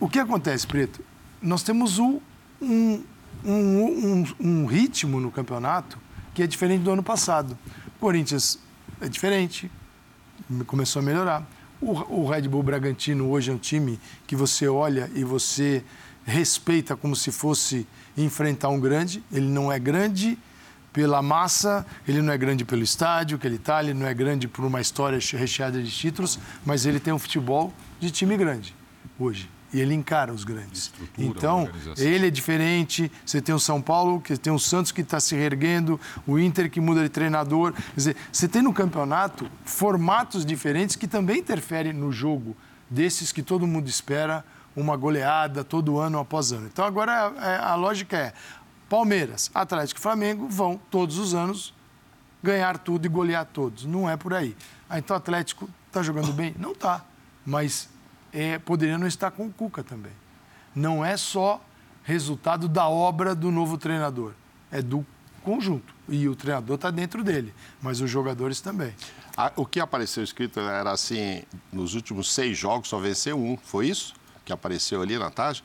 O 0.00 0.08
que 0.08 0.18
acontece, 0.18 0.66
Preto? 0.66 1.00
Nós 1.40 1.62
temos 1.62 2.00
um, 2.00 2.18
um, 2.60 3.04
um, 3.44 4.24
um 4.40 4.66
ritmo 4.66 5.20
no 5.20 5.30
campeonato 5.30 5.98
que 6.34 6.42
é 6.42 6.48
diferente 6.48 6.82
do 6.82 6.90
ano 6.90 7.02
passado. 7.02 7.56
O 7.86 8.00
Corinthians 8.00 8.58
é 9.00 9.08
diferente, 9.08 9.70
começou 10.66 10.98
a 10.98 11.04
melhorar. 11.04 11.48
O, 11.80 12.22
o 12.22 12.28
Red 12.28 12.48
Bull 12.48 12.64
Bragantino 12.64 13.30
hoje 13.30 13.52
é 13.52 13.54
um 13.54 13.58
time 13.58 14.00
que 14.26 14.34
você 14.34 14.66
olha 14.66 15.08
e 15.14 15.22
você 15.22 15.84
respeita 16.24 16.96
como 16.96 17.14
se 17.14 17.30
fosse 17.30 17.86
enfrentar 18.16 18.68
um 18.68 18.80
grande. 18.80 19.22
Ele 19.30 19.48
não 19.48 19.70
é 19.70 19.78
grande 19.78 20.36
pela 20.92 21.22
massa, 21.22 21.86
ele 22.06 22.20
não 22.20 22.32
é 22.32 22.38
grande 22.38 22.64
pelo 22.64 22.82
estádio 22.82 23.38
que 23.38 23.46
ele 23.46 23.56
está, 23.56 23.82
ele 23.82 23.94
não 23.94 24.06
é 24.06 24.14
grande 24.14 24.48
por 24.48 24.64
uma 24.64 24.80
história 24.80 25.18
recheada 25.32 25.82
de 25.82 25.90
títulos, 25.90 26.38
mas 26.64 26.86
ele 26.86 26.98
tem 26.98 27.12
um 27.12 27.18
futebol 27.18 27.72
de 28.00 28.10
time 28.10 28.36
grande 28.36 28.74
hoje. 29.18 29.48
E 29.72 29.80
ele 29.80 29.94
encara 29.94 30.32
os 30.32 30.42
grandes. 30.42 30.92
Então, 31.16 31.68
ele 31.96 32.26
é 32.26 32.30
diferente. 32.30 33.10
Você 33.24 33.40
tem 33.40 33.54
o 33.54 33.58
São 33.58 33.80
Paulo, 33.80 34.20
que 34.20 34.36
tem 34.36 34.52
o 34.52 34.58
Santos 34.58 34.90
que 34.90 35.00
está 35.00 35.20
se 35.20 35.36
reerguendo, 35.36 36.00
o 36.26 36.40
Inter 36.40 36.68
que 36.68 36.80
muda 36.80 37.02
de 37.02 37.08
treinador. 37.08 37.72
Quer 37.72 37.82
dizer, 37.94 38.16
você 38.32 38.48
tem 38.48 38.62
no 38.62 38.72
campeonato 38.72 39.48
formatos 39.64 40.44
diferentes 40.44 40.96
que 40.96 41.06
também 41.06 41.38
interferem 41.38 41.92
no 41.92 42.10
jogo 42.10 42.56
desses 42.88 43.30
que 43.30 43.44
todo 43.44 43.64
mundo 43.64 43.88
espera 43.88 44.44
uma 44.74 44.96
goleada 44.96 45.62
todo 45.62 45.98
ano 45.98 46.18
após 46.18 46.52
ano. 46.52 46.66
Então, 46.66 46.84
agora 46.84 47.32
é, 47.40 47.56
a 47.56 47.74
lógica 47.76 48.16
é: 48.16 48.32
Palmeiras, 48.90 49.52
Atlético 49.54 50.00
e 50.00 50.02
Flamengo 50.02 50.48
vão 50.48 50.76
todos 50.90 51.16
os 51.16 51.32
anos 51.32 51.72
ganhar 52.42 52.76
tudo 52.76 53.06
e 53.06 53.08
golear 53.08 53.46
todos. 53.46 53.84
Não 53.84 54.10
é 54.10 54.16
por 54.16 54.34
aí. 54.34 54.56
Ah, 54.88 54.98
então 54.98 55.14
o 55.14 55.18
Atlético 55.18 55.70
está 55.86 56.02
jogando 56.02 56.32
bem? 56.32 56.56
Não 56.58 56.72
está. 56.72 57.04
Mas 57.46 57.88
é, 58.32 58.58
poderia 58.58 58.98
não 58.98 59.06
estar 59.06 59.30
com 59.30 59.46
o 59.46 59.52
Cuca 59.52 59.84
também. 59.84 60.10
Não 60.74 61.04
é 61.04 61.16
só 61.16 61.62
resultado 62.02 62.66
da 62.66 62.88
obra 62.88 63.32
do 63.32 63.52
novo 63.52 63.78
treinador, 63.78 64.32
é 64.72 64.82
do 64.82 65.06
conjunto. 65.44 65.94
E 66.08 66.28
o 66.28 66.34
treinador 66.34 66.74
está 66.74 66.90
dentro 66.90 67.22
dele, 67.22 67.54
mas 67.80 68.00
os 68.00 68.10
jogadores 68.10 68.60
também. 68.60 68.92
Ah, 69.36 69.52
O 69.54 69.64
que 69.64 69.78
apareceu 69.78 70.24
escrito 70.24 70.58
era 70.58 70.90
assim: 70.90 71.44
nos 71.72 71.94
últimos 71.94 72.32
seis 72.32 72.58
jogos 72.58 72.88
só 72.88 72.98
venceu 72.98 73.38
um. 73.38 73.56
Foi 73.56 73.86
isso 73.86 74.14
que 74.44 74.52
apareceu 74.52 75.00
ali 75.00 75.16
na 75.16 75.30
tarde? 75.30 75.62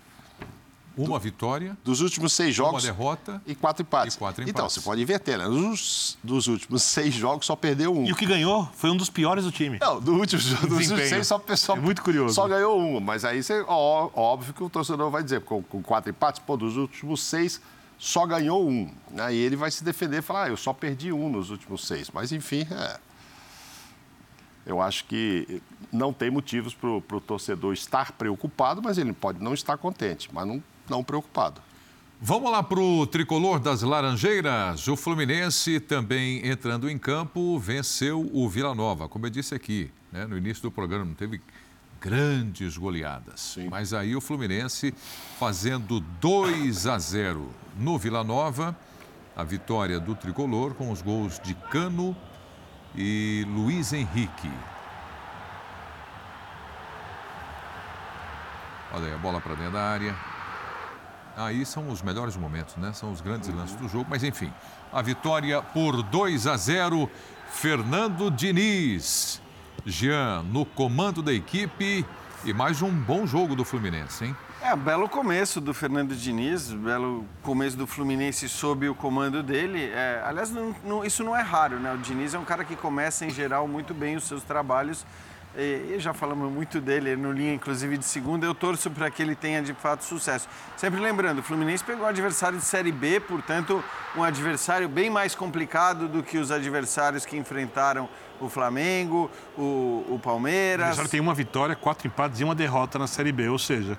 Uma 0.98 1.20
vitória, 1.20 1.78
Dos 1.84 2.02
últimos 2.02 2.32
seis 2.34 2.58
uma 2.58 2.68
jogos. 2.68 2.84
derrota. 2.84 3.42
E 3.46 3.54
quatro 3.54 3.84
empates. 3.84 4.16
E 4.16 4.18
quatro 4.18 4.44
Então, 4.44 4.52
empates. 4.52 4.74
você 4.76 4.82
pode 4.82 5.02
inverter, 5.02 5.38
né? 5.38 5.46
Dos, 5.46 6.18
dos 6.24 6.48
últimos 6.48 6.84
seis 6.84 7.14
jogos, 7.14 7.46
só 7.46 7.56
perdeu 7.56 7.94
um. 7.94 8.06
E 8.06 8.12
o 8.12 8.16
que 8.16 8.26
ganhou 8.26 8.70
foi 8.76 8.90
um 8.90 8.98
dos 8.98 9.10
piores 9.10 9.44
do 9.44 9.52
time. 9.52 9.78
Não, 9.80 10.00
do 10.00 10.14
último, 10.14 10.42
dos 10.42 10.62
últimos 10.62 10.88
seis, 11.10 11.28
só, 11.28 11.42
só, 11.56 11.76
É 11.76 11.80
muito 11.80 12.02
curioso. 12.02 12.34
Só 12.34 12.48
ganhou 12.48 12.80
um. 12.80 13.00
Mas 13.00 13.26
aí, 13.26 13.44
você, 13.44 13.64
ó, 13.68 14.10
óbvio 14.14 14.54
que 14.54 14.64
o 14.64 14.70
torcedor 14.70 15.10
vai 15.12 15.22
dizer, 15.24 15.42
com, 15.42 15.62
com 15.64 15.82
quatro 15.84 16.10
empates, 16.10 16.42
pô, 16.46 16.56
dos 16.56 16.78
últimos 16.78 17.22
seis, 17.24 17.60
só 17.98 18.26
ganhou 18.26 18.68
um. 18.68 18.90
Aí 19.18 19.36
ele 19.38 19.56
vai 19.56 19.72
se 19.72 19.84
defender 19.84 20.20
e 20.20 20.22
falar, 20.22 20.44
ah, 20.46 20.50
eu 20.50 20.58
só 20.58 20.72
perdi 20.74 21.12
um 21.12 21.30
nos 21.30 21.50
últimos 21.50 21.86
seis. 21.86 22.10
Mas, 22.14 22.32
enfim, 22.32 22.66
é... 22.72 22.98
eu 24.66 24.82
acho 24.82 25.06
que 25.06 25.62
não 25.92 26.12
tem 26.12 26.30
motivos 26.32 26.74
para 26.74 26.90
o 26.90 27.22
torcedor 27.22 27.74
estar 27.74 28.12
preocupado, 28.14 28.82
mas 28.82 28.98
ele 28.98 29.14
pode 29.14 29.44
não 29.44 29.54
estar 29.54 29.78
contente, 29.78 30.30
mas 30.34 30.48
não, 30.48 30.64
não 30.90 31.04
preocupado. 31.04 31.62
Vamos 32.22 32.50
lá 32.50 32.64
para 32.64 32.80
o 32.80 33.06
tricolor 33.06 33.60
das 33.60 33.82
Laranjeiras. 33.82 34.88
O 34.88 34.96
Fluminense 34.96 35.80
também 35.80 36.48
entrando 36.48 36.90
em 36.90 36.98
campo 36.98 37.60
venceu 37.60 38.30
o 38.34 38.50
Vila 38.50 38.74
Nova. 38.74 39.10
Como 39.10 39.26
eu 39.26 39.30
disse 39.30 39.54
aqui, 39.54 39.92
né, 40.12 40.26
no 40.26 40.38
início 40.38 40.64
do 40.64 40.72
programa, 40.72 41.06
não 41.06 41.14
teve 41.14 41.42
grandes 42.00 42.78
goleadas. 42.78 43.58
Mas 43.70 43.94
aí 43.94 44.16
o 44.16 44.22
Fluminense 44.22 44.94
fazendo 45.38 46.00
2 46.00 46.88
a 46.88 46.98
0 46.98 47.50
no 47.78 47.98
Vila 47.98 48.24
Nova. 48.24 48.76
A 49.36 49.44
vitória 49.44 50.00
do 50.00 50.16
tricolor 50.16 50.74
com 50.74 50.90
os 50.92 51.02
gols 51.02 51.40
de 51.44 51.54
Cano 51.70 52.16
e 52.96 53.46
Luiz 53.50 53.92
Henrique. 53.92 54.50
Olha 58.94 59.08
aí 59.08 59.14
a 59.14 59.18
bola 59.18 59.42
para 59.42 59.56
dentro 59.56 59.74
da 59.74 59.82
área. 59.82 60.35
Aí 61.36 61.66
são 61.66 61.90
os 61.90 62.02
melhores 62.02 62.36
momentos, 62.38 62.76
né? 62.78 62.94
São 62.94 63.12
os 63.12 63.22
grandes 63.22 63.50
lances 63.54 63.76
do 63.76 63.88
jogo. 63.90 64.06
Mas 64.10 64.24
enfim, 64.24 64.52
a 64.92 65.02
vitória 65.02 65.62
por 65.62 66.02
2 66.04 66.48
a 66.48 66.56
0. 66.58 67.10
Fernando 67.52 68.30
Diniz. 68.32 69.42
Jean 69.86 70.42
no 70.44 70.66
comando 70.66 71.22
da 71.22 71.32
equipe. 71.34 72.06
E 72.44 72.54
mais 72.54 72.82
um 72.82 72.92
bom 72.92 73.26
jogo 73.26 73.56
do 73.56 73.64
Fluminense, 73.66 74.26
hein? 74.26 74.36
É, 74.62 74.76
belo 74.76 75.08
começo 75.08 75.62
do 75.62 75.74
Fernando 75.76 76.16
Diniz, 76.16 76.72
belo 76.72 77.24
começo 77.44 77.78
do 77.78 77.86
Fluminense 77.86 78.50
sob 78.50 78.90
o 78.90 78.96
comando 78.96 79.44
dele. 79.44 79.84
É, 79.92 80.22
aliás, 80.26 80.50
não- 80.50 80.76
não- 80.84 81.06
isso 81.06 81.24
não 81.24 81.36
é 81.36 81.42
raro, 81.42 81.80
né? 81.80 81.94
O 81.94 81.98
Diniz 81.98 82.34
é 82.34 82.40
um 82.40 82.46
cara 82.46 82.64
que 82.66 82.76
começa, 82.76 83.26
em 83.26 83.30
geral, 83.30 83.68
muito 83.68 83.94
bem 83.94 84.16
os 84.16 84.24
seus 84.24 84.44
trabalhos. 84.44 85.06
E, 85.58 85.96
já 86.00 86.14
falamos 86.14 86.52
muito 86.52 86.82
dele 86.82 87.16
no 87.16 87.32
linha, 87.32 87.54
inclusive, 87.54 87.98
de 87.98 88.06
segunda. 88.06 88.46
Eu 88.46 88.54
torço 88.54 88.92
para 88.92 89.10
que 89.10 89.22
ele 89.22 89.36
tenha, 89.36 89.62
de 89.62 89.74
fato, 89.74 90.04
sucesso. 90.04 90.48
Sempre 90.76 91.00
lembrando, 91.00 91.40
o 91.40 91.44
Fluminense 91.44 91.84
pegou 91.84 92.06
um 92.06 92.10
adversário 92.10 92.58
de 92.58 92.66
Série 92.66 92.92
B, 92.92 93.20
portanto, 93.22 93.84
um 94.16 94.24
adversário 94.24 94.90
bem 94.90 95.10
mais 95.10 95.34
complicado 95.36 96.08
do 96.08 96.22
que 96.22 96.38
os 96.38 96.52
adversários 96.52 97.26
que 97.26 97.38
enfrentaram 97.38 98.10
o 98.40 98.50
Flamengo, 98.50 99.32
o, 99.58 99.62
o 100.10 100.16
O 100.16 100.20
Palmeiras. 100.20 100.82
adversário 100.88 101.12
tem 101.12 101.20
uma 101.22 101.34
vitória, 101.34 101.76
quatro 101.76 102.08
empates 102.08 102.42
e 102.42 102.44
uma 102.44 102.56
derrota 102.56 103.00
na 103.00 103.08
Série 103.08 103.32
B, 103.32 103.48
ou 103.48 103.58
seja, 103.58 103.98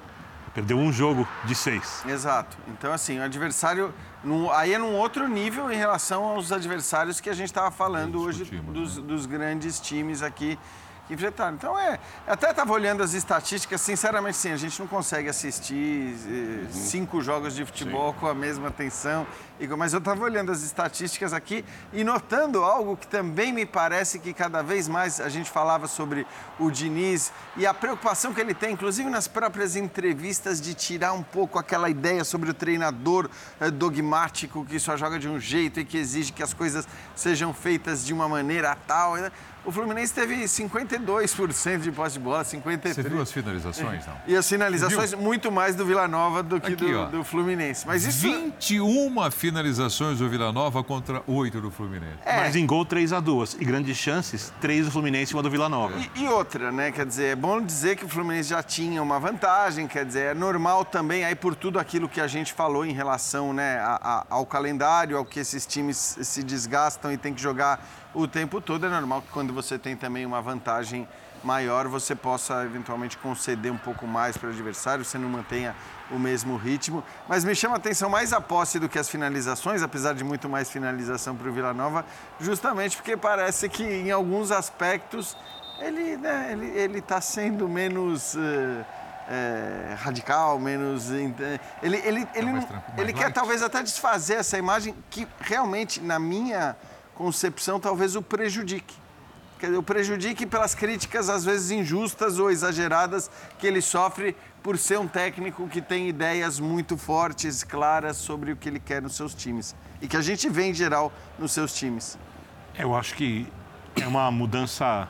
perdeu 0.55 0.77
um 0.78 0.93
jogo 0.93 1.27
de 1.45 1.55
seis. 1.55 2.03
Exato. 2.07 2.57
Então, 2.69 2.93
assim, 2.93 3.19
o 3.19 3.23
adversário. 3.23 3.95
num- 4.23 4.51
aí 4.51 4.74
é 4.74 4.78
num 4.78 4.95
outro 4.95 5.27
nível 5.27 5.70
em 5.73 5.77
relação 5.77 6.24
aos 6.24 6.53
adversários 6.53 7.19
que 7.20 7.31
a 7.31 7.35
gente 7.35 7.49
estava 7.49 7.70
falando 7.70 8.20
hoje, 8.20 8.45
dos, 8.45 8.97
dos 8.99 9.24
grandes 9.27 9.81
times 9.81 10.23
aqui 10.23 10.59
que. 11.15 11.55
Então, 11.55 11.78
é. 11.78 11.99
eu 12.27 12.33
Até 12.33 12.51
estava 12.51 12.73
olhando 12.73 13.03
as 13.03 13.15
estatísticas, 13.15 13.81
sinceramente, 13.81 14.37
sim, 14.37 14.51
a 14.51 14.57
gente 14.57 14.78
não 14.81 14.87
consegue 14.87 15.28
assistir 15.28 16.15
eh, 16.28 16.66
cinco 16.70 17.20
jogos 17.20 17.55
de 17.55 17.65
futebol 17.65 18.12
com 18.15 18.27
a 18.27 18.35
mesma 18.35 18.69
atenção. 18.69 19.27
Mas 19.78 19.95
eu 19.95 20.01
estava 20.01 20.23
olhando 20.23 20.53
as 20.53 20.62
estatísticas 20.62 21.33
aqui 21.33 21.65
e 21.91 22.05
notando 22.05 22.62
algo 22.62 22.95
que 22.95 23.07
também 23.07 23.53
me 23.53 23.65
parece 23.65 24.19
que 24.19 24.35
cada 24.35 24.62
vez 24.62 24.87
mais 24.87 25.19
a 25.19 25.31
gente 25.31 25.51
falava 25.51 25.89
sobre 25.89 26.27
o 26.59 26.70
Diniz 26.70 27.33
e 27.57 27.66
a 27.66 27.73
preocupação 27.73 28.35
que 28.35 28.41
ele 28.41 28.53
tem, 28.53 28.73
inclusive 28.73 29.09
nas 29.09 29.27
próprias 29.27 29.74
entrevistas, 29.74 30.61
de 30.61 30.74
tirar 30.74 31.15
um 31.15 31.23
pouco 31.23 31.59
aquela 31.59 31.89
ideia 31.89 32.23
sobre 32.23 32.51
o 32.51 32.55
treinador 32.55 33.31
eh, 33.59 33.70
dogmático 33.70 34.65
que 34.66 34.78
só 34.78 34.95
joga 34.95 35.19
de 35.19 35.28
um 35.28 35.41
jeito 35.41 35.81
e 35.81 35.85
que 35.87 35.97
exige 35.97 36.33
que 36.33 36.43
as 36.43 36.53
coisas 36.53 36.87
sejam 37.15 37.55
feitas 37.55 38.05
de 38.05 38.12
uma 38.12 38.28
maneira 38.28 38.77
tal. 38.87 39.16
né? 39.16 39.33
O 39.66 39.72
Fluminense 39.72 40.14
teve 40.14 40.36
52% 40.44 41.78
de 41.80 41.90
posse 41.93 42.12
de 42.14 42.20
bola, 42.20 42.44
53%. 42.44 42.94
Você 42.94 43.02
viu 43.02 43.20
as 43.20 43.32
finalizações, 43.32 44.06
não? 44.06 44.14
E 44.26 44.36
as 44.36 44.48
finalizações 44.48 45.12
muito 45.14 45.51
mais 45.51 45.74
do 45.74 45.84
Vila 45.84 46.06
Nova 46.06 46.43
do 46.43 46.60
que 46.60 46.72
Aqui, 46.74 46.93
do, 46.93 47.06
do 47.09 47.24
Fluminense. 47.24 47.86
Mas 47.86 48.05
isso 48.05 48.20
21 48.30 49.30
finalizações 49.30 50.18
do 50.18 50.28
Vila 50.28 50.52
Nova 50.52 50.82
contra 50.84 51.22
8 51.26 51.60
do 51.60 51.70
Fluminense. 51.70 52.18
É. 52.24 52.36
Mas 52.36 52.55
em 52.56 52.64
gol, 52.66 52.84
3 52.84 53.12
a 53.12 53.20
2 53.20 53.56
E 53.60 53.64
grandes 53.64 53.97
chances, 53.97 54.52
3 54.60 54.86
do 54.86 54.93
Fluminense 54.93 55.32
e 55.32 55.36
uma 55.36 55.43
do 55.43 55.51
Vila 55.51 55.68
Nova. 55.68 55.94
E, 56.14 56.22
e 56.22 56.28
outra, 56.28 56.70
né? 56.70 56.93
Quer 56.93 57.05
dizer, 57.06 57.24
é 57.32 57.36
bom 57.36 57.60
dizer 57.60 57.97
que 57.97 58.05
o 58.05 58.09
Fluminense 58.09 58.51
já 58.51 58.62
tinha 58.62 59.02
uma 59.02 59.18
vantagem, 59.18 59.86
quer 59.86 60.05
dizer, 60.05 60.30
é 60.30 60.34
normal 60.34 60.84
também, 60.84 61.24
aí 61.24 61.34
por 61.34 61.55
tudo 61.55 61.78
aquilo 61.78 62.09
que 62.09 62.20
a 62.20 62.26
gente 62.26 62.52
falou 62.52 62.84
em 62.84 62.93
relação 62.93 63.52
né, 63.52 63.78
a- 63.80 63.98
a- 64.02 64.26
ao 64.30 64.47
calendário, 64.47 65.16
ao 65.16 65.24
que 65.24 65.40
esses 65.40 65.66
times 65.66 66.18
se 66.22 66.43
desgastam 66.43 67.12
e 67.12 67.16
tem 67.16 67.34
que 67.34 67.43
jogar 67.43 67.84
o 68.16 68.26
tempo 68.26 68.60
todo, 68.62 68.86
é 68.86 68.88
normal 68.88 69.20
que 69.20 69.28
quando 69.28 69.52
você 69.52 69.78
tem 69.78 69.94
também 69.94 70.24
uma 70.24 70.40
vantagem 70.40 71.06
maior, 71.44 71.86
você 71.86 72.14
possa 72.14 72.64
eventualmente 72.64 73.18
conceder 73.18 73.70
um 73.70 73.76
pouco 73.76 74.06
mais 74.06 74.38
para 74.38 74.48
o 74.48 74.52
adversário, 74.52 75.05
você 75.05 75.18
não 75.18 75.28
mantenha 75.28 75.76
o 76.10 76.18
mesmo 76.18 76.56
ritmo. 76.56 77.05
Mas 77.28 77.44
me 77.44 77.55
chama 77.55 77.74
a 77.74 77.76
atenção 77.76 78.09
mais 78.09 78.32
a 78.32 78.40
posse 78.40 78.78
do 78.78 78.88
que 78.88 78.98
as 78.98 79.09
finalizações, 79.10 79.82
apesar 79.82 80.14
de 80.14 80.24
muito 80.24 80.48
mais 80.48 80.70
finalização 80.70 81.36
para 81.36 81.47
o 81.48 81.52
Vila 81.52 81.74
Nova, 81.74 82.06
justamente 82.40 82.97
porque 82.97 83.16
parece 83.18 83.68
que 83.68 83.84
em 83.84 84.10
alguns 84.10 84.51
aspectos 84.51 85.36
ele 85.78 86.16
né, 86.16 86.48
ele 86.52 86.66
ele 86.68 86.98
está 87.01 87.20
sendo 87.20 87.68
menos 87.68 88.34
eh, 88.34 88.84
eh, 89.28 89.94
radical, 90.02 90.59
menos 90.59 91.10
inte- 91.10 91.60
ele 91.82 91.98
ele 91.98 92.26
ele, 92.34 92.51
mais 92.52 92.64
mais 92.70 92.82
ele 92.97 93.12
quer 93.12 93.30
talvez 93.30 93.62
até 93.62 93.82
desfazer 93.82 94.36
essa 94.36 94.56
imagem 94.56 94.94
que 95.10 95.28
realmente 95.38 96.01
na 96.01 96.18
minha 96.18 96.74
concepção 97.16 97.80
talvez 97.80 98.14
o 98.14 98.22
prejudique. 98.22 98.94
Quer 99.59 99.66
dizer, 99.66 99.78
o 99.78 99.82
prejudique 99.82 100.44
pelas 100.44 100.74
críticas, 100.74 101.30
às 101.30 101.44
vezes 101.44 101.70
injustas 101.70 102.38
ou 102.38 102.51
exageradas, 102.51 103.30
que 103.59 103.66
ele 103.66 103.80
sofre 103.80 104.36
por 104.62 104.76
ser 104.76 104.98
um 104.98 105.09
técnico 105.09 105.66
que 105.66 105.80
tem 105.80 106.09
ideias 106.09 106.60
muito 106.60 106.98
fortes, 106.98 107.64
claras 107.64 108.18
sobre 108.18 108.52
o 108.52 108.56
que 108.56 108.68
ele 108.68 108.78
quer 108.78 109.01
nos 109.01 109.16
seus 109.16 109.34
times. 109.34 109.74
E 110.02 110.06
que 110.06 110.16
a 110.16 110.20
gente 110.20 110.48
vê 110.51 110.64
em 110.64 110.74
geral 110.74 111.10
nos 111.38 111.52
seus 111.52 111.74
times. 111.74 112.18
Eu 112.78 112.94
acho 112.94 113.14
que 113.14 113.47
é 114.01 114.06
uma 114.06 114.30
mudança 114.30 115.09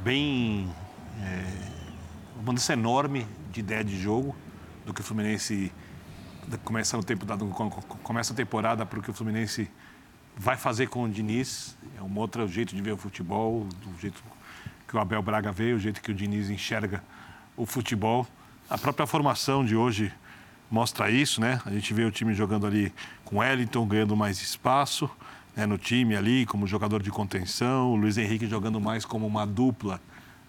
bem. 0.00 0.68
é, 1.22 1.78
uma 2.34 2.46
mudança 2.46 2.72
enorme 2.72 3.26
de 3.52 3.60
ideia 3.60 3.84
de 3.84 3.96
jogo 4.00 4.34
do 4.84 4.92
que 4.92 5.00
o 5.00 5.04
Fluminense 5.04 5.72
começa, 6.64 6.96
no 6.96 7.04
tempo, 7.04 7.26
começa 8.02 8.32
a 8.32 8.36
temporada 8.36 8.84
para 8.84 8.98
o 8.98 9.02
que 9.02 9.10
o 9.10 9.14
Fluminense 9.14 9.70
vai 10.38 10.56
fazer 10.56 10.88
com 10.88 11.04
o 11.04 11.08
Diniz. 11.08 11.76
É 11.98 12.02
um 12.02 12.18
outro 12.18 12.46
jeito 12.48 12.74
de 12.74 12.80
ver 12.80 12.92
o 12.92 12.96
futebol, 12.96 13.64
do 13.64 14.00
jeito 14.00 14.22
que 14.86 14.96
o 14.96 15.00
Abel 15.00 15.20
Braga 15.20 15.52
vê, 15.52 15.72
o 15.72 15.78
jeito 15.78 16.00
que 16.00 16.10
o 16.10 16.14
Diniz 16.14 16.48
enxerga 16.48 17.02
o 17.56 17.66
futebol. 17.66 18.26
A 18.70 18.78
própria 18.78 19.06
formação 19.06 19.64
de 19.64 19.74
hoje 19.76 20.12
mostra 20.70 21.10
isso, 21.10 21.40
né? 21.40 21.60
A 21.66 21.70
gente 21.70 21.92
vê 21.92 22.04
o 22.04 22.10
time 22.10 22.34
jogando 22.34 22.66
ali 22.66 22.92
com 23.24 23.38
Wellington, 23.38 23.86
ganhando 23.86 24.16
mais 24.16 24.40
espaço 24.40 25.10
né, 25.58 25.66
no 25.66 25.76
time 25.76 26.14
ali, 26.14 26.46
como 26.46 26.68
jogador 26.68 27.02
de 27.02 27.10
contenção, 27.10 27.92
o 27.92 27.96
Luiz 27.96 28.16
Henrique 28.16 28.46
jogando 28.46 28.80
mais 28.80 29.04
como 29.04 29.26
uma 29.26 29.44
dupla 29.44 30.00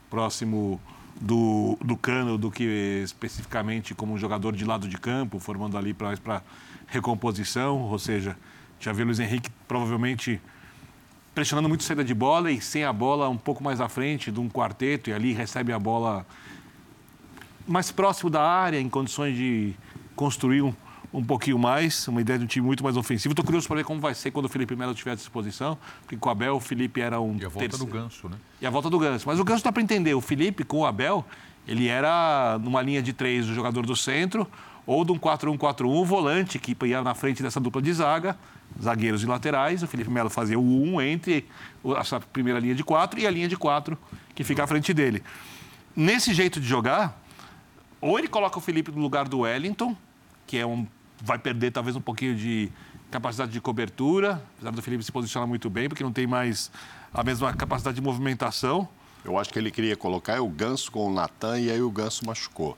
próximo 0.08 0.80
do, 1.20 1.76
do 1.84 1.98
Cano 1.98 2.38
do 2.38 2.52
que 2.52 3.02
especificamente 3.04 3.96
como 3.96 4.14
um 4.14 4.18
jogador 4.20 4.56
de 4.56 4.64
lado 4.64 4.88
de 4.88 4.98
campo, 5.00 5.40
formando 5.40 5.78
ali 5.80 5.96
para 5.96 6.44
recomposição, 6.88 7.82
ou 7.82 7.98
seja, 7.98 8.38
já 8.80 8.92
vê 8.94 9.04
o 9.04 9.06
Luiz 9.06 9.20
Henrique 9.20 9.50
provavelmente 9.68 10.40
pressionando 11.36 11.70
muito 11.70 11.84
saída 11.84 12.04
de 12.04 12.14
bola 12.14 12.52
e 12.52 12.60
sem 12.62 12.84
a 12.84 12.92
bola 12.94 13.30
um 13.30 13.38
pouco 13.38 13.64
mais 13.64 13.80
à 13.80 13.88
frente 13.88 14.32
de 14.32 14.40
um 14.40 14.50
quarteto 14.50 15.10
e 15.10 15.14
ali 15.14 15.34
recebe 15.34 15.72
a 15.72 15.80
bola 15.80 16.26
mais 17.68 17.92
próximo 17.92 18.30
da 18.30 18.42
área, 18.42 18.80
em 18.80 18.90
condições 18.90 19.36
de 19.38 19.74
construir 20.16 20.62
um, 20.64 20.74
um 21.14 21.24
pouquinho 21.24 21.58
mais, 21.60 22.08
uma 22.08 22.20
ideia 22.20 22.40
de 22.40 22.46
um 22.46 22.48
time 22.48 22.66
muito 22.66 22.84
mais 22.84 22.98
ofensivo. 22.98 23.32
Estou 23.34 23.46
curioso 23.46 23.68
para 23.68 23.78
ver 23.78 23.84
como 23.84 24.02
vai 24.02 24.14
ser 24.16 24.32
quando 24.32 24.46
o 24.46 24.50
Felipe 24.50 24.76
Melo 24.76 24.94
tiver 24.96 25.12
à 25.12 25.16
disposição, 25.16 25.78
porque 26.02 26.18
com 26.18 26.30
o 26.30 26.32
Abel 26.32 26.56
o 26.56 26.60
Felipe 26.60 27.00
era 27.00 27.22
um 27.22 27.38
E 27.40 27.46
a 27.46 27.48
volta 27.50 27.70
terceiro- 27.70 27.86
do 27.86 27.92
Ganso, 27.92 28.28
né? 28.28 28.38
e 28.62 28.66
a 28.66 28.70
volta 28.70 28.90
do 28.90 28.98
Ganso. 28.98 29.26
Mas 29.28 29.40
o 29.40 29.44
Ganso 29.44 29.64
dá 29.64 29.72
para 29.72 29.84
entender. 29.84 30.14
O 30.16 30.22
Felipe 30.22 30.64
com 30.64 30.80
o 30.80 30.86
Abel, 30.86 31.24
ele 31.68 31.88
era 31.88 32.58
numa 32.60 32.82
linha 32.82 33.02
de 33.04 33.14
três 33.14 33.48
o 33.48 33.54
jogador 33.54 33.86
do 33.86 33.96
centro, 33.96 34.48
ou 34.86 35.06
de 35.06 35.12
um 35.12 35.20
4-1-4-1, 35.20 35.86
o 35.86 36.04
volante 36.04 36.58
que 36.58 36.76
ia 36.88 37.04
na 37.04 37.14
frente 37.14 37.44
dessa 37.44 37.60
dupla 37.60 37.82
de 37.84 37.94
zaga, 37.94 38.36
zagueiros 38.82 39.24
e 39.24 39.26
laterais. 39.26 39.84
O 39.84 39.88
Felipe 39.88 40.10
Melo 40.10 40.30
fazia 40.30 40.58
o 40.60 40.64
1 40.96 41.02
entre 41.02 41.46
o- 41.84 41.96
essa 41.96 42.20
primeira 42.20 42.60
linha 42.60 42.76
de 42.76 42.84
quatro 42.84 43.20
e 43.20 43.28
a 43.28 43.32
linha 43.32 43.48
de 43.48 43.58
quatro 43.58 43.98
que 44.36 44.44
fica 44.44 44.64
à 44.64 44.68
frente 44.68 44.94
dele. 44.94 45.24
Nesse 45.96 46.34
jeito 46.34 46.60
de 46.60 46.68
jogar, 46.68 47.22
ou 48.00 48.18
ele 48.18 48.28
coloca 48.28 48.58
o 48.58 48.62
Felipe 48.62 48.92
no 48.92 49.02
lugar 49.02 49.28
do 49.28 49.40
Wellington, 49.40 49.96
que 50.48 50.58
é 50.58 50.66
um 50.66 50.88
vai 51.22 51.38
perder 51.38 51.72
talvez 51.72 51.96
um 51.98 52.02
pouquinho 52.02 52.34
de 52.36 52.72
capacidade 53.12 53.52
de 53.52 53.60
cobertura, 53.60 54.42
apesar 54.56 54.72
do 54.72 54.82
Felipe 54.82 55.04
se 55.04 55.12
posicionar 55.12 55.48
muito 55.48 55.70
bem, 55.70 55.90
porque 55.90 56.04
não 56.04 56.14
tem 56.14 56.26
mais 56.26 56.72
a 57.14 57.24
mesma 57.24 57.52
capacidade 57.54 57.96
de 57.96 58.02
movimentação. 58.02 58.88
Eu 59.26 59.38
acho 59.38 59.52
que 59.52 59.60
ele 59.60 59.70
queria 59.72 59.98
colocar 59.98 60.36
é 60.36 60.40
o 60.40 60.48
Ganso 60.48 60.90
com 60.92 61.08
o 61.08 61.14
Natan 61.14 61.60
e 61.60 61.70
aí 61.70 61.82
o 61.82 61.92
Ganso 61.92 62.26
machucou. 62.26 62.78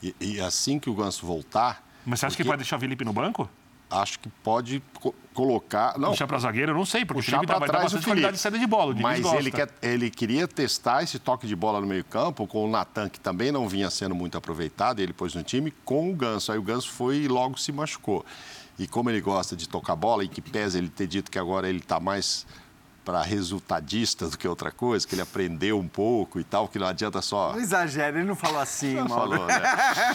E, 0.00 0.14
e 0.20 0.40
assim 0.40 0.78
que 0.78 0.88
o 0.88 0.94
Ganso 0.94 1.26
voltar, 1.26 1.84
Mas 2.06 2.20
você 2.20 2.26
acha 2.26 2.36
que 2.36 2.42
Porque- 2.42 2.48
vai 2.48 2.56
deixar 2.58 2.76
o 2.76 2.80
Felipe 2.80 3.04
no 3.04 3.12
banco? 3.12 3.50
Acho 3.90 4.18
que 4.20 4.28
pode 4.42 4.82
co- 5.00 5.14
colocar. 5.34 5.98
Não, 5.98 6.10
Puxar 6.10 6.26
para 6.26 6.38
zagueiro? 6.38 6.72
Eu 6.72 6.76
não 6.76 6.86
sei, 6.86 7.04
porque 7.04 7.20
o 7.20 7.22
Felipe 7.22 7.46
dá, 7.46 7.58
vai 7.58 7.68
dar 7.68 7.80
bastante 7.82 8.04
qualidade 8.04 8.34
de 8.34 8.40
saída 8.40 8.58
de 8.58 8.66
bola. 8.66 8.94
Mas 8.94 9.24
ele, 9.34 9.50
quer, 9.50 9.68
ele 9.82 10.10
queria 10.10 10.46
testar 10.46 11.02
esse 11.02 11.18
toque 11.18 11.46
de 11.46 11.56
bola 11.56 11.80
no 11.80 11.86
meio-campo 11.86 12.46
com 12.46 12.64
o 12.64 12.70
Natan, 12.70 13.08
que 13.08 13.18
também 13.18 13.50
não 13.50 13.68
vinha 13.68 13.90
sendo 13.90 14.14
muito 14.14 14.38
aproveitado, 14.38 15.00
ele 15.00 15.12
pôs 15.12 15.34
no 15.34 15.42
time, 15.42 15.72
com 15.84 16.10
o 16.10 16.14
Ganso. 16.14 16.52
Aí 16.52 16.58
o 16.58 16.62
Ganso 16.62 16.90
foi 16.90 17.16
e 17.18 17.28
logo 17.28 17.58
se 17.58 17.72
machucou. 17.72 18.24
E 18.78 18.86
como 18.86 19.10
ele 19.10 19.20
gosta 19.20 19.54
de 19.56 19.68
tocar 19.68 19.94
bola, 19.96 20.24
e 20.24 20.28
que 20.28 20.40
pesa 20.40 20.78
ele 20.78 20.88
ter 20.88 21.06
dito 21.06 21.30
que 21.30 21.38
agora 21.38 21.68
ele 21.68 21.78
está 21.80 22.00
mais 22.00 22.46
para 23.04 23.22
resultadista 23.22 24.28
do 24.28 24.36
que 24.36 24.46
outra 24.46 24.70
coisa, 24.70 25.06
que 25.06 25.14
ele 25.14 25.22
aprendeu 25.22 25.78
um 25.78 25.88
pouco 25.88 26.38
e 26.38 26.44
tal, 26.44 26.68
que 26.68 26.78
não 26.78 26.86
adianta 26.86 27.20
só. 27.22 27.52
Não 27.52 27.58
exagera, 27.60 28.18
ele 28.18 28.26
não 28.28 28.36
falou 28.36 28.60
assim, 28.60 28.94
Não 28.94 29.08
Mauro. 29.08 29.30
falou, 29.32 29.46
né? 29.46 29.60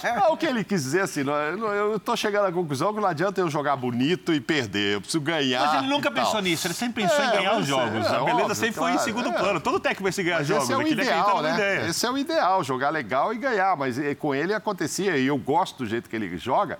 Não, 0.22 0.34
o 0.34 0.38
que 0.38 0.46
ele 0.46 0.64
quis 0.64 0.84
dizer 0.84 1.02
assim, 1.02 1.24
não, 1.24 1.34
eu- 1.34 1.96
estou 1.98 2.16
chegando 2.16 2.46
à 2.46 2.52
conclusão 2.52 2.94
que 2.94 3.00
não 3.02 3.08
adianta 3.08 3.42
eu 3.42 3.50
jogar 3.50 3.76
bonito 3.76 4.34
e 4.34 4.40
perder, 4.40 4.96
eu 4.96 5.02
preciso 5.02 5.22
ganhar. 5.22 5.66
Mas 5.66 5.80
ele 5.84 5.88
nunca 5.92 6.10
e 6.10 6.14
tal. 6.14 6.24
pensou 6.24 6.42
nisso, 6.42 6.68
ele 6.68 6.74
sempre 6.74 7.04
pensou 7.04 7.20
É, 7.24 7.28
em 7.28 7.32
ganhar 7.32 7.58
os 7.58 7.66
jogos. 7.68 8.06
é, 8.06 8.16
a 8.16 8.20
beleza 8.20 8.34
óbvio, 8.42 8.56
sempre 8.56 8.76
foi 8.76 8.90
em 8.92 8.94
claro, 8.94 9.06
segundo 9.06 9.30
é. 9.30 9.32
plano. 9.34 9.60
Todo 9.60 9.80
técnico 9.80 10.04
vai 10.04 10.12
se 10.12 10.24
ganhar 10.24 10.38
Mas 10.38 10.48
jogos. 10.48 10.64
esse 10.64 10.74
é 10.74 10.78
o 10.78 10.82
ideal, 10.88 11.42
né? 11.42 11.54
ideia. 11.54 11.88
Esse 11.88 12.06
é 12.06 12.12
o 12.12 12.18
ideal, 12.18 12.64
jogar 12.64 12.90
legal 12.92 13.34
e 13.34 13.38
ganhar. 13.38 13.76
Mas 13.76 13.98
com 14.20 14.34
ele 14.34 14.54
acontecia, 14.54 15.18
e 15.18 15.26
eu 15.28 15.38
gosto 15.38 15.80
do 15.80 15.86
jeito 15.86 16.10
que 16.10 16.16
ele 16.16 16.38
joga, 16.38 16.78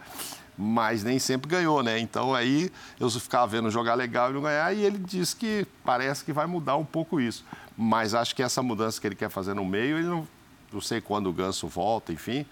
mas 0.58 1.04
nem 1.04 1.20
sempre 1.20 1.50
ganhou, 1.50 1.84
né? 1.84 2.00
Então 2.00 2.34
aí 2.34 2.72
eu 3.00 3.10
ficava 3.10 3.48
vendo 3.48 3.70
jogar 3.70 3.96
legal 3.96 4.30
e 4.30 4.34
não 4.34 4.42
ganhar, 4.42 4.74
e 4.74 4.84
ele 4.84 4.98
disse 4.98 5.36
que 5.36 5.68
parece 5.84 6.24
que 6.24 6.32
vai 6.32 6.46
mudar 6.46 6.78
um 6.78 6.86
pouco 6.86 7.20
isso. 7.20 7.44
Mas 7.78 8.14
acho 8.14 8.36
que 8.36 8.42
essa 8.42 8.64
mudança 8.64 9.00
que 9.00 9.08
ele 9.08 9.16
quer 9.16 9.30
fazer 9.30 9.54
no 9.54 9.66
meio, 9.66 9.98
ele 9.98 10.08
não, 10.08 10.28
não 10.72 10.82
sei 10.82 11.02
quando 11.02 11.30
o 11.30 11.34
Ganso 11.34 11.68
volta, 11.68 12.14
enfim. 12.14 12.46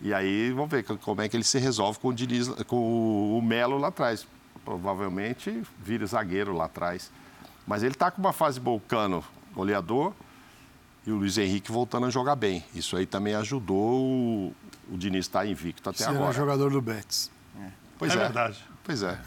E 0.00 0.12
aí 0.12 0.50
vamos 0.50 0.70
ver 0.70 0.84
como 0.84 1.20
é 1.20 1.28
que 1.28 1.36
ele 1.36 1.44
se 1.44 1.58
resolve 1.58 1.98
com 1.98 2.08
o, 2.08 2.14
Diniz, 2.14 2.48
com 2.66 3.38
o 3.38 3.42
Melo 3.42 3.78
lá 3.78 3.88
atrás. 3.88 4.26
Provavelmente 4.64 5.62
vira 5.80 6.06
zagueiro 6.06 6.52
lá 6.52 6.64
atrás. 6.66 7.10
Mas 7.66 7.82
ele 7.82 7.92
está 7.92 8.10
com 8.10 8.20
uma 8.20 8.32
fase 8.32 8.58
boa, 8.58 8.76
o 8.76 8.80
Cano, 8.80 9.24
goleador, 9.54 10.12
e 11.06 11.10
o 11.10 11.16
Luiz 11.16 11.38
Henrique 11.38 11.70
voltando 11.70 12.06
a 12.06 12.10
jogar 12.10 12.36
bem. 12.36 12.64
Isso 12.74 12.96
aí 12.96 13.06
também 13.06 13.34
ajudou 13.34 14.00
o, 14.00 14.54
o 14.90 14.96
Diniz 14.96 15.26
estar 15.26 15.46
invicto 15.46 15.88
até 15.88 16.04
era 16.04 16.12
agora. 16.12 16.32
jogador 16.32 16.70
do 16.70 16.80
Betis. 16.80 17.30
Pois 17.98 18.12
é 18.12 18.16
é, 18.16 18.18
verdade. 18.18 18.64
Pois 18.82 19.02
é. 19.02 19.18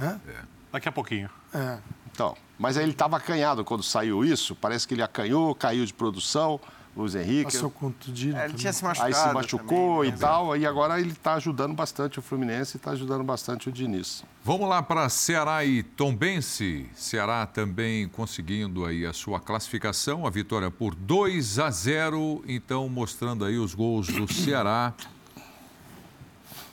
Daqui 0.71 0.89
a 0.89 0.91
pouquinho. 0.91 1.29
É. 1.53 1.77
Então, 2.11 2.35
mas 2.57 2.77
aí 2.77 2.83
ele 2.83 2.91
estava 2.91 3.17
acanhado 3.17 3.63
quando 3.63 3.83
saiu 3.83 4.23
isso. 4.23 4.55
Parece 4.55 4.87
que 4.87 4.93
ele 4.93 5.01
acanhou, 5.01 5.53
caiu 5.55 5.85
de 5.85 5.93
produção, 5.93 6.59
Luiz 6.95 7.13
Henrique. 7.13 7.51
Passou 7.51 7.69
contundido. 7.69 8.37
É, 8.37 8.45
ele 8.45 8.53
tinha 8.53 8.71
se 8.71 8.83
machucado. 8.83 9.13
Aí 9.13 9.21
se 9.21 9.33
machucou 9.33 9.97
também, 9.97 10.09
e 10.09 10.11
né? 10.11 10.17
tal, 10.17 10.55
e 10.55 10.65
agora 10.65 10.99
ele 10.99 11.11
está 11.11 11.33
ajudando 11.33 11.73
bastante 11.73 12.19
o 12.19 12.21
Fluminense 12.21 12.75
e 12.75 12.77
está 12.77 12.91
ajudando 12.91 13.23
bastante 13.23 13.67
o 13.67 13.71
Diniz. 13.71 14.23
Vamos 14.43 14.69
lá 14.69 14.81
para 14.81 15.09
Ceará 15.09 15.65
e 15.65 15.83
Tombense. 15.83 16.89
Ceará 16.95 17.45
também 17.45 18.07
conseguindo 18.07 18.85
aí 18.85 19.05
a 19.05 19.11
sua 19.11 19.39
classificação, 19.39 20.25
a 20.25 20.29
vitória 20.29 20.71
por 20.71 20.95
2 20.95 21.59
a 21.59 21.69
0, 21.69 22.43
então 22.47 22.87
mostrando 22.87 23.43
aí 23.43 23.57
os 23.57 23.73
gols 23.73 24.07
do 24.07 24.31
Ceará. 24.31 24.93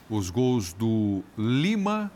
Os 0.09 0.31
gols 0.31 0.73
do 0.73 1.24
Lima 1.36 2.12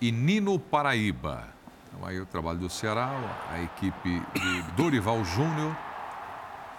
e 0.00 0.10
Nino 0.10 0.58
Paraíba. 0.58 1.48
Então 1.88 2.06
aí 2.06 2.18
o 2.18 2.24
trabalho 2.24 2.60
do 2.60 2.70
Ceará, 2.70 3.10
a 3.50 3.60
equipe 3.60 4.22
de 4.34 4.62
Dorival 4.76 5.22
Júnior, 5.24 5.76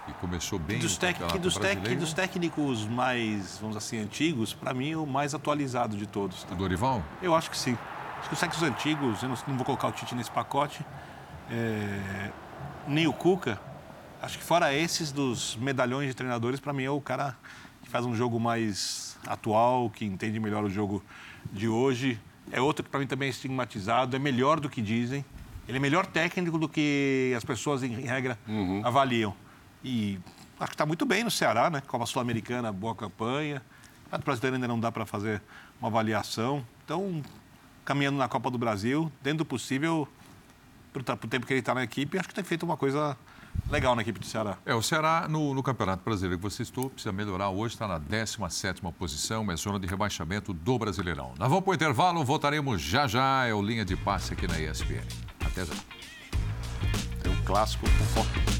que 0.06 0.12
começou 0.14 0.58
bem 0.58 0.78
dos, 0.78 0.94
no 0.94 0.98
tec- 1.00 1.38
dos, 1.38 1.56
tec- 1.56 1.96
dos 1.96 2.12
técnicos 2.12 2.86
mais, 2.86 3.58
vamos 3.60 3.76
assim, 3.76 3.98
antigos, 3.98 4.52
para 4.52 4.74
mim, 4.74 4.94
o 4.94 5.06
mais 5.06 5.34
atualizado 5.34 5.96
de 5.96 6.06
todos. 6.06 6.44
tá? 6.44 6.54
O 6.54 6.56
Dorival? 6.58 7.02
Eu 7.20 7.34
acho 7.34 7.50
que 7.50 7.56
sim. 7.56 7.76
Acho 8.18 8.28
que 8.28 8.34
os 8.34 8.40
técnicos 8.40 8.68
antigos, 8.68 9.22
eu 9.22 9.28
não, 9.28 9.36
não 9.48 9.56
vou 9.56 9.64
colocar 9.64 9.88
o 9.88 9.92
Tite 9.92 10.14
nesse 10.14 10.30
pacote, 10.30 10.84
é, 11.50 12.30
nem 12.86 13.06
o 13.06 13.12
Cuca, 13.12 13.60
Acho 14.22 14.38
que 14.38 14.44
fora 14.44 14.72
esses 14.72 15.10
dos 15.10 15.56
medalhões 15.56 16.06
de 16.06 16.14
treinadores, 16.14 16.60
para 16.60 16.72
mim 16.72 16.84
é 16.84 16.90
o 16.90 17.00
cara 17.00 17.36
que 17.82 17.90
faz 17.90 18.06
um 18.06 18.14
jogo 18.14 18.38
mais 18.38 19.18
atual, 19.26 19.90
que 19.90 20.04
entende 20.04 20.38
melhor 20.38 20.62
o 20.62 20.70
jogo 20.70 21.02
de 21.52 21.66
hoje. 21.66 22.20
É 22.52 22.60
outro 22.60 22.84
que 22.84 22.88
para 22.88 23.00
mim 23.00 23.06
também 23.08 23.26
é 23.26 23.30
estigmatizado, 23.30 24.14
é 24.14 24.20
melhor 24.20 24.60
do 24.60 24.70
que 24.70 24.80
dizem. 24.80 25.24
Ele 25.66 25.78
é 25.78 25.80
melhor 25.80 26.06
técnico 26.06 26.56
do 26.56 26.68
que 26.68 27.34
as 27.36 27.44
pessoas, 27.44 27.82
em 27.82 27.88
regra, 28.02 28.38
uhum. 28.46 28.80
avaliam. 28.84 29.34
E 29.84 30.18
acho 30.58 30.70
que 30.70 30.74
está 30.74 30.86
muito 30.86 31.04
bem 31.04 31.24
no 31.24 31.30
Ceará, 31.30 31.70
né? 31.70 31.80
Copa 31.86 32.06
Sul-Americana, 32.06 32.72
boa 32.72 32.94
campanha. 32.94 33.62
O 34.12 34.18
brasileiro 34.18 34.56
ainda 34.56 34.68
não 34.68 34.78
dá 34.78 34.92
para 34.92 35.06
fazer 35.06 35.40
uma 35.80 35.88
avaliação. 35.88 36.64
Então, 36.84 37.22
caminhando 37.84 38.18
na 38.18 38.28
Copa 38.28 38.50
do 38.50 38.58
Brasil, 38.58 39.10
dentro 39.22 39.38
do 39.38 39.44
possível, 39.44 40.06
para 40.92 41.14
o 41.14 41.28
tempo 41.28 41.46
que 41.46 41.52
ele 41.52 41.60
está 41.60 41.74
na 41.74 41.82
equipe, 41.82 42.18
acho 42.18 42.28
que 42.28 42.34
tem 42.34 42.44
feito 42.44 42.62
uma 42.64 42.76
coisa 42.76 43.16
legal 43.70 43.94
na 43.96 44.02
equipe 44.02 44.18
do 44.18 44.26
Ceará. 44.26 44.56
É, 44.64 44.74
o 44.74 44.82
Ceará 44.82 45.26
no, 45.28 45.54
no 45.54 45.62
Campeonato 45.62 46.04
Brasileiro 46.04 46.38
que 46.38 46.42
você 46.42 46.62
estou 46.62 46.90
precisa 46.90 47.12
melhorar 47.12 47.48
hoje, 47.50 47.74
está 47.74 47.88
na 47.88 47.98
17 47.98 48.82
posição, 48.98 49.50
é 49.50 49.56
zona 49.56 49.78
de 49.80 49.86
rebaixamento 49.86 50.52
do 50.52 50.78
Brasileirão. 50.78 51.32
Nós 51.38 51.48
vamos 51.48 51.64
para 51.64 51.70
o 51.70 51.74
intervalo, 51.74 52.24
voltaremos 52.24 52.80
já 52.80 53.06
já, 53.06 53.46
é 53.46 53.54
o 53.54 53.62
Linha 53.62 53.84
de 53.84 53.96
Passe 53.96 54.34
aqui 54.34 54.46
na 54.46 54.58
ESPN. 54.60 55.06
Até 55.44 55.64
já. 55.64 55.74
Tem 57.22 57.32
um 57.32 57.44
clássico 57.44 57.84
com 57.86 58.04
foco. 58.04 58.51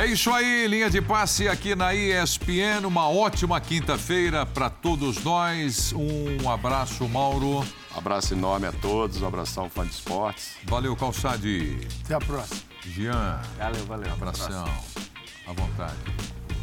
É 0.00 0.06
isso 0.06 0.32
aí, 0.32 0.66
linha 0.66 0.88
de 0.88 1.02
passe 1.02 1.46
aqui 1.46 1.74
na 1.74 1.94
ESPN. 1.94 2.86
Uma 2.86 3.10
ótima 3.10 3.60
quinta-feira 3.60 4.46
para 4.46 4.70
todos 4.70 5.22
nós. 5.22 5.92
Um 5.92 6.48
abraço, 6.48 7.06
Mauro. 7.06 7.58
Um 7.58 7.98
abraço 7.98 8.32
enorme 8.32 8.66
a 8.66 8.72
todos, 8.72 9.20
um 9.20 9.26
abração 9.26 9.68
fã 9.68 9.84
de 9.84 9.92
esportes. 9.92 10.56
Valeu, 10.64 10.96
Calçade. 10.96 11.86
Até 12.02 12.14
a 12.14 12.18
próxima. 12.18 12.60
Jean. 12.82 13.42
Valeu, 13.58 13.84
valeu. 13.84 14.12
Abração. 14.14 14.64
À 15.46 15.52
vontade. 15.52 15.98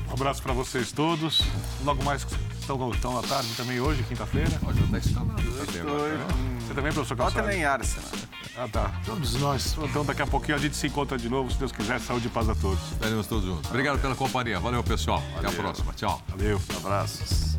Um 0.09 0.13
abraço 0.13 0.41
para 0.41 0.53
vocês 0.53 0.91
todos. 0.91 1.43
Logo 1.85 2.03
mais 2.03 2.25
estão, 2.67 2.91
estão 2.91 3.17
à 3.17 3.21
tarde 3.21 3.49
também 3.55 3.79
hoje, 3.79 4.03
quinta-feira. 4.03 4.51
Hoje 4.67 4.83
está 4.83 4.97
escalado. 4.97 5.41
Você 5.41 6.73
também, 6.73 6.91
professor 6.91 7.15
Calçado? 7.15 7.41
Bota 7.41 7.47
nem 7.47 7.63
Arsenal. 7.63 8.09
Ah, 8.57 8.67
tá. 8.67 9.01
Todos 9.05 9.35
nós. 9.35 9.77
Então, 9.81 10.03
daqui 10.03 10.21
a 10.21 10.27
pouquinho 10.27 10.57
a 10.57 10.59
gente 10.59 10.75
se 10.75 10.87
encontra 10.87 11.17
de 11.17 11.29
novo, 11.29 11.49
se 11.51 11.57
Deus 11.57 11.71
quiser. 11.71 11.99
Saúde 11.99 12.27
e 12.27 12.29
paz 12.29 12.49
a 12.49 12.55
todos. 12.55 12.91
Estaremos 12.91 13.27
todos 13.27 13.45
juntos. 13.45 13.69
Obrigado 13.69 13.99
pela 13.99 14.15
companhia. 14.15 14.59
Valeu, 14.59 14.83
pessoal. 14.83 15.21
Valeu. 15.21 15.37
Até 15.37 15.47
a 15.47 15.51
próxima. 15.51 15.93
Tchau. 15.93 16.21
Valeu. 16.27 16.61
Abraços. 16.75 17.57